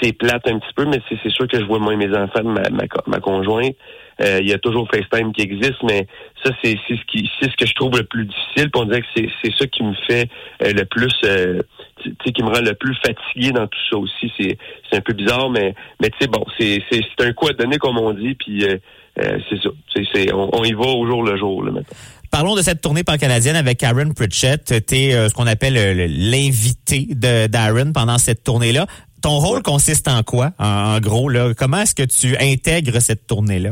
c'est 0.00 0.12
plate 0.12 0.46
un 0.48 0.58
petit 0.58 0.72
peu, 0.76 0.84
mais 0.84 1.00
c'est 1.08 1.30
sûr 1.30 1.48
que 1.48 1.58
je 1.58 1.64
vois 1.64 1.78
moins 1.78 1.96
mes 1.96 2.14
enfants, 2.16 2.44
ma, 2.44 2.62
ma, 2.70 2.84
ma 3.06 3.20
conjointe. 3.20 3.74
Euh, 4.20 4.38
Il 4.40 4.48
y 4.48 4.52
a 4.52 4.58
toujours 4.58 4.88
FaceTime 4.88 5.32
qui 5.32 5.42
existe, 5.42 5.82
mais 5.82 6.06
ça, 6.44 6.52
c'est 6.62 6.76
ce 6.88 6.94
qui 7.10 7.28
c'est 7.40 7.50
ce 7.50 7.56
que 7.56 7.66
je 7.66 7.74
trouve 7.74 7.96
le 7.98 8.04
plus 8.04 8.24
difficile. 8.26 8.70
Puis 8.70 8.80
on 8.80 8.84
dirait 8.84 9.00
que 9.02 9.06
c'est 9.42 9.52
ça 9.58 9.66
qui 9.66 9.82
me 9.82 9.94
fait 10.08 10.28
euh, 10.62 10.72
le 10.72 10.84
plus 10.84 11.12
euh, 11.24 11.60
tu 12.00 12.14
tu 12.24 12.32
qui 12.32 12.42
me 12.44 12.48
rend 12.50 12.60
le 12.60 12.74
plus 12.74 12.94
fatigué 13.04 13.50
dans 13.50 13.66
tout 13.66 13.78
ça 13.90 13.96
aussi. 13.98 14.32
C'est 14.38 14.56
un 14.96 15.00
peu 15.00 15.14
bizarre, 15.14 15.50
mais 15.50 15.74
mais 16.00 16.10
tu 16.10 16.18
sais, 16.20 16.28
bon, 16.28 16.44
c'est 16.58 16.80
un 17.26 17.32
coup 17.32 17.48
à 17.48 17.52
donner, 17.54 17.78
comme 17.78 17.98
on 17.98 18.12
dit, 18.12 18.34
puis 18.36 18.64
euh, 18.64 18.76
euh, 19.20 19.38
c'est 19.50 19.60
ça. 19.60 19.70
C'est 20.14 20.32
on, 20.32 20.48
on 20.56 20.62
y 20.62 20.72
va 20.74 20.86
au 20.86 21.04
jour 21.08 21.24
le 21.24 21.36
jour, 21.36 21.64
là, 21.64 21.72
maintenant. 21.72 21.96
Parlons 22.30 22.54
de 22.56 22.62
cette 22.62 22.80
tournée 22.80 23.04
pan-canadienne 23.04 23.54
avec 23.56 23.82
Aaron 23.82 24.10
Pritchett. 24.14 24.84
T'es 24.86 25.12
euh, 25.14 25.28
ce 25.28 25.34
qu'on 25.34 25.46
appelle 25.46 25.74
le- 25.74 26.06
l'invité 26.06 27.06
d'Aaron 27.48 27.92
pendant 27.92 28.18
cette 28.18 28.42
tournée-là. 28.44 28.86
Ton 29.24 29.38
rôle 29.38 29.62
consiste 29.62 30.06
en 30.06 30.22
quoi, 30.22 30.50
en, 30.58 31.00
gros? 31.00 31.30
là? 31.30 31.54
Comment 31.56 31.78
est-ce 31.78 31.94
que 31.94 32.02
tu 32.02 32.36
intègres 32.36 33.00
cette 33.00 33.26
tournée-là? 33.26 33.70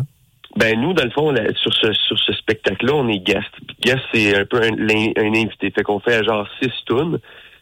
Ben 0.56 0.80
nous, 0.80 0.94
dans 0.94 1.04
le 1.04 1.10
fond, 1.10 1.34
sur 1.56 1.74
ce 1.74 1.92
sur 1.92 2.18
ce 2.18 2.32
spectacle-là, 2.32 2.94
on 2.94 3.06
est 3.08 3.18
guest. 3.18 3.50
Guest, 3.82 4.00
c'est 4.14 4.34
un 4.34 4.46
peu 4.46 4.62
un, 4.62 4.72
invité. 5.18 5.70
Fait 5.70 5.82
qu'on 5.82 6.00
fait 6.00 6.24
genre 6.24 6.48
six 6.62 6.72
tunes, 6.86 7.18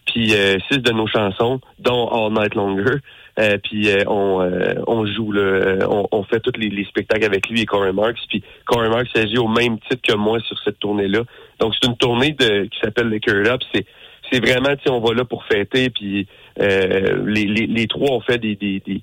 puis 0.07 0.37
euh, 0.37 0.59
six 0.71 0.79
de 0.79 0.93
nos 0.93 1.09
chansons, 1.09 1.61
dont 1.81 2.07
All 2.11 2.33
Night 2.33 2.55
Longer. 2.55 2.99
Euh, 3.41 3.59
puis 3.59 3.91
euh, 3.91 4.05
on, 4.07 4.49
on 4.87 5.07
joue 5.07 5.33
euh, 5.35 5.81
on, 6.13 6.23
fait 6.23 6.39
tous 6.39 6.61
les, 6.61 6.69
les 6.69 6.85
spectacles 6.85 7.25
avec 7.25 7.49
lui 7.49 7.63
et 7.63 7.67
Corey 7.67 7.93
Marks. 7.93 8.21
Puis 8.29 8.45
Corey 8.67 8.89
Marks 8.89 9.09
s'agit 9.13 9.39
au 9.39 9.49
même 9.49 9.81
titre 9.91 10.03
que 10.07 10.15
moi 10.15 10.39
sur 10.47 10.57
cette 10.61 10.79
tournée-là. 10.79 11.23
Donc 11.59 11.75
c'est 11.75 11.89
une 11.89 11.97
tournée 11.97 12.37
de 12.39 12.67
qui 12.67 12.79
s'appelle 12.81 13.09
le 13.09 13.19
Curl 13.19 13.49
Up. 13.49 13.63
C'est 13.75 13.85
c'est 14.31 14.45
vraiment, 14.45 14.77
tu 14.77 14.89
on 14.91 15.01
va 15.01 15.13
là 15.13 15.25
pour 15.25 15.45
fêter. 15.45 15.91
Puis 15.91 16.29
euh, 16.61 17.25
les, 17.27 17.45
les, 17.45 17.67
les 17.67 17.87
trois 17.87 18.11
ont 18.11 18.21
fait 18.21 18.39
des, 18.39 18.57
des, 18.57 18.81
des 18.81 19.03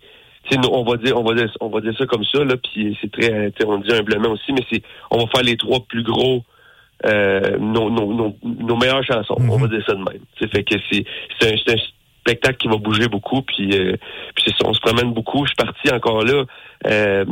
on 0.69 0.83
va 0.83 0.97
dire, 0.97 1.17
on 1.17 1.23
va 1.23 1.33
dire, 1.33 1.51
on 1.59 1.69
va 1.69 1.81
dire 1.81 1.93
ça 1.97 2.05
comme 2.05 2.23
ça 2.23 2.43
là, 2.43 2.55
puis 2.57 2.97
c'est 3.01 3.11
très, 3.11 3.51
sais, 3.57 3.65
on 3.65 3.79
dit 3.79 3.93
humblement 3.93 4.29
aussi, 4.29 4.53
mais 4.53 4.63
c'est, 4.71 4.81
on 5.11 5.17
va 5.17 5.25
faire 5.27 5.43
les 5.43 5.57
trois 5.57 5.81
plus 5.81 6.03
gros, 6.03 6.43
euh, 7.05 7.57
nos, 7.57 7.89
nos, 7.89 8.13
nos, 8.13 8.35
nos 8.43 8.77
meilleures 8.77 9.03
chansons, 9.03 9.35
on 9.37 9.57
va 9.57 9.67
dire 9.67 9.83
ça 9.85 9.93
de 9.93 9.99
même. 9.99 10.21
Sais, 10.39 10.47
fait 10.47 10.63
que 10.63 10.75
c'est, 10.89 11.05
c'est 11.39 11.53
un, 11.53 11.57
c'est 11.65 11.73
un 11.73 11.77
spectacle 12.21 12.57
qui 12.57 12.67
va 12.67 12.77
bouger 12.77 13.07
beaucoup, 13.07 13.41
puis, 13.41 13.77
euh, 13.77 13.95
puis 14.35 14.45
c'est 14.45 14.55
ça, 14.57 14.69
on 14.69 14.73
se 14.73 14.81
promène 14.81 15.13
beaucoup. 15.13 15.45
Je 15.45 15.49
suis 15.49 15.55
parti 15.55 15.91
encore 15.91 16.23
là, 16.23 16.43
euh, 16.87 17.25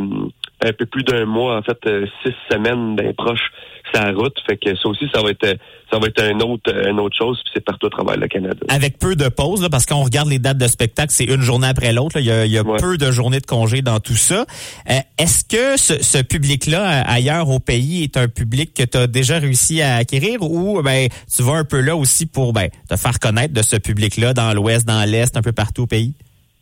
un 0.65 0.73
peu 0.73 0.85
plus 0.85 1.03
d'un 1.03 1.25
mois, 1.25 1.57
en 1.57 1.61
fait, 1.61 1.77
euh, 1.85 2.05
six 2.23 2.33
semaines 2.49 2.95
d'un 2.95 3.13
proche 3.13 3.51
sa 3.93 4.11
route, 4.11 4.35
fait 4.47 4.57
que 4.57 4.75
ça 4.75 4.89
aussi, 4.89 5.05
ça 5.13 5.21
va 5.21 5.29
être, 5.29 5.57
ça 5.91 5.99
va 5.99 6.07
être 6.07 6.21
un 6.21 6.39
autre, 6.39 6.73
une 6.87 6.99
autre 6.99 7.15
chose, 7.17 7.39
puis 7.43 7.51
c'est 7.55 7.63
partout 7.63 7.87
à 7.87 7.89
travers 7.89 8.17
le 8.17 8.27
Canada. 8.27 8.65
Avec 8.69 8.97
peu 8.97 9.15
de 9.15 9.29
pauses, 9.29 9.61
là, 9.61 9.69
parce 9.69 9.85
qu'on 9.85 10.03
regarde 10.03 10.27
les 10.27 10.39
dates 10.39 10.57
de 10.57 10.67
spectacle, 10.67 11.11
c'est 11.11 11.25
une 11.25 11.41
journée 11.41 11.67
après 11.67 11.93
l'autre. 11.93 12.19
Il 12.19 12.25
y 12.25 12.31
a, 12.31 12.45
y 12.45 12.57
a 12.57 12.63
peu 12.63 12.97
de 12.97 13.11
journées 13.11 13.39
de 13.39 13.45
congé 13.45 13.81
dans 13.81 13.99
tout 13.99 14.15
ça. 14.15 14.45
Euh, 14.89 14.93
Est-ce 15.17 15.43
que 15.43 15.77
ce, 15.77 16.01
ce 16.01 16.21
public-là, 16.21 17.01
euh, 17.01 17.03
ailleurs 17.05 17.49
au 17.49 17.59
pays, 17.59 18.03
est 18.03 18.17
un 18.17 18.27
public 18.27 18.73
que 18.73 18.83
tu 18.83 18.97
as 18.97 19.07
déjà 19.07 19.39
réussi 19.39 19.81
à 19.81 19.95
acquérir 19.97 20.41
ou 20.41 20.81
ben 20.81 21.07
tu 21.33 21.43
vas 21.43 21.53
un 21.53 21.63
peu 21.63 21.79
là 21.79 21.95
aussi 21.95 22.25
pour 22.25 22.53
ben, 22.53 22.69
te 22.89 22.95
faire 22.95 23.19
connaître 23.19 23.53
de 23.53 23.61
ce 23.61 23.75
public-là 23.75 24.33
dans 24.33 24.53
l'Ouest, 24.53 24.87
dans 24.87 25.07
l'Est, 25.09 25.37
un 25.37 25.41
peu 25.41 25.51
partout 25.51 25.83
au 25.83 25.87
pays? 25.87 26.13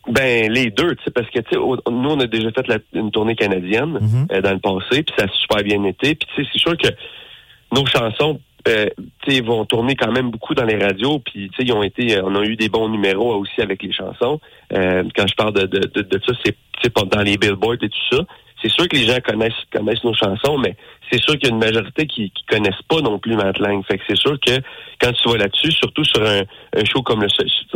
Ben 0.07 0.51
les 0.51 0.69
deux, 0.69 0.95
tu 0.95 1.03
sais, 1.05 1.11
parce 1.11 1.29
que 1.29 1.39
tu 1.39 1.51
sais, 1.51 1.55
nous 1.57 2.09
on 2.09 2.19
a 2.19 2.27
déjà 2.27 2.51
fait 2.51 2.67
la- 2.67 2.77
une 2.93 3.09
tournée 3.11 3.35
canadienne 3.35 3.99
euh, 4.31 4.41
dans 4.41 4.51
le 4.51 4.59
passé, 4.59 5.03
puis 5.03 5.15
ça 5.17 5.25
a 5.25 5.27
super 5.29 5.63
bien 5.63 5.81
été. 5.85 6.15
Puis 6.15 6.27
tu 6.35 6.43
sais, 6.43 6.49
c'est 6.51 6.59
sûr 6.59 6.77
que 6.77 6.89
nos 7.71 7.85
chansons, 7.85 8.39
euh, 8.67 8.87
tu 9.25 9.35
sais, 9.35 9.41
vont 9.41 9.63
tourner 9.65 9.95
quand 9.95 10.11
même 10.11 10.29
beaucoup 10.29 10.53
dans 10.55 10.65
les 10.65 10.77
radios. 10.77 11.19
Puis 11.19 11.49
tu 11.49 11.55
sais, 11.55 11.63
ils 11.63 11.71
ont 11.73 11.83
été, 11.83 12.17
euh, 12.17 12.21
on 12.25 12.35
a 12.35 12.43
eu 12.43 12.55
des 12.57 12.67
bons 12.69 12.89
numéros 12.89 13.33
aussi 13.35 13.61
avec 13.61 13.81
les 13.81 13.93
chansons. 13.93 14.39
Euh, 14.73 15.03
quand 15.15 15.25
je 15.27 15.35
parle 15.35 15.53
de, 15.53 15.65
de, 15.67 15.79
de, 15.79 16.01
de 16.01 16.21
ça, 16.25 16.33
c'est 16.43 16.51
tu 16.51 16.81
sais, 16.83 16.89
pas 16.89 17.03
dans 17.03 17.21
les 17.21 17.37
billboards 17.37 17.75
et 17.81 17.89
tout 17.89 18.15
ça. 18.17 18.23
C'est 18.61 18.69
sûr 18.71 18.87
que 18.87 18.95
les 18.95 19.05
gens 19.05 19.19
connaissent 19.25 19.53
connaissent 19.73 20.03
nos 20.03 20.13
chansons, 20.13 20.57
mais 20.57 20.75
c'est 21.13 21.21
sûr 21.21 21.37
qu'il 21.37 21.49
y 21.49 21.51
a 21.51 21.53
une 21.53 21.59
majorité 21.59 22.07
qui, 22.07 22.31
qui 22.31 22.43
connaissent 22.49 22.81
pas 22.89 22.99
non 23.01 23.19
plus 23.19 23.35
Matt 23.35 23.59
Lang. 23.59 23.83
Fait 23.85 23.97
que 23.97 24.03
c'est 24.07 24.17
sûr 24.17 24.35
que 24.39 24.53
quand 24.99 25.11
tu 25.11 25.29
vas 25.29 25.37
là-dessus, 25.37 25.71
surtout 25.71 26.03
sur 26.03 26.23
un, 26.23 26.43
show 26.85 27.03
comme 27.03 27.23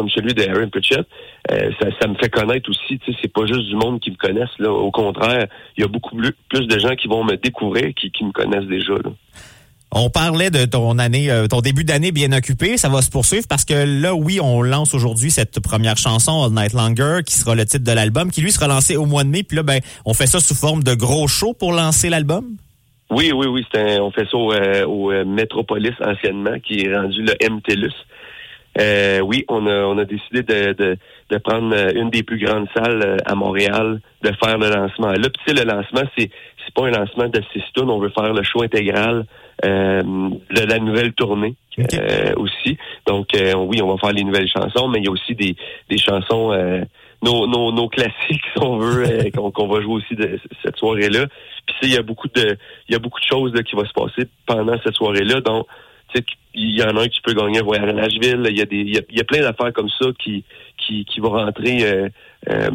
celui 0.09 0.33
de 0.33 0.43
Aaron 0.43 0.69
Pritchett, 0.69 1.05
euh, 1.51 1.69
ça, 2.01 2.07
me 2.07 2.15
fait 2.15 2.29
connaître 2.29 2.69
aussi. 2.69 2.97
Tu 2.99 3.11
sais, 3.11 3.17
c'est 3.21 3.31
pas 3.31 3.45
juste 3.45 3.67
du 3.67 3.75
monde 3.75 3.99
qui 3.99 4.09
me 4.09 4.15
connaissent. 4.15 4.59
Au 4.59 4.89
contraire, 4.91 5.47
il 5.77 5.81
y 5.81 5.83
a 5.83 5.87
beaucoup 5.87 6.15
plus, 6.15 6.67
de 6.67 6.79
gens 6.79 6.95
qui 6.95 7.07
vont 7.07 7.23
me 7.23 7.35
découvrir 7.35 7.93
qui, 7.93 8.09
qui 8.11 8.25
me 8.25 8.31
connaissent 8.31 8.67
déjà. 8.67 8.93
On 9.91 10.09
parlait 10.09 10.49
de 10.49 10.65
ton 10.65 10.97
année, 10.99 11.31
euh, 11.31 11.47
ton 11.47 11.61
début 11.61 11.83
d'année 11.83 12.11
bien 12.11 12.31
occupé. 12.33 12.77
Ça 12.77 12.89
va 12.89 13.01
se 13.01 13.09
poursuivre 13.09 13.47
parce 13.47 13.65
que 13.65 14.01
là, 14.01 14.15
oui, 14.15 14.39
on 14.41 14.61
lance 14.61 14.93
aujourd'hui 14.93 15.31
cette 15.31 15.59
première 15.59 15.97
chanson, 15.97 16.43
All 16.43 16.51
Night 16.51 16.73
Longer, 16.73 17.19
qui 17.25 17.35
sera 17.35 17.55
le 17.55 17.65
titre 17.65 17.85
de 17.85 17.91
l'album, 17.91 18.31
qui 18.31 18.41
lui 18.41 18.51
sera 18.51 18.67
lancé 18.67 18.97
au 18.97 19.05
mois 19.05 19.23
de 19.23 19.29
mai. 19.29 19.43
Puis 19.43 19.55
là, 19.55 19.63
ben, 19.63 19.79
on 20.05 20.13
fait 20.13 20.27
ça 20.27 20.39
sous 20.39 20.55
forme 20.55 20.83
de 20.83 20.93
gros 20.93 21.27
show 21.27 21.53
pour 21.53 21.71
lancer 21.71 22.09
l'album? 22.09 22.57
Oui, 23.09 23.31
oui, 23.33 23.47
oui. 23.47 23.65
c'est 23.71 23.79
un- 23.97 24.01
on 24.01 24.11
fait 24.11 24.27
ça 24.29 24.37
au, 24.37 24.51
euh, 24.51 24.85
au, 24.85 25.11
euh, 25.11 25.23
Metropolis 25.25 25.93
anciennement, 26.01 26.59
qui 26.59 26.81
est 26.81 26.93
rendu 26.95 27.21
le 27.21 27.33
MTLUS. 27.49 27.93
euh, 28.79 29.19
oui, 29.21 29.43
on 29.47 29.65
a, 29.65 29.85
on 29.85 29.97
a 29.97 30.05
décidé 30.05 30.43
de, 30.43 30.73
de, 30.73 30.97
de 31.31 31.37
prendre 31.39 31.73
euh, 31.75 31.91
une 31.95 32.09
des 32.11 32.21
plus 32.21 32.37
grandes 32.37 32.67
salles 32.75 33.01
euh, 33.03 33.17
à 33.25 33.33
Montréal, 33.33 34.01
de 34.23 34.31
faire 34.43 34.57
le 34.59 34.69
lancement. 34.69 35.11
Là, 35.13 35.29
puis 35.29 35.41
tu 35.45 35.55
sais, 35.55 35.63
le 35.65 35.69
lancement, 35.71 36.03
c'est 36.17 36.29
c'est 36.65 36.73
pas 36.75 36.85
un 36.87 36.91
lancement 36.91 37.27
de 37.29 37.41
six 37.53 37.63
tunes, 37.73 37.89
on 37.89 37.97
veut 37.97 38.09
faire 38.09 38.33
le 38.33 38.43
show 38.43 38.61
intégral 38.61 39.25
euh, 39.63 40.03
de 40.03 40.61
la 40.69 40.79
nouvelle 40.79 41.13
tournée 41.13 41.55
euh, 41.79 42.33
aussi. 42.35 42.77
Donc 43.07 43.33
euh, 43.35 43.53
oui, 43.55 43.81
on 43.81 43.87
va 43.87 43.97
faire 43.97 44.11
les 44.11 44.25
nouvelles 44.25 44.49
chansons, 44.49 44.89
mais 44.89 44.99
il 44.99 45.05
y 45.05 45.07
a 45.07 45.11
aussi 45.11 45.33
des, 45.33 45.55
des 45.89 45.97
chansons 45.97 46.51
euh, 46.51 46.81
nos, 47.21 47.47
nos, 47.47 47.71
nos 47.71 47.89
classiques, 47.89 48.13
si 48.53 48.61
on 48.61 48.77
veut, 48.77 49.03
euh, 49.07 49.29
qu'on 49.53 49.67
va 49.67 49.81
jouer 49.81 49.95
aussi 49.95 50.15
de 50.15 50.39
cette 50.63 50.77
soirée-là. 50.77 51.27
Puis 51.65 51.75
tu 51.79 51.87
sais, 51.87 51.91
il 51.91 51.93
y 51.93 51.97
a 51.97 52.03
beaucoup 52.03 52.27
de 52.27 52.57
il 52.87 52.93
y 52.93 52.95
a 52.95 52.99
beaucoup 52.99 53.19
de 53.19 53.25
choses 53.25 53.53
là, 53.53 53.63
qui 53.63 53.75
vont 53.75 53.85
se 53.85 53.93
passer 53.93 54.29
pendant 54.45 54.77
cette 54.83 54.95
soirée-là. 54.95 55.41
Donc, 55.41 55.67
tu 56.13 56.19
sais, 56.19 56.25
il 56.53 56.77
y 56.77 56.83
en 56.83 56.95
a 56.95 57.03
un 57.03 57.07
qui 57.07 57.21
peut 57.21 57.33
gagner 57.33 57.59
un 57.59 57.63
voyage 57.63 57.89
à 57.89 57.93
Nashville. 57.93 58.45
Il 58.49 58.57
y 58.57 58.61
a 58.61 58.65
des 58.65 58.77
il 58.77 58.95
y 58.95 58.97
a, 58.97 59.01
il 59.09 59.17
y 59.17 59.21
a 59.21 59.23
plein 59.23 59.41
d'affaires 59.41 59.73
comme 59.73 59.89
ça 59.89 60.07
qui 60.19 60.43
qui, 60.77 61.05
qui 61.05 61.19
vont 61.19 61.31
rentrer 61.31 61.83
euh, 61.83 62.09
euh, 62.49 62.69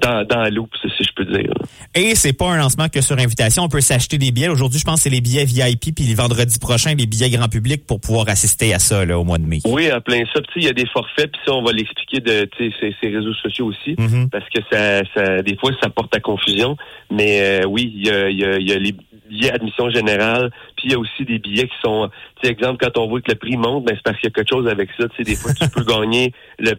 dans, 0.00 0.24
dans 0.24 0.42
la 0.42 0.50
loupe, 0.50 0.70
si 0.82 1.04
je 1.04 1.12
peux 1.14 1.24
dire. 1.24 1.52
Et 1.94 2.14
c'est 2.14 2.32
pas 2.32 2.50
un 2.50 2.56
lancement 2.56 2.88
que 2.88 3.00
sur 3.00 3.18
invitation. 3.18 3.64
On 3.64 3.68
peut 3.68 3.80
s'acheter 3.80 4.18
des 4.18 4.30
billets. 4.30 4.48
Aujourd'hui, 4.48 4.78
je 4.78 4.84
pense 4.84 4.96
que 4.96 5.00
c'est 5.02 5.10
les 5.10 5.20
billets 5.20 5.44
VIP, 5.44 5.94
puis 5.94 6.04
les 6.04 6.14
vendredis 6.14 6.58
prochains, 6.58 6.94
les 6.94 7.06
billets 7.06 7.30
grand 7.30 7.48
public 7.48 7.86
pour 7.86 8.00
pouvoir 8.00 8.28
assister 8.28 8.72
à 8.74 8.78
ça 8.78 9.04
là, 9.04 9.18
au 9.18 9.24
mois 9.24 9.38
de 9.38 9.44
mai. 9.44 9.58
Oui, 9.64 9.90
à 9.90 10.00
plein 10.00 10.22
ça. 10.34 10.40
Il 10.56 10.64
y 10.64 10.68
a 10.68 10.72
des 10.72 10.86
forfaits, 10.86 11.32
puis 11.32 11.40
ça, 11.46 11.52
on 11.52 11.62
va 11.62 11.72
l'expliquer 11.72 12.20
de 12.20 12.48
ces, 12.58 12.92
réseaux 13.02 13.34
sociaux 13.34 13.66
aussi, 13.66 13.96
parce 14.30 14.44
que 14.50 14.60
ça, 14.70 15.02
ça, 15.14 15.42
des 15.42 15.56
fois, 15.56 15.72
ça 15.82 15.90
porte 15.90 16.14
à 16.14 16.20
confusion. 16.20 16.76
Mais 17.10 17.62
euh, 17.62 17.66
oui, 17.66 17.92
il 17.94 18.06
y 18.06 18.10
a, 18.10 18.30
y, 18.30 18.44
a, 18.44 18.58
y 18.58 18.72
a 18.72 18.78
les 18.78 18.92
billets 18.92 19.52
admission 19.52 19.90
générale, 19.90 20.50
puis 20.76 20.88
il 20.88 20.92
y 20.92 20.94
a 20.94 20.98
aussi 20.98 21.24
des 21.24 21.38
billets 21.38 21.66
qui 21.66 21.74
sont, 21.82 22.10
tu 22.40 22.46
sais, 22.46 22.52
exemple, 22.52 22.84
quand 22.84 23.00
on 23.00 23.08
voit 23.08 23.20
que 23.20 23.30
le 23.30 23.38
prix 23.38 23.56
monte, 23.56 23.84
ben, 23.84 23.94
c'est 23.94 24.02
parce 24.02 24.18
qu'il 24.18 24.28
y 24.28 24.32
a 24.32 24.34
quelque 24.34 24.50
chose 24.50 24.68
avec 24.68 24.90
ça. 24.98 25.08
Tu 25.08 25.16
sais, 25.16 25.22
des 25.22 25.36
fois, 25.36 25.52
tu 25.54 25.68
peux 25.74 25.84
gagner 25.84 26.32
le 26.58 26.74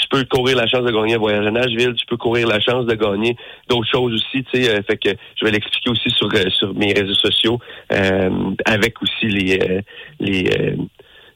tu 0.00 0.08
peux 0.08 0.24
courir 0.24 0.56
la 0.56 0.66
chance 0.66 0.84
de 0.84 0.90
gagner 0.90 1.14
un 1.14 1.18
voyage 1.18 1.46
à 1.46 1.50
Nashville, 1.50 1.94
tu 1.94 2.06
peux 2.06 2.16
courir 2.16 2.46
la 2.48 2.60
chance 2.60 2.86
de 2.86 2.94
gagner 2.94 3.36
d'autres 3.68 3.88
choses 3.90 4.12
aussi, 4.14 4.44
tu 4.44 4.62
sais, 4.62 4.70
euh, 4.70 4.82
fait 4.82 4.96
que 4.96 5.10
je 5.38 5.44
vais 5.44 5.50
l'expliquer 5.50 5.90
aussi 5.90 6.10
sur 6.10 6.28
euh, 6.34 6.50
sur 6.58 6.74
mes 6.74 6.92
réseaux 6.92 7.14
sociaux 7.14 7.58
euh, 7.92 8.30
avec 8.64 9.00
aussi 9.02 9.26
les 9.28 9.58
euh, 9.58 9.80
les 10.20 10.76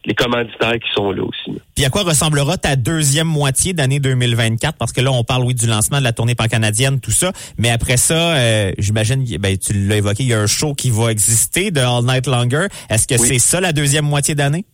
les 0.09 0.15
commanditaires 0.15 0.75
qui 0.75 0.89
sont 0.95 1.11
là 1.11 1.25
aussi. 1.25 1.59
Puis 1.75 1.85
à 1.85 1.91
quoi 1.91 2.05
ressemblera 2.05 2.57
ta 2.57 2.77
deuxième 2.77 3.27
moitié 3.27 3.73
d'année 3.73 3.99
2024? 3.99 4.79
Parce 4.79 4.93
que 4.93 5.01
là, 5.01 5.11
on 5.11 5.25
parle, 5.25 5.43
oui, 5.43 5.53
du 5.53 5.67
lancement 5.67 5.99
de 5.99 6.05
la 6.05 6.13
tournée 6.13 6.37
pan-canadienne, 6.37 7.01
tout 7.01 7.11
ça. 7.11 7.33
Mais 7.59 7.71
après 7.71 7.97
ça, 7.97 8.37
euh, 8.37 8.71
j'imagine, 8.79 9.25
ben, 9.41 9.59
tu 9.59 9.73
l'as 9.73 9.97
évoqué, 9.97 10.23
il 10.23 10.29
y 10.29 10.33
a 10.35 10.39
un 10.41 10.47
show 10.47 10.75
qui 10.75 10.91
va 10.91 11.11
exister 11.11 11.73
de 11.73 11.81
All 11.81 12.05
Night 12.05 12.29
Longer. 12.29 12.69
Est-ce 12.89 13.09
que 13.09 13.21
Oui. 13.21 13.27
c'est 13.27 13.39
ça 13.41 13.61
la 13.61 13.73
deuxième 13.73 14.05
moitié 14.05 14.37
d'année? 14.37 14.65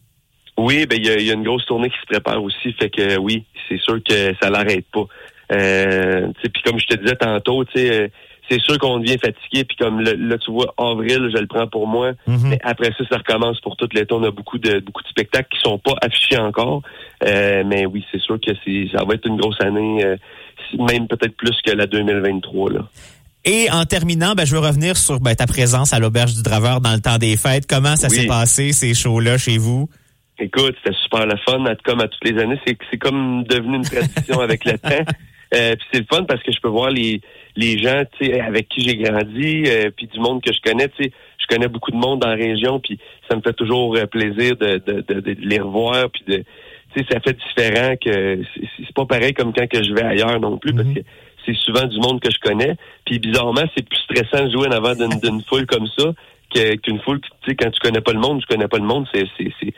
Oui, 0.59 0.87
ben 0.87 0.99
il 1.03 1.07
y 1.21 1.25
y 1.27 1.31
a 1.31 1.35
une 1.35 1.43
grosse 1.45 1.65
tournée 1.67 1.89
qui 1.91 1.97
se 2.01 2.07
prépare 2.07 2.43
aussi, 2.43 2.73
fait 2.75 2.91
que 2.91 3.17
oui, 3.19 3.45
c'est 3.69 3.81
sûr 3.81 3.99
que 4.03 4.35
ça 4.41 4.51
l'arrête 4.51 4.85
pas. 4.93 5.05
Euh, 5.53 6.29
puis 6.43 6.63
comme 6.65 6.79
je 6.79 6.87
te 6.87 6.97
disais 6.97 7.17
tantôt, 7.17 7.65
tu 7.65 7.73
sais, 7.75 7.91
euh, 8.03 8.09
c'est 8.51 8.61
sûr 8.61 8.79
qu'on 8.79 8.99
devient 8.99 9.19
fatigué, 9.19 9.65
puis 9.65 9.77
comme 9.79 10.01
le- 10.01 10.13
là 10.15 10.37
tu 10.39 10.51
vois 10.51 10.75
avril, 10.79 11.31
je 11.35 11.39
le 11.41 11.47
prends 11.47 11.67
pour 11.69 11.87
moi, 11.87 12.13
mais 12.27 12.59
après 12.63 12.91
ça, 12.99 13.05
ça 13.11 13.19
recommence 13.19 13.61
pour 13.61 13.77
tout 13.77 13.89
l'été. 13.95 14.13
On 14.15 14.23
a 14.25 14.31
beaucoup 14.31 14.59
de 14.59 14.81
beaucoup 14.81 15.03
de 15.03 15.09
spectacles 15.09 15.49
qui 15.55 15.61
sont 15.61 15.79
pas 15.79 15.95
affichés 16.03 16.39
encore, 16.39 16.83
Euh, 17.25 17.63
mais 17.65 17.87
oui, 17.87 18.05
c'est 18.11 18.21
sûr 18.21 18.39
que 18.41 18.53
ça 18.53 19.05
va 19.05 19.15
être 19.15 19.27
une 19.29 19.37
grosse 19.37 19.61
année, 19.61 20.05
euh, 20.05 20.17
même 20.77 21.07
peut-être 21.07 21.37
plus 21.37 21.57
que 21.65 21.71
la 21.71 21.87
2023 21.87 22.73
là. 22.73 22.81
Et 23.45 23.69
en 23.71 23.85
terminant, 23.85 24.35
ben, 24.35 24.45
je 24.45 24.53
veux 24.55 24.61
revenir 24.61 24.97
sur 24.97 25.19
ben, 25.21 25.35
ta 25.35 25.47
présence 25.47 25.93
à 25.93 25.99
l'Auberge 25.99 26.35
du 26.35 26.43
Draveur 26.43 26.81
dans 26.81 26.93
le 26.93 27.01
temps 27.01 27.19
des 27.19 27.37
fêtes. 27.37 27.67
Comment 27.69 27.97
ça 27.97 28.09
Oui. 28.11 28.17
s'est 28.17 28.27
passé, 28.27 28.73
ces 28.73 28.93
shows-là, 28.95 29.39
chez 29.39 29.57
vous? 29.59 29.89
Écoute, 30.43 30.75
c'était 30.83 30.97
super 31.03 31.27
le 31.27 31.37
fun, 31.47 31.65
à- 31.67 31.77
comme 31.77 32.01
à 32.01 32.09
toutes 32.09 32.25
les 32.29 32.39
années. 32.41 32.59
C'est 32.67 32.77
c'est 32.91 32.99
comme 32.99 33.45
devenu 33.45 33.77
une 33.77 33.85
tradition 33.85 34.41
avec 34.41 34.65
le 34.65 34.79
temps. 34.79 35.05
Euh, 35.55 35.75
puis 35.77 35.87
c'est 35.93 36.01
le 36.01 36.07
fun 36.11 36.25
parce 36.25 36.43
que 36.43 36.51
je 36.53 36.61
peux 36.61 36.69
voir 36.69 36.91
les 36.91 37.21
les 37.57 37.79
gens, 37.79 38.03
tu 38.19 38.27
sais, 38.27 38.41
avec 38.41 38.69
qui 38.69 38.81
j'ai 38.81 38.97
grandi, 38.97 39.65
euh, 39.67 39.91
puis 39.97 40.07
du 40.07 40.19
monde 40.19 40.43
que 40.43 40.53
je 40.53 40.61
connais. 40.63 40.89
Tu 40.89 41.05
sais, 41.05 41.13
je 41.39 41.47
connais 41.55 41.69
beaucoup 41.69 41.91
de 41.91 41.97
monde 41.97 42.21
dans 42.21 42.29
la 42.29 42.35
région, 42.37 42.81
puis 42.81 42.99
ça 43.29 43.37
me 43.37 43.43
fait 43.43 43.53
toujours 43.53 43.95
euh, 43.97 44.07
plaisir 44.07 44.57
de, 44.57 44.79
de, 44.79 45.01
de, 45.07 45.21
de 45.21 45.37
les 45.41 45.61
revoir, 45.61 46.09
puis 46.11 46.23
de, 46.27 46.37
tu 46.95 47.01
sais, 47.01 47.07
ça 47.11 47.21
fait 47.21 47.37
différent 47.37 47.95
que 47.97 48.43
c'est 48.55 48.69
c'est 48.79 48.95
pas 48.95 49.05
pareil 49.07 49.35
comme 49.35 49.53
quand 49.53 49.67
que 49.69 49.83
je 49.83 49.93
vais 49.93 50.03
ailleurs 50.03 50.41
non 50.41 50.57
plus, 50.57 50.73
parce 50.75 50.89
que 50.89 51.01
c'est 51.45 51.57
souvent 51.57 51.87
du 51.87 51.99
monde 51.99 52.21
que 52.21 52.31
je 52.31 52.39
connais. 52.39 52.77
Puis 53.05 53.19
bizarrement, 53.19 53.65
c'est 53.77 53.87
plus 53.87 53.99
stressant 53.99 54.47
de 54.47 54.51
jouer 54.51 54.69
en 54.69 54.73
avant 54.73 54.95
d'une 54.95 55.21
d'une 55.21 55.43
foule 55.43 55.67
comme 55.67 55.87
ça 55.99 56.13
que- 56.55 56.77
qu'une 56.77 57.01
foule, 57.01 57.21
tu 57.21 57.29
sais, 57.51 57.57
quand 57.57 57.71
tu 57.71 57.81
connais 57.81 58.01
pas 58.01 58.13
le 58.13 58.21
monde, 58.21 58.41
tu 58.41 58.47
connais 58.47 58.69
pas 58.69 58.79
le 58.79 58.85
monde, 58.85 59.07
c'est 59.13 59.25
c'est 59.37 59.53
c'est 59.61 59.75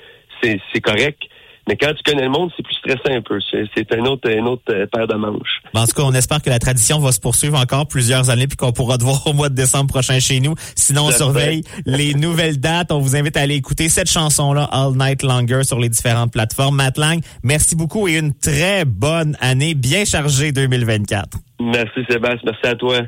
c'est 0.73 0.81
correct. 0.81 1.21
Mais 1.67 1.77
quand 1.77 1.93
tu 1.95 2.03
connais 2.03 2.25
le 2.25 2.29
monde, 2.29 2.51
c'est 2.57 2.63
plus 2.63 2.75
stressant 2.75 3.17
un 3.17 3.23
peu. 3.23 3.39
C'est 3.51 3.95
un 3.95 4.05
autre 4.05 4.31
un 4.31 4.45
autre 4.45 4.63
euh, 4.69 4.87
paire 4.87 5.07
de 5.07 5.15
manches. 5.15 5.63
En 5.73 5.87
tout 5.87 5.95
cas, 5.95 6.03
on 6.03 6.13
espère 6.13 6.43
que 6.43 6.51
la 6.51 6.59
tradition 6.59 6.99
va 6.99 7.11
se 7.11 7.21
poursuivre 7.21 7.59
encore 7.59 7.89
plusieurs 7.89 8.29
années 8.29 8.47
puis 8.47 8.57
qu'on 8.57 8.73
pourra 8.73 8.99
te 8.99 9.05
voir 9.05 9.27
au 9.27 9.33
mois 9.33 9.49
de 9.49 9.55
décembre 9.55 9.91
prochain 9.91 10.21
chez 10.21 10.41
nous. 10.41 10.55
Sinon, 10.77 11.07
on 11.07 11.11
surveille 11.11 11.63
les 11.87 12.15
nouvelles 12.17 12.61
dates. 12.61 12.93
On 12.93 12.99
vous 12.99 13.17
invite 13.17 13.37
à 13.37 13.41
aller 13.41 13.55
écouter 13.55 13.89
cette 13.89 14.11
chanson-là, 14.11 14.65
All 14.65 14.93
Night 14.95 15.23
Longer, 15.23 15.65
sur 15.65 15.81
les 15.81 15.89
différentes 15.89 16.33
plateformes. 16.33 16.77
Matt 16.77 16.99
Lang, 16.99 17.21
merci 17.43 17.77
beaucoup 17.77 18.09
et 18.09 18.19
une 18.19 18.35
très 18.35 18.85
bonne 18.85 19.37
année 19.41 19.75
bien 19.75 20.05
chargée 20.05 20.53
2024. 20.53 21.39
Merci 21.61 22.01
Sébastien, 22.09 22.41
merci 22.45 22.67
à 22.67 22.75
toi. 22.75 23.01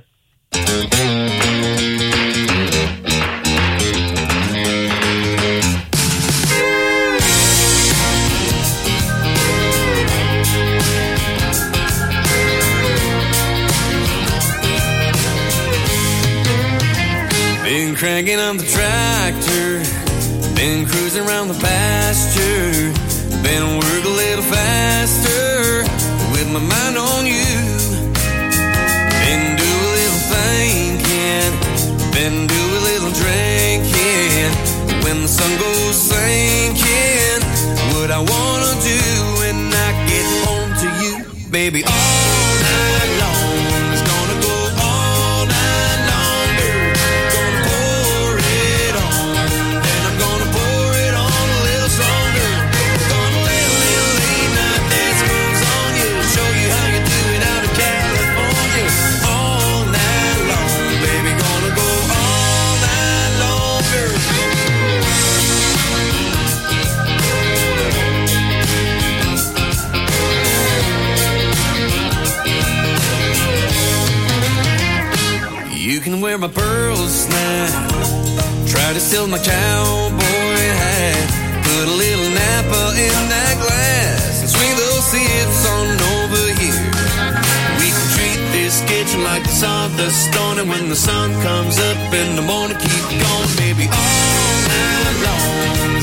Cranking 17.96 18.38
on 18.38 18.58
the 18.58 18.64
tractor, 18.64 19.80
been 20.54 20.84
cruising 20.84 21.26
around 21.26 21.48
the 21.48 21.54
pasture, 21.54 22.92
been 23.42 23.78
work 23.78 24.04
a 24.04 24.08
little 24.08 24.44
faster 24.44 25.80
with 26.32 26.46
my 26.52 26.60
mind 26.60 26.98
on 26.98 27.24
you. 27.24 27.56
Been 29.24 29.56
do 29.56 29.64
a 29.64 29.90
little 29.96 30.22
thinking, 30.28 31.52
been 32.12 32.46
do 32.46 32.62
a 32.76 32.80
little 32.84 33.12
drinking. 33.16 34.52
When 35.02 35.22
the 35.22 35.28
sun 35.28 35.58
goes 35.58 35.96
sinking, 35.96 37.40
what 37.96 38.10
I 38.10 38.20
wanna 38.20 38.72
do 38.84 39.00
when 39.40 39.72
I 39.72 39.88
get 40.04 40.26
home 40.44 40.70
to 40.82 40.88
you, 41.02 41.50
baby, 41.50 41.82
all 41.82 41.90
night 42.60 43.15
Wear 76.36 76.48
my 76.48 76.54
pearls 76.54 77.26
now. 77.30 78.68
Try 78.68 78.92
to 78.92 79.00
steal 79.00 79.26
my 79.26 79.38
cowboy 79.38 80.60
hat. 80.76 81.64
Put 81.64 81.88
a 81.88 81.96
little 81.96 82.28
Napa 82.28 82.82
in 82.92 83.20
that 83.32 83.56
glass 83.64 84.44
and 84.44 84.50
swing 84.52 84.76
those 84.76 85.04
sips 85.16 85.64
on 85.64 85.96
over 85.96 86.44
here. 86.60 86.92
We 87.80 87.88
can 87.88 88.06
treat 88.12 88.40
this 88.52 88.84
kitchen 88.84 89.24
like 89.24 89.44
the 89.44 89.48
sawdust 89.48 90.28
stone, 90.28 90.58
and 90.58 90.68
when 90.68 90.90
the 90.90 90.96
sun 90.96 91.32
comes 91.40 91.78
up 91.78 92.12
in 92.12 92.36
the 92.36 92.42
morning, 92.42 92.76
keep 92.84 93.04
going, 93.16 93.52
baby. 93.56 93.88
All 93.88 94.52
night 94.68 95.16
long 95.24 95.95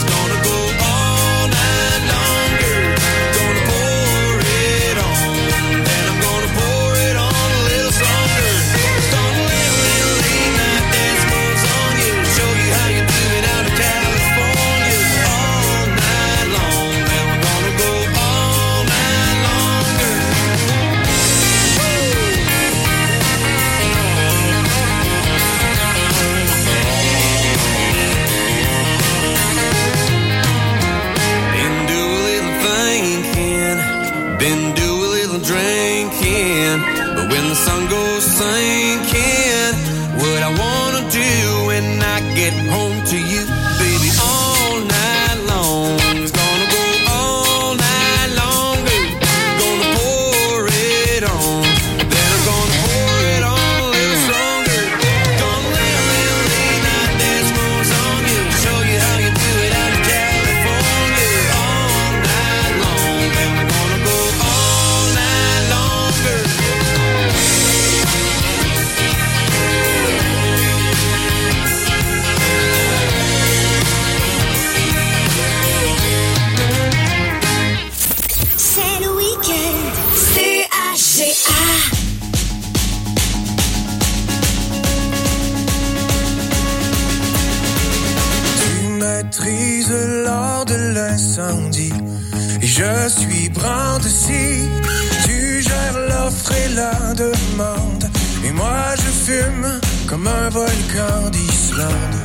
d'Islande. 100.94 102.18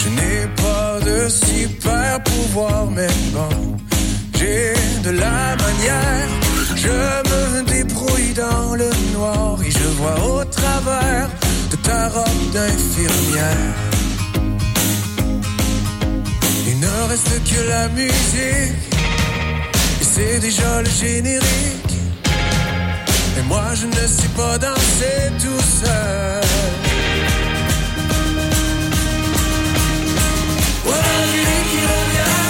Je 0.00 0.08
n'ai 0.08 0.46
pas 0.56 0.98
de 1.00 1.28
super 1.28 2.22
pouvoir 2.24 2.86
mais 2.90 3.06
bon, 3.32 3.76
j'ai 4.34 4.72
de 5.04 5.10
la 5.10 5.56
manière. 5.64 6.28
Je 6.74 6.88
me 6.88 7.62
débrouille 7.62 8.34
dans 8.34 8.74
le 8.74 8.90
noir 9.14 9.58
et 9.64 9.70
je 9.70 9.88
vois 9.98 10.18
au 10.24 10.44
travers 10.44 11.28
de 11.70 11.76
ta 11.76 12.08
robe 12.08 12.50
d'infirmière. 12.52 13.74
Il 16.66 16.80
ne 16.80 17.08
reste 17.10 17.44
que 17.44 17.68
la 17.68 17.88
musique 17.90 18.92
et 20.00 20.04
c'est 20.04 20.40
déjà 20.40 20.82
le 20.82 20.90
générique. 20.90 21.75
Moi 23.48 23.74
je 23.74 23.86
ne 23.86 24.06
sais 24.06 24.28
pas 24.36 24.58
danser 24.58 25.30
tout 25.38 25.60
seul. 25.60 26.42
Revient, 30.84 32.45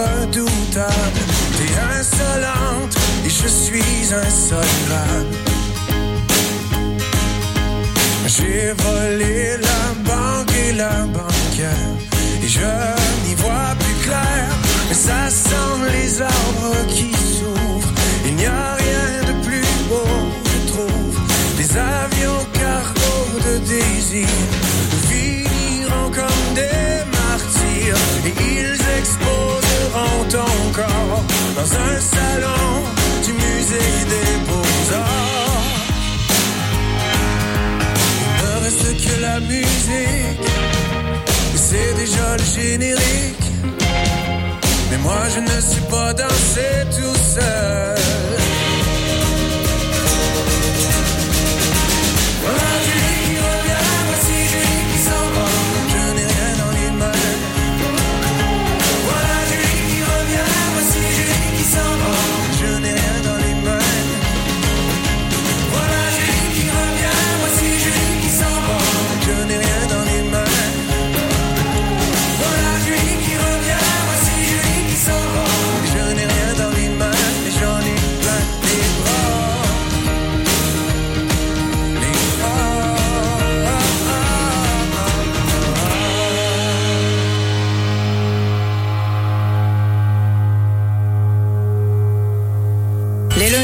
redoutable. 0.00 1.20
T'es 1.56 1.72
insolente 1.98 2.94
et 3.24 3.30
je 3.30 3.48
suis 3.48 4.14
insolvable. 4.14 5.36
J'ai 8.26 8.72
volé 8.84 9.56
la 9.68 9.82
banque 10.08 10.52
et 10.64 10.72
la 10.72 11.04
banquière 11.16 11.94
et 12.44 12.48
je 12.48 12.70
n'y 13.26 13.34
vois 13.34 13.74
plus 13.78 13.98
clair. 14.06 14.46
Mais 14.88 14.94
ça 14.94 15.28
sent 15.28 15.76
les 15.92 16.22
arbres 16.22 16.86
qui 16.88 17.10
s'ouvrent. 17.12 17.92
Il 18.26 18.36
n'y 18.36 18.46
a 18.46 18.74
rien 18.84 19.08
de 19.28 19.34
plus 19.46 19.68
beau, 19.88 20.12
je 20.52 20.72
trouve. 20.72 21.16
Des 21.56 21.70
avions 21.76 22.44
cargo 22.52 23.14
de 23.46 23.58
désir 23.66 24.28
exposeront 29.90 30.24
ton 30.28 30.82
dans 31.56 31.72
un 31.74 32.00
salon 32.00 32.84
du 33.24 33.32
musée 33.32 34.04
des 34.08 34.46
beaux-arts. 34.46 35.62
Il 38.38 38.44
ne 38.44 38.64
reste 38.64 39.06
que 39.06 39.20
la 39.20 39.40
musique, 39.40 40.48
c'est 41.54 41.94
déjà 41.94 42.36
le 42.36 42.44
générique. 42.44 43.52
Mais 44.90 44.98
moi 44.98 45.22
je 45.34 45.40
ne 45.40 45.60
sais 45.60 45.84
pas 45.90 46.12
danser 46.14 46.86
tout 46.96 47.18
seul. 47.34 48.39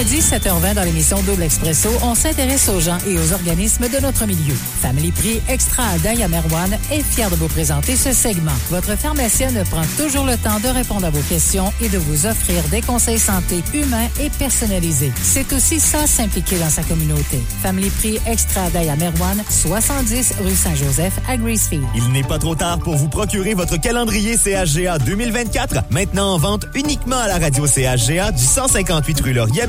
Lundis, 0.06 0.20
7h20 0.20 0.74
dans 0.74 0.84
l'émission 0.84 1.20
Double 1.22 1.42
Expresso, 1.42 1.88
on 2.02 2.14
s'intéresse 2.14 2.68
aux 2.68 2.78
gens 2.78 2.98
et 3.08 3.18
aux 3.18 3.32
organismes 3.32 3.88
de 3.88 4.00
notre 4.00 4.24
milieu. 4.24 4.54
Family 4.80 5.10
Prix 5.10 5.40
Extra 5.48 5.82
Adaya 5.94 6.28
Merwan 6.28 6.78
est 6.92 7.02
fier 7.02 7.28
de 7.28 7.34
vous 7.34 7.48
présenter 7.48 7.96
ce 7.96 8.12
segment. 8.12 8.52
Votre 8.70 8.96
pharmacienne 8.96 9.64
prend 9.68 9.82
toujours 9.96 10.24
le 10.24 10.36
temps 10.36 10.60
de 10.60 10.68
répondre 10.68 11.06
à 11.06 11.10
vos 11.10 11.22
questions 11.22 11.72
et 11.80 11.88
de 11.88 11.98
vous 11.98 12.26
offrir 12.26 12.62
des 12.70 12.82
conseils 12.82 13.18
santé 13.18 13.64
humains 13.74 14.06
et 14.20 14.30
personnalisés. 14.30 15.10
C'est 15.22 15.52
aussi 15.52 15.80
ça 15.80 16.06
s'impliquer 16.06 16.58
dans 16.58 16.70
sa 16.70 16.84
communauté. 16.84 17.42
Family 17.62 17.90
Prix 17.90 18.20
Extra 18.26 18.66
Adaya 18.66 18.94
Merwan, 18.94 19.42
70 19.48 20.34
rue 20.44 20.54
Saint-Joseph 20.54 21.14
à 21.28 21.36
Greasefield. 21.36 21.84
Il 21.96 22.12
n'est 22.12 22.22
pas 22.22 22.38
trop 22.38 22.54
tard 22.54 22.78
pour 22.78 22.94
vous 22.94 23.08
procurer 23.08 23.54
votre 23.54 23.76
calendrier 23.80 24.36
CHGA 24.36 24.98
2024, 24.98 25.90
maintenant 25.90 26.34
en 26.34 26.38
vente 26.38 26.66
uniquement 26.76 27.18
à 27.18 27.26
la 27.26 27.38
radio 27.38 27.66
CHGA 27.66 28.30
du 28.30 28.44
158 28.44 29.20
rue 29.20 29.32
Laurier 29.32 29.66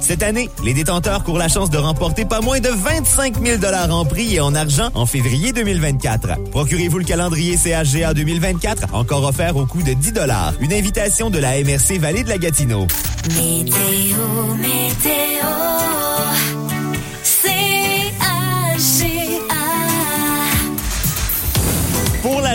Cette 0.00 0.22
année, 0.22 0.50
les 0.64 0.74
détenteurs 0.74 1.22
courent 1.22 1.38
la 1.38 1.48
chance 1.48 1.70
de 1.70 1.78
remporter 1.78 2.24
pas 2.24 2.40
moins 2.40 2.60
de 2.60 2.68
25 2.68 3.34
000 3.44 3.62
en 3.90 4.04
prix 4.04 4.34
et 4.34 4.40
en 4.40 4.54
argent 4.54 4.90
en 4.94 5.06
février 5.06 5.52
2024. 5.52 6.50
Procurez-vous 6.50 6.98
le 6.98 7.04
calendrier 7.04 7.56
CHGA 7.56 8.14
2024, 8.14 8.94
encore 8.94 9.24
offert 9.24 9.56
au 9.56 9.66
coût 9.66 9.82
de 9.82 9.92
10 9.92 10.14
Une 10.60 10.72
invitation 10.72 11.30
de 11.30 11.38
la 11.38 11.62
MRC 11.62 11.98
Vallée 11.98 12.24
de 12.24 12.28
la 12.28 12.38
Gatineau. 12.38 12.86
Météo, 13.36 14.54
météo. 14.56 15.73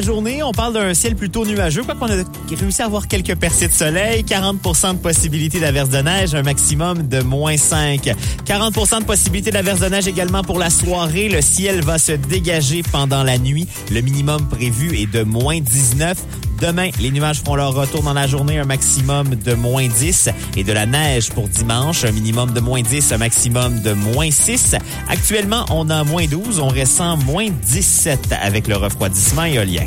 Journée, 0.01 0.43
on 0.43 0.51
parle 0.51 0.73
d'un 0.73 0.93
ciel 0.93 1.15
plutôt 1.15 1.45
nuageux, 1.45 1.83
quoi 1.83 1.95
qu'on 1.95 2.07
a 2.07 2.23
réussi 2.55 2.81
à 2.81 2.85
avoir 2.85 3.07
quelques 3.07 3.35
percées 3.35 3.67
de 3.67 3.73
soleil, 3.73 4.23
40% 4.23 4.93
de 4.93 4.97
possibilité 4.99 5.59
d'averse 5.59 5.89
de 5.89 5.99
neige, 5.99 6.35
un 6.35 6.43
maximum 6.43 7.07
de 7.07 7.21
moins 7.21 7.57
5. 7.57 8.13
40% 8.45 8.99
de 8.99 9.05
possibilité 9.05 9.51
d'averse 9.51 9.79
de 9.79 9.87
neige 9.87 10.07
également 10.07 10.43
pour 10.43 10.59
la 10.59 10.69
soirée. 10.69 11.29
Le 11.29 11.41
ciel 11.41 11.81
va 11.81 11.97
se 11.97 12.11
dégager 12.11 12.83
pendant 12.91 13.23
la 13.23 13.37
nuit. 13.37 13.67
Le 13.91 14.01
minimum 14.01 14.47
prévu 14.47 14.97
est 14.97 15.11
de 15.11 15.23
moins 15.23 15.59
19. 15.59 16.17
Demain, 16.61 16.89
les 16.99 17.11
nuages 17.11 17.39
feront 17.39 17.55
leur 17.55 17.73
retour 17.73 18.03
dans 18.03 18.13
la 18.13 18.27
journée, 18.27 18.59
un 18.59 18.65
maximum 18.65 19.35
de 19.35 19.53
moins 19.53 19.87
10 19.87 20.29
et 20.57 20.63
de 20.63 20.73
la 20.73 20.85
neige 20.85 21.29
pour 21.29 21.47
dimanche, 21.47 22.03
un 22.03 22.11
minimum 22.11 22.51
de 22.51 22.59
moins 22.59 22.81
10, 22.81 23.13
un 23.13 23.17
maximum 23.17 23.81
de 23.81 23.93
moins 23.93 24.29
6. 24.29 24.75
Actuellement, 25.07 25.65
on 25.69 25.89
a 25.89 26.03
moins 26.03 26.25
12, 26.25 26.59
on 26.59 26.67
ressent 26.67 27.15
moins 27.17 27.47
17 27.49 28.33
avec 28.41 28.67
le 28.67 28.75
refroidissement 28.75 29.45
éolien. 29.45 29.85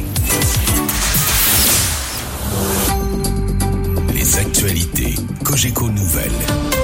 Les 4.14 4.38
actualités 4.38 5.14
Cogeco 5.44 5.90
Nouvelles. 5.90 6.81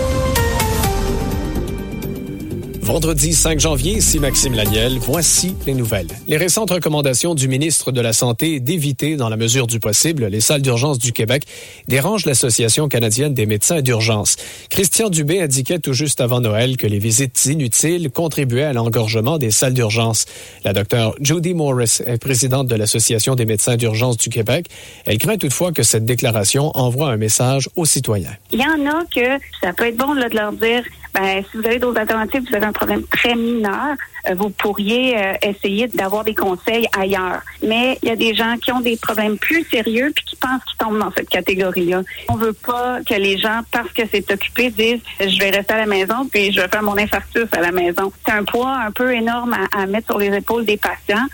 Vendredi 2.89 3.35
5 3.35 3.61
janvier, 3.61 3.99
ici 3.99 4.19
Maxime 4.19 4.55
Laniel, 4.55 4.97
voici 4.99 5.55
les 5.67 5.75
nouvelles. 5.75 6.09
Les 6.27 6.39
récentes 6.39 6.71
recommandations 6.71 7.35
du 7.35 7.47
ministre 7.47 7.93
de 7.93 8.01
la 8.01 8.15
Santé 8.15 8.61
d'éviter, 8.61 9.17
dans 9.17 9.29
la 9.29 9.37
mesure 9.37 9.67
du 9.67 9.79
possible, 9.79 10.25
les 10.25 10.41
salles 10.41 10.63
d'urgence 10.63 10.99
du 10.99 11.13
Québec 11.13 11.43
dérangent 11.87 12.25
l'Association 12.25 12.89
canadienne 12.89 13.35
des 13.35 13.45
médecins 13.45 13.83
d'urgence. 13.83 14.37
Christian 14.71 15.11
Dubé 15.11 15.43
indiquait 15.43 15.81
tout 15.81 15.93
juste 15.93 16.23
avant 16.23 16.41
Noël 16.41 16.79
que 16.79 16.87
les 16.87 16.99
visites 16.99 17.45
inutiles 17.45 18.11
contribuaient 18.11 18.65
à 18.65 18.73
l'engorgement 18.73 19.37
des 19.37 19.51
salles 19.51 19.75
d'urgence. 19.75 20.25
La 20.65 20.73
docteure 20.73 21.15
Judy 21.21 21.53
Morris 21.53 21.99
est 22.07 22.17
présidente 22.17 22.69
de 22.69 22.75
l'Association 22.75 23.35
des 23.35 23.45
médecins 23.45 23.77
d'urgence 23.77 24.17
du 24.17 24.31
Québec. 24.31 24.67
Elle 25.05 25.19
craint 25.19 25.37
toutefois 25.37 25.73
que 25.73 25.83
cette 25.83 26.07
déclaration 26.07 26.71
envoie 26.75 27.11
un 27.11 27.19
message 27.19 27.69
aux 27.77 27.85
citoyens. 27.85 28.33
Il 28.51 28.61
y 28.61 28.65
en 28.65 28.91
a 28.91 29.05
que 29.15 29.45
ça 29.61 29.75
peut 29.75 29.89
être 29.89 29.99
bon 29.99 30.15
de 30.15 30.35
leur 30.35 30.53
dire 30.55 30.85
ben, 31.19 31.43
si 31.51 31.57
vous 31.57 31.67
avez 31.67 31.79
d'autres 31.79 32.01
alternatives, 32.01 32.45
vous 32.49 32.55
avez 32.55 32.67
un 32.67 32.73
problème 32.73 33.03
très 33.05 33.35
mineur, 33.35 33.97
euh, 34.29 34.35
vous 34.35 34.51
pourriez 34.51 35.19
euh, 35.19 35.35
essayer 35.43 35.89
d'avoir 35.89 36.23
des 36.23 36.35
conseils 36.35 36.87
ailleurs. 36.97 37.41
Mais 37.63 37.99
il 38.03 38.09
y 38.09 38.13
a 38.13 38.17
des 38.17 38.35
gens 38.35 38.57
qui 38.63 38.71
ont 38.71 38.81
des 38.81 38.97
problèmes 38.97 39.37
plus 39.37 39.65
sérieux 39.65 40.13
puis 40.15 40.25
qui 40.25 40.37
pensent 40.37 40.63
qu'ils 40.65 40.79
tombent 40.79 40.99
dans 40.99 41.11
cette 41.11 41.29
catégorie-là. 41.29 42.03
On 42.29 42.37
veut 42.37 42.53
pas 42.53 43.01
que 43.03 43.15
les 43.15 43.37
gens, 43.39 43.61
parce 43.73 43.91
que 43.93 44.03
c'est 44.11 44.31
occupé, 44.31 44.71
disent 44.71 45.01
je 45.21 45.39
vais 45.41 45.51
rester 45.51 45.75
à 45.75 45.79
la 45.79 45.87
maison 45.87 46.27
puis 46.31 46.53
je 46.53 46.61
vais 46.61 46.69
faire 46.69 46.83
mon 46.83 46.97
infarctus 46.97 47.49
à 47.53 47.61
la 47.61 47.73
maison. 47.73 48.13
C'est 48.25 48.33
un 48.33 48.45
poids 48.45 48.77
un 48.77 48.93
peu 48.93 49.13
énorme 49.13 49.55
à, 49.55 49.83
à 49.83 49.87
mettre 49.87 50.07
sur 50.09 50.19
les 50.19 50.35
épaules 50.35 50.65
des 50.65 50.77
patients. 50.77 51.27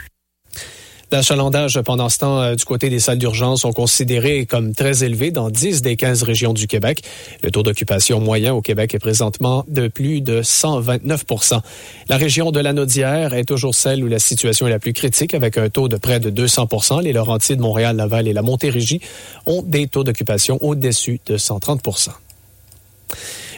L'achalandage 1.15 1.81
pendant 1.83 2.09
ce 2.09 2.19
temps 2.19 2.41
euh, 2.41 2.57
du 2.57 2.65
côté 2.65 2.91
des 2.91 2.99
salles 2.99 3.19
d'urgence 3.19 3.61
sont 3.61 3.73
considérés 3.73 4.47
comme 4.47 4.75
très 4.75 5.05
élevés 5.05 5.31
dans 5.31 5.49
10 5.49 5.81
des 5.81 5.95
15 5.95 6.25
régions 6.25 6.53
du 6.53 6.67
Québec. 6.67 7.03
Le 7.45 7.53
taux 7.53 7.63
d'occupation 7.63 8.19
moyen 8.19 8.53
au 8.53 8.61
Québec 8.61 8.95
est 8.95 8.99
présentement 8.99 9.65
de 9.69 9.87
plus 9.87 10.23
de 10.23 10.43
129% 10.43 11.61
La 12.09 12.17
région 12.17 12.51
de 12.51 12.59
la 12.59 12.73
Naudière 12.73 13.33
est 13.33 13.45
toujours 13.45 13.77
celle 13.77 14.03
où 14.03 14.09
la 14.09 14.19
situation 14.19 14.67
est 14.67 14.71
la 14.71 14.81
plus 14.81 14.93
critique 14.93 15.35
avec 15.35 15.57
un 15.57 15.69
taux 15.69 15.87
de 15.87 15.97
près 15.97 16.19
de 16.19 16.31
200 16.31 16.67
Les 17.05 17.13
Laurentides, 17.13 17.61
Montréal, 17.61 17.95
Laval 17.95 18.27
et 18.27 18.33
la 18.33 18.43
Montérégie 18.43 19.01
ont 19.47 19.63
des 19.63 19.87
taux 19.87 20.03
d'occupation 20.03 20.59
au-dessus 20.63 21.21
de 21.27 21.37
130 21.37 21.81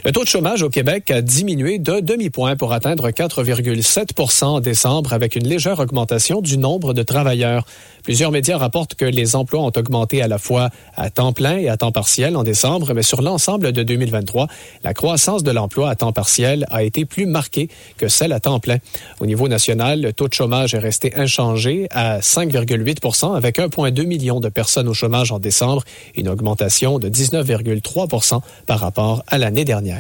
le 0.07 0.13
taux 0.13 0.23
de 0.23 0.29
chômage 0.29 0.63
au 0.63 0.71
Québec 0.71 1.11
a 1.11 1.21
diminué 1.21 1.81
de 1.81 1.99
demi-point 1.99 2.55
pour 2.55 2.73
atteindre 2.73 3.11
4,7 3.11 4.45
en 4.45 4.61
décembre 4.61 5.13
avec 5.13 5.35
une 5.35 5.49
légère 5.49 5.81
augmentation 5.81 6.41
du 6.41 6.59
nombre 6.59 6.95
de 6.95 7.03
travailleurs. 7.03 7.67
Plusieurs 8.05 8.31
médias 8.31 8.57
rapportent 8.57 8.95
que 8.95 9.05
les 9.05 9.35
emplois 9.35 9.63
ont 9.63 9.73
augmenté 9.77 10.23
à 10.23 10.29
la 10.29 10.39
fois 10.39 10.71
à 10.95 11.11
temps 11.11 11.33
plein 11.33 11.59
et 11.59 11.69
à 11.69 11.77
temps 11.77 11.91
partiel 11.91 12.37
en 12.37 12.45
décembre, 12.45 12.95
mais 12.95 13.03
sur 13.03 13.21
l'ensemble 13.21 13.73
de 13.73 13.83
2023, 13.83 14.47
la 14.85 14.95
croissance 14.95 15.43
de 15.43 15.51
l'emploi 15.51 15.91
à 15.91 15.97
temps 15.97 16.13
partiel 16.13 16.67
a 16.71 16.85
été 16.85 17.05
plus 17.05 17.27
marquée 17.27 17.69
que 17.97 18.07
celle 18.07 18.33
à 18.33 18.39
temps 18.39 18.61
plein. 18.61 18.77
Au 19.19 19.27
niveau 19.27 19.49
national, 19.49 20.03
le 20.03 20.13
taux 20.13 20.29
de 20.29 20.35
chômage 20.35 20.73
est 20.75 20.79
resté 20.79 21.17
inchangé 21.17 21.89
à 21.91 22.21
5,8 22.21 23.35
avec 23.35 23.59
1,2 23.59 24.07
million 24.07 24.39
de 24.39 24.51
personnes 24.51 24.87
au 24.87 24.95
chômage 24.95 25.33
en 25.33 25.41
décembre, 25.41 25.83
une 26.15 26.29
augmentation 26.29 27.01
de 27.01 27.09
19,3 27.09 28.41
par 28.67 28.79
rapport 28.79 29.25
à 29.27 29.39
l'année 29.39 29.65
dernière. 29.65 29.96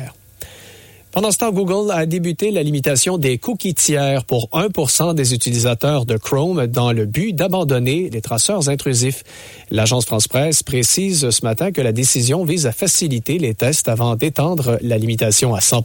Pendant 1.16 1.30
ce 1.30 1.38
temps, 1.38 1.50
Google 1.50 1.90
a 1.92 2.04
débuté 2.04 2.50
la 2.50 2.62
limitation 2.62 3.16
des 3.16 3.38
cookies 3.38 3.72
tiers 3.72 4.22
pour 4.26 4.50
1% 4.50 5.14
des 5.14 5.32
utilisateurs 5.32 6.04
de 6.04 6.18
Chrome 6.18 6.66
dans 6.66 6.92
le 6.92 7.06
but 7.06 7.32
d'abandonner 7.32 8.10
les 8.10 8.20
traceurs 8.20 8.68
intrusifs. 8.68 9.24
L'agence 9.70 10.04
France-Presse 10.04 10.62
précise 10.62 11.30
ce 11.30 11.42
matin 11.42 11.72
que 11.72 11.80
la 11.80 11.92
décision 11.92 12.44
vise 12.44 12.66
à 12.66 12.72
faciliter 12.72 13.38
les 13.38 13.54
tests 13.54 13.88
avant 13.88 14.14
d'étendre 14.14 14.76
la 14.82 14.98
limitation 14.98 15.54
à 15.54 15.62
100 15.62 15.84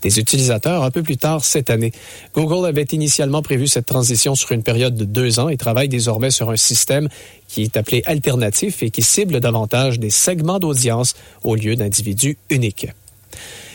des 0.00 0.18
utilisateurs 0.18 0.82
un 0.82 0.90
peu 0.90 1.02
plus 1.02 1.18
tard 1.18 1.44
cette 1.44 1.68
année. 1.68 1.92
Google 2.32 2.66
avait 2.66 2.86
initialement 2.90 3.42
prévu 3.42 3.66
cette 3.66 3.84
transition 3.84 4.34
sur 4.34 4.52
une 4.52 4.62
période 4.62 4.96
de 4.96 5.04
deux 5.04 5.40
ans 5.40 5.50
et 5.50 5.58
travaille 5.58 5.90
désormais 5.90 6.30
sur 6.30 6.48
un 6.48 6.56
système 6.56 7.10
qui 7.48 7.64
est 7.64 7.76
appelé 7.76 8.02
alternatif 8.06 8.82
et 8.82 8.88
qui 8.88 9.02
cible 9.02 9.40
davantage 9.40 10.00
des 10.00 10.08
segments 10.08 10.58
d'audience 10.58 11.14
au 11.42 11.54
lieu 11.54 11.76
d'individus 11.76 12.38
uniques. 12.48 12.86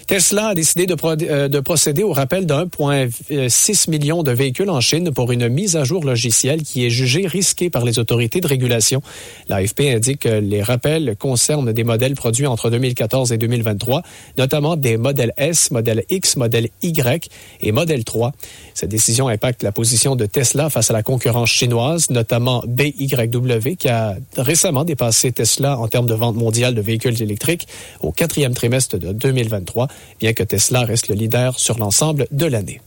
Tesla 0.09 0.47
a 0.47 0.55
décidé 0.55 0.87
de, 0.87 0.95
euh, 1.05 1.49
de 1.49 1.59
procéder 1.59 2.01
au 2.01 2.13
rappel 2.13 2.47
de 2.47 2.53
1,6 2.55 3.91
million 3.91 4.23
de 4.23 4.31
véhicules 4.31 4.71
en 4.71 4.81
Chine 4.81 5.11
pour 5.13 5.31
une 5.31 5.47
mise 5.49 5.75
à 5.75 5.83
jour 5.83 6.03
logicielle 6.03 6.63
qui 6.63 6.83
est 6.83 6.89
jugée 6.89 7.27
risquée 7.27 7.69
par 7.69 7.85
les 7.85 7.99
autorités 7.99 8.41
de 8.41 8.47
régulation. 8.47 9.03
L'AFP 9.49 9.81
indique 9.81 10.21
que 10.21 10.29
les 10.29 10.63
rappels 10.63 11.15
concernent 11.15 11.71
des 11.71 11.83
modèles 11.83 12.15
produits 12.15 12.47
entre 12.47 12.71
2014 12.71 13.33
et 13.33 13.37
2023, 13.37 14.01
notamment 14.39 14.75
des 14.75 14.97
modèles 14.97 15.31
S, 15.37 15.69
modèle 15.69 16.03
X, 16.09 16.37
modèle 16.37 16.69
Y 16.81 17.29
et 17.61 17.71
modèle 17.71 18.03
3. 18.03 18.31
Cette 18.79 18.91
décision 18.91 19.27
impacte 19.27 19.61
la 19.61 19.73
position 19.73 20.15
de 20.15 20.25
Tesla 20.25 20.69
face 20.69 20.89
à 20.89 20.93
la 20.93 21.03
concurrence 21.03 21.49
chinoise, 21.49 22.09
notamment 22.11 22.63
BYW, 22.65 23.75
qui 23.77 23.89
a 23.89 24.15
récemment 24.37 24.85
dépassé 24.85 25.33
Tesla 25.33 25.77
en 25.77 25.89
termes 25.89 26.05
de 26.05 26.13
vente 26.13 26.37
mondiale 26.37 26.75
de 26.75 26.81
véhicules 26.81 27.21
électriques 27.21 27.67
au 27.99 28.13
quatrième 28.13 28.53
trimestre 28.53 28.97
de 28.97 29.11
2023 29.11 29.89
bien 30.21 30.31
que 30.31 30.43
Tesla 30.43 30.83
reste 30.83 31.09
le 31.09 31.15
leader 31.15 31.59
sur 31.59 31.77
l'ensemble 31.77 32.25
de 32.31 32.45
l'année. 32.45 32.79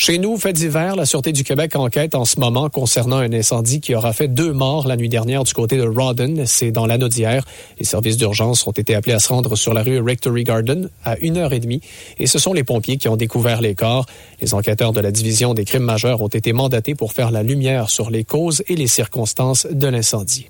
Chez 0.00 0.18
nous, 0.18 0.36
fait 0.36 0.52
d'hiver, 0.52 0.94
la 0.94 1.06
Sûreté 1.06 1.32
du 1.32 1.42
Québec 1.42 1.74
enquête 1.74 2.14
en 2.14 2.24
ce 2.24 2.38
moment 2.38 2.70
concernant 2.70 3.16
un 3.16 3.32
incendie 3.32 3.80
qui 3.80 3.96
aura 3.96 4.12
fait 4.12 4.28
deux 4.28 4.52
morts 4.52 4.86
la 4.86 4.96
nuit 4.96 5.08
dernière 5.08 5.42
du 5.42 5.52
côté 5.52 5.76
de 5.76 5.82
Rawdon. 5.82 6.44
C'est 6.46 6.70
dans 6.70 6.86
l'Anaudière. 6.86 7.44
Les 7.80 7.84
services 7.84 8.16
d'urgence 8.16 8.64
ont 8.68 8.70
été 8.70 8.94
appelés 8.94 9.14
à 9.14 9.18
se 9.18 9.28
rendre 9.28 9.56
sur 9.56 9.74
la 9.74 9.82
rue 9.82 10.00
Rectory 10.00 10.44
Garden 10.44 10.88
à 11.04 11.18
une 11.18 11.36
heure 11.36 11.52
et 11.52 11.58
demie. 11.58 11.80
Et 12.20 12.28
ce 12.28 12.38
sont 12.38 12.52
les 12.52 12.62
pompiers 12.62 12.96
qui 12.96 13.08
ont 13.08 13.16
découvert 13.16 13.60
les 13.60 13.74
corps. 13.74 14.06
Les 14.40 14.54
enquêteurs 14.54 14.92
de 14.92 15.00
la 15.00 15.10
division 15.10 15.52
des 15.52 15.64
crimes 15.64 15.82
majeurs 15.82 16.20
ont 16.20 16.28
été 16.28 16.52
mandatés 16.52 16.94
pour 16.94 17.12
faire 17.12 17.32
la 17.32 17.42
lumière 17.42 17.90
sur 17.90 18.08
les 18.08 18.22
causes 18.22 18.62
et 18.68 18.76
les 18.76 18.86
circonstances 18.86 19.66
de 19.68 19.88
l'incendie. 19.88 20.48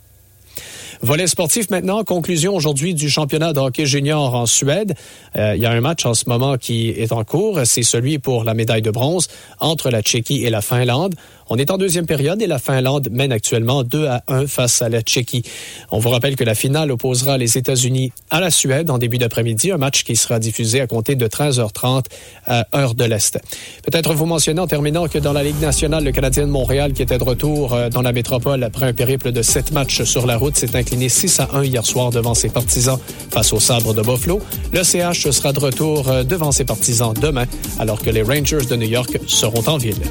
Volet 1.00 1.28
sportif 1.28 1.70
maintenant, 1.70 2.02
conclusion 2.02 2.56
aujourd'hui 2.56 2.92
du 2.92 3.08
championnat 3.08 3.52
de 3.52 3.60
hockey 3.60 3.86
junior 3.86 4.34
en 4.34 4.46
Suède. 4.46 4.94
Euh, 5.36 5.54
il 5.54 5.62
y 5.62 5.66
a 5.66 5.70
un 5.70 5.80
match 5.80 6.04
en 6.04 6.12
ce 6.12 6.28
moment 6.28 6.56
qui 6.56 6.90
est 6.90 7.12
en 7.12 7.22
cours, 7.22 7.60
c'est 7.64 7.84
celui 7.84 8.18
pour 8.18 8.42
la 8.42 8.52
médaille 8.52 8.82
de 8.82 8.90
bronze 8.90 9.28
entre 9.60 9.90
la 9.90 10.02
Tchéquie 10.02 10.44
et 10.44 10.50
la 10.50 10.60
Finlande. 10.60 11.14
On 11.50 11.56
est 11.56 11.70
en 11.70 11.78
deuxième 11.78 12.04
période 12.04 12.42
et 12.42 12.46
la 12.46 12.58
Finlande 12.58 13.08
mène 13.10 13.32
actuellement 13.32 13.82
2 13.82 14.06
à 14.06 14.22
1 14.28 14.46
face 14.46 14.82
à 14.82 14.88
la 14.88 15.00
Tchéquie. 15.00 15.42
On 15.90 15.98
vous 15.98 16.10
rappelle 16.10 16.36
que 16.36 16.44
la 16.44 16.54
finale 16.54 16.90
opposera 16.90 17.38
les 17.38 17.56
États-Unis 17.56 18.12
à 18.30 18.40
la 18.40 18.50
Suède 18.50 18.90
en 18.90 18.98
début 18.98 19.16
d'après-midi, 19.16 19.72
un 19.72 19.78
match 19.78 20.04
qui 20.04 20.16
sera 20.16 20.38
diffusé 20.38 20.80
à 20.80 20.86
compter 20.86 21.14
de 21.14 21.26
13h30 21.26 22.04
à 22.46 22.66
heure 22.76 22.94
de 22.94 23.04
l'Est. 23.04 23.38
Peut-être 23.82 24.12
vous 24.12 24.26
mentionner 24.26 24.60
en 24.60 24.66
terminant 24.66 25.08
que 25.08 25.18
dans 25.18 25.32
la 25.32 25.42
Ligue 25.42 25.60
nationale, 25.60 26.04
le 26.04 26.12
Canadien 26.12 26.46
de 26.46 26.50
Montréal, 26.50 26.92
qui 26.92 27.02
était 27.02 27.18
de 27.18 27.24
retour 27.24 27.72
euh, 27.72 27.88
dans 27.88 28.02
la 28.02 28.12
métropole 28.12 28.62
après 28.62 28.86
un 28.86 28.92
périple 28.92 29.32
de 29.32 29.40
sept 29.40 29.72
matchs 29.72 30.02
sur 30.02 30.26
la 30.26 30.36
route, 30.36 30.56
s'est 30.56 30.76
incliné 30.76 31.08
6 31.08 31.40
à 31.40 31.48
1 31.54 31.64
hier 31.64 31.86
soir 31.86 32.10
devant 32.10 32.34
ses 32.34 32.50
partisans 32.50 32.98
face 33.30 33.52
au 33.52 33.60
sabre 33.60 33.94
de 33.94 34.02
Buffalo. 34.02 34.40
Le 34.72 34.82
CH 34.82 35.30
sera 35.30 35.52
de 35.52 35.60
retour 35.60 36.08
euh, 36.08 36.24
devant 36.24 36.52
ses 36.52 36.64
partisans 36.64 37.14
demain, 37.14 37.46
alors 37.78 38.02
que 38.02 38.10
les 38.10 38.22
Rangers 38.22 38.66
de 38.68 38.76
New 38.76 38.88
York 38.88 39.18
seront 39.26 39.66
en 39.66 39.78
ville. 39.78 40.02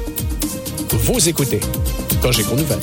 Vous 0.90 1.28
écoutez 1.28 1.60
Cogeco 2.22 2.56
Nouvelles. 2.56 2.78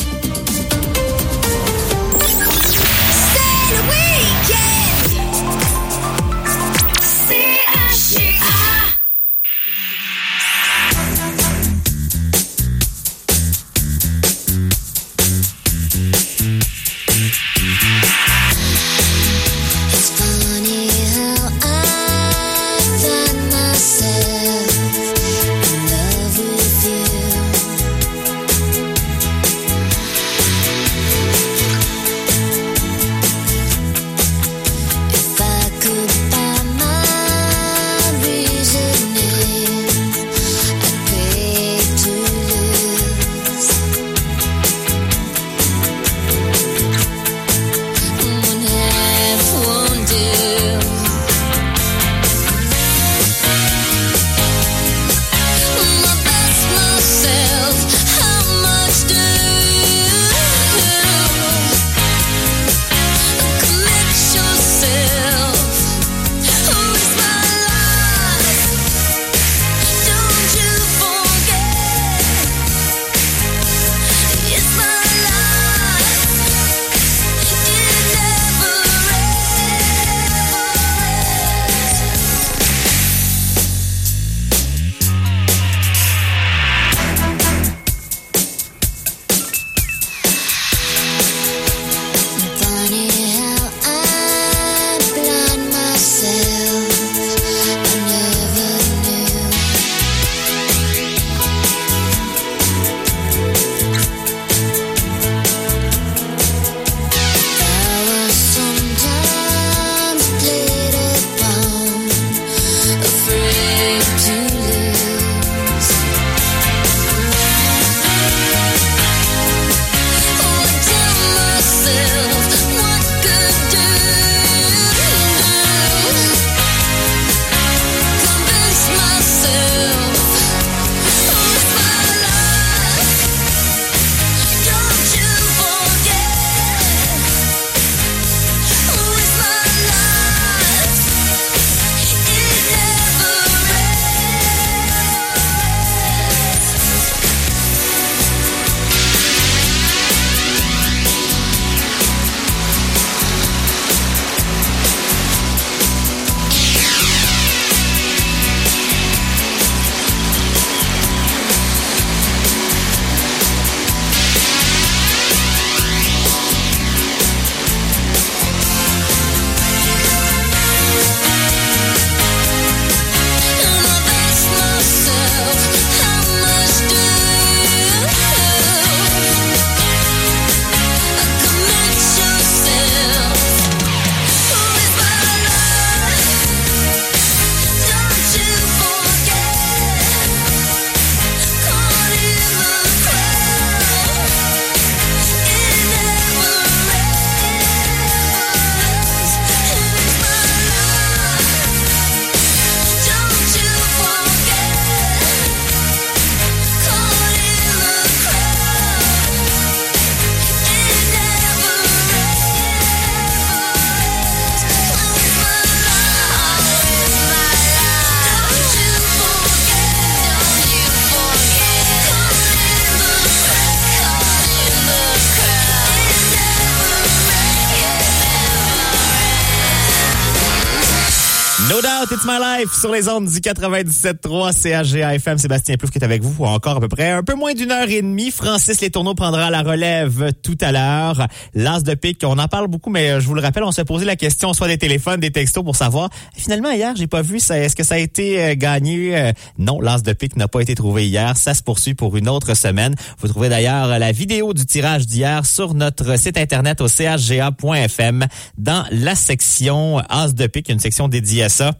Sur 232.74 232.92
les 232.92 233.10
ondes 233.10 233.28
du 233.28 233.40
97.3 233.40 234.54
CHGA 234.54 235.16
FM. 235.16 235.38
Sébastien 235.38 235.76
Plouf 235.76 235.92
qui 235.92 236.00
est 236.00 236.04
avec 236.04 236.22
vous 236.22 236.32
pour 236.32 236.50
encore 236.50 236.78
à 236.78 236.80
peu 236.80 236.88
près 236.88 237.12
un 237.12 237.24
peu 237.24 237.34
moins 237.34 237.54
d'une 237.54 237.72
heure 237.72 237.90
et 237.90 238.02
demie. 238.02 238.32
Francis 238.32 238.80
Les 238.82 238.90
Tourneaux 238.90 239.14
prendra 239.14 239.50
la 239.50 239.62
relève 239.62 240.32
tout 240.42 240.58
à 240.62 240.72
l'heure. 240.72 241.28
L'as 241.54 241.82
de 241.82 241.94
pique, 241.94 242.22
on 242.24 242.38
en 242.38 242.48
parle 242.48 242.68
beaucoup, 242.68 242.90
mais 242.90 243.20
je 243.20 243.28
vous 243.28 243.34
le 243.34 243.42
rappelle, 243.42 243.64
on 243.64 243.72
s'est 243.72 243.86
posé 243.86 244.06
la 244.06 244.16
question 244.16 244.54
soit 244.54 244.68
des 244.68 244.78
téléphones, 244.78 245.20
des 245.20 245.32
textos 245.32 245.64
pour 245.64 245.76
savoir. 245.76 246.10
Finalement, 246.36 246.72
hier, 246.72 246.94
j'ai 246.96 247.08
pas 247.08 247.22
vu 247.22 247.40
ça. 247.40 247.60
Est-ce 247.60 247.76
que 247.76 247.84
ça 247.84 247.96
a 247.96 248.00
été 248.00 248.42
euh, 248.42 248.56
gagné? 248.56 249.18
Euh, 249.18 249.32
non, 249.58 249.82
l'as 249.82 250.02
de 250.02 250.14
pique 250.14 250.38
n'a 250.38 250.48
pas 250.48 250.62
été 250.62 250.76
trouvé 250.76 251.08
hier. 251.08 251.38
Ça 251.38 251.54
se 251.54 251.64
poursuit 251.64 251.94
pour 251.94 252.16
une 252.16 252.30
autre 252.30 252.54
semaine. 252.56 252.96
Vous 253.20 253.28
trouvez 253.28 253.50
d'ailleurs 253.50 254.00
la 254.00 254.12
vidéo 254.12 254.54
du 254.54 254.66
tirage 254.66 255.08
d'hier 255.08 255.46
sur 255.46 255.74
notre 255.74 256.18
site 256.18 256.38
internet 256.38 256.82
au 256.82 256.88
chga.fm 256.88 258.28
dans 258.58 258.86
la 258.92 259.16
section 259.16 260.00
as 260.10 260.34
de 260.34 260.48
pique, 260.48 260.70
une 260.70 260.80
section 260.80 261.08
dédiée 261.08 261.44
à 261.44 261.50
ça. 261.50 261.74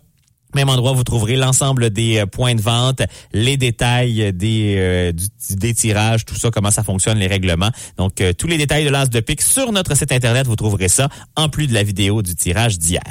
Même 0.56 0.70
endroit, 0.70 0.94
vous 0.94 1.04
trouverez 1.04 1.36
l'ensemble 1.36 1.90
des 1.90 2.20
euh, 2.20 2.26
points 2.26 2.56
de 2.56 2.62
vente, 2.62 3.02
les 3.34 3.58
détails 3.58 4.32
des, 4.32 4.76
euh, 4.78 5.12
des 5.50 5.74
tirages, 5.74 6.24
tout 6.24 6.36
ça, 6.36 6.50
comment 6.50 6.72
ça 6.72 6.82
fonctionne, 6.82 7.18
les 7.18 7.28
règlements. 7.28 7.72
Donc, 7.98 8.22
euh, 8.22 8.32
tous 8.32 8.48
les 8.48 8.58
détails 8.58 8.86
de 8.86 8.90
l'as 8.90 9.10
de 9.10 9.20
pique 9.20 9.42
sur 9.42 9.74
notre 9.74 9.98
site 9.98 10.14
Internet, 10.14 10.48
vous 10.48 10.56
trouverez 10.56 10.88
ça, 10.88 11.10
en 11.36 11.50
plus 11.50 11.68
de 11.68 11.74
la 11.74 11.84
vidéo 11.84 12.22
du 12.22 12.36
tirage 12.36 12.80
d'hier. 12.80 13.04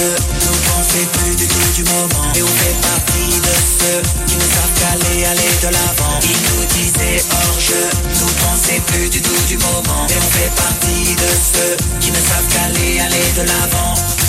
Hors 0.00 0.06
jeu, 0.06 0.16
nous 0.46 0.58
pensait 0.72 1.06
plus 1.12 1.36
du 1.36 1.46
tout 1.46 1.72
du 1.74 1.84
moment. 1.84 2.32
Et 2.34 2.42
on 2.42 2.46
fait 2.46 2.80
partie 2.80 3.40
de 3.40 3.54
ceux 3.78 4.02
qui 4.26 4.36
ne 4.36 4.42
savent 4.42 4.72
qu'aller, 4.78 5.24
aller 5.24 5.50
de 5.62 5.68
l'avant. 5.68 6.20
Il 6.22 6.30
nous 6.30 6.64
disait 6.66 7.22
hors 7.30 7.60
jeu, 7.60 7.90
nous 8.20 8.32
pensait 8.44 8.80
plus 8.86 9.08
du 9.08 9.20
tout 9.20 9.42
du 9.48 9.58
moment. 9.58 10.06
Et 10.08 10.16
on 10.16 10.30
fait 10.30 10.52
partie 10.56 11.14
de 11.14 11.30
ceux 11.52 11.76
qui 12.00 12.10
ne 12.10 12.16
savent 12.16 12.48
qu'aller, 12.48 13.00
aller 13.00 13.32
de 13.36 13.42
l'avant. 13.42 14.19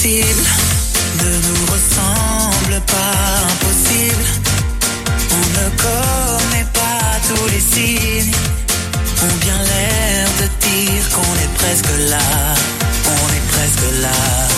Ne 0.00 0.14
nous 0.14 1.66
ressemble 1.72 2.80
pas 2.86 3.42
impossible. 3.50 4.24
On 5.32 5.44
ne 5.58 5.68
connaît 5.76 6.68
pas 6.72 7.18
tous 7.26 7.48
les 7.48 7.58
signes. 7.58 8.32
On 9.22 9.44
bien 9.44 9.58
l'air 9.58 10.28
de 10.40 10.46
dire 10.68 11.08
qu'on 11.10 11.34
est 11.42 11.52
presque 11.58 12.10
là. 12.10 12.54
On 13.06 13.26
est 13.34 13.46
presque 13.50 14.00
là. 14.00 14.48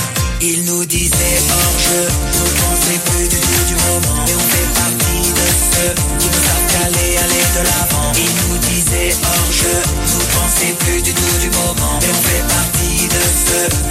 Il 0.43 0.65
nous 0.65 0.85
disait 0.85 1.41
hors 1.49 1.79
jeu, 1.89 2.09
nous 2.37 2.51
pensait 2.61 3.01
plus 3.07 3.29
du 3.29 3.41
tout 3.41 3.65
du 3.67 3.75
moment. 3.77 4.27
Et 4.29 4.35
on 4.35 4.47
fait 4.53 4.71
partie 4.75 5.33
de 5.33 5.47
ceux 5.73 5.95
qui 6.19 6.29
ne 6.29 6.41
savent 6.45 6.67
qu'aller, 6.71 7.17
aller 7.17 7.47
de 7.57 7.63
l'avant. 7.65 8.13
Il 8.15 8.33
nous 8.45 8.59
disait 8.59 9.17
hors 9.25 9.53
jeu, 9.53 9.81
nous 10.13 10.27
pensait 10.37 10.75
plus 10.81 11.01
du 11.01 11.15
tout 11.15 11.39
du 11.41 11.49
moment. 11.49 11.99
Et 12.03 12.11
on 12.11 12.23
fait 12.29 12.45
partie 12.47 13.09
de 13.09 13.23
ceux 13.47 13.90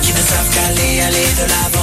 qu'aller, 0.54 1.02
aller 1.02 1.34
de 1.40 1.46
l'avant. 1.50 1.79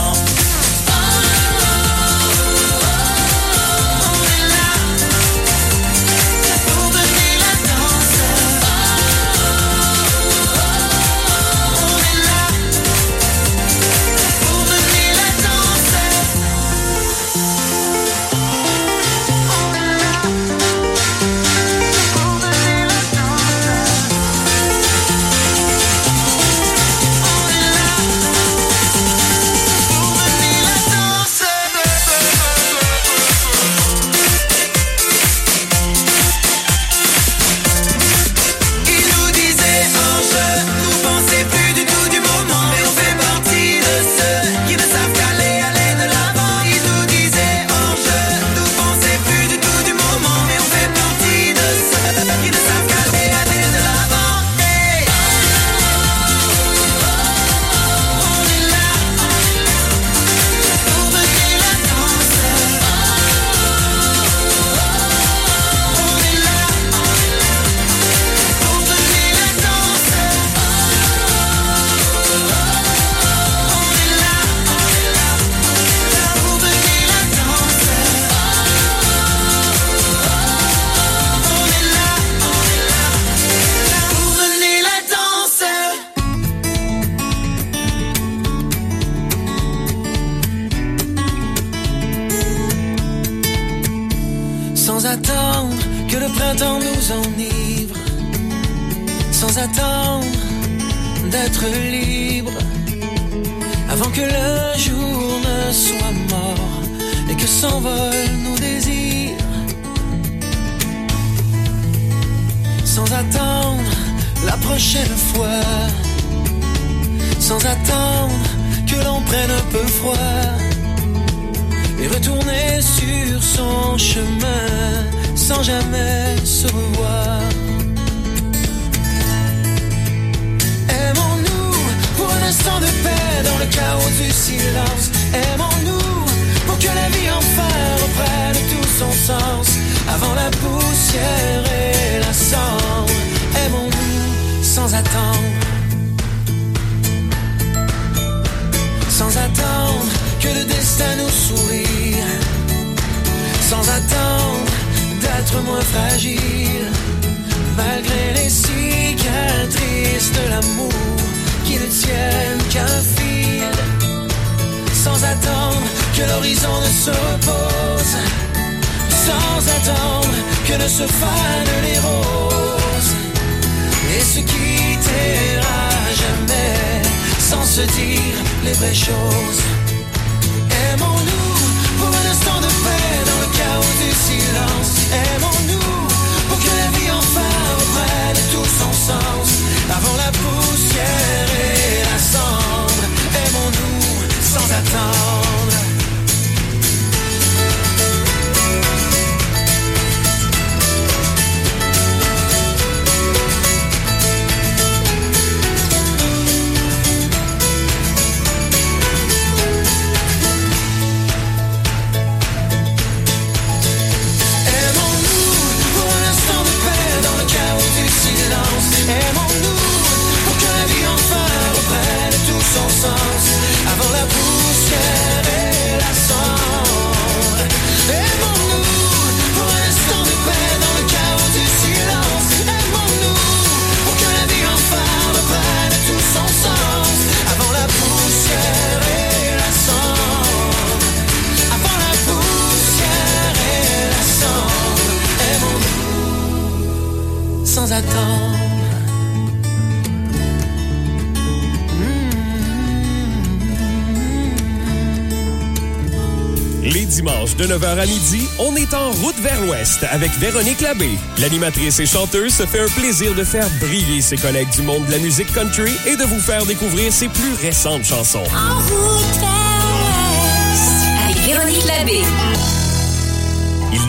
En 258.95 259.11
route 259.13 259.39
vers 259.41 259.61
l'ouest 259.61 260.05
avec 260.11 260.31
Véronique 260.39 260.81
Labbé. 260.81 261.19
L'animatrice 261.39 261.99
et 262.01 262.07
chanteuse 262.07 262.55
se 262.55 262.67
fait 262.67 262.81
un 262.81 262.89
plaisir 262.89 263.35
de 263.35 263.45
faire 263.45 263.69
briller 263.81 264.21
ses 264.21 264.37
collègues 264.37 264.71
du 264.71 264.83
monde 264.83 265.07
de 265.07 265.13
la 265.13 265.19
musique 265.19 265.53
country 265.53 265.93
et 266.07 266.17
de 266.17 266.25
vous 266.25 266.41
faire 266.41 266.65
découvrir 266.67 267.13
ses 267.13 267.29
plus 267.29 267.55
récentes 267.55 268.05
chansons. 268.05 268.45
En 268.45 268.79
route 268.79 269.39
vers 269.41 269.77
l'ouest 269.83 270.93
avec 271.25 271.37
Véronique 271.45 271.87
Labbé. 271.87 272.66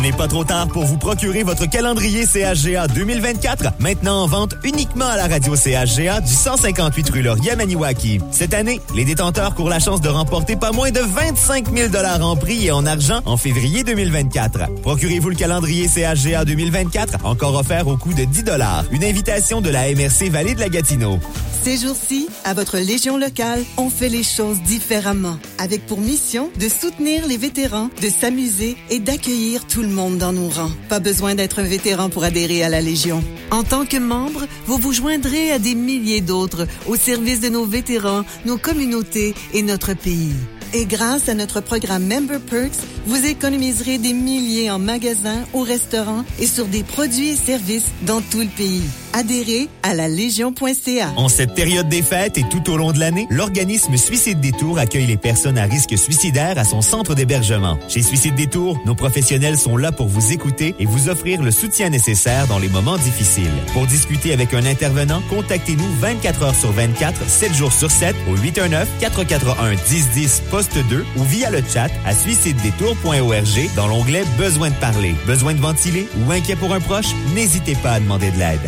N'est 0.07 0.13
pas 0.13 0.29
trop 0.29 0.45
tard 0.45 0.69
pour 0.69 0.85
vous 0.85 0.97
procurer 0.97 1.43
votre 1.43 1.69
calendrier 1.69 2.25
CHGA 2.25 2.87
2024, 2.87 3.73
maintenant 3.81 4.23
en 4.23 4.25
vente 4.25 4.55
uniquement 4.63 5.05
à 5.05 5.17
la 5.17 5.27
radio 5.27 5.53
CHGA 5.53 6.21
du 6.21 6.31
158 6.31 7.09
rue 7.09 7.23
Laurier 7.23 7.57
Maniwaki. 7.57 8.21
Cette 8.31 8.53
année, 8.53 8.79
les 8.95 9.03
détenteurs 9.03 9.53
courent 9.53 9.67
la 9.67 9.79
chance 9.79 9.99
de 9.99 10.07
remporter 10.07 10.55
pas 10.55 10.71
moins 10.71 10.91
de 10.91 11.01
25 11.01 11.75
000 11.75 11.93
en 12.21 12.37
prix 12.37 12.67
et 12.67 12.71
en 12.71 12.85
argent 12.85 13.19
en 13.25 13.35
février 13.35 13.83
2024. 13.83 14.81
Procurez-vous 14.81 15.31
le 15.31 15.35
calendrier 15.35 15.89
CHGA 15.89 16.45
2024, 16.45 17.25
encore 17.25 17.55
offert 17.55 17.85
au 17.89 17.97
coût 17.97 18.13
de 18.13 18.23
10 18.23 18.45
Une 18.91 19.03
invitation 19.03 19.59
de 19.59 19.69
la 19.69 19.93
MRC 19.93 20.29
Vallée 20.29 20.55
de 20.55 20.61
la 20.61 20.69
Gatineau. 20.69 21.19
Ces 21.63 21.79
jours-ci, 21.79 22.29
à 22.45 22.53
votre 22.53 22.77
Légion 22.77 23.17
locale, 23.17 23.61
on 23.75 23.89
fait 23.89 24.07
les 24.07 24.23
choses 24.23 24.61
différemment, 24.61 25.37
avec 25.57 25.85
pour 25.85 25.99
mission 25.99 26.49
de 26.59 26.69
soutenir 26.69 27.27
les 27.27 27.37
vétérans, 27.37 27.89
de 28.01 28.09
s'amuser 28.09 28.77
et 28.89 28.99
d'accueillir 28.99 29.65
tout 29.67 29.81
le 29.81 29.89
monde 29.89 30.17
dans 30.17 30.33
nos 30.33 30.49
rangs. 30.49 30.71
Pas 30.89 30.99
besoin 30.99 31.35
d'être 31.35 31.59
un 31.59 31.63
vétéran 31.63 32.09
pour 32.09 32.23
adhérer 32.23 32.63
à 32.63 32.69
la 32.69 32.81
Légion. 32.81 33.23
En 33.51 33.63
tant 33.63 33.85
que 33.85 33.97
membre, 33.97 34.45
vous 34.65 34.77
vous 34.77 34.93
joindrez 34.93 35.51
à 35.51 35.59
des 35.59 35.75
milliers 35.75 36.21
d'autres 36.21 36.67
au 36.87 36.95
service 36.95 37.39
de 37.41 37.49
nos 37.49 37.65
vétérans, 37.65 38.23
nos 38.45 38.57
communautés 38.57 39.33
et 39.53 39.61
notre 39.61 39.93
pays. 39.93 40.33
Et 40.73 40.85
grâce 40.85 41.29
à 41.29 41.33
notre 41.33 41.61
programme 41.61 42.05
Member 42.05 42.39
Perks, 42.41 42.83
vous 43.05 43.25
économiserez 43.25 43.97
des 43.97 44.13
milliers 44.13 44.69
en 44.69 44.79
magasins, 44.79 45.45
au 45.53 45.61
restaurants 45.61 46.25
et 46.39 46.47
sur 46.47 46.65
des 46.65 46.83
produits 46.83 47.29
et 47.29 47.35
services 47.35 47.87
dans 48.05 48.21
tout 48.21 48.41
le 48.41 48.47
pays. 48.47 48.83
Adhérez 49.17 49.67
à 49.81 49.95
la 49.95 50.07
Légion.ca. 50.07 51.11
En 51.15 51.27
cette 51.27 51.55
période 51.55 51.89
des 51.89 52.03
fêtes 52.03 52.37
et 52.37 52.43
tout 52.51 52.69
au 52.69 52.77
long 52.77 52.91
de 52.91 52.99
l'année, 52.99 53.25
l'organisme 53.31 53.97
Suicide 53.97 54.39
Détour 54.39 54.77
accueille 54.77 55.07
les 55.07 55.17
personnes 55.17 55.57
à 55.57 55.63
risque 55.63 55.97
suicidaire 55.97 56.59
à 56.59 56.63
son 56.63 56.83
centre 56.83 57.15
d'hébergement. 57.15 57.79
Chez 57.87 58.03
Suicide 58.03 58.35
Détour, 58.35 58.79
nos 58.85 58.93
professionnels 58.93 59.57
sont 59.57 59.75
là 59.75 59.91
pour 59.91 60.07
vous 60.07 60.33
écouter 60.33 60.75
et 60.77 60.85
vous 60.85 61.09
offrir 61.09 61.41
le 61.41 61.49
soutien 61.49 61.89
nécessaire 61.89 62.45
dans 62.45 62.59
les 62.59 62.69
moments 62.69 62.99
difficiles. 62.99 63.49
Pour 63.73 63.87
discuter 63.87 64.33
avec 64.33 64.53
un 64.53 64.63
intervenant, 64.65 65.23
contactez-nous 65.31 65.89
24 65.99 66.43
heures 66.43 66.55
sur 66.55 66.71
24, 66.71 67.27
7 67.27 67.55
jours 67.55 67.73
sur 67.73 67.89
7 67.89 68.15
au 68.29 68.37
819 68.37 68.87
441 68.99 69.71
1010 69.71 70.43
poste 70.51 70.77
2 70.91 71.03
ou 71.15 71.23
via 71.23 71.49
le 71.49 71.63
chat 71.67 71.89
à 72.05 72.13
suicidedétour.org 72.13 73.69
dans 73.75 73.87
l'onglet 73.87 74.25
Besoin 74.37 74.69
de 74.69 74.75
parler. 74.75 75.15
Besoin 75.25 75.55
de 75.55 75.59
ventiler 75.59 76.07
ou 76.19 76.31
inquiet 76.31 76.55
pour 76.55 76.71
un 76.71 76.79
proche? 76.79 77.15
N'hésitez 77.33 77.73
pas 77.73 77.93
à 77.93 77.99
demander 77.99 78.29
de 78.29 78.37
l'aide. 78.37 78.59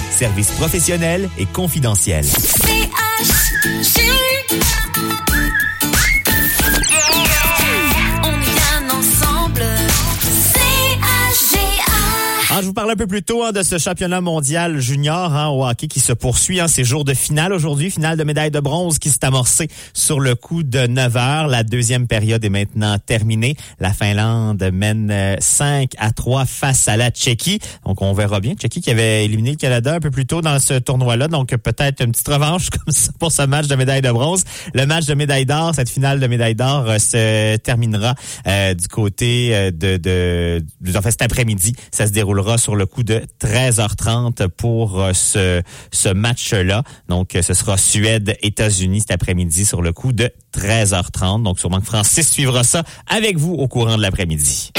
Professionnel 0.48 1.30
et 1.38 1.46
confidentiel. 1.46 2.26
Vous 12.70 12.74
parlais 12.74 12.94
un 12.94 12.96
peu 12.96 13.08
plus 13.08 13.24
tôt 13.24 13.44
hein, 13.44 13.52
de 13.52 13.64
ce 13.64 13.80
championnat 13.80 14.22
mondial 14.22 14.80
junior 14.80 15.34
hein, 15.36 15.48
au 15.48 15.66
hockey 15.66 15.88
qui 15.88 16.00
se 16.00 16.14
poursuit. 16.14 16.60
Hein, 16.60 16.68
ces 16.68 16.84
jours 16.84 17.04
de 17.04 17.16
finale 17.16 17.52
aujourd'hui, 17.52 17.90
finale 17.90 18.16
de 18.16 18.24
médaille 18.24 18.52
de 18.52 18.60
bronze 18.60 19.00
qui 19.00 19.10
s'est 19.10 19.26
amorcée 19.26 19.70
sur 19.96 20.20
le 20.20 20.36
coup 20.36 20.62
de 20.62 20.86
9 20.86 21.18
heures. 21.18 21.48
La 21.48 21.64
deuxième 21.64 22.06
période 22.06 22.46
est 22.46 22.50
maintenant 22.50 23.00
terminée. 23.00 23.56
La 23.80 23.92
Finlande 23.92 24.70
mène 24.72 25.10
euh, 25.10 25.36
5 25.40 25.94
à 25.98 26.12
3 26.12 26.46
face 26.46 26.88
à 26.88 26.96
la 26.96 27.10
Tchéquie. 27.10 27.60
Donc 27.88 28.04
on 28.04 28.14
verra 28.14 28.40
bien. 28.40 28.54
Tchéquie 28.54 28.82
qui 28.82 28.92
avait 28.92 29.26
éliminé 29.26 29.50
le 29.50 29.58
Canada 29.58 29.96
un 29.96 30.00
peu 30.00 30.12
plus 30.12 30.28
tôt 30.28 30.42
dans 30.42 30.60
ce 30.60 30.76
tournoi-là. 30.76 31.28
Donc 31.28 31.50
peut-être 31.50 32.04
une 32.04 32.12
petite 32.12 32.28
revanche 32.28 32.70
comme 32.86 32.94
ça 32.94 33.12
pour 33.18 33.32
ce 33.32 33.42
match 33.42 33.66
de 33.66 33.74
médaille 33.76 34.04
de 34.04 34.12
bronze. 34.12 34.44
Le 34.76 34.86
match 34.86 35.08
de 35.08 35.16
médaille 35.16 35.48
d'or, 35.48 35.74
cette 35.74 35.90
finale 35.90 36.20
de 36.20 36.28
médaille 36.28 36.54
d'or 36.54 36.88
euh, 36.88 37.00
se 37.00 37.58
terminera 37.58 38.14
euh, 38.46 38.76
du 38.76 38.88
côté 38.88 39.56
euh, 39.56 39.72
de, 39.72 39.98
de, 39.98 40.64
de 40.82 40.98
en 40.98 41.02
fait, 41.02 41.10
cet 41.10 41.24
après-midi. 41.24 41.74
Ça 41.92 42.06
se 42.06 42.12
déroulera 42.12 42.60
sur 42.60 42.69
le 42.76 42.86
coup 42.86 43.04
de 43.04 43.22
13h30 43.42 44.48
pour 44.50 45.02
euh, 45.02 45.14
ce, 45.14 45.62
ce 45.92 46.10
match-là. 46.10 46.84
Donc, 47.08 47.36
euh, 47.36 47.42
ce 47.42 47.54
sera 47.54 47.78
Suède-États-Unis 47.78 49.02
cet 49.02 49.12
après-midi 49.12 49.66
sur 49.66 49.82
le 49.82 49.94
coup 49.94 50.12
de 50.12 50.30
13h30. 50.58 51.44
Donc, 51.44 51.60
sûrement 51.60 51.80
que 51.80 51.86
Francis 51.86 52.30
suivra 52.30 52.64
ça 52.64 52.84
avec 53.08 53.38
vous 53.38 53.54
au 53.54 53.68
courant 53.68 53.98
de 53.98 54.02
l'après-midi. 54.02 54.72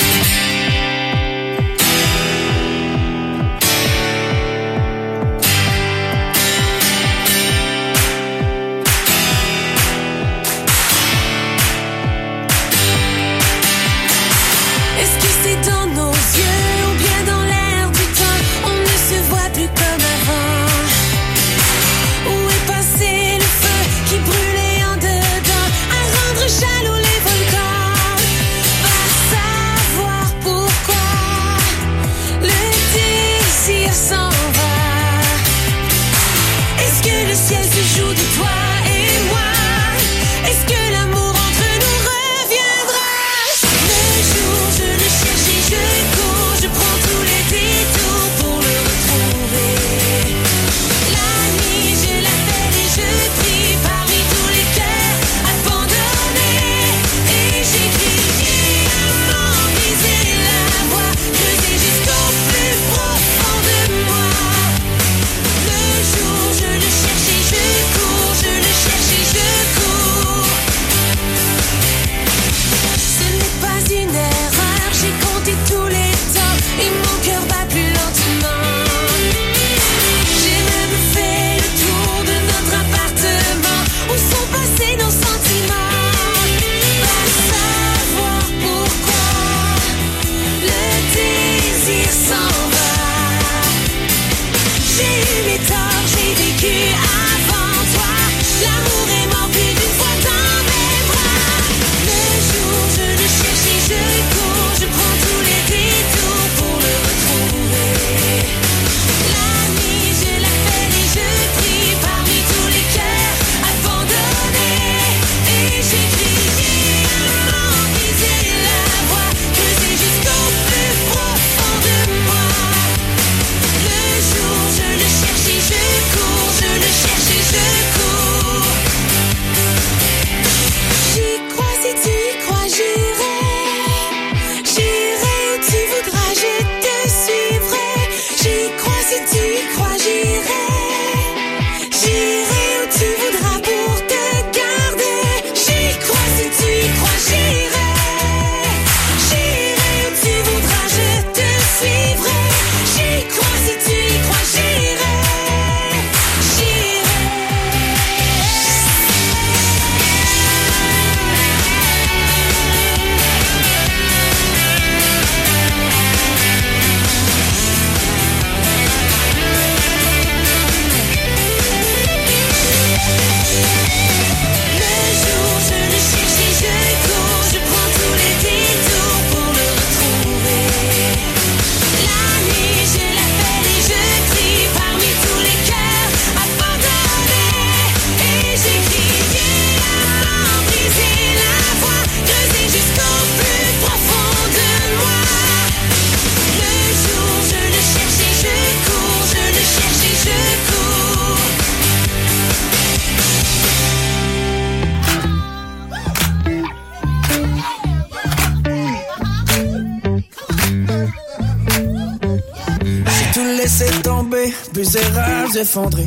Laisser 213.81 214.03
tomber, 214.03 214.53
plus 214.73 214.97
erreurs 214.97 215.57
effondrées. 215.57 216.05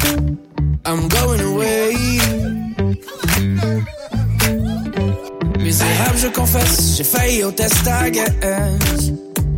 I'm 0.86 1.08
going 1.08 1.42
away. 1.42 1.94
Misérable, 5.60 6.18
je 6.18 6.28
confesse, 6.28 6.98
j'ai 6.98 7.04
failli 7.04 7.44
au 7.44 7.52
test 7.52 7.84
guess. 8.12 9.12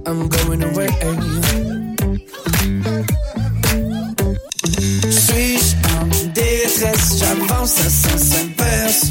I'm 0.08 0.30
going 0.30 0.64
away. 0.64 0.88
Suis-je 5.10 5.76
en 5.96 6.06
détresse? 6.34 7.18
J'avance 7.20 7.80
à 7.80 7.90
sens 7.90 8.32
inverse. 8.40 9.10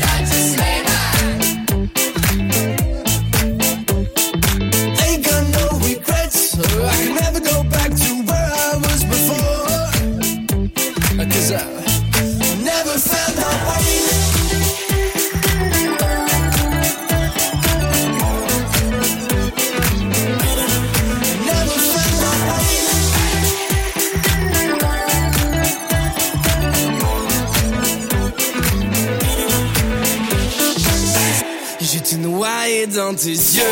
dans 32.86 33.14
tes 33.14 33.30
yeux. 33.30 33.62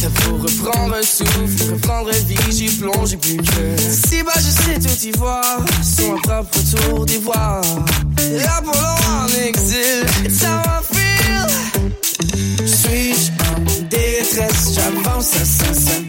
Ça 0.00 0.08
pour 0.22 0.40
reprendre 0.40 0.94
un 0.94 1.02
souffle, 1.02 1.72
reprendre 1.72 2.10
vie, 2.10 2.36
j'y 2.50 2.68
plonge 2.68 3.12
et 3.12 3.16
plus 3.16 3.36
que. 3.36 3.76
Si 3.78 4.22
bas, 4.22 4.32
je 4.36 4.50
sais 4.50 4.78
tout 4.78 5.06
y 5.06 5.12
voir, 5.12 5.60
sur 5.82 6.12
mon 6.12 6.20
propre 6.20 6.58
tour 6.70 7.06
d'ivoire. 7.06 7.62
Là 8.32 8.62
pour 8.64 8.74
en 8.74 9.26
exil, 9.46 10.06
it's 10.24 10.42
how 10.42 10.62
I 10.64 10.82
feel. 10.92 11.46
Suis-je 12.66 13.30
en 13.44 13.60
détresse, 13.88 14.74
j'avance 14.74 15.34
à 15.36 15.44
150. 15.44 16.05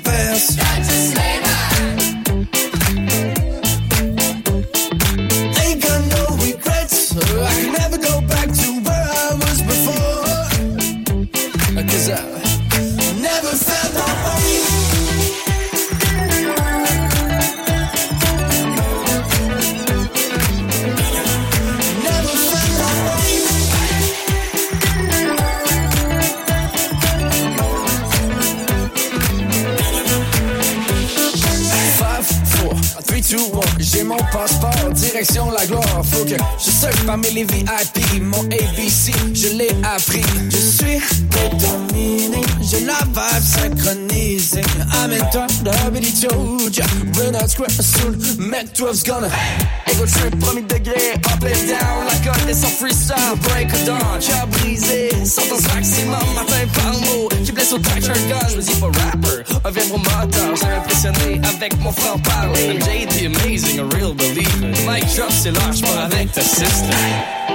Direction 35.18 35.49
la 35.52 35.65
gloire. 35.65 36.03
Faut 36.03 36.26
que 36.26 36.35
je 36.60 36.69
sorte 36.69 37.03
parmi 37.06 37.30
les 37.31 37.44
VIP. 37.44 38.22
Mon 38.22 38.44
ABC, 38.45 39.11
je 39.34 39.57
l'ai 39.57 39.72
appris. 39.84 40.22
Je 40.49 40.57
suis 40.57 41.02
déterminé, 41.30 42.41
j'ai 42.61 42.81
la 42.81 42.99
vibe 43.06 43.44
synchronisée. 43.44 44.61
Amène-toi 45.03 45.48
d'habitude, 45.64 46.30
Renard 47.18 47.49
Square 47.49 47.72
soon. 47.72 48.15
Met 48.38 48.65
12's 48.76 49.03
gonna. 49.03 49.30
Ego 49.98 50.06
trip, 50.06 50.40
premier 50.40 50.61
degré, 50.61 51.14
up 51.15 51.41
and 51.41 51.68
down. 51.68 52.06
La 52.06 52.32
cote 52.32 52.48
est 52.48 52.53
sans 52.53 52.68
freestyle, 52.68 53.15
break 53.41 53.74
of 53.74 53.84
dawn. 53.86 53.98
Cœur 54.19 54.45
brisé, 54.48 55.10
sentence 55.26 55.64
maximum, 55.74 56.19
matin 56.36 56.68
par 56.76 56.94
mot. 56.94 57.30
Qui 57.44 57.52
blesse 57.52 57.74
au 57.74 57.80
track, 57.80 58.03
un 58.03 58.30
gun, 58.30 58.48
je 58.49 58.57
me 58.57 58.61
dis 58.61 58.76
pas 58.76 58.86
rapper. 58.86 59.44
Un 59.65 59.72
vrai 59.72 59.84
moteur, 59.88 60.56
j'ai 60.56 60.68
impressionné 60.68 61.41
avec 61.44 61.80
mon 61.82 61.91
franc-parler. 61.91 62.76
I'm 62.76 62.80
JD, 62.80 63.26
amazing, 63.26 63.80
a 63.80 63.95
real 63.95 64.14
believer. 64.14 64.68
Mic 64.88 65.03
drop, 65.15 65.32
c'est 65.32 65.52
lâche 65.52 65.82
pas 65.82 66.03
avec 66.03 66.32
ta 66.32 66.41
sister. 66.41 67.47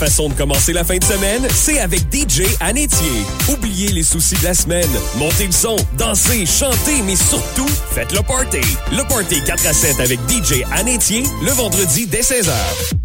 Façon 0.00 0.28
de 0.28 0.34
commencer 0.34 0.72
la 0.72 0.84
fin 0.84 0.96
de 0.96 1.04
semaine, 1.04 1.46
c'est 1.52 1.78
avec 1.78 2.00
DJ 2.12 2.42
Anétier. 2.60 3.24
Oubliez 3.48 3.88
les 3.88 4.02
soucis 4.02 4.36
de 4.36 4.44
la 4.44 4.54
semaine. 4.54 4.88
Montez 5.16 5.46
le 5.46 5.52
son, 5.52 5.76
dansez, 5.98 6.46
chantez, 6.46 7.02
mais 7.04 7.16
surtout, 7.16 7.68
faites 7.92 8.12
le 8.12 8.22
party. 8.22 8.60
Le 8.92 9.06
party 9.08 9.42
4 9.44 9.66
à 9.66 9.72
7 9.72 10.00
avec 10.00 10.18
DJ 10.28 10.62
Anétier, 10.72 11.22
le 11.44 11.50
vendredi 11.50 12.06
dès 12.06 12.20
16h. 12.20 12.99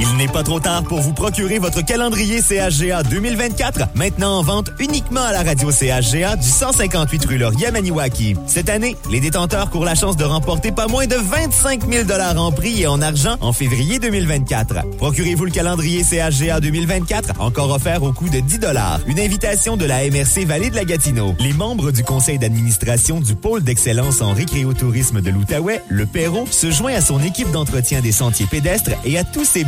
Il 0.00 0.16
n'est 0.16 0.28
pas 0.28 0.44
trop 0.44 0.60
tard 0.60 0.84
pour 0.84 1.00
vous 1.00 1.12
procurer 1.12 1.58
votre 1.58 1.84
calendrier 1.84 2.40
CHGA 2.40 3.02
2024, 3.02 3.96
maintenant 3.96 4.38
en 4.38 4.42
vente 4.42 4.70
uniquement 4.78 5.22
à 5.22 5.32
la 5.32 5.42
radio 5.42 5.72
CHGA 5.72 6.36
du 6.36 6.46
158 6.46 7.24
rue 7.24 7.38
Laurier 7.38 7.72
Maniwaki. 7.72 8.36
Cette 8.46 8.68
année, 8.68 8.96
les 9.10 9.18
détenteurs 9.18 9.70
courent 9.70 9.84
la 9.84 9.96
chance 9.96 10.16
de 10.16 10.24
remporter 10.24 10.70
pas 10.70 10.86
moins 10.86 11.08
de 11.08 11.16
25 11.16 11.90
000 11.90 12.08
en 12.36 12.52
prix 12.52 12.82
et 12.82 12.86
en 12.86 13.02
argent 13.02 13.36
en 13.40 13.52
février 13.52 13.98
2024. 13.98 14.86
Procurez-vous 14.98 15.46
le 15.46 15.50
calendrier 15.50 16.04
CHGA 16.04 16.60
2024, 16.60 17.40
encore 17.40 17.72
offert 17.72 18.04
au 18.04 18.12
coût 18.12 18.28
de 18.28 18.38
10 18.38 18.60
Une 19.08 19.18
invitation 19.18 19.76
de 19.76 19.84
la 19.84 20.08
MRC 20.08 20.44
Vallée 20.46 20.70
de 20.70 20.76
la 20.76 20.84
Gatineau. 20.84 21.34
Les 21.40 21.52
membres 21.52 21.90
du 21.90 22.04
conseil 22.04 22.38
d'administration 22.38 23.18
du 23.18 23.34
pôle 23.34 23.64
d'excellence 23.64 24.22
en 24.22 24.32
récréotourisme 24.32 25.20
de 25.20 25.30
l'Outaouais, 25.30 25.82
le 25.88 26.06
Perrault, 26.06 26.46
se 26.48 26.70
joint 26.70 26.94
à 26.94 27.00
son 27.00 27.20
équipe 27.20 27.50
d'entretien 27.50 28.00
des 28.00 28.12
sentiers 28.12 28.46
pédestres 28.46 28.92
et 29.04 29.18
à 29.18 29.24
tous 29.24 29.44
ses 29.44 29.64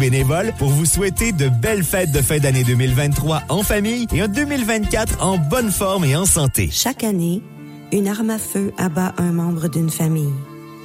pour 0.59 0.68
vous 0.68 0.84
souhaiter 0.84 1.32
de 1.32 1.48
belles 1.48 1.82
fêtes 1.82 2.12
de 2.12 2.20
fin 2.20 2.38
d'année 2.38 2.62
2023 2.62 3.42
en 3.48 3.62
famille 3.62 4.06
et 4.12 4.22
en 4.22 4.28
2024 4.28 5.22
en 5.22 5.38
bonne 5.38 5.70
forme 5.70 6.05
et 6.05 6.14
en 6.14 6.26
santé. 6.26 6.68
Chaque 6.70 7.05
année, 7.05 7.42
une 7.90 8.06
arme 8.06 8.30
à 8.30 8.38
feu 8.38 8.72
abat 8.76 9.14
un 9.16 9.32
membre 9.32 9.68
d'une 9.68 9.88
famille. 9.88 10.32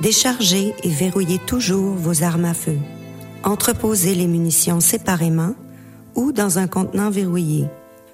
Déchargez 0.02 0.74
et 0.84 0.90
verrouillez 0.90 1.40
toujours 1.40 1.96
vos 1.96 2.24
armes 2.24 2.46
à 2.46 2.54
feu. 2.54 2.78
Entreposez 3.44 4.16
les 4.16 4.28
munitions 4.28 4.80
séparément 4.80 5.54
ou 6.16 6.32
dans 6.32 6.58
un 6.58 6.68
contenant 6.68 7.10
verrouillé. 7.10 7.66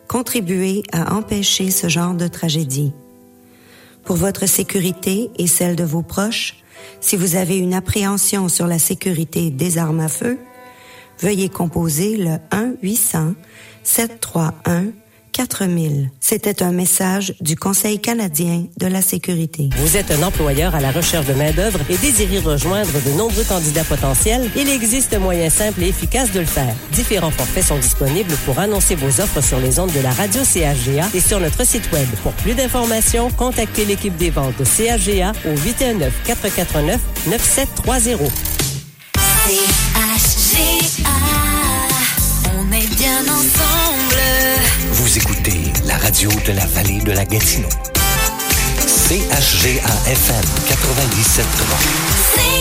Contribuez 0.08 0.82
à 0.92 1.14
empêcher 1.14 1.70
ce 1.70 1.88
genre 1.88 2.16
de 2.16 2.28
tragédie. 2.28 2.94
Pour 4.06 4.16
votre 4.16 4.48
sécurité 4.48 5.30
et 5.38 5.48
celle 5.48 5.76
de 5.76 5.84
vos 5.84 6.02
proches, 6.02 6.56
si 7.00 7.16
vous 7.16 7.36
avez 7.36 7.58
une 7.58 7.76
appréhension 7.76 8.50
sur 8.50 8.66
la 8.66 8.80
sécurité 8.80 9.52
des 9.52 9.78
armes 9.78 10.00
à 10.00 10.08
feu, 10.08 10.40
veuillez 11.22 11.50
composer 11.50 12.18
le 12.18 12.38
1-800-731-4000. 13.86 16.10
C'était 16.20 16.62
un 16.62 16.72
message 16.72 17.34
du 17.40 17.56
Conseil 17.56 18.00
canadien 18.00 18.66
de 18.78 18.88
la 18.88 19.02
sécurité. 19.02 19.70
Vous 19.78 19.96
êtes 19.98 20.12
un 20.12 20.22
employeur 20.24 20.76
à 20.76 20.82
la 20.82 20.92
recherche 20.92 21.26
de 21.26 21.34
main-d'œuvre 21.34 21.80
et 21.90 21.98
désirez 21.98 22.40
rejoindre 22.40 22.92
de 23.06 23.12
nombreux 23.18 23.46
candidats 23.46 23.84
potentiels? 23.84 24.48
Il 24.58 24.70
existe 24.70 25.14
un 25.14 25.20
moyen 25.20 25.50
simple 25.50 25.84
et 25.84 25.88
efficace 25.88 26.32
de 26.32 26.42
le 26.42 26.46
faire. 26.46 26.76
Différents 26.92 27.32
forfaits 27.32 27.64
sont 27.66 27.78
disponibles 27.78 28.36
pour 28.46 28.60
annoncer 28.60 28.96
vos 28.96 29.22
offres 29.22 29.42
sur 29.42 29.60
les 29.60 29.80
ondes 29.80 29.94
de 29.94 30.02
la 30.02 30.12
radio 30.12 30.42
CHGA 30.44 31.08
et 31.14 31.22
sur 31.22 31.40
notre 31.40 31.66
site 31.66 31.90
Web. 31.94 32.08
Pour 32.24 32.34
plus 32.34 32.56
d'informations, 32.56 33.30
contactez 33.32 33.86
l'équipe 33.86 34.18
des 34.18 34.32
ventes 34.32 34.58
de 34.60 34.66
CHGA 34.66 35.32
au 35.46 35.56
819-449-9730. 35.56 38.18
CHGA, 39.48 40.11
on 42.58 42.72
est 42.72 42.88
bien 42.96 43.22
ensemble. 43.22 44.22
Vous 44.92 45.18
écoutez 45.18 45.62
la 45.86 45.98
radio 45.98 46.30
de 46.46 46.54
la 46.54 46.66
vallée 46.66 47.00
de 47.00 47.12
la 47.12 47.26
Gatineau. 47.26 47.70
CHGA 48.88 49.94
FM 50.08 50.46
97.3. 50.70 52.61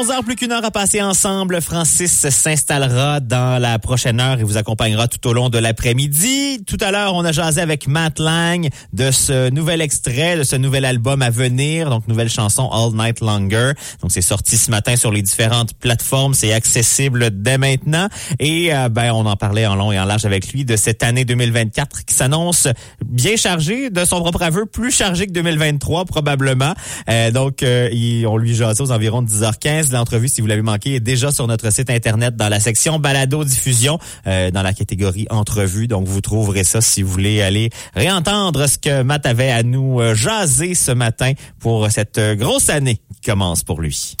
CHGA. 0.00 0.06
Il 0.06 0.06
est 0.06 0.08
11 0.08 0.10
heures 0.10 0.24
plus 0.24 0.36
qu'une 0.36 0.52
heure 0.52 0.64
à 0.64 0.70
passer 0.70 1.02
ensemble. 1.02 1.60
Francis 1.60 2.28
s'installera 2.28 3.20
dans 3.20 3.60
la 3.60 3.78
prochaine 3.78 4.20
heure 4.20 4.40
et 4.40 4.44
vous 4.44 4.56
accompagnera 4.56 5.08
tout 5.08 5.26
au 5.28 5.32
long 5.32 5.48
de 5.48 5.58
l'après-midi. 5.58 6.64
Tout 6.66 6.78
à 6.80 6.90
l'heure, 6.90 7.14
on 7.14 7.24
a 7.24 7.32
jasé 7.32 7.60
avec 7.60 7.86
Matt 7.86 8.18
Lang 8.18 8.68
de 8.92 9.10
ce 9.10 9.50
nouvel 9.50 9.80
extrait, 9.80 10.36
de 10.36 10.42
ce 10.42 10.56
nouvel 10.56 10.84
album 10.84 11.22
à 11.22 11.30
venir, 11.30 11.90
donc 11.90 12.08
nouvelle 12.08 12.30
chanson 12.30 12.70
All 12.70 12.92
Night 12.94 13.20
Longer. 13.20 13.72
Donc 14.00 14.10
c'est 14.10 14.22
sorti 14.22 14.56
ce 14.56 14.70
matin 14.70 14.96
sur 14.96 15.10
les 15.10 15.22
différentes 15.22 15.74
plateformes, 15.74 16.34
c'est 16.34 16.52
accessible 16.52 17.30
dès 17.42 17.58
maintenant 17.58 18.08
et 18.38 18.74
euh, 18.74 18.88
ben 18.88 19.12
on 19.12 19.26
en 19.26 19.36
parlait 19.36 19.66
en 19.66 19.74
long 19.74 19.92
et 19.92 20.00
en 20.00 20.04
large 20.04 20.24
avec 20.24 20.52
lui 20.52 20.64
de 20.64 20.76
cette 20.76 21.02
année 21.02 21.24
2024 21.24 22.04
qui 22.04 22.14
s'annonce 22.14 22.68
bien 23.04 23.36
chargée, 23.36 23.90
de 23.90 24.04
son 24.04 24.20
propre 24.20 24.42
aveu 24.42 24.66
plus 24.66 24.90
chargée 24.90 25.26
que 25.26 25.32
2023 25.32 26.04
probablement. 26.04 26.74
Euh, 27.08 27.30
donc 27.30 27.62
euh, 27.62 27.90
on 28.26 28.36
lui 28.36 28.54
jasait 28.54 28.82
aux 28.82 28.92
environs 28.92 29.22
de 29.22 29.28
10h15. 29.28 29.89
L'entrevue, 29.92 30.28
si 30.28 30.40
vous 30.40 30.46
l'avez 30.46 30.62
manqué, 30.62 30.94
est 30.96 31.00
déjà 31.00 31.32
sur 31.32 31.46
notre 31.46 31.72
site 31.72 31.90
internet 31.90 32.36
dans 32.36 32.48
la 32.48 32.60
section 32.60 32.98
balado 32.98 33.44
diffusion 33.44 33.98
euh, 34.26 34.50
dans 34.50 34.62
la 34.62 34.72
catégorie 34.72 35.26
entrevue. 35.30 35.86
Donc 35.86 36.06
vous 36.06 36.20
trouverez 36.20 36.64
ça 36.64 36.80
si 36.80 37.02
vous 37.02 37.10
voulez 37.10 37.42
aller 37.42 37.70
réentendre 37.94 38.68
ce 38.68 38.78
que 38.78 39.02
Matt 39.02 39.26
avait 39.26 39.50
à 39.50 39.62
nous 39.62 40.00
euh, 40.00 40.14
jaser 40.14 40.74
ce 40.74 40.92
matin 40.92 41.32
pour 41.58 41.90
cette 41.90 42.18
euh, 42.18 42.34
grosse 42.34 42.70
année 42.70 43.00
qui 43.14 43.30
commence 43.30 43.62
pour 43.62 43.80
lui. 43.80 44.16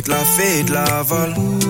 Avec 0.00 0.08
la 0.08 0.24
fée 0.24 0.62
de 0.62 0.72
la 0.72 1.02
vol. 1.02 1.69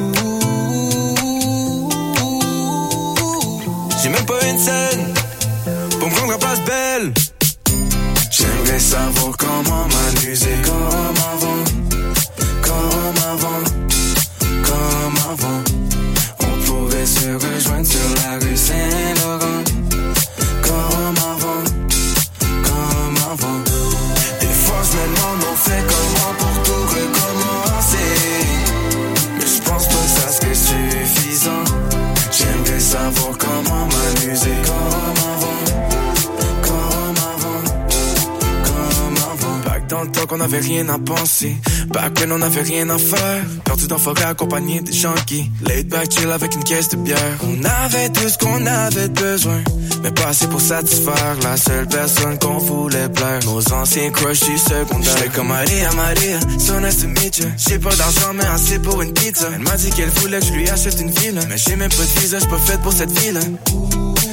Back 41.88 42.18
when 42.20 42.32
on 42.32 42.38
n'avait 42.38 42.62
rien 42.62 42.88
à 42.90 42.98
faire. 42.98 43.44
Perdu 43.64 43.86
dans 43.86 43.98
forêt 43.98 44.24
accompagné 44.24 44.80
des 44.80 44.92
gens 44.92 45.14
qui 45.26 45.50
laid 45.66 45.88
back 45.88 46.12
chill 46.12 46.30
avec 46.30 46.54
une 46.54 46.64
caisse 46.64 46.88
de 46.90 46.96
bière. 46.96 47.38
On 47.42 47.64
avait 47.64 48.10
tout 48.10 48.28
ce 48.28 48.36
qu'on 48.36 48.66
avait 48.66 49.08
besoin. 49.08 49.62
Mais 50.02 50.10
pas 50.10 50.28
assez 50.28 50.46
pour 50.48 50.60
satisfaire 50.60 51.36
la 51.42 51.56
seule 51.56 51.86
personne 51.88 52.38
qu'on 52.38 52.58
voulait 52.58 53.08
plaire. 53.08 53.40
Nos 53.46 53.72
anciens 53.72 54.10
crushs 54.10 54.40
du 54.40 54.58
secondaire. 54.58 55.16
J'étais 55.16 55.28
comme 55.30 55.48
Maria, 55.48 55.90
Maria, 55.92 56.40
so 56.58 56.78
nice 56.80 56.98
to 56.98 57.08
meet 57.08 57.38
you. 57.38 57.46
J'ai 57.56 57.78
pas 57.78 57.94
d'argent, 57.96 58.32
mais 58.34 58.46
assez 58.46 58.78
pour 58.78 59.00
une 59.00 59.12
pizza. 59.12 59.48
Elle 59.54 59.60
m'a 59.60 59.76
dit 59.76 59.90
qu'elle 59.90 60.10
voulait 60.10 60.40
que 60.40 60.46
je 60.46 60.52
lui 60.52 60.68
achète 60.68 61.00
une 61.00 61.10
ville. 61.10 61.40
Mais 61.48 61.56
j'ai 61.56 61.76
même 61.76 61.90
pas 61.90 62.02
de 62.02 62.20
visa, 62.20 62.38
j'suis 62.38 62.50
pas 62.50 62.58
faite 62.58 62.80
pour 62.82 62.92
cette 62.92 63.18
ville. 63.18 63.40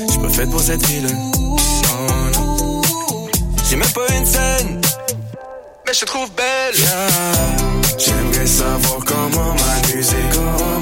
J'suis 0.10 0.20
pas 0.20 0.30
faite 0.30 0.50
pour 0.50 0.62
cette 0.62 0.86
ville. 0.88 1.08
J'ai 3.70 3.76
même 3.76 3.90
pas 3.90 4.14
une 4.16 4.26
scène. 4.26 4.82
Mais 5.88 5.94
je 5.94 6.02
te 6.02 6.06
trouve 6.06 6.30
belle. 6.32 6.76
J'aimerais 7.98 8.46
savoir 8.46 9.00
comment 9.06 9.56
m'amuser 9.56 10.18
comme 10.34 10.77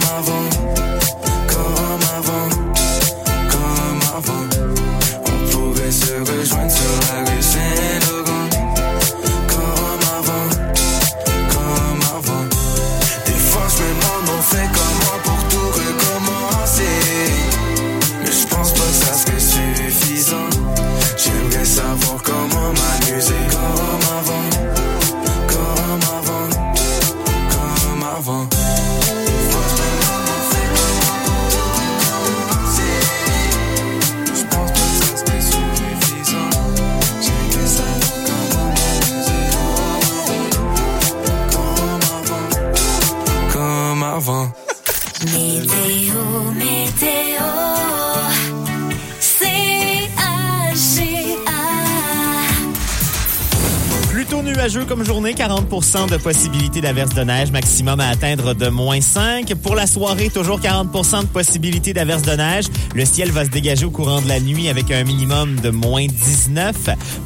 comme 54.83 55.05
journée, 55.05 55.33
40 55.33 56.09
de 56.09 56.17
possibilité 56.17 56.81
d'averse 56.81 57.13
de 57.13 57.21
neige, 57.21 57.49
maximum 57.51 57.99
à 58.01 58.09
atteindre 58.09 58.53
de 58.53 58.67
moins 58.67 58.99
5. 58.99 59.53
Pour 59.55 59.75
la 59.75 59.87
soirée, 59.87 60.29
toujours 60.29 60.59
40% 60.59 61.21
de 61.21 61.25
possibilité 61.27 61.93
d'averse 61.93 62.23
de 62.23 62.33
neige. 62.33 62.65
Le 62.93 63.05
ciel 63.05 63.31
va 63.31 63.45
se 63.45 63.49
dégager 63.49 63.85
au 63.85 63.91
courant 63.91 64.21
de 64.21 64.27
la 64.27 64.39
nuit 64.41 64.67
avec 64.67 64.91
un 64.91 65.03
minimum 65.05 65.55
de 65.61 65.69
moins 65.69 66.05
19. 66.07 66.75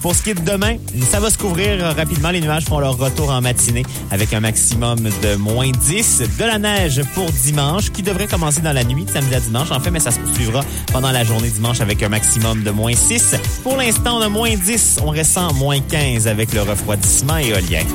Pour 0.02 0.14
ce 0.14 0.22
qui 0.22 0.30
est 0.32 0.34
de 0.36 0.42
demain, 0.42 0.76
ça 1.10 1.20
va 1.20 1.32
se 1.32 1.38
couvrir 1.38 1.80
rapidement. 1.96 2.30
Les 2.30 2.42
nuages 2.42 2.66
font 2.66 2.80
leur 2.80 2.98
retour 2.98 3.32
en 3.32 3.42
matinée 3.42 3.84
avec 4.12 4.32
un 4.34 4.42
maximum 4.42 5.00
de 5.00 5.36
moins 5.36 5.72
10. 5.72 6.22
De 6.38 6.46
la 6.46 6.60
neige 6.60 7.02
pour 7.16 7.32
dimanche 7.32 7.90
qui 7.90 8.04
devrait 8.04 8.28
commencer 8.28 8.62
dans 8.62 8.74
la 8.74 8.84
nuit 8.84 9.06
samedi 9.12 9.34
à 9.34 9.40
dimanche. 9.40 9.72
En 9.72 9.80
fait, 9.80 9.90
mais 9.92 10.00
ça 10.00 10.12
se 10.12 10.20
poursuivra 10.20 10.62
pendant 10.94 11.12
la 11.12 11.24
journée 11.24 11.50
dimanche 11.50 11.82
avec 11.82 12.04
un 12.04 12.10
maximum 12.10 12.64
de 12.64 12.70
moins 12.70 12.94
6. 12.94 13.36
Pour 13.64 13.78
l'instant, 13.78 14.18
on 14.18 14.22
a 14.22 14.30
moins 14.30 14.56
10. 14.56 14.98
On 15.04 15.10
ressent 15.10 15.52
moins 15.54 15.80
15 15.80 16.28
avec 16.28 16.54
le 16.54 16.62
refroidissement 16.62 17.39
éolien. 17.40 17.86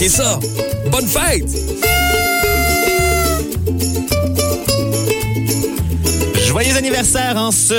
Manquer 0.00 0.08
ça. 0.08 0.40
Bonne 0.90 1.06
fête! 1.06 1.69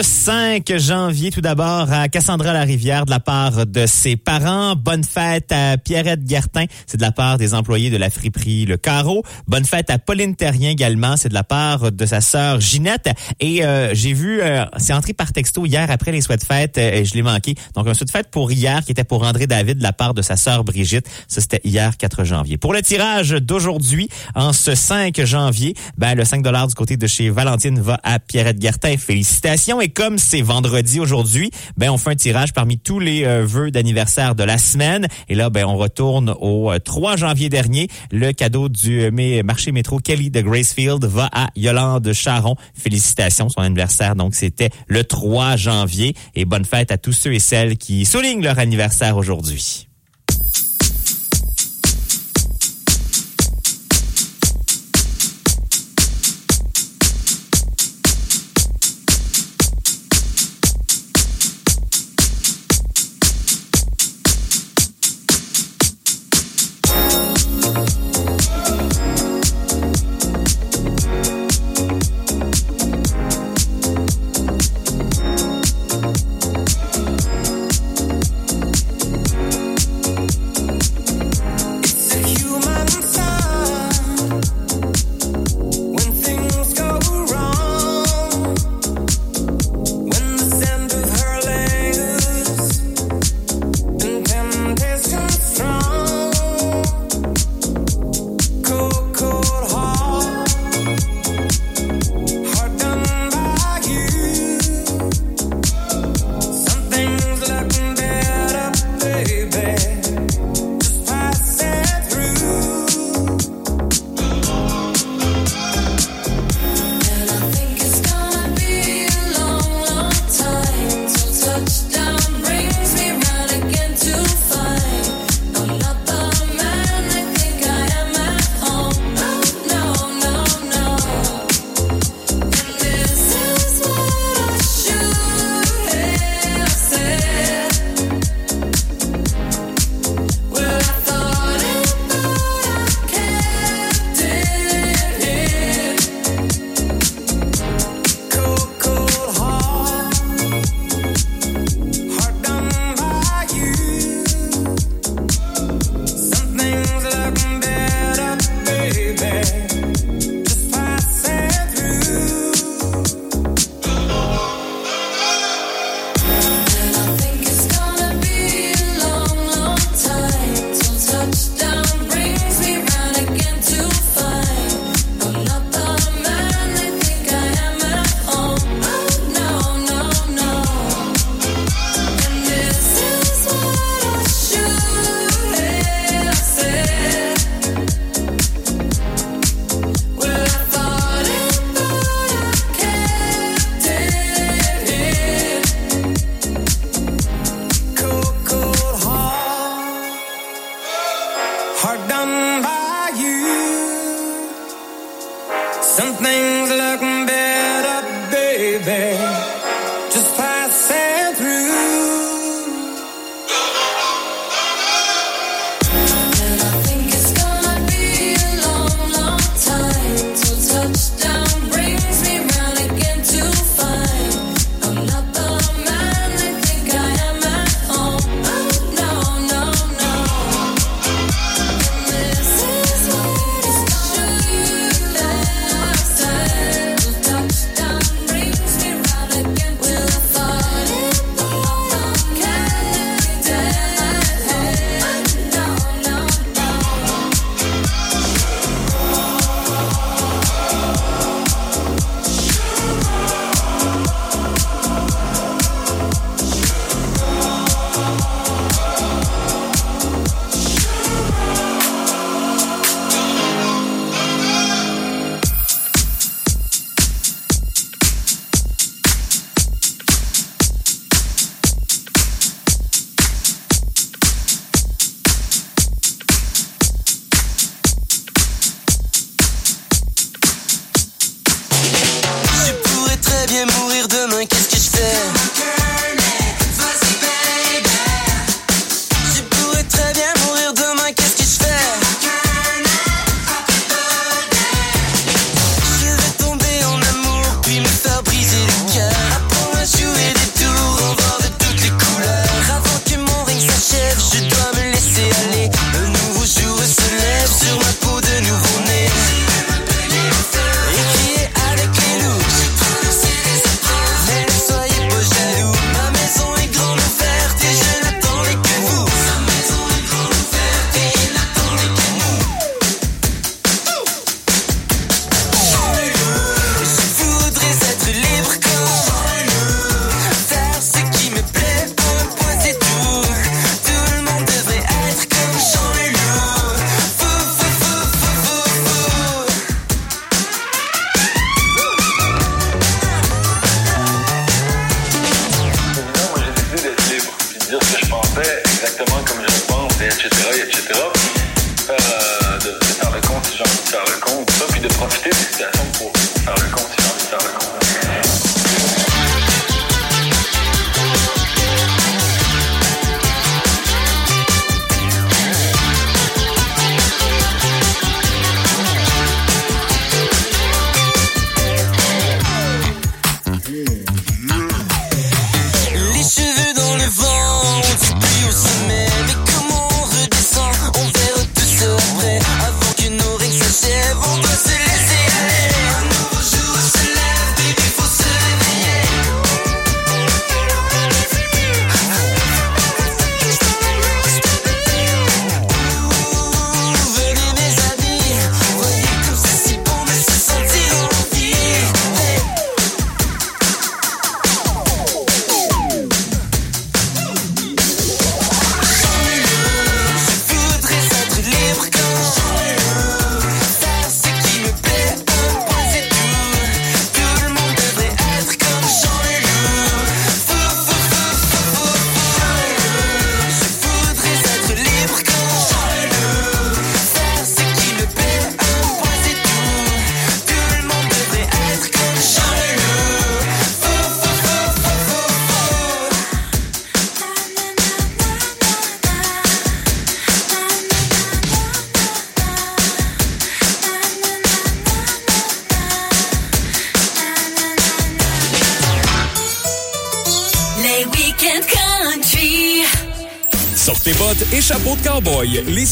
Ce 0.03 0.21
5 0.21 0.77
janvier, 0.77 1.31
tout 1.31 1.41
d'abord 1.41 1.91
à 1.91 2.07
Cassandra 2.07 2.53
Larivière 2.53 3.05
de 3.05 3.11
la 3.11 3.19
part 3.19 3.65
de 3.65 3.85
ses 3.85 4.15
parents. 4.15 4.75
Bonne 4.75 5.03
fête 5.03 5.51
à 5.51 5.77
Pierrette 5.77 6.21
Gertin, 6.27 6.65
c'est 6.85 6.97
de 6.97 7.01
la 7.01 7.11
part 7.11 7.37
des 7.37 7.53
employés 7.53 7.89
de 7.89 7.97
la 7.97 8.09
friperie 8.09 8.65
Le 8.65 8.77
Carreau. 8.77 9.23
Bonne 9.47 9.65
fête 9.65 9.89
à 9.89 9.97
Pauline 9.97 10.35
Terrien 10.35 10.69
également, 10.69 11.17
c'est 11.17 11.29
de 11.29 11.33
la 11.33 11.43
part 11.43 11.91
de 11.91 12.05
sa 12.05 12.21
sœur 12.21 12.61
Ginette. 12.61 13.09
Et 13.39 13.65
euh, 13.65 13.93
j'ai 13.93 14.13
vu, 14.13 14.41
euh, 14.41 14.63
c'est 14.77 14.93
entré 14.93 15.13
par 15.13 15.33
texto 15.33 15.65
hier 15.65 15.89
après 15.89 16.11
les 16.11 16.21
souhaits 16.21 16.41
de 16.41 16.45
fête 16.45 16.77
euh, 16.77 16.99
et 16.99 17.05
je 17.05 17.13
l'ai 17.13 17.23
manqué. 17.23 17.55
Donc 17.75 17.87
un 17.87 17.93
souhait 17.93 18.05
de 18.05 18.11
fête 18.11 18.29
pour 18.31 18.51
hier 18.51 18.83
qui 18.85 18.91
était 18.91 19.03
pour 19.03 19.23
André 19.23 19.47
David 19.47 19.79
de 19.79 19.83
la 19.83 19.93
part 19.93 20.13
de 20.13 20.21
sa 20.21 20.35
sœur 20.35 20.63
Brigitte. 20.63 21.07
Ça 21.27 21.41
c'était 21.41 21.61
hier 21.63 21.97
4 21.97 22.23
janvier. 22.23 22.57
Pour 22.57 22.73
le 22.73 22.81
tirage 22.81 23.31
d'aujourd'hui, 23.31 24.09
en 24.35 24.53
ce 24.53 24.73
5 24.73 25.23
janvier, 25.25 25.75
ben 25.97 26.15
le 26.15 26.23
5 26.23 26.43
du 26.67 26.75
côté 26.75 26.97
de 26.97 27.07
chez 27.07 27.29
Valentine 27.29 27.79
va 27.79 27.99
à 28.03 28.19
Pierrette 28.19 28.61
Gertin. 28.61 28.97
Félicitations. 28.97 29.81
Et 29.81 29.90
comme 29.91 30.18
c'est 30.18 30.41
vendredi 30.41 30.99
aujourd'hui, 30.99 31.51
ben 31.77 31.89
on 31.89 31.97
fait 31.97 32.11
un 32.11 32.15
tirage 32.15 32.53
parmi 32.53 32.77
tous 32.77 32.99
les 32.99 33.26
euh, 33.26 33.45
vœux 33.45 33.72
d'anniversaire 33.72 34.35
de 34.35 34.43
la 34.43 34.57
semaine. 34.57 35.07
Et 35.30 35.35
là, 35.35 35.49
ben 35.49 35.65
on 35.65 35.77
retourne 35.77 36.34
au 36.39 36.72
euh, 36.72 36.80
3 36.80 37.18
janvier 37.18 37.49
dernier. 37.49 37.88
Le 38.11 38.31
cadeau 38.31 38.69
du 38.69 39.01
euh, 39.01 39.43
marché 39.43 39.72
métro 39.72 39.99
Kelly 39.99 40.31
de 40.31 40.41
Gracefield 40.41 41.05
va 41.05 41.30
à 41.31 41.49
Yolande 41.55 42.11
Charon. 42.13 42.55
Félicitations. 42.73 43.49
Son 43.49 43.61
anniversaire, 43.61 44.15
donc, 44.15 44.35
c'était 44.35 44.69
le 44.88 45.03
3 45.03 45.55
janvier. 45.55 46.15
Et 46.35 46.45
bonne 46.45 46.65
fête 46.65 46.91
à 46.91 46.97
tous 46.97 47.13
ceux 47.13 47.34
et 47.34 47.39
celles 47.39 47.77
qui 47.77 48.05
soulignent 48.05 48.43
leur 48.43 48.59
anniversaire 48.59 49.18
aujourd'hui. 49.18 49.90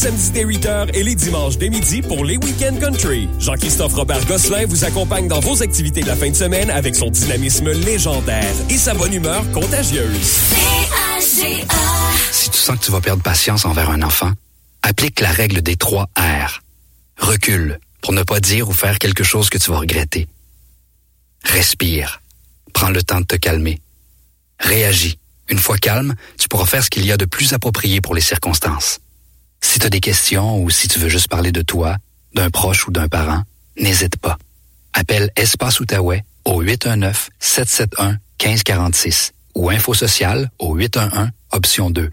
Samedis 0.00 0.30
dès 0.30 0.46
8h 0.46 0.94
et 0.94 1.02
les 1.02 1.14
dimanches 1.14 1.58
dès 1.58 1.68
midi 1.68 2.00
pour 2.00 2.24
les 2.24 2.38
week-ends 2.38 2.74
country. 2.80 3.28
Jean-Christophe 3.38 3.92
Robert 3.92 4.24
Gosselin 4.24 4.64
vous 4.66 4.84
accompagne 4.84 5.28
dans 5.28 5.40
vos 5.40 5.62
activités 5.62 6.00
de 6.00 6.06
la 6.06 6.16
fin 6.16 6.30
de 6.30 6.34
semaine 6.34 6.70
avec 6.70 6.96
son 6.96 7.10
dynamisme 7.10 7.70
légendaire 7.70 8.54
et 8.70 8.78
sa 8.78 8.94
bonne 8.94 9.12
humeur 9.12 9.44
contagieuse. 9.52 10.40
Si 11.20 12.50
tu 12.50 12.58
sens 12.58 12.78
que 12.78 12.84
tu 12.86 12.90
vas 12.90 13.02
perdre 13.02 13.22
patience 13.22 13.66
envers 13.66 13.90
un 13.90 14.00
enfant, 14.00 14.32
applique 14.82 15.20
la 15.20 15.30
règle 15.30 15.60
des 15.60 15.76
trois 15.76 16.08
R. 16.16 16.62
Recule 17.18 17.78
pour 18.00 18.14
ne 18.14 18.22
pas 18.22 18.40
dire 18.40 18.70
ou 18.70 18.72
faire 18.72 18.98
quelque 18.98 19.22
chose 19.22 19.50
que 19.50 19.58
tu 19.58 19.70
vas 19.70 19.80
regretter. 19.80 20.28
Respire. 21.44 22.22
Prends 22.72 22.88
le 22.88 23.02
temps 23.02 23.20
de 23.20 23.26
te 23.26 23.36
calmer. 23.36 23.80
Réagis. 24.60 25.18
Une 25.50 25.58
fois 25.58 25.76
calme, 25.76 26.14
tu 26.38 26.48
pourras 26.48 26.64
faire 26.64 26.82
ce 26.82 26.88
qu'il 26.88 27.04
y 27.04 27.12
a 27.12 27.18
de 27.18 27.26
plus 27.26 27.52
approprié 27.52 28.00
pour 28.00 28.14
les 28.14 28.22
circonstances. 28.22 29.00
Tu 29.80 29.86
as 29.86 29.90
des 29.90 30.00
questions 30.00 30.62
ou 30.62 30.68
si 30.68 30.88
tu 30.88 30.98
veux 30.98 31.08
juste 31.08 31.28
parler 31.28 31.52
de 31.52 31.62
toi, 31.62 31.96
d'un 32.34 32.50
proche 32.50 32.86
ou 32.86 32.90
d'un 32.90 33.08
parent, 33.08 33.44
n'hésite 33.78 34.18
pas. 34.18 34.36
Appelle 34.92 35.30
Espace 35.36 35.80
Outaouais 35.80 36.22
au 36.44 36.62
819-771-1546 36.62 39.30
ou 39.54 39.70
Info 39.70 39.94
Social 39.94 40.50
au 40.58 40.74
811 40.74 41.30
option 41.52 41.88
2. 41.88 42.10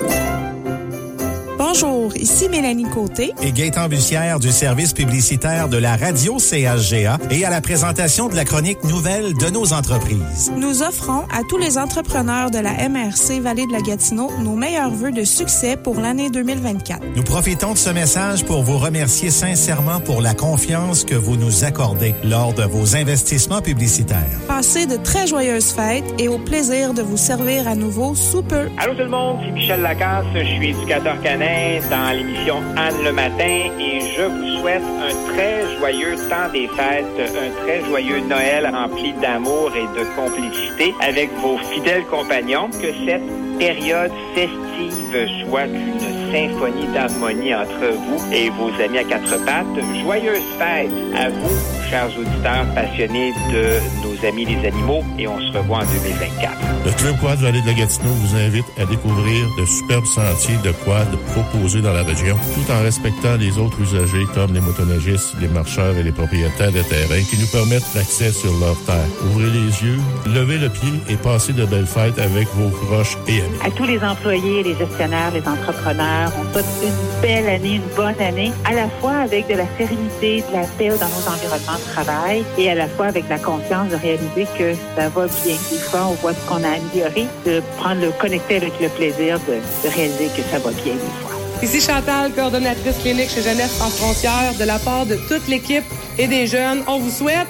Bonjour, 1.69 2.15
ici 2.15 2.47
Mélanie 2.47 2.85
Côté. 2.85 3.33
et 3.41 3.51
Gaëtan 3.51 3.89
Bussière 3.89 4.39
du 4.39 4.51
service 4.51 4.93
publicitaire 4.93 5.67
de 5.67 5.75
la 5.75 5.97
radio 5.97 6.37
CHGA 6.39 7.17
et 7.29 7.43
à 7.43 7.49
la 7.49 7.59
présentation 7.59 8.29
de 8.29 8.37
la 8.37 8.45
chronique 8.45 8.85
nouvelle 8.85 9.33
de 9.33 9.49
nos 9.49 9.73
entreprises. 9.73 10.49
Nous 10.55 10.81
offrons 10.81 11.23
à 11.29 11.41
tous 11.49 11.57
les 11.57 11.77
entrepreneurs 11.77 12.51
de 12.51 12.59
la 12.59 12.87
MRC 12.87 13.41
Vallée 13.41 13.67
de 13.67 13.73
la 13.73 13.81
Gatineau 13.81 14.31
nos 14.39 14.55
meilleurs 14.55 14.91
vœux 14.91 15.11
de 15.11 15.25
succès 15.25 15.75
pour 15.75 15.99
l'année 15.99 16.29
2024. 16.29 17.01
Nous 17.17 17.23
profitons 17.23 17.73
de 17.73 17.77
ce 17.77 17.89
message 17.89 18.45
pour 18.45 18.63
vous 18.63 18.77
remercier 18.77 19.29
sincèrement 19.29 19.99
pour 19.99 20.21
la 20.21 20.33
confiance 20.33 21.03
que 21.03 21.15
vous 21.15 21.35
nous 21.35 21.65
accordez 21.65 22.15
lors 22.23 22.53
de 22.53 22.63
vos 22.63 22.95
investissements 22.95 23.61
publicitaires. 23.61 24.39
Passez 24.47 24.85
de 24.85 24.95
très 24.95 25.27
joyeuses 25.27 25.73
fêtes 25.73 26.05
et 26.17 26.29
au 26.29 26.39
plaisir 26.39 26.93
de 26.93 27.01
vous 27.01 27.17
servir 27.17 27.67
à 27.67 27.75
nouveau 27.75 28.15
sous 28.15 28.41
peu. 28.41 28.69
Allô 28.77 28.93
tout 28.93 29.03
le 29.03 29.09
monde, 29.09 29.39
c'est 29.43 29.51
Michel 29.51 29.81
Lacasse, 29.81 30.25
je 30.33 30.45
suis 30.45 30.69
éducateur 30.69 31.21
canin 31.21 31.56
dans 31.89 32.15
l'émission 32.15 32.61
Anne 32.75 33.03
le 33.03 33.11
matin 33.11 33.71
et 33.79 34.01
je 34.01 34.23
vous 34.23 34.59
souhaite 34.59 34.81
un 34.81 35.33
très 35.33 35.77
joyeux 35.77 36.15
temps 36.29 36.49
des 36.51 36.67
fêtes, 36.67 37.05
un 37.19 37.63
très 37.63 37.83
joyeux 37.85 38.19
Noël 38.21 38.69
rempli 38.71 39.13
d'amour 39.13 39.71
et 39.75 39.87
de 39.97 40.05
complicité 40.15 40.93
avec 41.01 41.31
vos 41.37 41.57
fidèles 41.57 42.05
compagnons. 42.05 42.69
Que 42.69 42.93
cette 43.05 43.57
période 43.57 44.11
festive 44.35 45.27
soit 45.45 45.65
une 45.65 45.99
symphonie 46.31 46.87
d'harmonie 46.93 47.55
entre 47.55 47.93
vous 47.93 48.33
et 48.33 48.49
vos 48.49 48.69
amis 48.81 48.99
à 48.99 49.03
quatre 49.03 49.43
pattes. 49.45 49.65
Joyeuses 50.03 50.41
fêtes 50.57 50.91
à 51.15 51.29
vous, 51.29 51.86
chers 51.89 52.09
auditeurs 52.17 52.65
passionnés 52.73 53.33
de 53.51 53.79
nos 54.03 54.27
amis 54.27 54.45
les 54.45 54.67
animaux 54.67 55.03
et 55.17 55.27
on 55.27 55.39
se 55.39 55.57
revoit 55.57 55.79
en 55.79 55.85
2024. 55.85 56.51
Le 56.85 56.91
Club 56.91 57.19
Quad 57.19 57.39
Vallée 57.39 57.61
de 57.61 57.67
la 57.67 57.73
Gatineau 57.73 58.11
vous 58.11 58.35
invite 58.35 58.65
à 58.77 58.85
découvrir 58.85 59.47
de 59.57 59.65
superbes 59.65 60.05
sentiers 60.05 60.57
de 60.63 60.71
quad 60.83 61.07
proposés 61.33 61.81
dans 61.81 61.93
la 61.93 62.03
région, 62.03 62.37
tout 62.55 62.71
en 62.71 62.81
respectant 62.81 63.35
les 63.35 63.57
autres 63.57 63.79
usagers 63.81 64.25
comme 64.33 64.53
les 64.53 64.61
motoneigistes, 64.61 65.35
les 65.39 65.47
marcheurs 65.47 65.95
et 65.97 66.03
les 66.03 66.11
propriétaires 66.11 66.71
de 66.71 66.81
terrain 66.81 67.21
qui 67.29 67.37
nous 67.37 67.47
permettent 67.47 67.93
l'accès 67.95 68.31
sur 68.31 68.51
leur 68.59 68.77
terre. 68.85 69.07
Ouvrez 69.25 69.49
les 69.49 69.83
yeux, 69.83 69.99
levez 70.25 70.57
le 70.57 70.69
pied 70.69 70.93
et 71.09 71.15
passez 71.15 71.53
de 71.53 71.65
belles 71.65 71.87
fêtes 71.87 72.19
avec 72.19 72.47
vos 72.55 72.69
proches 72.69 73.17
et 73.27 73.41
amis. 73.41 73.59
À 73.63 73.71
tous 73.71 73.85
les 73.85 73.99
employés, 73.99 74.63
les 74.63 74.75
gestionnaires, 74.75 75.31
les 75.33 75.47
entrepreneurs, 75.47 76.31
on 76.39 76.51
souhaite 76.53 76.65
une 76.83 77.21
belle 77.21 77.49
année, 77.49 77.75
une 77.75 77.95
bonne 77.95 78.19
année, 78.19 78.51
à 78.65 78.73
la 78.73 78.89
fois 79.01 79.17
avec 79.17 79.47
de 79.47 79.55
la 79.55 79.65
sérénité, 79.77 80.43
de 80.49 80.53
la 80.53 80.67
paix 80.77 80.89
dans 80.89 81.07
nos 81.07 81.27
environnements 81.27 81.76
travail 81.79 82.43
et 82.57 82.69
à 82.69 82.75
la 82.75 82.87
fois 82.87 83.07
avec 83.07 83.27
la 83.29 83.39
confiance 83.39 83.89
de 83.89 83.95
réaliser 83.95 84.47
que 84.57 84.73
ça 84.95 85.09
va 85.09 85.25
bien. 85.27 85.55
Des 85.71 85.77
fois, 85.77 86.07
on 86.09 86.13
voit 86.13 86.33
ce 86.33 86.47
qu'on 86.47 86.63
a 86.63 86.69
amélioré, 86.69 87.27
de 87.45 87.61
prendre 87.77 88.01
le 88.01 88.11
connecter 88.11 88.57
avec 88.57 88.73
le 88.79 88.89
plaisir 88.89 89.39
de, 89.47 89.55
de 89.87 89.93
réaliser 89.93 90.27
que 90.35 90.41
ça 90.49 90.59
va 90.59 90.71
bien 90.71 90.93
des 90.93 90.99
fois. 91.21 91.37
Ici 91.61 91.81
Chantal, 91.81 92.31
coordonnatrice 92.33 92.97
clinique 92.99 93.29
chez 93.29 93.41
Jeunesse 93.41 93.81
en 93.81 93.89
frontières, 93.89 94.53
de 94.59 94.63
la 94.63 94.77
part 94.77 95.05
de 95.05 95.15
toute 95.27 95.47
l'équipe 95.47 95.85
et 96.17 96.27
des 96.27 96.45
jeunes, 96.45 96.83
on 96.87 96.99
vous 96.99 97.09
souhaite 97.09 97.47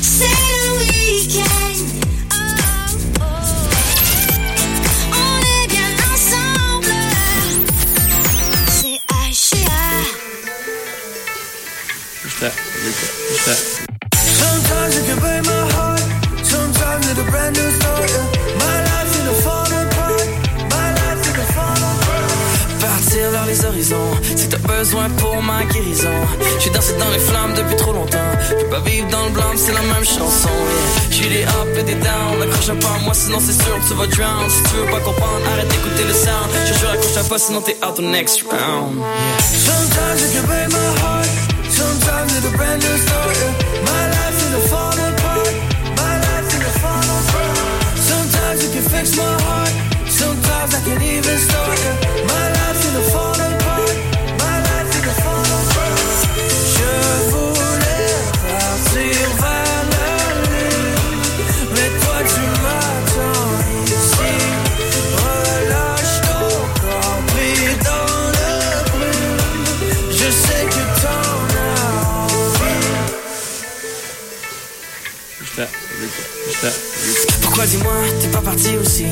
C'est 0.00 0.24
le 0.24 0.78
week-end. 0.78 1.71
Sometimes 12.50 13.78
you 14.96 15.02
can 15.06 15.14
break 15.20 15.44
my 15.46 15.62
heart. 15.74 16.00
Sometimes 16.42 17.06
it's 17.08 17.20
a 17.20 17.24
brand 17.30 17.54
new 17.54 17.70
start. 17.70 18.10
yeah. 18.10 18.26
My 18.58 18.82
life 18.82 19.14
in 19.14 19.30
a 19.30 19.34
fall 19.46 19.62
apart. 19.62 20.26
My 20.74 20.90
life 20.90 21.22
in 21.22 21.38
a 21.38 21.46
fall 21.54 21.70
apart. 21.70 22.26
Partir 22.80 23.30
vers 23.30 23.46
les 23.46 23.64
horizons, 23.64 24.10
si 24.34 24.48
t'as 24.48 24.58
besoin 24.58 25.08
pour 25.18 25.40
ma 25.40 25.62
guérison. 25.66 26.10
J'suis 26.58 26.70
dansé 26.70 26.94
dans 26.98 27.10
les 27.10 27.20
flammes 27.20 27.54
depuis 27.54 27.76
trop 27.76 27.92
longtemps. 27.92 28.18
Je 28.48 28.54
peux 28.56 28.66
pas 28.70 28.80
vivre 28.80 29.06
dans 29.08 29.24
le 29.26 29.30
blanc, 29.30 29.52
c'est 29.54 29.72
la 29.72 29.82
même 29.82 30.04
chanson. 30.04 30.50
Yeah. 30.50 31.12
J'ai 31.12 31.28
des 31.28 31.44
up 31.44 31.68
et 31.78 31.84
des 31.84 31.94
down, 31.94 32.42
accroche 32.42 32.72
pas 32.80 32.96
à 32.96 32.98
moi, 33.04 33.14
sinon 33.14 33.38
c'est 33.38 33.52
sûr 33.62 33.78
que 33.78 33.86
tu 33.86 33.94
vas 33.94 34.08
drown. 34.08 34.50
Si 34.50 34.64
tu 34.64 34.74
veux 34.78 34.90
pas 34.90 34.98
comprendre, 34.98 35.46
arrête 35.52 35.68
d'écouter 35.68 36.02
le 36.08 36.12
sound. 36.12 36.50
Je 36.66 36.74
jure, 36.74 36.90
accroche 36.90 37.22
pas, 37.28 37.38
sinon 37.38 37.60
t'es 37.60 37.76
out 37.86 37.94
the 37.94 38.00
next 38.00 38.42
round. 38.50 38.98
Sometimes 39.38 40.22
you 40.22 40.28
can 40.40 40.46
break 40.48 40.72
yeah. 40.72 40.72
Sometimes 40.72 40.72
can 40.72 40.72
my 40.72 41.00
heart. 41.00 41.21
Sometimes 47.96 48.64
you 48.64 48.70
can 48.70 48.82
fix 48.90 49.16
my 49.16 49.24
heart, 49.42 49.72
sometimes 50.08 50.74
I 50.74 50.80
can't 50.84 51.02
even 51.02 51.38
start. 51.38 51.78
yeah. 51.78 52.11
Pourquoi 77.62 77.78
dis-moi, 77.78 77.92
t'es 78.20 78.28
pas 78.28 78.40
parti 78.40 78.76
aussi 78.76 79.06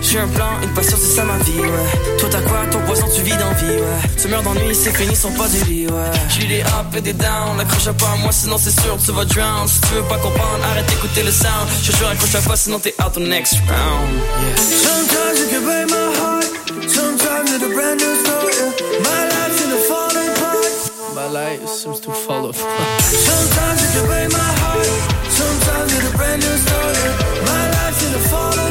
J'ai 0.00 0.20
un 0.20 0.28
plan, 0.28 0.50
une 0.62 0.72
passion, 0.74 0.96
c'est 0.96 1.16
ça 1.16 1.24
ma 1.24 1.38
vie, 1.38 1.58
ouais. 1.58 2.16
Toi 2.20 2.28
t'as 2.30 2.40
quoi, 2.42 2.58
ton 2.70 2.78
poison, 2.82 3.06
tu 3.12 3.20
vis 3.22 3.36
d'envie, 3.36 3.80
ouais. 3.82 4.00
Ce 4.16 4.28
meurs 4.28 4.44
d'ennui, 4.44 4.76
c'est 4.76 4.96
fini, 4.96 5.16
sont 5.16 5.32
pas 5.32 5.48
du 5.48 5.64
lit, 5.64 5.88
ouais. 5.88 6.10
J'ai 6.28 6.46
des 6.46 6.60
up 6.60 6.94
et 6.96 7.00
des 7.00 7.14
down, 7.14 7.58
accroche 7.58 7.90
pas 7.96 8.12
à 8.12 8.16
moi, 8.18 8.30
sinon 8.30 8.58
c'est 8.58 8.80
sûr, 8.80 8.96
tu 9.04 9.10
vas 9.10 9.24
drown. 9.24 9.66
Si 9.66 9.80
tu 9.80 9.94
veux 9.94 10.02
pas 10.02 10.18
comprendre, 10.18 10.62
arrête 10.70 10.86
d'écouter 10.86 11.24
le 11.24 11.32
sound. 11.32 11.66
Je 11.82 11.90
jure, 11.90 12.08
accroche 12.08 12.46
pas, 12.46 12.54
sinon 12.54 12.78
t'es 12.78 12.94
out 13.02 13.12
the 13.12 13.18
next 13.18 13.54
round. 13.66 14.06
Yeah. 14.14 14.56
Sometimes 14.56 15.40
you 15.40 15.48
can 15.50 15.64
break 15.64 15.90
my 15.90 16.14
heart. 16.14 16.46
Sometimes 16.86 17.50
it's 17.50 17.64
a 17.64 17.68
brand 17.74 17.98
new 17.98 18.14
story. 18.22 18.54
My 19.02 19.22
life's 19.34 19.64
in 19.64 19.72
a 19.72 19.80
falling 19.82 20.30
apart. 20.30 21.12
My 21.12 21.26
life 21.26 21.66
seems 21.66 21.98
to 22.06 22.12
fall 22.12 22.50
apart. 22.50 23.02
Sometimes 23.02 23.82
you 23.82 23.90
can 23.98 24.06
break 24.06 24.30
my 24.30 24.50
heart. 24.62 24.86
Sometimes 25.26 25.90
it's 25.92 26.06
a 26.06 26.16
brand 26.16 26.40
new 26.40 26.56
story. 26.62 27.02
My 27.50 27.75
life's 28.16 28.58
in 28.58 28.65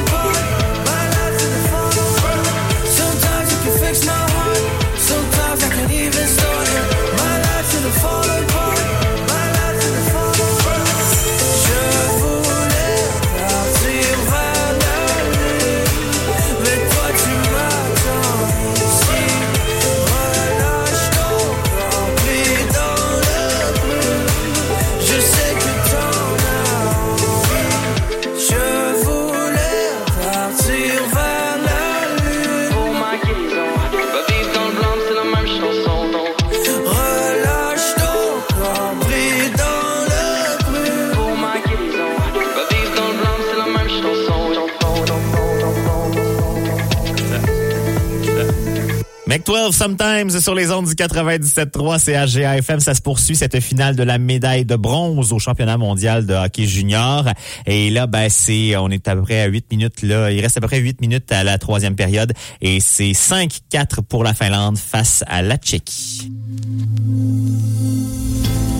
12 49.46 49.76
Sometimes 49.76 50.30
sur 50.42 50.56
les 50.56 50.72
ondes 50.72 50.88
du 50.88 50.94
97.3 50.94 52.00
CHGA 52.00 52.58
FM. 52.58 52.80
Ça 52.80 52.96
se 52.96 53.02
poursuit 53.02 53.36
cette 53.36 53.60
finale 53.60 53.96
de 53.96 54.02
la 54.02 54.18
médaille 54.18 54.66
de 54.66 54.76
bronze 54.76 55.34
au 55.34 55.40
championnat 55.40 55.78
mondial 55.78 56.26
de 56.26 56.34
hockey 56.34 56.66
junior. 56.66 57.26
Et 57.68 57.92
là, 57.92 58.08
ben, 58.08 58.28
c'est, 58.30 58.76
on 58.76 58.90
est 58.90 59.08
à 59.08 59.16
peu 59.16 59.22
près 59.22 59.42
à 59.42 59.46
8 59.46 59.72
minutes, 59.72 60.02
là. 60.02 60.32
Il 60.32 60.42
reste 60.42 60.58
à 60.58 60.62
peu 60.62 60.68
près 60.68 60.80
8 60.80 61.00
minutes 61.00 61.32
à 61.32 61.44
la 61.44 61.60
troisième 61.60 61.96
période. 61.96 62.34
Et 62.62 62.80
c'est 62.80 63.12
5-4 63.12 64.02
pour 64.02 64.24
la 64.24 64.34
Finlande 64.34 64.80
face 64.80 65.24
à 65.28 65.44
la 65.44 65.58
Tchéquie. 65.58 66.32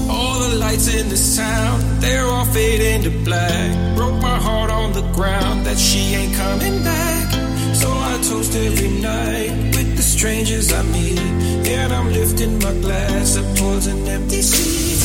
All 0.10 0.50
the 0.50 0.56
lights 0.60 0.88
in 0.88 1.10
this 1.10 1.38
town, 1.38 2.00
they're 2.00 2.26
all 2.26 2.46
fading 2.46 3.04
to 3.04 3.12
black. 3.24 3.96
Broke 3.96 4.20
my 4.22 4.38
heart 4.40 4.72
on 4.72 4.94
the 4.94 5.06
ground 5.14 5.66
that 5.66 5.78
she 5.78 6.16
ain't 6.16 6.36
coming 6.36 6.84
back. 6.84 7.32
So 7.74 7.88
I 7.90 8.18
toast 8.24 8.56
every 8.56 8.90
night 9.02 9.74
the 9.74 9.75
strangers 10.26 10.74
I 10.74 10.82
meet. 10.82 11.20
And 11.70 11.94
I'm 11.94 12.12
lifting 12.12 12.58
my 12.58 12.74
glass 12.82 13.38
up 13.38 13.46
towards 13.58 13.86
an 13.86 14.08
empty 14.08 14.42
seat. 14.42 15.02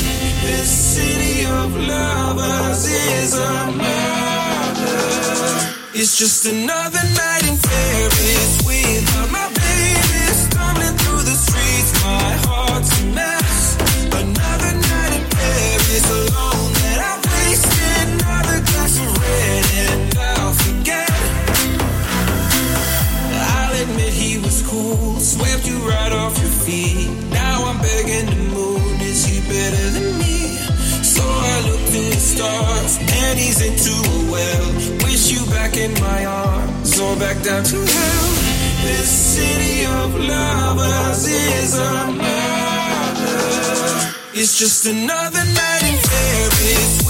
This 0.46 0.70
city 0.96 1.44
of 1.44 1.68
lovers 1.76 2.82
is 2.88 3.34
a 3.34 3.52
murder. 3.82 5.00
It's 5.92 6.16
just 6.16 6.46
another 6.46 7.04
night 7.22 7.44
in 7.50 7.56
Paris 7.68 8.52
without 8.64 9.30
my 9.30 9.46
baby. 9.60 10.22
Stumbling 10.44 10.96
through 11.02 11.24
the 11.30 11.36
streets, 11.46 11.92
my 12.02 12.30
heart's 12.46 12.90
a 13.00 13.04
mess. 13.18 13.58
Another 14.22 14.72
night 14.88 15.12
in 15.18 15.24
Paris 15.36 16.06
alone 16.18 16.59
cool, 24.70 25.18
swept 25.18 25.66
you 25.66 25.76
right 25.78 26.12
off 26.12 26.38
your 26.38 26.54
feet. 26.64 27.10
Now 27.30 27.66
I'm 27.68 27.78
begging 27.82 28.26
the 28.30 28.42
moon, 28.54 29.00
is 29.02 29.26
he 29.26 29.40
better 29.50 29.86
than 29.94 30.18
me? 30.18 30.56
So 31.02 31.22
I 31.26 31.56
look 31.68 31.82
to 31.94 32.02
the 32.14 32.22
stars, 32.32 32.98
and 32.98 33.38
he's 33.38 33.60
into 33.60 33.90
a 33.90 34.18
well. 34.30 34.66
Wish 35.04 35.32
you 35.34 35.44
back 35.50 35.76
in 35.76 35.92
my 36.00 36.24
arms, 36.24 36.98
or 37.00 37.16
back 37.16 37.42
down 37.42 37.64
to 37.64 37.76
hell. 37.76 38.28
This 38.86 39.10
city 39.36 39.86
of 39.86 40.08
lovers 40.14 41.22
is 41.26 41.76
a 41.76 41.94
murder. 42.22 43.40
It's 44.32 44.56
just 44.58 44.86
another 44.86 45.44
night 45.44 45.82
in 45.90 45.98
Paris 45.98 47.09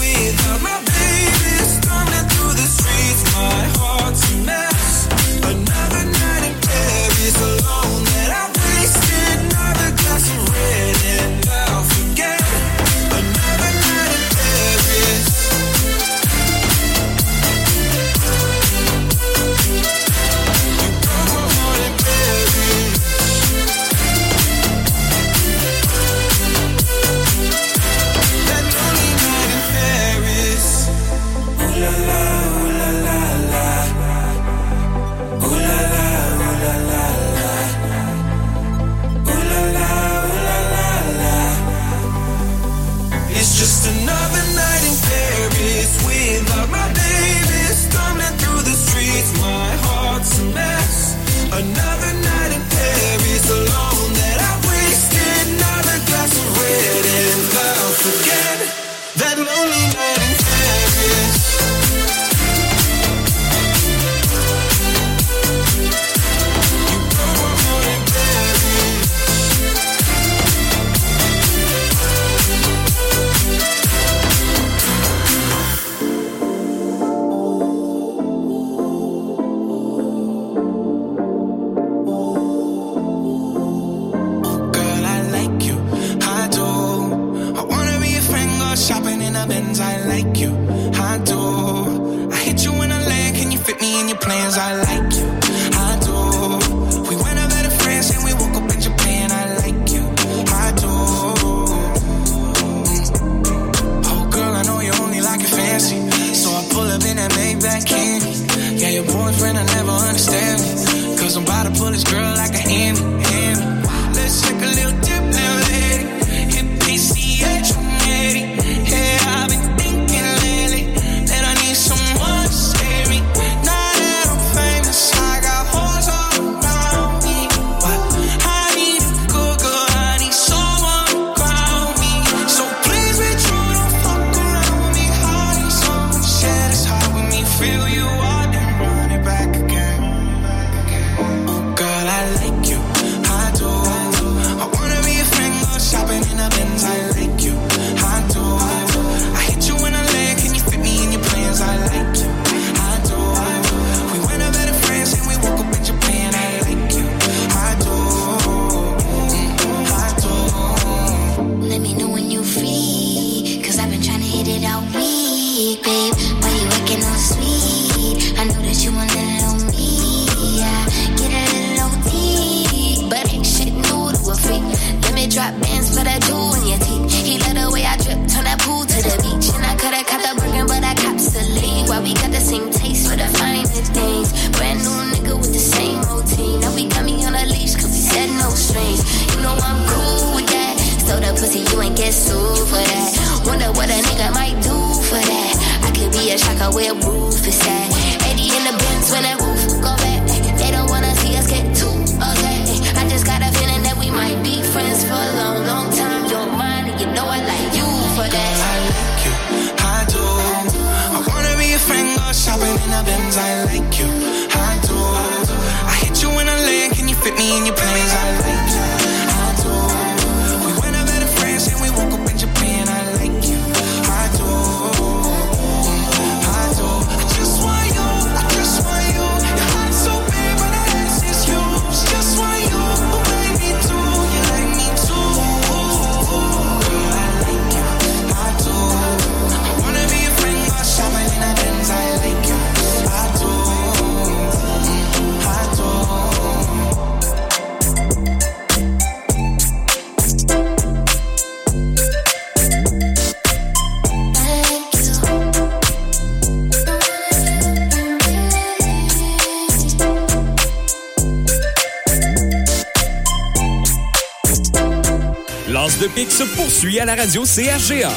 à 267.01 267.05
la 267.05 267.15
radio 267.15 267.43
CHGA. 267.45 268.11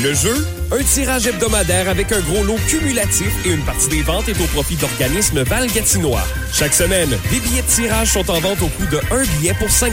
Le 0.00 0.14
jeu, 0.14 0.46
un 0.70 0.82
tirage 0.84 1.26
hebdomadaire 1.26 1.88
avec 1.88 2.12
un 2.12 2.20
gros 2.20 2.44
lot 2.44 2.58
cumulatif 2.68 3.32
et 3.44 3.50
une 3.50 3.64
partie 3.64 3.88
des 3.88 4.02
ventes 4.02 4.28
est 4.28 4.40
au 4.40 4.46
profit 4.46 4.76
d'organismes 4.76 5.42
Val-Gatinois. 5.42 6.22
Chaque 6.52 6.72
semaine, 6.72 7.10
des 7.32 7.40
billets 7.40 7.62
de 7.62 7.66
tirage 7.66 8.12
sont 8.12 8.30
en 8.30 8.38
vente 8.38 8.62
au 8.62 8.68
coût 8.68 8.86
de 8.86 9.00
1 9.10 9.24
billet 9.38 9.54
pour 9.58 9.68
5 9.68 9.92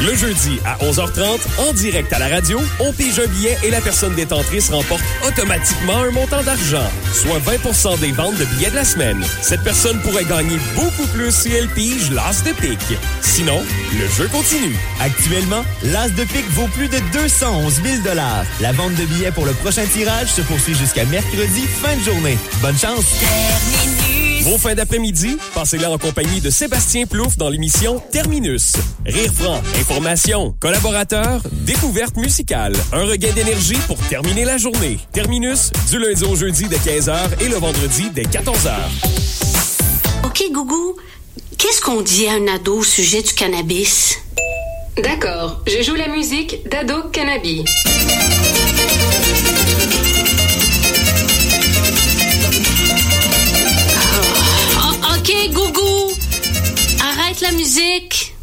Le 0.00 0.14
jeudi, 0.14 0.58
à 0.66 0.76
11h30, 0.84 1.38
en 1.66 1.72
direct 1.72 2.12
à 2.12 2.18
la 2.18 2.28
radio, 2.28 2.60
on 2.78 2.92
pige 2.92 3.18
un 3.18 3.26
billet 3.26 3.56
et 3.64 3.70
la 3.70 3.80
personne 3.80 4.14
détentrice 4.14 4.68
remporte 4.68 5.02
automatiquement 5.26 6.02
un 6.02 6.10
montant 6.10 6.42
d'argent, 6.42 6.90
soit 7.14 7.38
20% 7.38 8.00
des 8.00 8.12
ventes 8.12 8.36
de 8.36 8.44
billets 8.44 8.70
de 8.70 8.76
la 8.76 8.84
semaine. 8.84 9.24
Cette 9.40 9.62
personne 9.62 9.98
pourrait 10.02 10.24
gagner 10.24 10.58
beaucoup 10.74 11.06
plus 11.14 11.30
si 11.30 11.52
elle 11.52 11.68
pige 11.68 12.10
l'As 12.10 12.42
de 12.44 12.52
pique. 12.52 12.98
Sinon, 13.32 13.62
le 13.98 14.06
jeu 14.08 14.28
continue. 14.28 14.76
Actuellement, 15.00 15.64
l'As 15.84 16.10
de 16.10 16.22
pique 16.24 16.50
vaut 16.50 16.66
plus 16.66 16.88
de 16.88 16.98
211 17.14 17.80
000 17.82 18.14
La 18.60 18.72
vente 18.72 18.94
de 18.94 19.06
billets 19.06 19.30
pour 19.30 19.46
le 19.46 19.52
prochain 19.52 19.86
tirage 19.86 20.28
se 20.28 20.42
poursuit 20.42 20.74
jusqu'à 20.74 21.06
mercredi, 21.06 21.62
fin 21.62 21.96
de 21.96 22.02
journée. 22.02 22.36
Bonne 22.60 22.76
chance! 22.76 23.06
Vos 24.42 24.58
fins 24.58 24.74
d'après-midi, 24.74 25.38
passez-les 25.54 25.86
en 25.86 25.96
compagnie 25.96 26.42
de 26.42 26.50
Sébastien 26.50 27.06
Plouffe 27.06 27.38
dans 27.38 27.48
l'émission 27.48 28.02
Terminus. 28.12 28.74
Rire 29.06 29.32
franc, 29.32 29.62
information, 29.80 30.54
collaborateurs, 30.60 31.40
découverte 31.52 32.18
musicale. 32.18 32.74
Un 32.92 33.04
regain 33.06 33.32
d'énergie 33.32 33.78
pour 33.86 33.96
terminer 34.08 34.44
la 34.44 34.58
journée. 34.58 34.98
Terminus, 35.12 35.70
du 35.90 35.98
lundi 35.98 36.22
au 36.24 36.36
jeudi 36.36 36.66
dès 36.68 36.76
15h 36.76 37.16
et 37.40 37.48
le 37.48 37.56
vendredi 37.56 38.10
dès 38.12 38.24
14h. 38.24 38.74
OK, 40.24 40.42
Gougou, 40.52 40.96
qu'on 41.82 42.00
dit 42.00 42.28
à 42.28 42.34
un 42.34 42.46
ado 42.46 42.78
au 42.78 42.84
sujet 42.84 43.22
du 43.22 43.32
cannabis? 43.32 44.18
D'accord, 44.96 45.62
je 45.66 45.82
joue 45.82 45.94
la 45.94 46.08
musique 46.08 46.68
d'Ado 46.68 47.08
Cannabis. 47.12 47.64
Ah, 54.76 55.16
OK, 55.16 55.32
Gougou, 55.52 56.12
arrête 57.00 57.40
la 57.40 57.52
musique. 57.52 58.34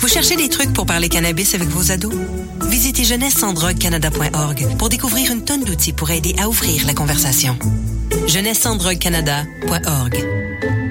Vous 0.00 0.08
cherchez 0.08 0.36
des 0.36 0.48
trucs 0.48 0.72
pour 0.72 0.86
parler 0.86 1.08
cannabis 1.08 1.54
avec 1.54 1.68
vos 1.68 1.92
ados? 1.92 2.14
Visitez 2.68 3.04
jeunesse 3.04 3.34
sans 3.34 3.54
canada.org 3.74 4.76
pour 4.78 4.88
découvrir 4.88 5.30
une 5.30 5.44
tonne 5.44 5.64
d'outils 5.64 5.92
pour 5.92 6.10
aider 6.10 6.34
à 6.38 6.48
ouvrir 6.48 6.86
la 6.86 6.94
conversation. 6.94 7.56
jeunesse 8.26 8.60
sans 8.60 8.78
canada.org. 8.96 10.41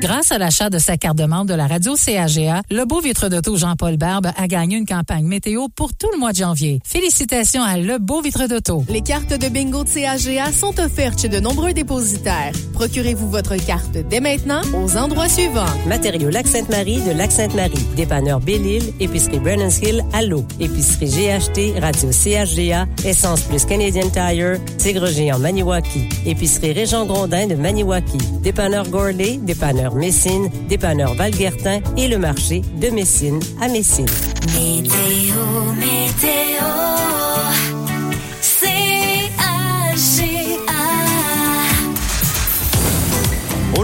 Grâce 0.02 0.32
à 0.32 0.40
l'achat 0.40 0.72
de 0.72 0.80
sa 0.80 0.98
carte 0.98 1.16
de 1.16 1.26
membre 1.26 1.46
de 1.46 1.54
la 1.54 1.68
radio 1.68 1.94
CAGA, 1.96 2.64
le 2.72 2.86
beau 2.86 3.02
vitre 3.02 3.30
d'auto 3.30 3.56
Jean-Paul 3.56 3.98
Barbe 3.98 4.32
a 4.36 4.48
gagné 4.48 4.78
une 4.78 4.86
campagne 4.88 5.28
météo 5.28 5.68
pour 5.76 5.94
tout 5.94 6.10
le 6.12 6.18
mois 6.18 6.32
de 6.32 6.38
janvier. 6.38 6.80
Félicitations 6.84 7.62
à 7.62 7.78
le 7.78 8.00
beau 8.00 8.20
vitre 8.20 8.48
d'auto. 8.48 8.84
Les 8.90 9.04
cartes 9.04 9.32
de 9.32 9.48
bingo 9.48 9.84
de 9.84 9.90
CAGA 9.90 10.52
sont 10.54 10.80
offertes 10.80 11.22
chez 11.22 11.30
de 11.30 11.40
nombreux 11.40 11.74
dépositaires. 11.74 12.52
Procurez-vous 12.82 13.30
votre 13.30 13.56
carte 13.64 13.92
dès 14.10 14.20
maintenant 14.20 14.62
aux 14.74 14.98
endroits 14.98 15.30
suivants. 15.30 15.68
Matériaux 15.86 16.32
Lac-Sainte-Marie 16.32 17.00
de 17.02 17.12
Lac-Sainte-Marie. 17.12 17.86
Dépanneur 17.96 18.40
Belle-Île, 18.40 18.92
Épicerie 19.00 19.38
Brennan's 19.38 19.78
Hill 19.84 20.04
à 20.14 20.24
l'eau. 20.24 20.46
Épicerie 20.60 21.06
GHT, 21.06 21.80
Radio 21.80 22.10
CHGA, 22.12 22.88
Essence 23.06 23.42
Plus 23.42 23.66
Canadian 23.66 24.10
Tire, 24.10 24.58
Tigre 24.80 25.06
Géant 25.06 25.38
Maniwaki. 25.38 26.10
Épicerie 26.26 26.74
Régent 26.74 27.06
Grondin 27.06 27.46
de 27.46 27.54
Maniwaki. 27.54 28.18
Dépanneur 28.42 28.90
Gourlay, 28.90 29.38
Dépanneur 29.38 29.94
Messine, 29.94 30.50
Dépanneur 30.68 31.14
Valguertin 31.14 31.82
et 31.98 32.08
le 32.08 32.18
marché 32.18 32.64
de 32.82 32.90
Messine 32.90 33.40
à 33.62 33.68
Messine. 33.68 34.08
Météo, 34.56 35.36
météo, 35.78 36.91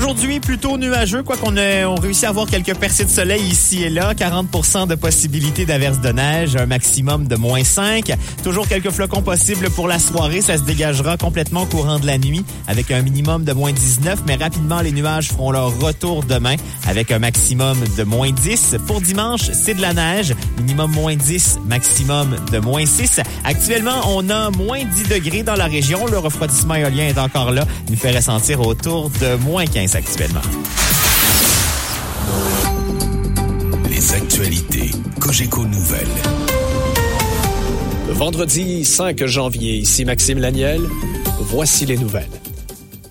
Aujourd'hui, 0.08 0.40
plutôt 0.40 0.78
nuageux, 0.78 1.22
quoi 1.22 1.36
qu'on 1.36 1.58
ait 1.58 1.84
on 1.84 1.96
réussit 1.96 2.24
à 2.24 2.30
avoir 2.30 2.48
quelques 2.48 2.74
percées 2.78 3.04
de 3.04 3.10
soleil 3.10 3.42
ici 3.42 3.84
et 3.84 3.90
là. 3.90 4.14
40% 4.14 4.88
de 4.88 4.96
possibilité 4.96 5.66
d'averse 5.66 6.00
de 6.00 6.14
neige, 6.14 6.56
un 6.56 6.66
maximum 6.66 7.28
de 7.28 7.36
moins 7.36 7.66
5. 7.66 8.14
Toujours 8.42 8.70
quelques 8.70 8.92
flocons 8.92 9.22
possibles 9.22 9.70
pour 9.70 9.90
la 9.90 10.00
soirée. 10.00 10.40
Ça 10.40 10.58
se 10.58 10.64
dégagera 10.64 11.18
complètement 11.18 11.64
au 11.64 11.66
courant 11.66 12.00
de 12.00 12.06
la 12.06 12.18
nuit 12.18 12.46
avec 12.70 12.90
un 12.90 13.02
minimum 13.02 13.44
de 13.44 13.52
moins 13.52 13.74
19. 13.74 14.20
Mais 14.26 14.36
rapidement, 14.36 14.80
les 14.80 14.94
nuages 14.94 15.28
feront 15.28 15.52
leur 15.52 15.78
retour 15.78 16.24
demain 16.24 16.56
avec 16.88 17.12
un 17.12 17.20
maximum 17.20 17.78
de 17.98 18.04
moins 18.04 18.32
10. 18.32 18.78
Pour 18.88 19.02
dimanche, 19.02 19.52
c'est 19.52 19.74
de 19.74 19.82
la 19.82 19.94
neige. 19.94 20.34
Minimum 20.58 20.90
moins 20.92 21.18
10, 21.18 21.60
maximum 21.68 22.38
de 22.54 22.60
moins 22.60 22.86
6. 22.86 23.20
Actuellement, 23.44 24.00
on 24.08 24.30
a 24.30 24.52
moins 24.52 24.86
10 24.86 25.10
degrés 25.10 25.44
dans 25.44 25.56
la 25.56 25.66
région. 25.66 26.06
Le 26.08 26.18
refroidissement 26.18 26.76
éolien 26.76 27.08
est 27.08 27.20
encore 27.20 27.52
là. 27.52 27.66
Il 27.88 27.96
nous 27.96 28.00
fait 28.00 28.16
ressentir 28.16 28.62
autour 28.62 29.10
de 29.10 29.36
moins 29.44 29.66
15 29.66 29.97
actuellement. 29.98 30.42
Les 33.90 34.14
actualités 34.14 34.92
Cogeco 35.20 35.66
Nouvelles. 35.66 36.08
Vendredi 38.10 38.86
5 38.86 39.26
janvier, 39.26 39.74
ici 39.74 40.06
Maxime 40.06 40.38
Laniel. 40.38 40.82
Voici 41.40 41.88
les 41.88 41.98
nouvelles. 41.98 42.47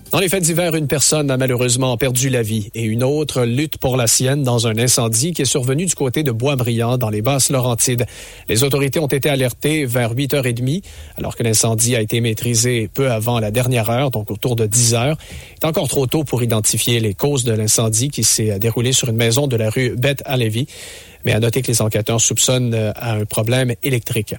Dans 0.09 0.19
les 0.19 0.29
fêtes 0.29 0.43
d'hiver, 0.43 0.73
une 0.73 0.87
personne 0.87 1.29
a 1.29 1.35
malheureusement 1.35 1.97
perdu 1.97 2.29
la 2.29 2.41
vie 2.41 2.69
et 2.73 2.83
une 2.83 3.03
autre 3.03 3.43
lutte 3.43 3.77
pour 3.77 3.97
la 3.97 4.07
sienne 4.07 4.41
dans 4.41 4.65
un 4.65 4.77
incendie 4.77 5.33
qui 5.33 5.41
est 5.41 5.45
survenu 5.45 5.85
du 5.85 5.95
côté 5.95 6.23
de 6.23 6.31
Boisbriand 6.31 6.97
dans 6.97 7.09
les 7.09 7.21
basses 7.21 7.49
Laurentides. 7.49 8.05
Les 8.47 8.63
autorités 8.63 8.99
ont 8.99 9.07
été 9.07 9.27
alertées 9.29 9.85
vers 9.85 10.13
8h30 10.13 10.81
alors 11.17 11.35
que 11.35 11.43
l'incendie 11.43 11.93
a 11.97 12.01
été 12.01 12.21
maîtrisé 12.21 12.89
peu 12.93 13.11
avant 13.11 13.41
la 13.41 13.51
dernière 13.51 13.89
heure, 13.89 14.09
donc 14.09 14.31
autour 14.31 14.55
de 14.55 14.65
10 14.65 14.93
heures. 14.93 15.17
Il 15.51 15.65
est 15.65 15.67
encore 15.67 15.89
trop 15.89 16.07
tôt 16.07 16.23
pour 16.23 16.41
identifier 16.41 17.01
les 17.01 17.13
causes 17.13 17.43
de 17.43 17.51
l'incendie 17.51 18.07
qui 18.07 18.23
s'est 18.23 18.59
déroulé 18.59 18.93
sur 18.93 19.09
une 19.09 19.17
maison 19.17 19.47
de 19.47 19.57
la 19.57 19.69
rue 19.69 19.93
Beth 19.97 20.23
à. 20.25 20.37
Mais 20.37 21.33
à 21.33 21.39
noter 21.41 21.61
que 21.61 21.67
les 21.67 21.81
enquêteurs 21.81 22.21
soupçonnent 22.21 22.73
euh, 22.73 22.93
un 23.01 23.25
problème 23.25 23.73
électrique. 23.83 24.35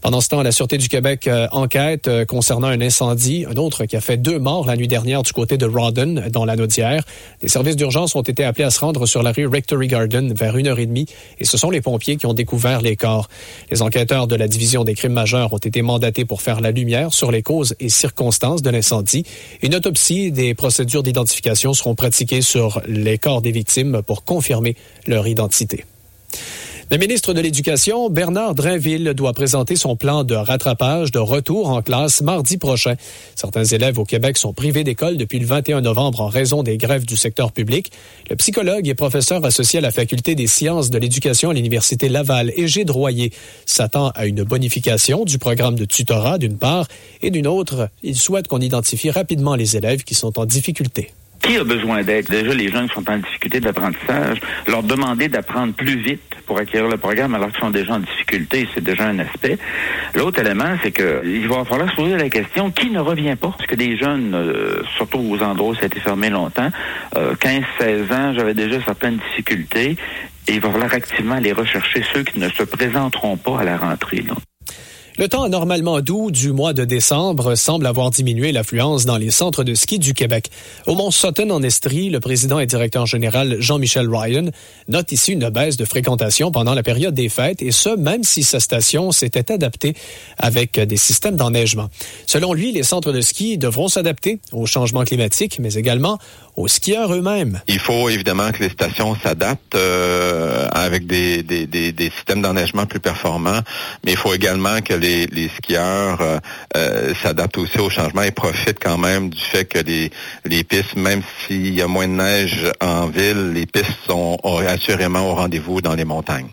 Pendant 0.00 0.22
ce 0.22 0.28
temps, 0.28 0.40
la 0.40 0.50
Sûreté 0.50 0.78
du 0.78 0.88
Québec 0.88 1.26
euh, 1.26 1.46
enquête 1.52 2.08
euh, 2.08 2.24
concernant 2.24 2.68
un 2.68 2.80
incendie, 2.80 3.44
un 3.46 3.56
autre 3.56 3.84
qui 3.84 3.96
a 3.96 4.00
fait 4.00 4.16
deux 4.16 4.38
morts 4.38 4.66
la 4.66 4.74
nuit 4.74 4.88
dernière 4.88 5.22
du 5.22 5.32
côté 5.34 5.58
de 5.58 5.66
Rawdon, 5.66 6.24
dans 6.30 6.46
la 6.46 6.56
Naudière. 6.56 7.04
Les 7.42 7.48
services 7.48 7.76
d'urgence 7.76 8.14
ont 8.14 8.22
été 8.22 8.42
appelés 8.42 8.64
à 8.64 8.70
se 8.70 8.80
rendre 8.80 9.04
sur 9.04 9.22
la 9.22 9.32
rue 9.32 9.46
Rectory 9.46 9.88
Garden 9.88 10.32
vers 10.32 10.56
1h30 10.56 11.06
et 11.38 11.44
ce 11.44 11.58
sont 11.58 11.68
les 11.68 11.82
pompiers 11.82 12.16
qui 12.16 12.24
ont 12.24 12.32
découvert 12.32 12.80
les 12.80 12.96
corps. 12.96 13.28
Les 13.70 13.82
enquêteurs 13.82 14.26
de 14.26 14.36
la 14.36 14.48
Division 14.48 14.84
des 14.84 14.94
crimes 14.94 15.12
majeurs 15.12 15.52
ont 15.52 15.58
été 15.58 15.82
mandatés 15.82 16.24
pour 16.24 16.40
faire 16.40 16.62
la 16.62 16.70
lumière 16.70 17.12
sur 17.12 17.30
les 17.30 17.42
causes 17.42 17.74
et 17.78 17.90
circonstances 17.90 18.62
de 18.62 18.70
l'incendie. 18.70 19.26
Une 19.60 19.74
autopsie 19.74 20.32
des 20.32 20.54
procédures 20.54 21.02
d'identification 21.02 21.74
seront 21.74 21.94
pratiquées 21.94 22.40
sur 22.40 22.80
les 22.88 23.18
corps 23.18 23.42
des 23.42 23.52
victimes 23.52 24.00
pour 24.06 24.24
confirmer 24.24 24.76
leur 25.06 25.28
identité. 25.28 25.84
Le 26.92 26.98
ministre 26.98 27.32
de 27.34 27.40
l'Éducation, 27.40 28.10
Bernard 28.10 28.56
Drainville, 28.56 29.14
doit 29.14 29.32
présenter 29.32 29.76
son 29.76 29.94
plan 29.94 30.24
de 30.24 30.34
rattrapage 30.34 31.12
de 31.12 31.20
retour 31.20 31.68
en 31.68 31.82
classe 31.82 32.20
mardi 32.20 32.58
prochain. 32.58 32.96
Certains 33.36 33.62
élèves 33.62 34.00
au 34.00 34.04
Québec 34.04 34.36
sont 34.36 34.52
privés 34.52 34.82
d'école 34.82 35.16
depuis 35.16 35.38
le 35.38 35.46
21 35.46 35.82
novembre 35.82 36.20
en 36.20 36.26
raison 36.26 36.64
des 36.64 36.78
grèves 36.78 37.06
du 37.06 37.16
secteur 37.16 37.52
public. 37.52 37.92
Le 38.28 38.34
psychologue 38.34 38.88
et 38.88 38.96
professeur 38.96 39.44
associé 39.44 39.78
à 39.78 39.82
la 39.82 39.92
Faculté 39.92 40.34
des 40.34 40.48
sciences 40.48 40.90
de 40.90 40.98
l'éducation 40.98 41.50
à 41.50 41.54
l'Université 41.54 42.08
Laval, 42.08 42.52
Égide 42.56 42.88
Droyer, 42.88 43.30
s'attend 43.66 44.08
à 44.16 44.26
une 44.26 44.42
bonification 44.42 45.24
du 45.24 45.38
programme 45.38 45.76
de 45.76 45.84
tutorat 45.84 46.38
d'une 46.38 46.58
part 46.58 46.88
et 47.22 47.30
d'une 47.30 47.46
autre, 47.46 47.88
il 48.02 48.16
souhaite 48.16 48.48
qu'on 48.48 48.60
identifie 48.60 49.12
rapidement 49.12 49.54
les 49.54 49.76
élèves 49.76 50.02
qui 50.02 50.14
sont 50.16 50.40
en 50.40 50.44
difficulté. 50.44 51.12
Qui 51.40 51.56
a 51.56 51.62
besoin 51.62 52.02
d'aide? 52.02 52.26
Déjà, 52.28 52.52
les 52.52 52.68
jeunes 52.68 52.88
qui 52.88 52.94
sont 52.94 53.08
en 53.08 53.18
difficulté 53.18 53.60
d'apprentissage, 53.60 54.40
leur 54.66 54.82
demander 54.82 55.28
d'apprendre 55.28 55.72
plus 55.72 56.02
vite 56.02 56.20
pour 56.50 56.58
acquérir 56.58 56.88
le 56.88 56.96
programme 56.96 57.36
alors 57.36 57.52
qu'ils 57.52 57.60
sont 57.60 57.70
déjà 57.70 57.94
en 57.94 58.00
difficulté, 58.00 58.66
c'est 58.74 58.82
déjà 58.82 59.04
un 59.04 59.20
aspect. 59.20 59.56
L'autre 60.16 60.40
élément, 60.40 60.74
c'est 60.82 60.90
que 60.90 61.22
il 61.24 61.46
va 61.46 61.64
falloir 61.64 61.88
se 61.88 61.94
poser 61.94 62.16
la 62.16 62.28
question, 62.28 62.72
qui 62.72 62.90
ne 62.90 62.98
revient 62.98 63.36
pas? 63.36 63.54
Parce 63.56 63.68
que 63.68 63.76
des 63.76 63.96
jeunes, 63.96 64.34
euh, 64.34 64.82
surtout 64.96 65.20
aux 65.20 65.40
endroits 65.40 65.70
où 65.70 65.74
ça 65.76 65.82
a 65.82 65.86
été 65.86 66.00
fermé 66.00 66.28
longtemps, 66.28 66.70
euh, 67.16 67.36
15-16 67.36 68.12
ans, 68.12 68.32
j'avais 68.34 68.54
déjà 68.54 68.82
certaines 68.84 69.18
difficultés 69.18 69.96
et 70.48 70.52
il 70.52 70.60
va 70.60 70.72
falloir 70.72 70.92
activement 70.92 71.36
aller 71.36 71.52
rechercher 71.52 72.02
ceux 72.12 72.24
qui 72.24 72.40
ne 72.40 72.48
se 72.48 72.64
présenteront 72.64 73.36
pas 73.36 73.60
à 73.60 73.64
la 73.64 73.76
rentrée. 73.76 74.24
Le 75.18 75.28
temps 75.28 75.42
anormalement 75.42 76.00
doux 76.00 76.30
du 76.30 76.52
mois 76.52 76.72
de 76.72 76.84
décembre 76.84 77.54
semble 77.56 77.86
avoir 77.86 78.10
diminué 78.10 78.52
l'affluence 78.52 79.04
dans 79.04 79.16
les 79.16 79.30
centres 79.30 79.64
de 79.64 79.74
ski 79.74 79.98
du 79.98 80.14
Québec. 80.14 80.50
Au 80.86 80.94
Mont 80.94 81.10
Sutton 81.10 81.50
en 81.50 81.62
Estrie, 81.62 82.10
le 82.10 82.20
président 82.20 82.58
et 82.60 82.66
directeur 82.66 83.06
général 83.06 83.56
Jean-Michel 83.60 84.08
Ryan 84.08 84.50
note 84.88 85.10
ici 85.12 85.32
une 85.32 85.50
baisse 85.50 85.76
de 85.76 85.84
fréquentation 85.84 86.52
pendant 86.52 86.74
la 86.74 86.82
période 86.82 87.12
des 87.12 87.28
fêtes 87.28 87.60
et 87.60 87.72
ce, 87.72 87.96
même 87.96 88.22
si 88.22 88.44
sa 88.44 88.60
station 88.60 89.10
s'était 89.10 89.52
adaptée 89.52 89.94
avec 90.38 90.78
des 90.78 90.96
systèmes 90.96 91.36
d'enneigement. 91.36 91.88
Selon 92.26 92.52
lui, 92.52 92.72
les 92.72 92.84
centres 92.84 93.12
de 93.12 93.20
ski 93.20 93.58
devront 93.58 93.88
s'adapter 93.88 94.38
au 94.52 94.64
changement 94.66 95.04
climatique, 95.04 95.58
mais 95.58 95.74
également 95.74 96.18
aux 96.60 96.68
skieurs 96.68 97.12
eux-mêmes. 97.14 97.60
Il 97.68 97.78
faut 97.78 98.08
évidemment 98.10 98.52
que 98.52 98.62
les 98.62 98.68
stations 98.68 99.16
s'adaptent 99.16 99.74
euh, 99.74 100.68
avec 100.70 101.06
des, 101.06 101.42
des, 101.42 101.66
des, 101.66 101.92
des 101.92 102.10
systèmes 102.10 102.42
d'enneigement 102.42 102.86
plus 102.86 103.00
performants, 103.00 103.60
mais 104.04 104.12
il 104.12 104.18
faut 104.18 104.34
également 104.34 104.80
que 104.82 104.92
les, 104.92 105.26
les 105.26 105.48
skieurs 105.48 106.20
euh, 106.20 106.38
euh, 106.76 107.14
s'adaptent 107.22 107.58
aussi 107.58 107.78
au 107.78 107.88
changement 107.88 108.22
et 108.22 108.30
profitent 108.30 108.78
quand 108.80 108.98
même 108.98 109.30
du 109.30 109.40
fait 109.40 109.64
que 109.64 109.78
les, 109.78 110.10
les 110.44 110.62
pistes, 110.62 110.96
même 110.96 111.22
s'il 111.46 111.74
y 111.74 111.80
a 111.80 111.86
moins 111.86 112.08
de 112.08 112.12
neige 112.12 112.70
en 112.80 113.06
ville, 113.06 113.52
les 113.54 113.66
pistes 113.66 113.96
sont 114.06 114.36
assurément 114.68 115.30
au 115.30 115.34
rendez-vous 115.34 115.80
dans 115.80 115.94
les 115.94 116.04
montagnes. 116.04 116.50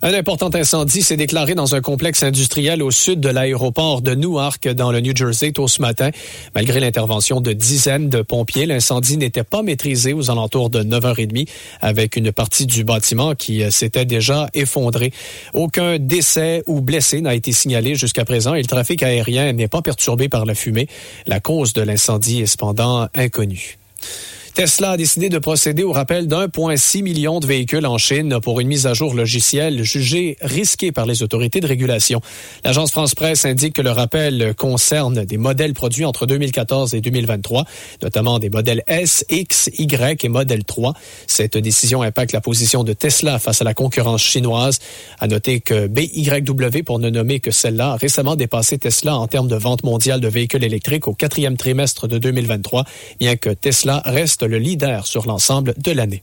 Un 0.00 0.14
important 0.14 0.50
incendie 0.54 1.02
s'est 1.02 1.16
déclaré 1.16 1.56
dans 1.56 1.74
un 1.74 1.80
complexe 1.80 2.22
industriel 2.22 2.84
au 2.84 2.92
sud 2.92 3.18
de 3.18 3.28
l'aéroport 3.28 4.00
de 4.00 4.14
Newark, 4.14 4.68
dans 4.68 4.92
le 4.92 5.00
New 5.00 5.14
Jersey, 5.14 5.50
tôt 5.50 5.66
ce 5.66 5.82
matin. 5.82 6.10
Malgré 6.54 6.78
l'intervention 6.78 7.40
de 7.40 7.52
dizaines 7.52 8.08
de 8.08 8.22
pompiers, 8.22 8.66
l'incendie 8.66 9.16
n'était 9.16 9.42
pas 9.42 9.62
maîtrisé 9.62 10.12
aux 10.12 10.30
alentours 10.30 10.70
de 10.70 10.84
9h30, 10.84 11.48
avec 11.80 12.14
une 12.14 12.30
partie 12.30 12.66
du 12.66 12.84
bâtiment 12.84 13.34
qui 13.34 13.64
euh, 13.64 13.70
s'était 13.70 14.04
déjà 14.04 14.48
effondrée. 14.54 15.12
Aucun 15.52 15.98
décès 15.98 16.62
ou 16.66 16.80
blessé 16.80 17.20
n'a 17.20 17.34
été 17.34 17.50
signalé 17.50 17.96
jusqu'à 17.96 18.24
présent 18.24 18.54
et 18.54 18.62
le 18.62 18.68
trafic 18.68 19.02
aérien 19.02 19.52
n'est 19.52 19.68
pas 19.68 19.82
perturbé 19.82 20.28
par 20.28 20.46
la 20.46 20.54
fumée. 20.54 20.86
La 21.26 21.40
cause 21.40 21.72
de 21.72 21.82
l'incendie 21.82 22.40
est 22.40 22.46
cependant 22.46 23.08
inconnue. 23.14 23.78
Tesla 24.58 24.90
a 24.90 24.96
décidé 24.96 25.28
de 25.28 25.38
procéder 25.38 25.84
au 25.84 25.92
rappel 25.92 26.26
d'1,6 26.26 27.04
million 27.04 27.38
de 27.38 27.46
véhicules 27.46 27.86
en 27.86 27.96
Chine 27.96 28.40
pour 28.42 28.58
une 28.58 28.66
mise 28.66 28.88
à 28.88 28.92
jour 28.92 29.14
logicielle 29.14 29.84
jugée 29.84 30.36
risquée 30.40 30.90
par 30.90 31.06
les 31.06 31.22
autorités 31.22 31.60
de 31.60 31.66
régulation. 31.68 32.20
L'agence 32.64 32.90
France-Presse 32.90 33.44
indique 33.44 33.74
que 33.74 33.82
le 33.82 33.92
rappel 33.92 34.54
concerne 34.56 35.24
des 35.24 35.36
modèles 35.36 35.74
produits 35.74 36.04
entre 36.04 36.26
2014 36.26 36.92
et 36.94 37.00
2023, 37.00 37.66
notamment 38.02 38.40
des 38.40 38.50
modèles 38.50 38.82
S, 38.88 39.24
X, 39.30 39.70
Y 39.78 40.24
et 40.24 40.28
modèle 40.28 40.64
3. 40.64 40.92
Cette 41.28 41.56
décision 41.56 42.02
impacte 42.02 42.32
la 42.32 42.40
position 42.40 42.82
de 42.82 42.92
Tesla 42.94 43.38
face 43.38 43.60
à 43.60 43.64
la 43.64 43.74
concurrence 43.74 44.22
chinoise. 44.22 44.80
À 45.20 45.28
noter 45.28 45.60
que 45.60 45.86
BYW, 45.86 46.82
pour 46.84 46.98
ne 46.98 47.10
nommer 47.10 47.38
que 47.38 47.52
celle-là, 47.52 47.92
a 47.92 47.96
récemment 47.96 48.34
dépassé 48.34 48.76
Tesla 48.76 49.16
en 49.16 49.28
termes 49.28 49.46
de 49.46 49.54
vente 49.54 49.84
mondiale 49.84 50.20
de 50.20 50.26
véhicules 50.26 50.64
électriques 50.64 51.06
au 51.06 51.14
quatrième 51.14 51.56
trimestre 51.56 52.08
de 52.08 52.18
2023, 52.18 52.84
bien 53.20 53.36
que 53.36 53.50
Tesla 53.50 54.02
reste 54.04 54.47
le 54.48 54.58
leader 54.58 55.06
sur 55.06 55.26
l'ensemble 55.26 55.74
de 55.76 55.92
l'année. 55.92 56.22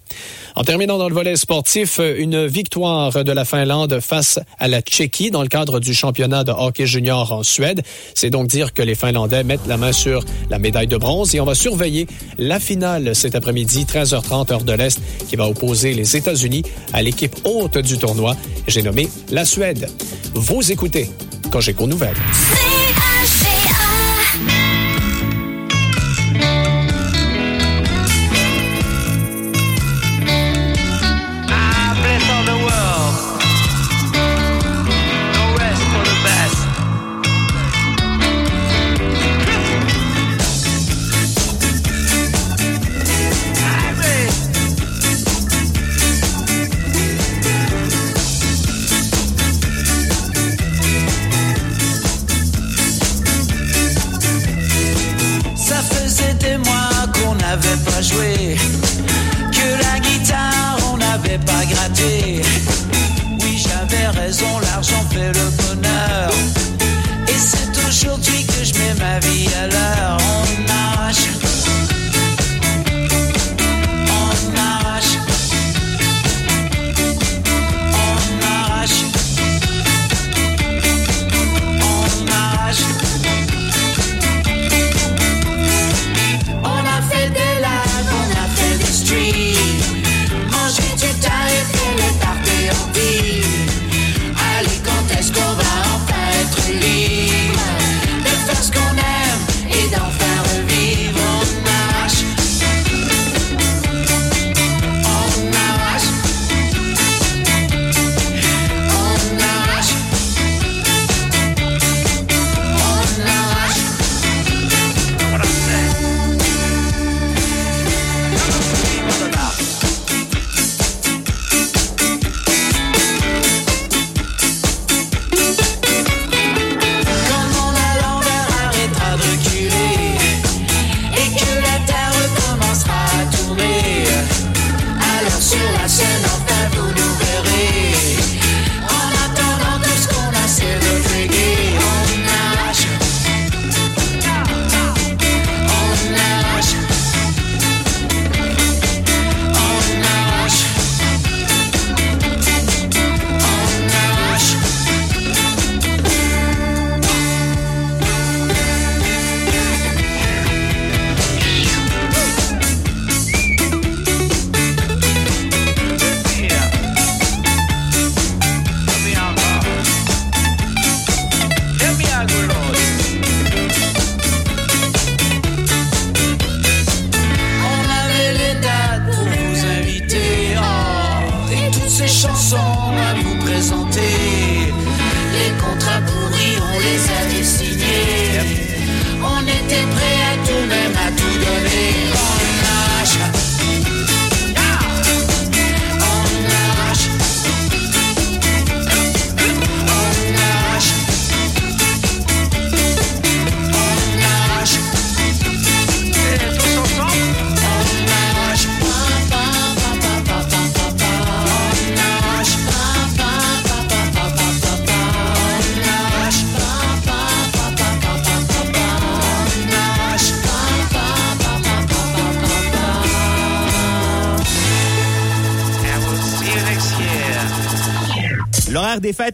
En 0.55 0.63
terminant 0.63 0.97
dans 0.97 1.09
le 1.09 1.13
volet 1.13 1.35
sportif, 1.35 1.99
une 1.99 2.45
victoire 2.45 3.23
de 3.23 3.31
la 3.31 3.45
Finlande 3.45 3.99
face 3.99 4.39
à 4.59 4.67
la 4.67 4.81
Tchéquie 4.81 5.31
dans 5.31 5.41
le 5.41 5.47
cadre 5.47 5.79
du 5.79 5.93
championnat 5.93 6.43
de 6.43 6.51
hockey 6.51 6.85
junior 6.85 7.31
en 7.31 7.43
Suède. 7.43 7.81
C'est 8.13 8.29
donc 8.29 8.47
dire 8.47 8.73
que 8.73 8.81
les 8.81 8.95
Finlandais 8.95 9.43
mettent 9.43 9.67
la 9.67 9.77
main 9.77 9.91
sur 9.91 10.23
la 10.49 10.59
médaille 10.59 10.87
de 10.87 10.97
bronze 10.97 11.35
et 11.35 11.39
on 11.39 11.45
va 11.45 11.55
surveiller 11.55 12.07
la 12.37 12.59
finale 12.59 13.15
cet 13.15 13.35
après-midi, 13.35 13.85
13h30 13.85 14.51
heure 14.51 14.63
de 14.63 14.73
l'Est, 14.73 14.99
qui 15.27 15.35
va 15.35 15.47
opposer 15.47 15.93
les 15.93 16.15
États-Unis 16.15 16.63
à 16.93 17.01
l'équipe 17.01 17.35
haute 17.43 17.77
du 17.77 17.97
tournoi. 17.97 18.35
J'ai 18.67 18.81
nommé 18.81 19.09
la 19.31 19.45
Suède. 19.45 19.89
Vous 20.33 20.71
écoutez 20.71 21.09
Cogeco 21.51 21.87
Nouvelles. 21.87 22.15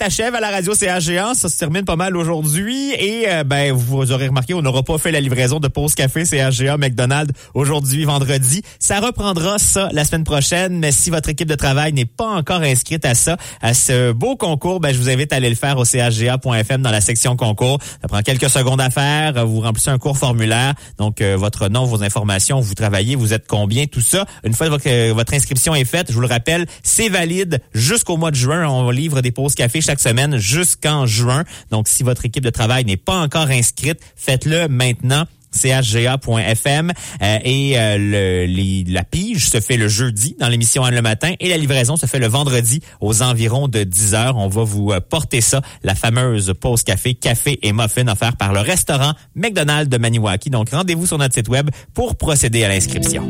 L'hiver 0.02 0.10
des 0.10 0.18
fêtes 0.18 0.20
achève 0.22 0.36
à 0.36 0.40
la 0.40 0.50
radio 0.50 0.74
CAGA. 0.74 1.34
Ça 1.34 1.50
se 1.50 1.58
termine 1.58 1.86
pas 1.86 1.96
mal 1.96 2.16
aujourd'hui. 2.18 2.91
Et 3.04 3.26
euh, 3.28 3.44
ben 3.44 3.74
vous 3.74 4.12
aurez 4.12 4.28
remarqué, 4.28 4.54
on 4.54 4.62
n'aura 4.62 4.84
pas 4.84 5.00
fait 5.00 5.12
la 5.12 5.20
livraison 5.20 5.60
de 5.60 5.68
pause 5.68 5.96
café 5.96 6.24
CAGA 6.24 6.78
McDonald's 6.78 7.34
aujourd'hui, 7.56 8.06
vendredi. 8.06 8.62
Ça 8.78 9.00
reprendra 9.00 9.58
ça 9.58 9.90
la 9.92 10.06
semaine 10.06 10.24
prochaine. 10.24 10.78
Mais 10.78 10.92
si 10.92 11.10
votre 11.10 11.30
équipe 11.30 11.48
de 11.48 11.56
travail 11.56 11.94
n'est 11.94 12.06
pas 12.06 12.28
encore 12.28 12.62
inscrite 12.62 13.04
à 13.04 13.16
ça, 13.16 13.38
à 13.60 13.74
ce 13.74 14.12
beau 14.12 14.36
concours, 14.36 14.80
ben 14.80 14.94
je 14.94 15.00
vous 15.00 15.10
invite 15.10 15.34
à 15.34 15.38
aller 15.38 15.50
le 15.50 15.56
faire 15.56 15.80
au 15.80 15.84
caga.fm 15.84 16.84
dans 16.84 16.92
la 16.92 17.02
section 17.02 17.36
concours. 17.36 17.80
Ça 18.04 18.08
prend 18.08 18.22
quelques 18.22 18.52
secondes 18.52 18.80
à 18.80 18.92
faire. 18.92 19.48
Vous 19.48 19.62
remplissez 19.62 19.90
un 19.90 19.98
court 19.98 20.20
formulaire. 20.20 20.76
Donc 21.00 21.22
euh, 21.22 21.36
votre 21.36 21.70
nom, 21.70 21.86
vos 21.86 22.04
informations, 22.04 22.60
vous 22.60 22.76
travaillez, 22.76 23.16
vous 23.16 23.34
êtes 23.34 23.48
combien, 23.48 23.88
tout 23.88 24.02
ça. 24.02 24.28
Une 24.44 24.54
fois 24.54 24.68
que 24.68 24.74
votre, 24.74 24.88
euh, 24.88 25.12
votre 25.16 25.34
inscription 25.34 25.74
est 25.74 25.86
faite, 25.86 26.10
je 26.10 26.14
vous 26.14 26.22
le 26.22 26.28
rappelle, 26.28 26.68
c'est 26.84 27.10
valide 27.10 27.62
jusqu'au 27.74 28.18
mois 28.18 28.30
de 28.30 28.36
juin. 28.36 28.68
On 28.68 28.92
livre 28.92 29.22
des 29.22 29.32
pauses 29.32 29.56
café 29.56 29.82
chaque 29.82 30.00
semaine 30.00 30.38
jusqu'en 30.38 31.08
juin. 31.08 31.46
Donc, 31.72 31.88
si 31.88 32.04
votre 32.04 32.26
équipe 32.26 32.44
de 32.44 32.52
travail 32.52 32.91
n'est 32.92 32.98
pas 32.98 33.20
encore 33.22 33.50
inscrite, 33.50 34.00
faites-le 34.16 34.68
maintenant 34.68 35.26
chga.fm 35.54 36.94
euh, 37.22 37.38
et 37.44 37.78
euh, 37.78 37.98
le, 37.98 38.46
les- 38.46 38.86
la 38.88 39.04
pige 39.04 39.50
se 39.50 39.60
fait 39.60 39.76
le 39.76 39.90
jeudi 39.90 40.34
dans 40.40 40.48
l'émission 40.48 40.86
Anne 40.86 40.96
le 40.96 41.02
matin 41.02 41.34
et 41.42 41.50
la 41.50 41.58
livraison 41.58 41.98
se 41.98 42.06
fait 42.06 42.20
le 42.20 42.28
vendredi 42.28 42.82
aux 43.02 43.22
environs 43.22 43.68
de 43.68 43.84
10 43.84 44.14
heures. 44.14 44.38
On 44.38 44.48
va 44.48 44.64
vous 44.64 44.94
euh, 44.94 45.02
porter 45.02 45.42
ça, 45.42 45.62
la 45.84 45.94
fameuse 45.94 46.54
pause 46.58 46.84
café, 46.84 47.16
café 47.16 47.60
et 47.64 47.74
muffin 47.74 48.08
offert 48.08 48.38
par 48.38 48.54
le 48.54 48.62
restaurant 48.62 49.12
McDonald's 49.36 49.90
de 49.90 49.98
Maniwaki. 49.98 50.50
Donc 50.52 50.70
rendez-vous 50.70 51.06
sur 51.06 51.18
notre 51.18 51.34
site 51.36 51.50
web 51.50 51.70
pour 51.94 52.16
procéder 52.16 52.64
à 52.64 52.70
l'inscription. 52.70 53.30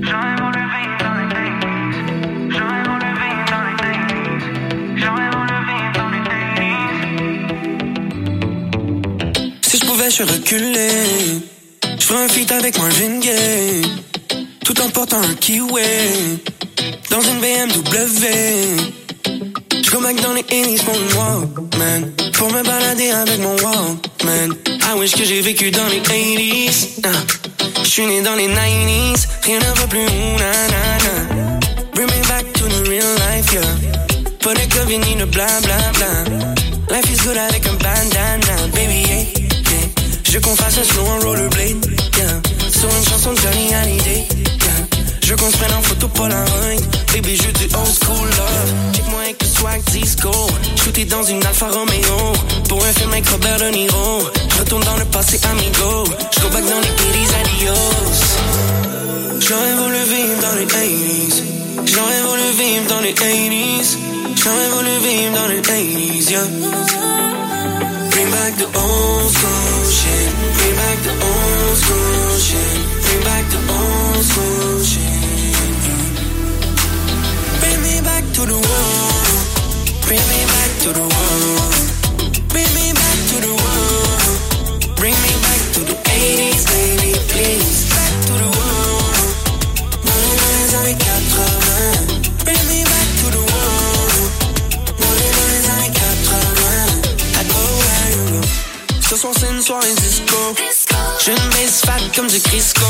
Je 10.01 10.07
pouvais, 10.07 10.25
je 10.25 10.33
reculer. 10.33 11.41
Je 11.99 12.03
ferais 12.03 12.23
un 12.23 12.27
feat 12.27 12.51
avec 12.51 12.75
Marvin 12.79 13.19
Gaye. 13.19 13.81
Tout 14.65 14.81
en 14.81 14.89
portant 14.89 15.21
un 15.21 15.35
kiwi. 15.35 16.39
Dans 17.11 17.21
une 17.21 17.39
BMW. 17.39 18.25
Go 19.91 19.99
back 20.01 20.19
dans 20.21 20.33
les 20.33 20.41
80s 20.41 20.83
pour 20.83 20.95
Walkman. 20.95 22.11
Pour 22.33 22.51
me 22.51 22.63
balader 22.63 23.11
avec 23.11 23.39
mon 23.41 23.55
Walkman. 23.57 24.55
I 24.67 24.97
wish 24.97 25.11
que 25.11 25.23
j'ai 25.23 25.41
vécu 25.41 25.69
dans 25.69 25.87
les 25.87 25.99
80s. 25.99 26.87
Je 27.83 27.87
suis 27.87 28.05
né 28.07 28.21
dans 28.21 28.35
les 28.35 28.47
90s. 28.47 29.27
Rien 29.43 29.59
ne 29.59 29.79
va 29.79 29.87
plus. 29.87 29.99
ouh, 29.99 30.39
na, 30.39 30.51
na, 30.73 30.97
na. 31.05 31.59
Bring 31.93 32.07
me 32.07 32.27
back 32.27 32.51
to 32.53 32.63
the 32.65 32.89
real 32.89 33.05
life, 33.29 33.53
yeah. 33.53 33.61
Pas 34.39 34.55
de 34.55 34.65
club, 34.71 34.87
ni 34.87 35.15
de 35.15 35.25
bla 35.25 35.47
bla 35.61 35.77
bla. 35.93 36.23
Life 36.89 37.11
is 37.11 37.23
good 37.23 37.37
avec 37.37 37.67
un 37.67 37.73
bandana. 37.73 38.40
Je 40.31 40.39
qu'on 40.39 40.55
fasse 40.55 40.77
un 40.77 40.83
slow 40.85 41.05
en 41.05 41.19
rollerblade, 41.27 41.85
yeah. 42.17 42.41
Sur 42.71 42.87
une 42.87 43.05
chanson 43.05 43.33
de 43.33 43.39
Johnny 43.39 43.73
Hallyday, 43.73 44.25
yeah. 44.63 44.87
Je 45.21 45.35
qu'on 45.35 45.51
se 45.51 45.57
prenne 45.57 45.73
en 45.73 45.81
photo 45.81 46.07
Polaroid, 46.07 46.79
baby, 47.13 47.35
je 47.35 47.51
du 47.59 47.65
old 47.75 47.93
school 48.01 48.29
love. 48.29 48.73
Check-moi 48.93 49.19
avec 49.23 49.43
le 49.43 49.47
swag 49.49 49.83
disco, 49.91 50.31
shooté 50.81 51.03
dans 51.03 51.23
une 51.23 51.45
Alfa 51.45 51.67
Romeo. 51.67 52.31
Pour 52.69 52.81
un 52.81 52.93
film 52.93 53.11
avec 53.11 53.27
Robert 53.27 53.57
De 53.59 53.71
Niro, 53.75 54.21
je 54.51 54.59
retourne 54.59 54.85
dans 54.85 54.95
le 54.95 55.03
passé, 55.03 55.37
amigo. 55.51 56.05
Je 56.33 56.39
go 56.39 56.47
back 56.53 56.63
dans 56.63 56.79
les 56.79 56.93
80s, 56.95 57.33
adios. 57.41 57.75
J'aurais 59.41 59.75
voulu 59.75 59.97
vivre 60.15 60.39
dans 60.39 60.55
les 60.55 60.65
80s. 60.65 61.43
J'aurais 61.93 62.21
voulu 62.21 62.47
vivre 62.57 62.87
dans 62.87 63.01
les 63.01 63.13
80s. 63.13 63.97
J'aurais 64.41 64.69
voulu 64.69 64.91
vivre 65.09 65.35
dans 65.35 65.47
les 65.49 65.59
80s, 65.59 66.29
yeah. 66.29 67.40
Back 68.31 68.55
the 68.55 68.65
old 68.65 69.31
school 69.31 69.83
shit. 69.91 70.31
Bring 70.55 70.75
back 70.75 70.97
the 71.03 71.11
old 71.11 71.77
school 71.83 72.37
shit. 72.47 72.79
Bring 73.03 73.23
back 73.23 73.45
the 73.51 73.59
old 73.77 74.23
school 74.23 74.83
shit. 74.91 75.81
Bring 77.59 77.79
me 77.83 78.01
back 78.01 78.23
to 78.35 78.41
the 78.51 78.59
world. 78.69 79.37
Bring 80.07 80.23
me 80.31 80.41
back 80.55 80.71
to 80.83 80.89
the 80.99 81.05
world. 81.13 82.47
Bring 82.49 82.71
me 82.73 82.93
soir 99.21 99.33
c'est 99.39 99.51
une 99.51 99.61
soirée 99.61 99.93
disco. 99.97 100.55
Je 101.23 101.31
ne 101.31 101.53
baisse 101.53 101.81
fat 101.85 102.01
comme 102.15 102.27
du 102.27 102.39
Crisco. 102.39 102.81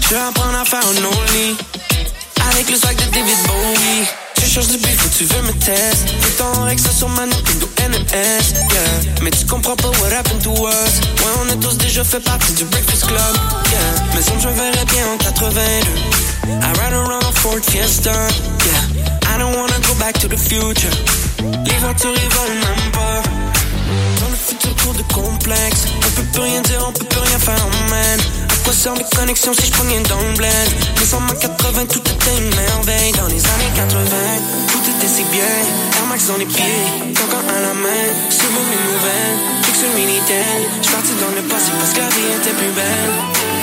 Je 0.00 0.08
vais 0.10 0.20
apprendre 0.20 0.56
à 0.56 0.64
faire 0.64 0.78
un 0.78 1.04
only. 1.04 1.56
Avec 2.52 2.70
le 2.70 2.76
swag 2.76 2.94
de 2.94 3.10
David 3.10 3.38
Bowie. 3.48 4.06
Tu 4.36 4.46
cherches 4.46 4.68
du 4.68 4.76
beef 4.76 5.04
ou 5.04 5.08
tu 5.18 5.24
veux 5.24 5.42
me 5.42 5.52
test. 5.54 6.06
Fais 6.20 6.30
ton 6.38 6.62
Rex 6.62 6.82
sur 6.96 7.08
ma 7.08 7.26
Nintendo 7.26 7.68
NMS. 7.88 8.54
Yeah. 8.70 9.22
Mais 9.22 9.30
tu 9.32 9.44
comprends 9.46 9.74
pas 9.74 9.88
what 9.88 10.12
happened 10.12 10.42
to 10.44 10.52
us. 10.52 11.00
Ouais, 11.18 11.32
on 11.42 11.50
a 11.50 11.56
tous 11.56 11.76
déjà 11.76 12.04
fait 12.04 12.20
partie 12.20 12.52
du 12.52 12.64
Breakfast 12.64 13.06
Club. 13.06 13.34
Yeah. 13.72 14.04
Mais 14.14 14.22
ça, 14.22 14.32
je 14.38 14.48
verrais 14.48 14.84
bien 14.84 15.08
en 15.12 15.16
82. 15.18 15.60
I 15.60 16.72
ride 16.78 16.92
around 16.92 17.24
a 17.24 17.32
Ford 17.32 17.64
Fiesta. 17.64 18.12
Yeah. 18.12 19.34
I 19.34 19.38
don't 19.38 19.56
wanna 19.56 19.80
go 19.88 19.94
back 19.98 20.16
to 20.20 20.28
the 20.28 20.38
future. 20.38 20.94
Les 21.64 21.78
voitures, 21.78 22.14
ils 22.14 22.28
volent 22.28 22.60
même 22.60 22.92
pas. 22.92 23.45
Le 24.66 24.72
On 25.22 26.10
peut 26.16 26.28
plus 26.32 26.42
rien 26.42 26.60
dire, 26.62 26.84
on 26.88 26.92
peut 26.92 27.04
plus 27.04 27.20
rien 27.20 27.38
faire, 27.38 27.68
man 27.88 28.20
À 28.50 28.64
quoi 28.64 28.72
servent 28.72 28.98
les 28.98 29.16
connexions 29.16 29.52
si 29.54 29.66
je 29.66 29.70
prends 29.70 29.84
dans 29.84 30.22
le 30.26 30.34
bled 30.34 30.68
Les 30.98 31.14
années 31.14 31.38
80, 31.40 31.86
tout 31.86 32.00
était 32.00 32.36
une 32.36 32.50
merveille. 32.50 33.12
Dans 33.12 33.28
les 33.28 33.42
années 33.46 33.72
80, 33.76 33.94
tout 34.72 34.82
était 34.90 35.06
si 35.06 35.22
bien. 35.30 35.56
Air 35.98 36.06
Max 36.08 36.26
dans 36.26 36.36
les 36.36 36.46
pieds, 36.46 36.82
camp 37.14 37.30
à 37.30 37.60
la 37.60 37.74
main. 37.74 38.06
Sur 38.28 38.50
mes 38.50 38.82
nouvelles, 38.90 39.38
fixe 39.62 39.78
sur 39.78 39.88
Minitel 39.94 40.62
J'suis 40.82 40.94
parti 40.94 41.12
dans 41.20 41.30
le 41.30 41.42
passé 41.48 41.70
parce 41.78 41.92
que 41.92 42.00
la 42.00 42.08
vie 42.08 42.26
était 42.40 42.56
plus 42.58 42.72
belle 42.74 43.55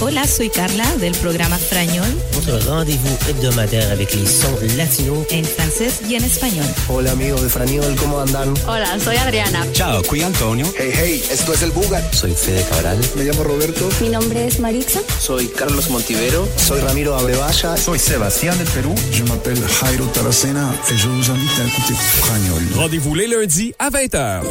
Hola, 0.00 0.28
soy 0.28 0.48
Carla 0.48 0.96
del 0.98 1.12
programa 1.16 1.58
Frañol 1.58 2.06
Votre 2.50 2.68
rendez-vous 2.68 3.16
hebdomadaire 3.28 3.92
avec 3.92 4.12
les 4.12 4.26
sons 4.26 4.58
latinos. 4.76 5.24
en 5.30 5.44
francés 5.44 6.02
y 6.08 6.16
en 6.16 6.24
español. 6.24 6.64
Hola 6.88 7.12
amigos 7.12 7.42
de 7.42 7.48
Fragnol, 7.48 7.94
¿cómo 7.94 8.18
andan? 8.18 8.52
Hola, 8.66 8.98
soy 8.98 9.14
Adriana. 9.16 9.64
Ciao, 9.72 10.02
qui 10.02 10.20
Antonio. 10.20 10.66
Hey, 10.76 10.90
hey, 10.92 11.22
esto 11.30 11.52
es 11.52 11.62
el 11.62 11.70
Bugat. 11.70 12.12
Soy 12.12 12.32
Fede 12.32 12.64
Cabral. 12.68 12.98
Me 13.14 13.22
llamo 13.22 13.44
Roberto. 13.44 13.88
Mi 14.00 14.08
nombre 14.08 14.46
es 14.48 14.58
Marixa. 14.58 14.98
Soy 15.20 15.46
Carlos 15.46 15.90
Montivero. 15.90 16.48
Soy 16.56 16.80
Ramiro 16.80 17.14
Abrevaya. 17.14 17.76
Soy 17.76 18.00
Sebastián 18.00 18.58
del 18.58 18.66
Perú. 18.66 18.96
Je 19.12 19.22
m'appelle 19.22 19.60
Jairo 19.68 20.06
Taracena 20.06 20.72
et 20.90 20.96
je 20.96 21.06
vous 21.06 21.30
invite 21.30 21.60
à 21.60 21.64
écouter 21.66 21.94
Fragnol. 21.94 22.62
Rendez-vous 22.74 23.14
les 23.14 23.28
lundis 23.28 23.74
à 23.78 23.90
20h. 23.90 24.42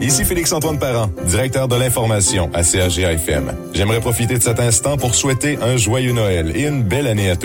Ici 0.00 0.24
Félix-Antoine 0.24 0.78
Parent, 0.78 1.10
directeur 1.26 1.68
de 1.68 1.76
l'information 1.76 2.50
à 2.54 2.64
CA 2.64 2.88
CAGA 2.88 3.12
FM. 3.12 3.52
J'aimerais 3.72 4.00
profiter 4.00 4.36
de 4.36 4.42
cet 4.42 4.58
instant 4.58 4.96
pour 4.96 5.14
souhaiter 5.14 5.58
un 5.62 5.76
joyeux 5.76 6.12
Noël 6.12 6.50
et 6.56 6.66
une 6.66 6.82
belle 6.82 7.06
année 7.06 7.30
à 7.30 7.36
tous. 7.36 7.41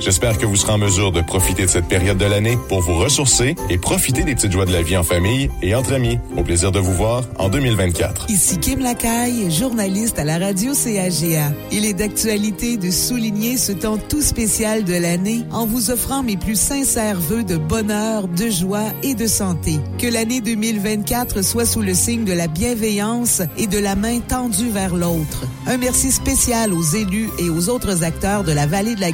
J'espère 0.00 0.38
que 0.38 0.46
vous 0.46 0.56
serez 0.56 0.72
en 0.72 0.78
mesure 0.78 1.12
de 1.12 1.20
profiter 1.20 1.62
de 1.62 1.68
cette 1.68 1.86
période 1.86 2.18
de 2.18 2.24
l'année 2.24 2.58
pour 2.68 2.80
vous 2.80 2.98
ressourcer 2.98 3.54
et 3.70 3.78
profiter 3.78 4.24
des 4.24 4.34
petites 4.34 4.50
joies 4.50 4.66
de 4.66 4.72
la 4.72 4.82
vie 4.82 4.96
en 4.96 5.04
famille 5.04 5.50
et 5.62 5.74
entre 5.74 5.92
amis. 5.92 6.18
Au 6.36 6.42
plaisir 6.42 6.72
de 6.72 6.80
vous 6.80 6.92
voir 6.92 7.22
en 7.38 7.48
2024. 7.48 8.28
Ici 8.28 8.58
Kim 8.58 8.80
Lacaille, 8.80 9.50
journaliste 9.50 10.18
à 10.18 10.24
la 10.24 10.38
radio 10.38 10.72
CAGA. 10.72 11.52
Il 11.70 11.84
est 11.84 11.94
d'actualité 11.94 12.76
de 12.76 12.90
souligner 12.90 13.56
ce 13.56 13.72
temps 13.72 13.98
tout 13.98 14.22
spécial 14.22 14.82
de 14.84 14.94
l'année 14.94 15.44
en 15.52 15.64
vous 15.64 15.90
offrant 15.90 16.22
mes 16.24 16.36
plus 16.36 16.58
sincères 16.58 17.20
vœux 17.20 17.44
de 17.44 17.56
bonheur, 17.56 18.26
de 18.26 18.50
joie 18.50 18.92
et 19.04 19.14
de 19.14 19.26
santé. 19.26 19.78
Que 19.98 20.08
l'année 20.08 20.40
2024 20.40 21.42
soit 21.42 21.66
sous 21.66 21.82
le 21.82 21.94
signe 21.94 22.24
de 22.24 22.32
la 22.32 22.48
bienveillance 22.48 23.42
et 23.56 23.68
de 23.68 23.78
la 23.78 23.94
main 23.94 24.18
tendue 24.20 24.70
vers 24.70 24.96
l'autre. 24.96 25.44
Un 25.68 25.76
merci 25.76 26.10
spécial 26.10 26.72
aux 26.72 26.82
élus 26.82 27.30
et 27.38 27.48
aux 27.48 27.68
autres 27.68 28.02
acteurs 28.02 28.42
de 28.42 28.52
la 28.52 28.66
vallée 28.66 28.94
de 28.94 29.00
la 29.00 29.12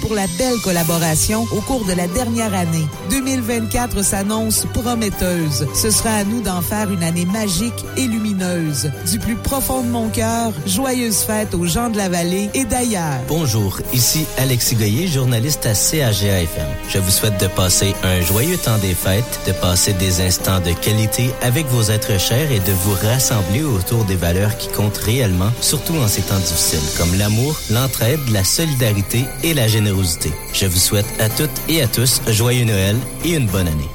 Pour 0.00 0.14
la 0.14 0.26
belle 0.36 0.58
collaboration 0.64 1.46
au 1.52 1.60
cours 1.60 1.84
de 1.84 1.92
la 1.92 2.08
dernière 2.08 2.52
année. 2.54 2.86
2024 3.10 4.02
s'annonce 4.02 4.66
prometteuse. 4.72 5.68
Ce 5.76 5.90
sera 5.90 6.10
à 6.10 6.24
nous 6.24 6.40
d'en 6.40 6.60
faire 6.60 6.90
une 6.90 7.04
année 7.04 7.24
magique 7.24 7.84
et 7.96 8.08
lumineuse. 8.08 8.90
Du 9.12 9.20
plus 9.20 9.36
profond 9.36 9.82
de 9.82 9.88
mon 9.88 10.08
cœur, 10.08 10.52
joyeuse 10.66 11.18
fête 11.18 11.54
aux 11.54 11.66
gens 11.66 11.88
de 11.88 11.96
la 11.96 12.08
vallée 12.08 12.50
et 12.54 12.64
d'ailleurs. 12.64 13.20
Bonjour, 13.28 13.78
ici 13.92 14.26
Alexis 14.38 14.74
Goyer, 14.74 15.06
journaliste 15.06 15.66
à 15.66 15.74
CAGA 15.74 16.42
FM. 16.42 16.66
Je 16.88 16.98
vous 16.98 17.12
souhaite 17.12 17.40
de 17.40 17.46
passer 17.46 17.94
un 18.02 18.22
joyeux 18.22 18.56
temps 18.56 18.78
des 18.78 18.94
fêtes, 18.94 19.40
de 19.46 19.52
passer 19.52 19.92
des 19.92 20.20
instants 20.20 20.58
de 20.60 20.72
qualité 20.72 21.30
avec 21.42 21.66
vos 21.66 21.92
êtres 21.92 22.18
chers 22.18 22.50
et 22.50 22.58
de 22.58 22.72
vous 22.82 22.96
rassembler 23.06 23.62
autour 23.62 24.04
des 24.04 24.16
valeurs 24.16 24.58
qui 24.58 24.66
comptent 24.68 24.98
réellement, 24.98 25.52
surtout 25.60 25.94
en 25.94 26.08
ces 26.08 26.22
temps 26.22 26.40
difficiles, 26.40 26.98
comme 26.98 27.16
l'amour, 27.16 27.56
l'entraide, 27.70 28.18
la 28.32 28.42
solidarité 28.42 29.24
et 29.44 29.54
la 29.54 29.68
générosité. 29.68 30.32
Je 30.52 30.66
vous 30.66 30.78
souhaite 30.78 31.06
à 31.20 31.28
toutes 31.28 31.50
et 31.68 31.82
à 31.82 31.86
tous 31.86 32.22
joyeux 32.28 32.64
Noël 32.64 32.96
et 33.24 33.34
une 33.34 33.46
bonne 33.46 33.68
année. 33.68 33.88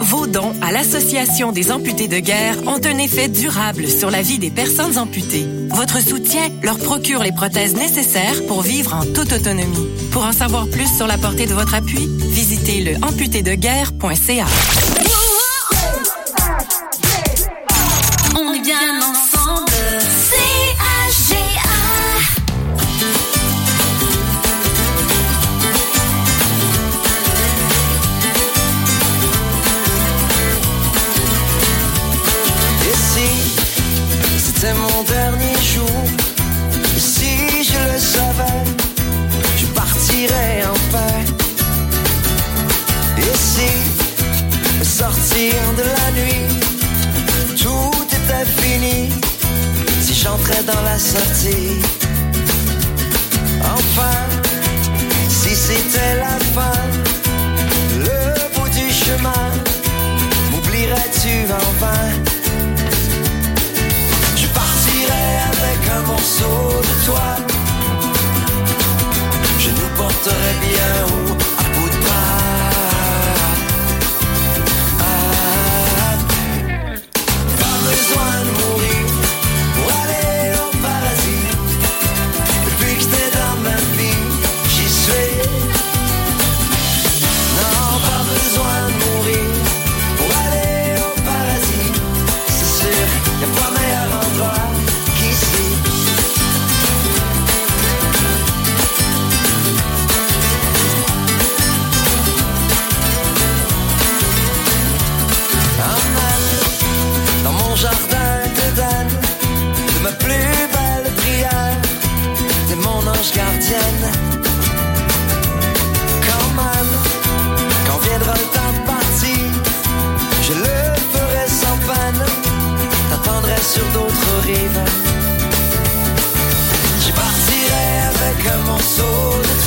Vos 0.00 0.26
dons 0.26 0.52
à 0.60 0.72
l'Association 0.72 1.52
des 1.52 1.70
amputés 1.70 2.08
de 2.08 2.18
guerre 2.18 2.56
ont 2.66 2.80
un 2.84 2.98
effet 2.98 3.28
durable 3.28 3.86
sur 3.86 4.10
la 4.10 4.22
vie 4.22 4.38
des 4.38 4.50
personnes 4.50 4.98
amputées. 4.98 5.46
Votre 5.68 6.02
soutien 6.02 6.48
leur 6.62 6.78
procure 6.78 7.22
les 7.22 7.32
prothèses 7.32 7.76
nécessaires 7.76 8.44
pour 8.48 8.62
vivre 8.62 8.94
en 8.94 9.04
toute 9.04 9.32
autonomie. 9.32 9.88
Pour 10.10 10.24
en 10.24 10.32
savoir 10.32 10.66
plus 10.66 10.88
sur 10.96 11.06
la 11.06 11.16
portée 11.16 11.46
de 11.46 11.54
votre 11.54 11.74
appui, 11.74 12.08
visitez 12.30 12.80
le 12.80 12.96
amputédeguerre.ca. 13.04 14.46
On 18.34 18.52
est 18.52 18.62
bien 18.62 18.98
ensemble. 18.98 19.29
Je 39.56 39.66
partirais 39.66 40.62
en 40.64 40.78
paix. 40.92 41.24
Et 43.18 43.36
si, 43.36 43.70
au 44.80 44.84
sortir 44.84 45.54
de 45.76 45.84
la 45.98 46.10
nuit, 46.20 46.48
tout 47.56 48.06
était 48.18 48.50
fini, 48.62 49.10
si 50.00 50.14
j'entrais 50.14 50.62
dans 50.64 50.82
la 50.82 50.98
sortie, 50.98 51.80
enfin, 53.62 54.18
si 55.28 55.54
c'était 55.54 56.16
la 56.16 56.36
fin, 56.54 56.80
le 57.98 58.20
bout 58.54 58.68
du 58.70 58.90
chemin, 58.92 59.50
m'oublierais-tu? 60.50 61.46
Je 64.36 64.46
partirai 64.46 65.28
avec 65.52 65.80
un 65.96 66.02
morceau 66.06 66.80
de 66.88 67.06
toi. 67.06 67.49
Je 69.62 69.68
nous 69.68 69.88
porterai 69.94 70.52
bien 70.62 70.92
haut 71.06 71.49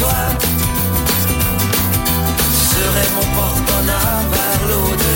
toi, 0.03 0.11
mon 3.15 3.27
porte-bonheur 3.35 4.19
vers. 4.31 5.12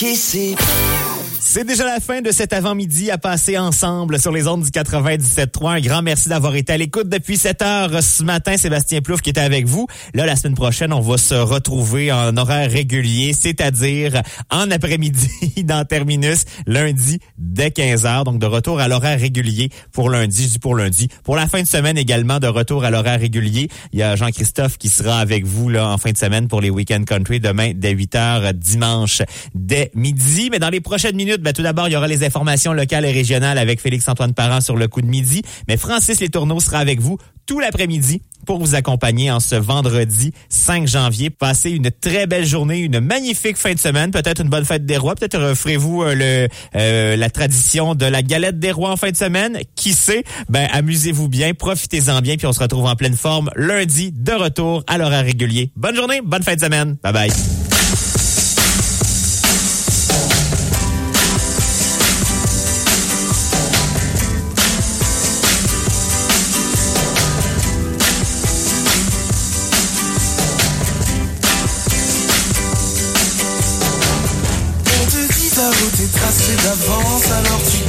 Qu'ici. 0.00 1.09
C'est 1.52 1.64
déjà 1.64 1.84
la 1.84 1.98
fin 1.98 2.20
de 2.20 2.30
cet 2.30 2.52
avant-midi 2.52 3.10
à 3.10 3.18
passer 3.18 3.58
ensemble 3.58 4.20
sur 4.20 4.30
les 4.30 4.46
ondes 4.46 4.62
du 4.62 4.70
97.3. 4.70 5.78
Un 5.78 5.80
grand 5.80 6.00
merci 6.00 6.28
d'avoir 6.28 6.54
été 6.54 6.74
à 6.74 6.76
l'écoute 6.76 7.08
depuis 7.08 7.36
7 7.36 7.62
heures 7.62 8.02
ce 8.04 8.22
matin. 8.22 8.56
Sébastien 8.56 9.00
Plouf 9.00 9.20
qui 9.20 9.30
était 9.30 9.40
avec 9.40 9.66
vous. 9.66 9.88
Là, 10.14 10.26
la 10.26 10.36
semaine 10.36 10.54
prochaine, 10.54 10.92
on 10.92 11.00
va 11.00 11.18
se 11.18 11.34
retrouver 11.34 12.12
en 12.12 12.36
horaire 12.36 12.70
régulier, 12.70 13.32
c'est-à-dire 13.32 14.22
en 14.48 14.70
après-midi 14.70 15.64
dans 15.64 15.84
Terminus, 15.84 16.44
lundi 16.68 17.18
dès 17.36 17.72
15 17.72 18.06
heures. 18.06 18.22
Donc, 18.22 18.38
de 18.38 18.46
retour 18.46 18.78
à 18.78 18.86
l'horaire 18.86 19.18
régulier 19.18 19.70
pour 19.90 20.08
lundi, 20.08 20.46
dis 20.46 20.60
pour 20.60 20.76
lundi. 20.76 21.08
Pour 21.24 21.34
la 21.34 21.48
fin 21.48 21.62
de 21.62 21.66
semaine 21.66 21.98
également, 21.98 22.38
de 22.38 22.46
retour 22.46 22.84
à 22.84 22.90
l'horaire 22.90 23.18
régulier. 23.18 23.68
Il 23.92 23.98
y 23.98 24.04
a 24.04 24.14
Jean-Christophe 24.14 24.78
qui 24.78 24.88
sera 24.88 25.18
avec 25.18 25.44
vous 25.44 25.68
là 25.68 25.88
en 25.88 25.98
fin 25.98 26.12
de 26.12 26.16
semaine 26.16 26.46
pour 26.46 26.60
les 26.60 26.70
Weekend 26.70 27.06
Country 27.06 27.40
demain 27.40 27.72
dès 27.74 27.90
8 27.90 28.14
heures, 28.14 28.54
dimanche 28.54 29.22
dès 29.56 29.90
midi. 29.96 30.48
Mais 30.52 30.60
dans 30.60 30.70
les 30.70 30.80
prochaines 30.80 31.16
minutes, 31.16 31.39
ben, 31.40 31.52
tout 31.52 31.62
d'abord, 31.62 31.88
il 31.88 31.92
y 31.92 31.96
aura 31.96 32.08
les 32.08 32.24
informations 32.24 32.72
locales 32.72 33.04
et 33.04 33.12
régionales 33.12 33.58
avec 33.58 33.80
Félix-Antoine 33.80 34.34
Parent 34.34 34.60
sur 34.60 34.76
le 34.76 34.88
coup 34.88 35.02
de 35.02 35.06
midi. 35.06 35.42
Mais 35.68 35.76
Francis 35.76 36.20
Letourneau 36.20 36.60
sera 36.60 36.78
avec 36.78 37.00
vous 37.00 37.18
tout 37.46 37.58
l'après-midi 37.58 38.22
pour 38.46 38.58
vous 38.58 38.74
accompagner 38.74 39.30
en 39.30 39.40
ce 39.40 39.56
vendredi 39.56 40.32
5 40.48 40.86
janvier. 40.86 41.30
Passez 41.30 41.70
une 41.70 41.90
très 41.90 42.26
belle 42.26 42.46
journée, 42.46 42.78
une 42.78 43.00
magnifique 43.00 43.56
fin 43.56 43.74
de 43.74 43.78
semaine, 43.78 44.12
peut-être 44.12 44.40
une 44.40 44.48
bonne 44.48 44.64
fête 44.64 44.86
des 44.86 44.96
rois, 44.96 45.14
peut-être 45.14 45.38
euh, 45.38 45.54
ferez-vous 45.54 46.02
euh, 46.02 46.14
le 46.14 46.48
euh, 46.76 47.16
la 47.16 47.30
tradition 47.30 47.94
de 47.94 48.06
la 48.06 48.22
galette 48.22 48.58
des 48.58 48.72
rois 48.72 48.90
en 48.90 48.96
fin 48.96 49.10
de 49.10 49.16
semaine. 49.16 49.58
Qui 49.74 49.94
sait? 49.94 50.22
Ben 50.48 50.68
amusez-vous 50.72 51.28
bien, 51.28 51.52
profitez-en 51.54 52.20
bien, 52.20 52.36
puis 52.36 52.46
on 52.46 52.52
se 52.52 52.60
retrouve 52.60 52.86
en 52.86 52.96
pleine 52.96 53.16
forme 53.16 53.50
lundi 53.56 54.12
de 54.12 54.32
retour 54.32 54.84
à 54.86 54.96
l'horaire 54.96 55.24
régulier. 55.24 55.72
Bonne 55.76 55.96
journée, 55.96 56.20
bonne 56.24 56.42
fin 56.42 56.54
de 56.54 56.60
semaine. 56.60 56.96
Bye 57.02 57.12
bye. 57.12 57.69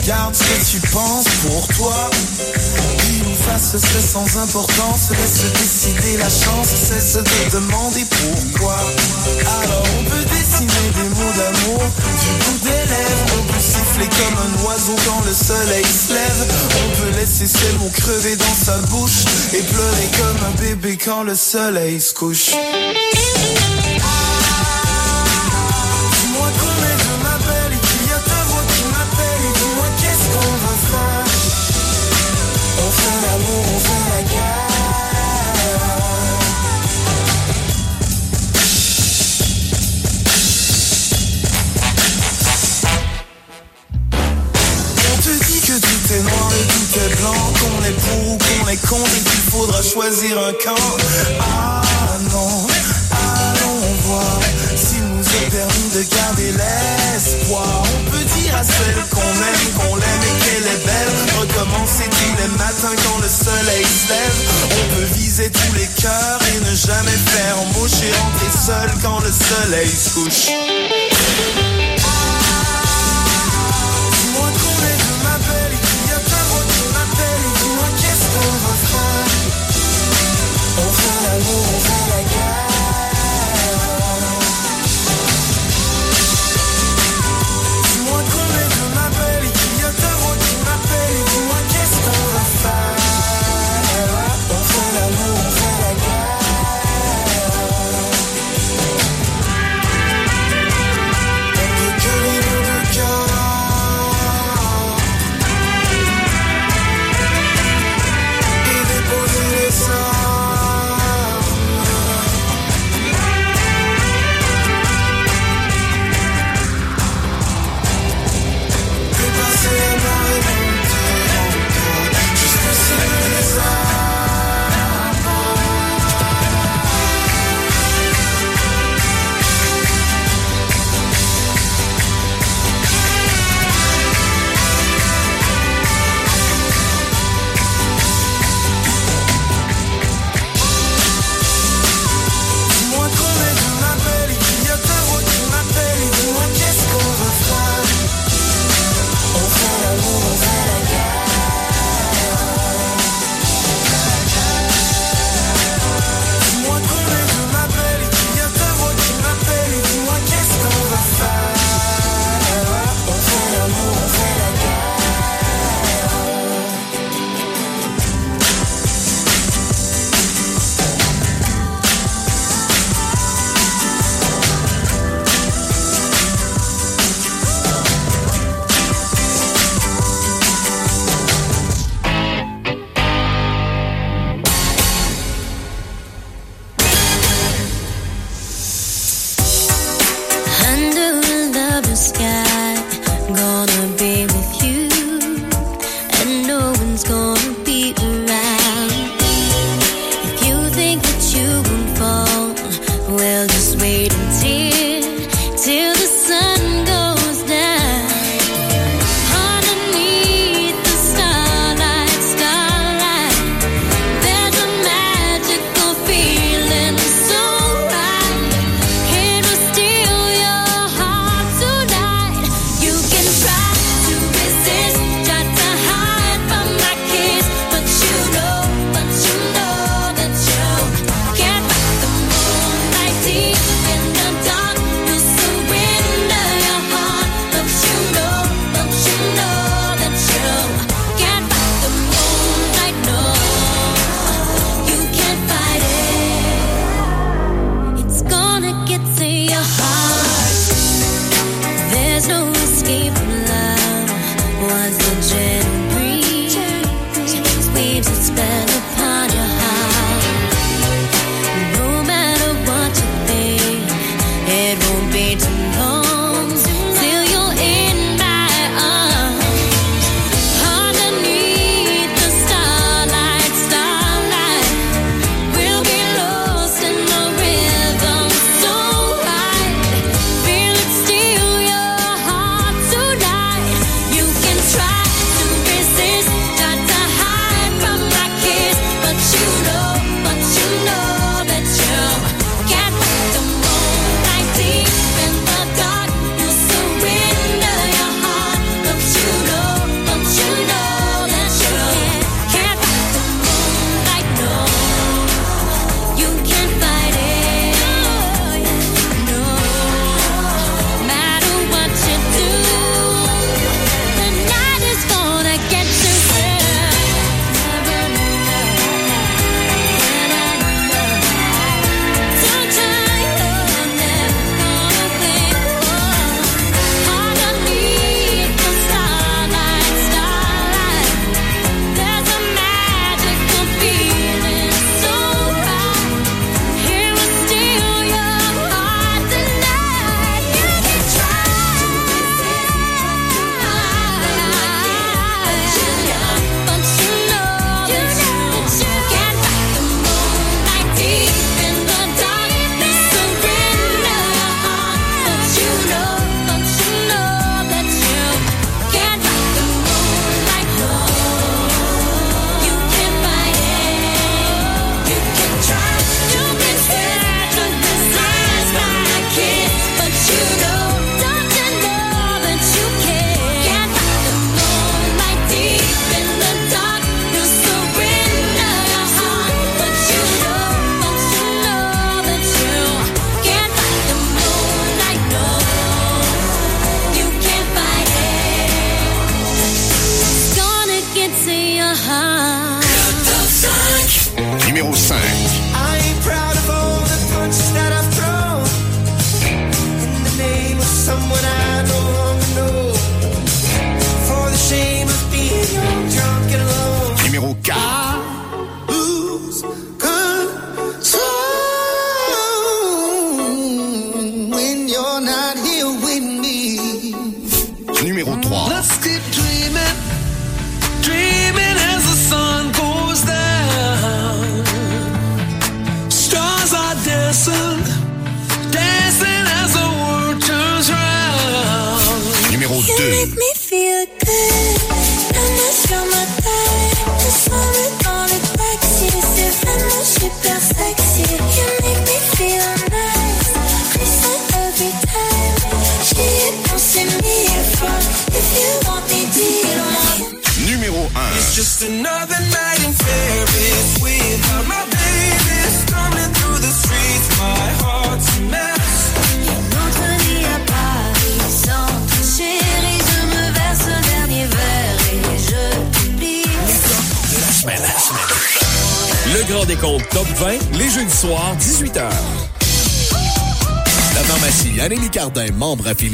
Gardes 0.05 0.35
ce 0.35 0.43
que 0.43 0.71
tu 0.71 0.87
penses 0.89 1.25
pour 1.43 1.67
toi. 1.75 2.09
Ou 3.21 3.43
face, 3.43 3.75
c'est 3.77 4.01
sans 4.01 4.37
importance, 4.37 5.09
laisse 5.11 5.51
décider 5.53 6.17
la 6.17 6.29
chance, 6.29 6.67
cesse 6.67 7.17
de 7.17 7.51
demander 7.51 8.05
pourquoi. 8.05 8.77
Alors 9.63 9.83
on 9.99 10.03
peut 10.09 10.25
dessiner 10.25 10.87
des 10.95 11.09
mots 11.09 11.33
d'amour 11.37 11.83
du 12.21 12.31
bout 12.43 12.59
des 12.63 12.89
lèvres, 12.89 13.25
on 13.39 13.53
peut 13.53 13.59
siffler 13.59 14.09
comme 14.09 14.37
un 14.37 14.65
oiseau 14.65 14.95
quand 15.05 15.23
le 15.25 15.33
soleil 15.33 15.85
se 15.85 16.13
lève, 16.13 16.47
on 16.85 17.01
peut 17.01 17.19
laisser 17.19 17.47
ces 17.47 17.77
mots 17.77 17.91
crever 17.93 18.35
dans 18.35 18.55
sa 18.65 18.77
bouche 18.87 19.25
et 19.53 19.61
pleurer 19.61 20.09
comme 20.17 20.47
un 20.47 20.61
bébé 20.61 20.97
quand 20.97 21.23
le 21.23 21.35
soleil 21.35 21.99
se 21.99 22.13
couche. 22.13 22.51
Pour 48.01 48.31
ou 48.31 48.37
qu'on 48.37 48.65
contre 48.87 49.11
et 49.17 49.23
qu'il 49.23 49.51
faudra 49.51 49.81
choisir 49.81 50.37
un 50.39 50.53
camp? 50.53 50.75
Ah 51.39 51.81
non, 52.31 52.67
allons 53.11 53.81
voir. 54.03 54.39
S'il 54.75 55.03
nous 55.03 55.23
est 55.23 55.49
permis 55.49 55.89
de 55.93 56.15
garder 56.15 56.51
l'espoir 56.51 57.83
On 57.83 58.11
peut 58.11 58.25
dire 58.39 58.55
à 58.55 58.63
celle 58.63 59.03
qu'on 59.09 59.19
aime 59.19 59.67
qu'on 59.77 59.95
l'aime 59.95 60.23
et 60.23 60.35
qu'elle 60.43 60.67
est 60.67 60.85
belle. 60.85 61.13
Recommencer 61.39 62.09
tous 62.09 62.35
les 62.41 62.49
matins 62.57 62.95
quand 63.03 63.19
le 63.21 63.27
soleil 63.27 63.85
se 63.85 64.09
lève? 64.09 64.37
On 64.65 64.95
peut 64.95 65.09
viser 65.13 65.49
tous 65.49 65.73
les 65.75 65.87
cœurs 66.01 66.39
et 66.53 66.59
ne 66.59 66.75
jamais 66.75 67.19
faire 67.33 67.59
embaucher 67.59 68.11
rentrer 68.23 68.51
seul 68.65 68.91
quand 69.01 69.19
le 69.19 69.31
soleil 69.31 69.89
se 69.89 70.09
couche 70.13 71.70
On 81.11 81.13
fait 81.13 81.27
l'amour, 81.27 81.65
on 81.65 81.79
fait 81.79 82.09
la 82.09 82.70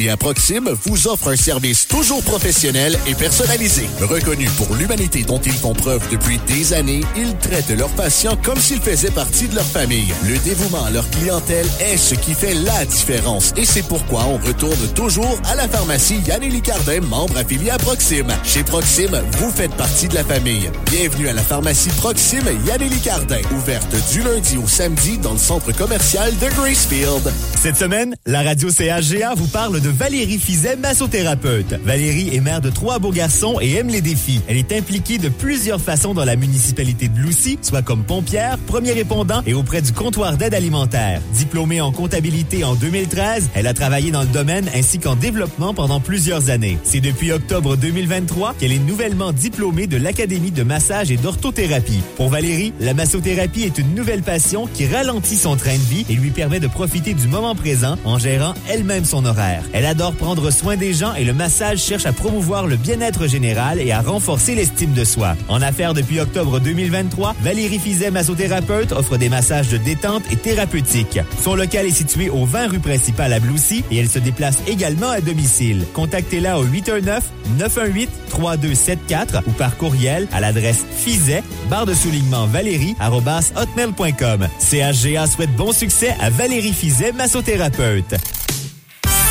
à 0.05 0.17
Proxime, 0.17 0.69
vous 0.85 1.07
offre 1.07 1.29
un 1.29 1.35
service 1.35 1.87
toujours 1.87 2.21
professionnel 2.23 2.97
et 3.07 3.15
personnalisé. 3.15 3.89
Reconnu 3.99 4.45
pour 4.51 4.75
l'humanité 4.75 5.23
dont 5.23 5.39
ils 5.39 5.51
font 5.51 5.73
preuve 5.73 6.07
depuis 6.11 6.39
des 6.45 6.73
années, 6.73 7.01
ils 7.15 7.35
traitent 7.37 7.75
leurs 7.75 7.89
patients 7.89 8.37
comme 8.43 8.59
s'ils 8.59 8.79
faisaient 8.79 9.11
partie 9.11 9.47
de 9.47 9.55
leur 9.55 9.65
famille. 9.65 10.13
Le 10.27 10.37
dévouement 10.39 10.85
à 10.85 10.91
leur 10.91 11.09
clientèle 11.09 11.65
est 11.79 11.97
ce 11.97 12.13
qui 12.13 12.35
fait 12.35 12.53
la 12.53 12.85
différence 12.85 13.53
et 13.57 13.65
c'est 13.65 13.85
pourquoi 13.87 14.25
on 14.25 14.37
retourne 14.37 14.87
toujours 14.93 15.39
à 15.45 15.55
la 15.55 15.67
pharmacie 15.67 16.21
Annélie 16.31 16.61
Cardin, 16.61 17.01
membre 17.01 17.37
affilié 17.37 17.71
à 17.71 17.79
Proxime. 17.79 18.31
Chez 18.43 18.63
Proxime, 18.63 19.19
vous 19.39 19.49
faites 19.49 19.73
partie 19.73 20.07
de 20.07 20.15
la 20.15 20.23
famille. 20.23 20.69
Bienvenue 20.91 21.27
à 21.27 21.33
la 21.33 21.41
pharmacie 21.41 21.89
Proxime 21.97 22.45
Yannélie 22.67 23.01
Cardin, 23.01 23.41
ouverte 23.55 23.95
du 24.11 24.21
lundi 24.21 24.57
au 24.57 24.67
samedi 24.67 25.17
dans 25.17 25.33
le 25.33 25.39
centre 25.39 25.75
commercial 25.75 26.31
de 26.37 26.47
Gracefield. 26.55 27.33
Cette 27.57 27.75
semaine, 27.75 28.15
la 28.27 28.43
radio 28.43 28.69
CHGA 28.69 29.33
vous 29.35 29.47
parle 29.47 29.81
de 29.81 29.89
Valérie 29.89 30.37
Fizet, 30.37 30.75
massothérapeute. 30.75 31.73
Valérie 31.83 32.29
est 32.35 32.39
mère 32.39 32.61
de 32.61 32.69
trois 32.69 32.99
beaux 32.99 33.11
garçons 33.11 33.57
et 33.59 33.73
aime 33.73 33.87
les 33.87 33.99
défis. 33.99 34.41
Elle 34.47 34.57
est 34.57 34.71
impliquée 34.71 35.17
de 35.17 35.27
plusieurs 35.27 35.81
façons 35.81 36.13
dans 36.13 36.23
la 36.23 36.35
municipalité 36.35 37.07
de 37.07 37.19
Loussy, 37.19 37.57
soit 37.63 37.81
comme 37.81 38.03
pompière, 38.03 38.59
premier 38.59 38.91
répondant 38.91 39.41
et 39.47 39.55
auprès 39.55 39.81
du 39.81 39.91
comptoir 39.91 40.37
d'aide 40.37 40.53
alimentaire. 40.53 41.19
Diplômée 41.33 41.81
en 41.81 41.91
comptabilité 41.91 42.63
en 42.63 42.75
2013, 42.75 43.49
elle 43.55 43.65
a 43.65 43.73
travaillé 43.73 44.11
dans 44.11 44.21
le 44.21 44.27
domaine 44.27 44.69
ainsi 44.75 44.99
qu'en 44.99 45.15
développement 45.15 45.73
pendant 45.73 45.99
plusieurs 45.99 46.51
années. 46.51 46.77
C'est 46.83 47.01
depuis 47.01 47.31
octobre 47.31 47.75
2023 47.75 48.53
qu'elle 48.59 48.71
est 48.71 48.77
nouvellement 48.77 49.33
diplômée 49.33 49.87
de 49.87 49.97
l'Académie 49.97 50.51
de 50.51 50.61
massage 50.61 51.11
et 51.11 51.17
d'orthothérapie. 51.17 52.03
Pour 52.17 52.29
Valérie, 52.29 52.73
la 52.79 52.93
massothérapie 52.93 53.63
est 53.63 53.79
une 53.79 53.95
nouvelle 53.95 54.21
passion 54.21 54.67
qui 54.71 54.85
ralentit 54.85 55.37
son 55.37 55.55
train 55.55 55.75
de 55.75 55.89
vie 55.89 56.05
et 56.07 56.13
lui 56.13 56.29
permet 56.29 56.59
de 56.59 56.67
profiter 56.67 57.15
du 57.15 57.27
moment 57.27 57.47
présent 57.57 57.97
en 58.05 58.17
gérant 58.17 58.53
elle-même 58.69 59.03
son 59.03 59.25
horaire. 59.25 59.63
Elle 59.73 59.85
adore 59.85 60.13
prendre 60.13 60.49
soin 60.51 60.77
des 60.77 60.93
gens 60.93 61.13
et 61.15 61.25
le 61.25 61.33
massage 61.33 61.79
cherche 61.79 62.05
à 62.05 62.13
promouvoir 62.13 62.67
le 62.67 62.77
bien-être 62.77 63.27
général 63.27 63.81
et 63.81 63.91
à 63.91 64.01
renforcer 64.01 64.55
l'estime 64.55 64.93
de 64.93 65.03
soi. 65.03 65.35
En 65.49 65.61
affaires 65.61 65.93
depuis 65.93 66.21
octobre 66.21 66.59
2023, 66.59 67.35
Valérie 67.41 67.79
Fizet, 67.79 68.11
massothérapeute, 68.11 68.93
offre 68.93 69.17
des 69.17 69.29
massages 69.29 69.69
de 69.69 69.77
détente 69.77 70.23
et 70.31 70.37
thérapeutiques. 70.37 71.19
Son 71.43 71.55
local 71.55 71.85
est 71.85 71.91
situé 71.91 72.29
au 72.29 72.45
20 72.45 72.67
rue 72.67 72.79
principale 72.79 73.33
à 73.33 73.39
Bloussy 73.39 73.83
et 73.91 73.97
elle 73.97 74.09
se 74.09 74.19
déplace 74.19 74.59
également 74.67 75.09
à 75.09 75.21
domicile. 75.21 75.85
Contactez-la 75.93 76.59
au 76.59 76.65
819-918-3274 76.65 79.41
ou 79.47 79.51
par 79.51 79.77
courriel 79.77 80.27
à 80.31 80.39
l'adresse 80.39 80.85
fizet, 81.07 81.43
barre 81.69 81.85
de 81.85 81.93
soulignement 81.93 82.47
valérie, 82.47 82.95
arrobas 82.99 83.51
hotmail.com. 83.55 84.47
CHGA 84.59 85.25
souhaite 85.25 85.55
bon 85.55 85.71
succès 85.71 86.13
à 86.19 86.29
Valérie 86.29 86.73
Fizet, 86.73 87.13
massothérapeute. 87.13 88.15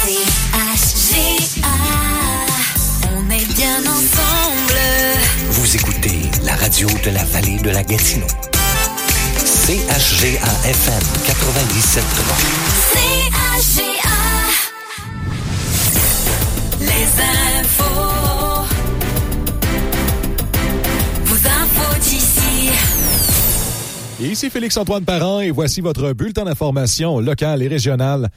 C-H-G-A. 0.07 1.69
On 3.15 3.31
est 3.31 3.47
bien 3.55 3.81
ensemble. 3.81 4.81
Vous 5.51 5.77
écoutez 5.77 6.31
la 6.45 6.57
radio 6.57 6.89
de 7.05 7.11
la 7.11 7.25
vallée 7.25 7.59
de 7.59 7.69
la 7.71 7.83
Gatineau. 7.83 8.27
CHGA-FM 9.67 11.03
97.3. 11.27 13.16
ici 24.37 24.51
Félix-Antoine 24.51 25.03
Parent 25.03 25.41
et 25.41 25.51
voici 25.51 25.81
votre 25.81 26.13
bulletin 26.13 26.45
d'information 26.45 27.21
locale 27.21 27.63
et 27.63 27.69
régionale 27.69 28.29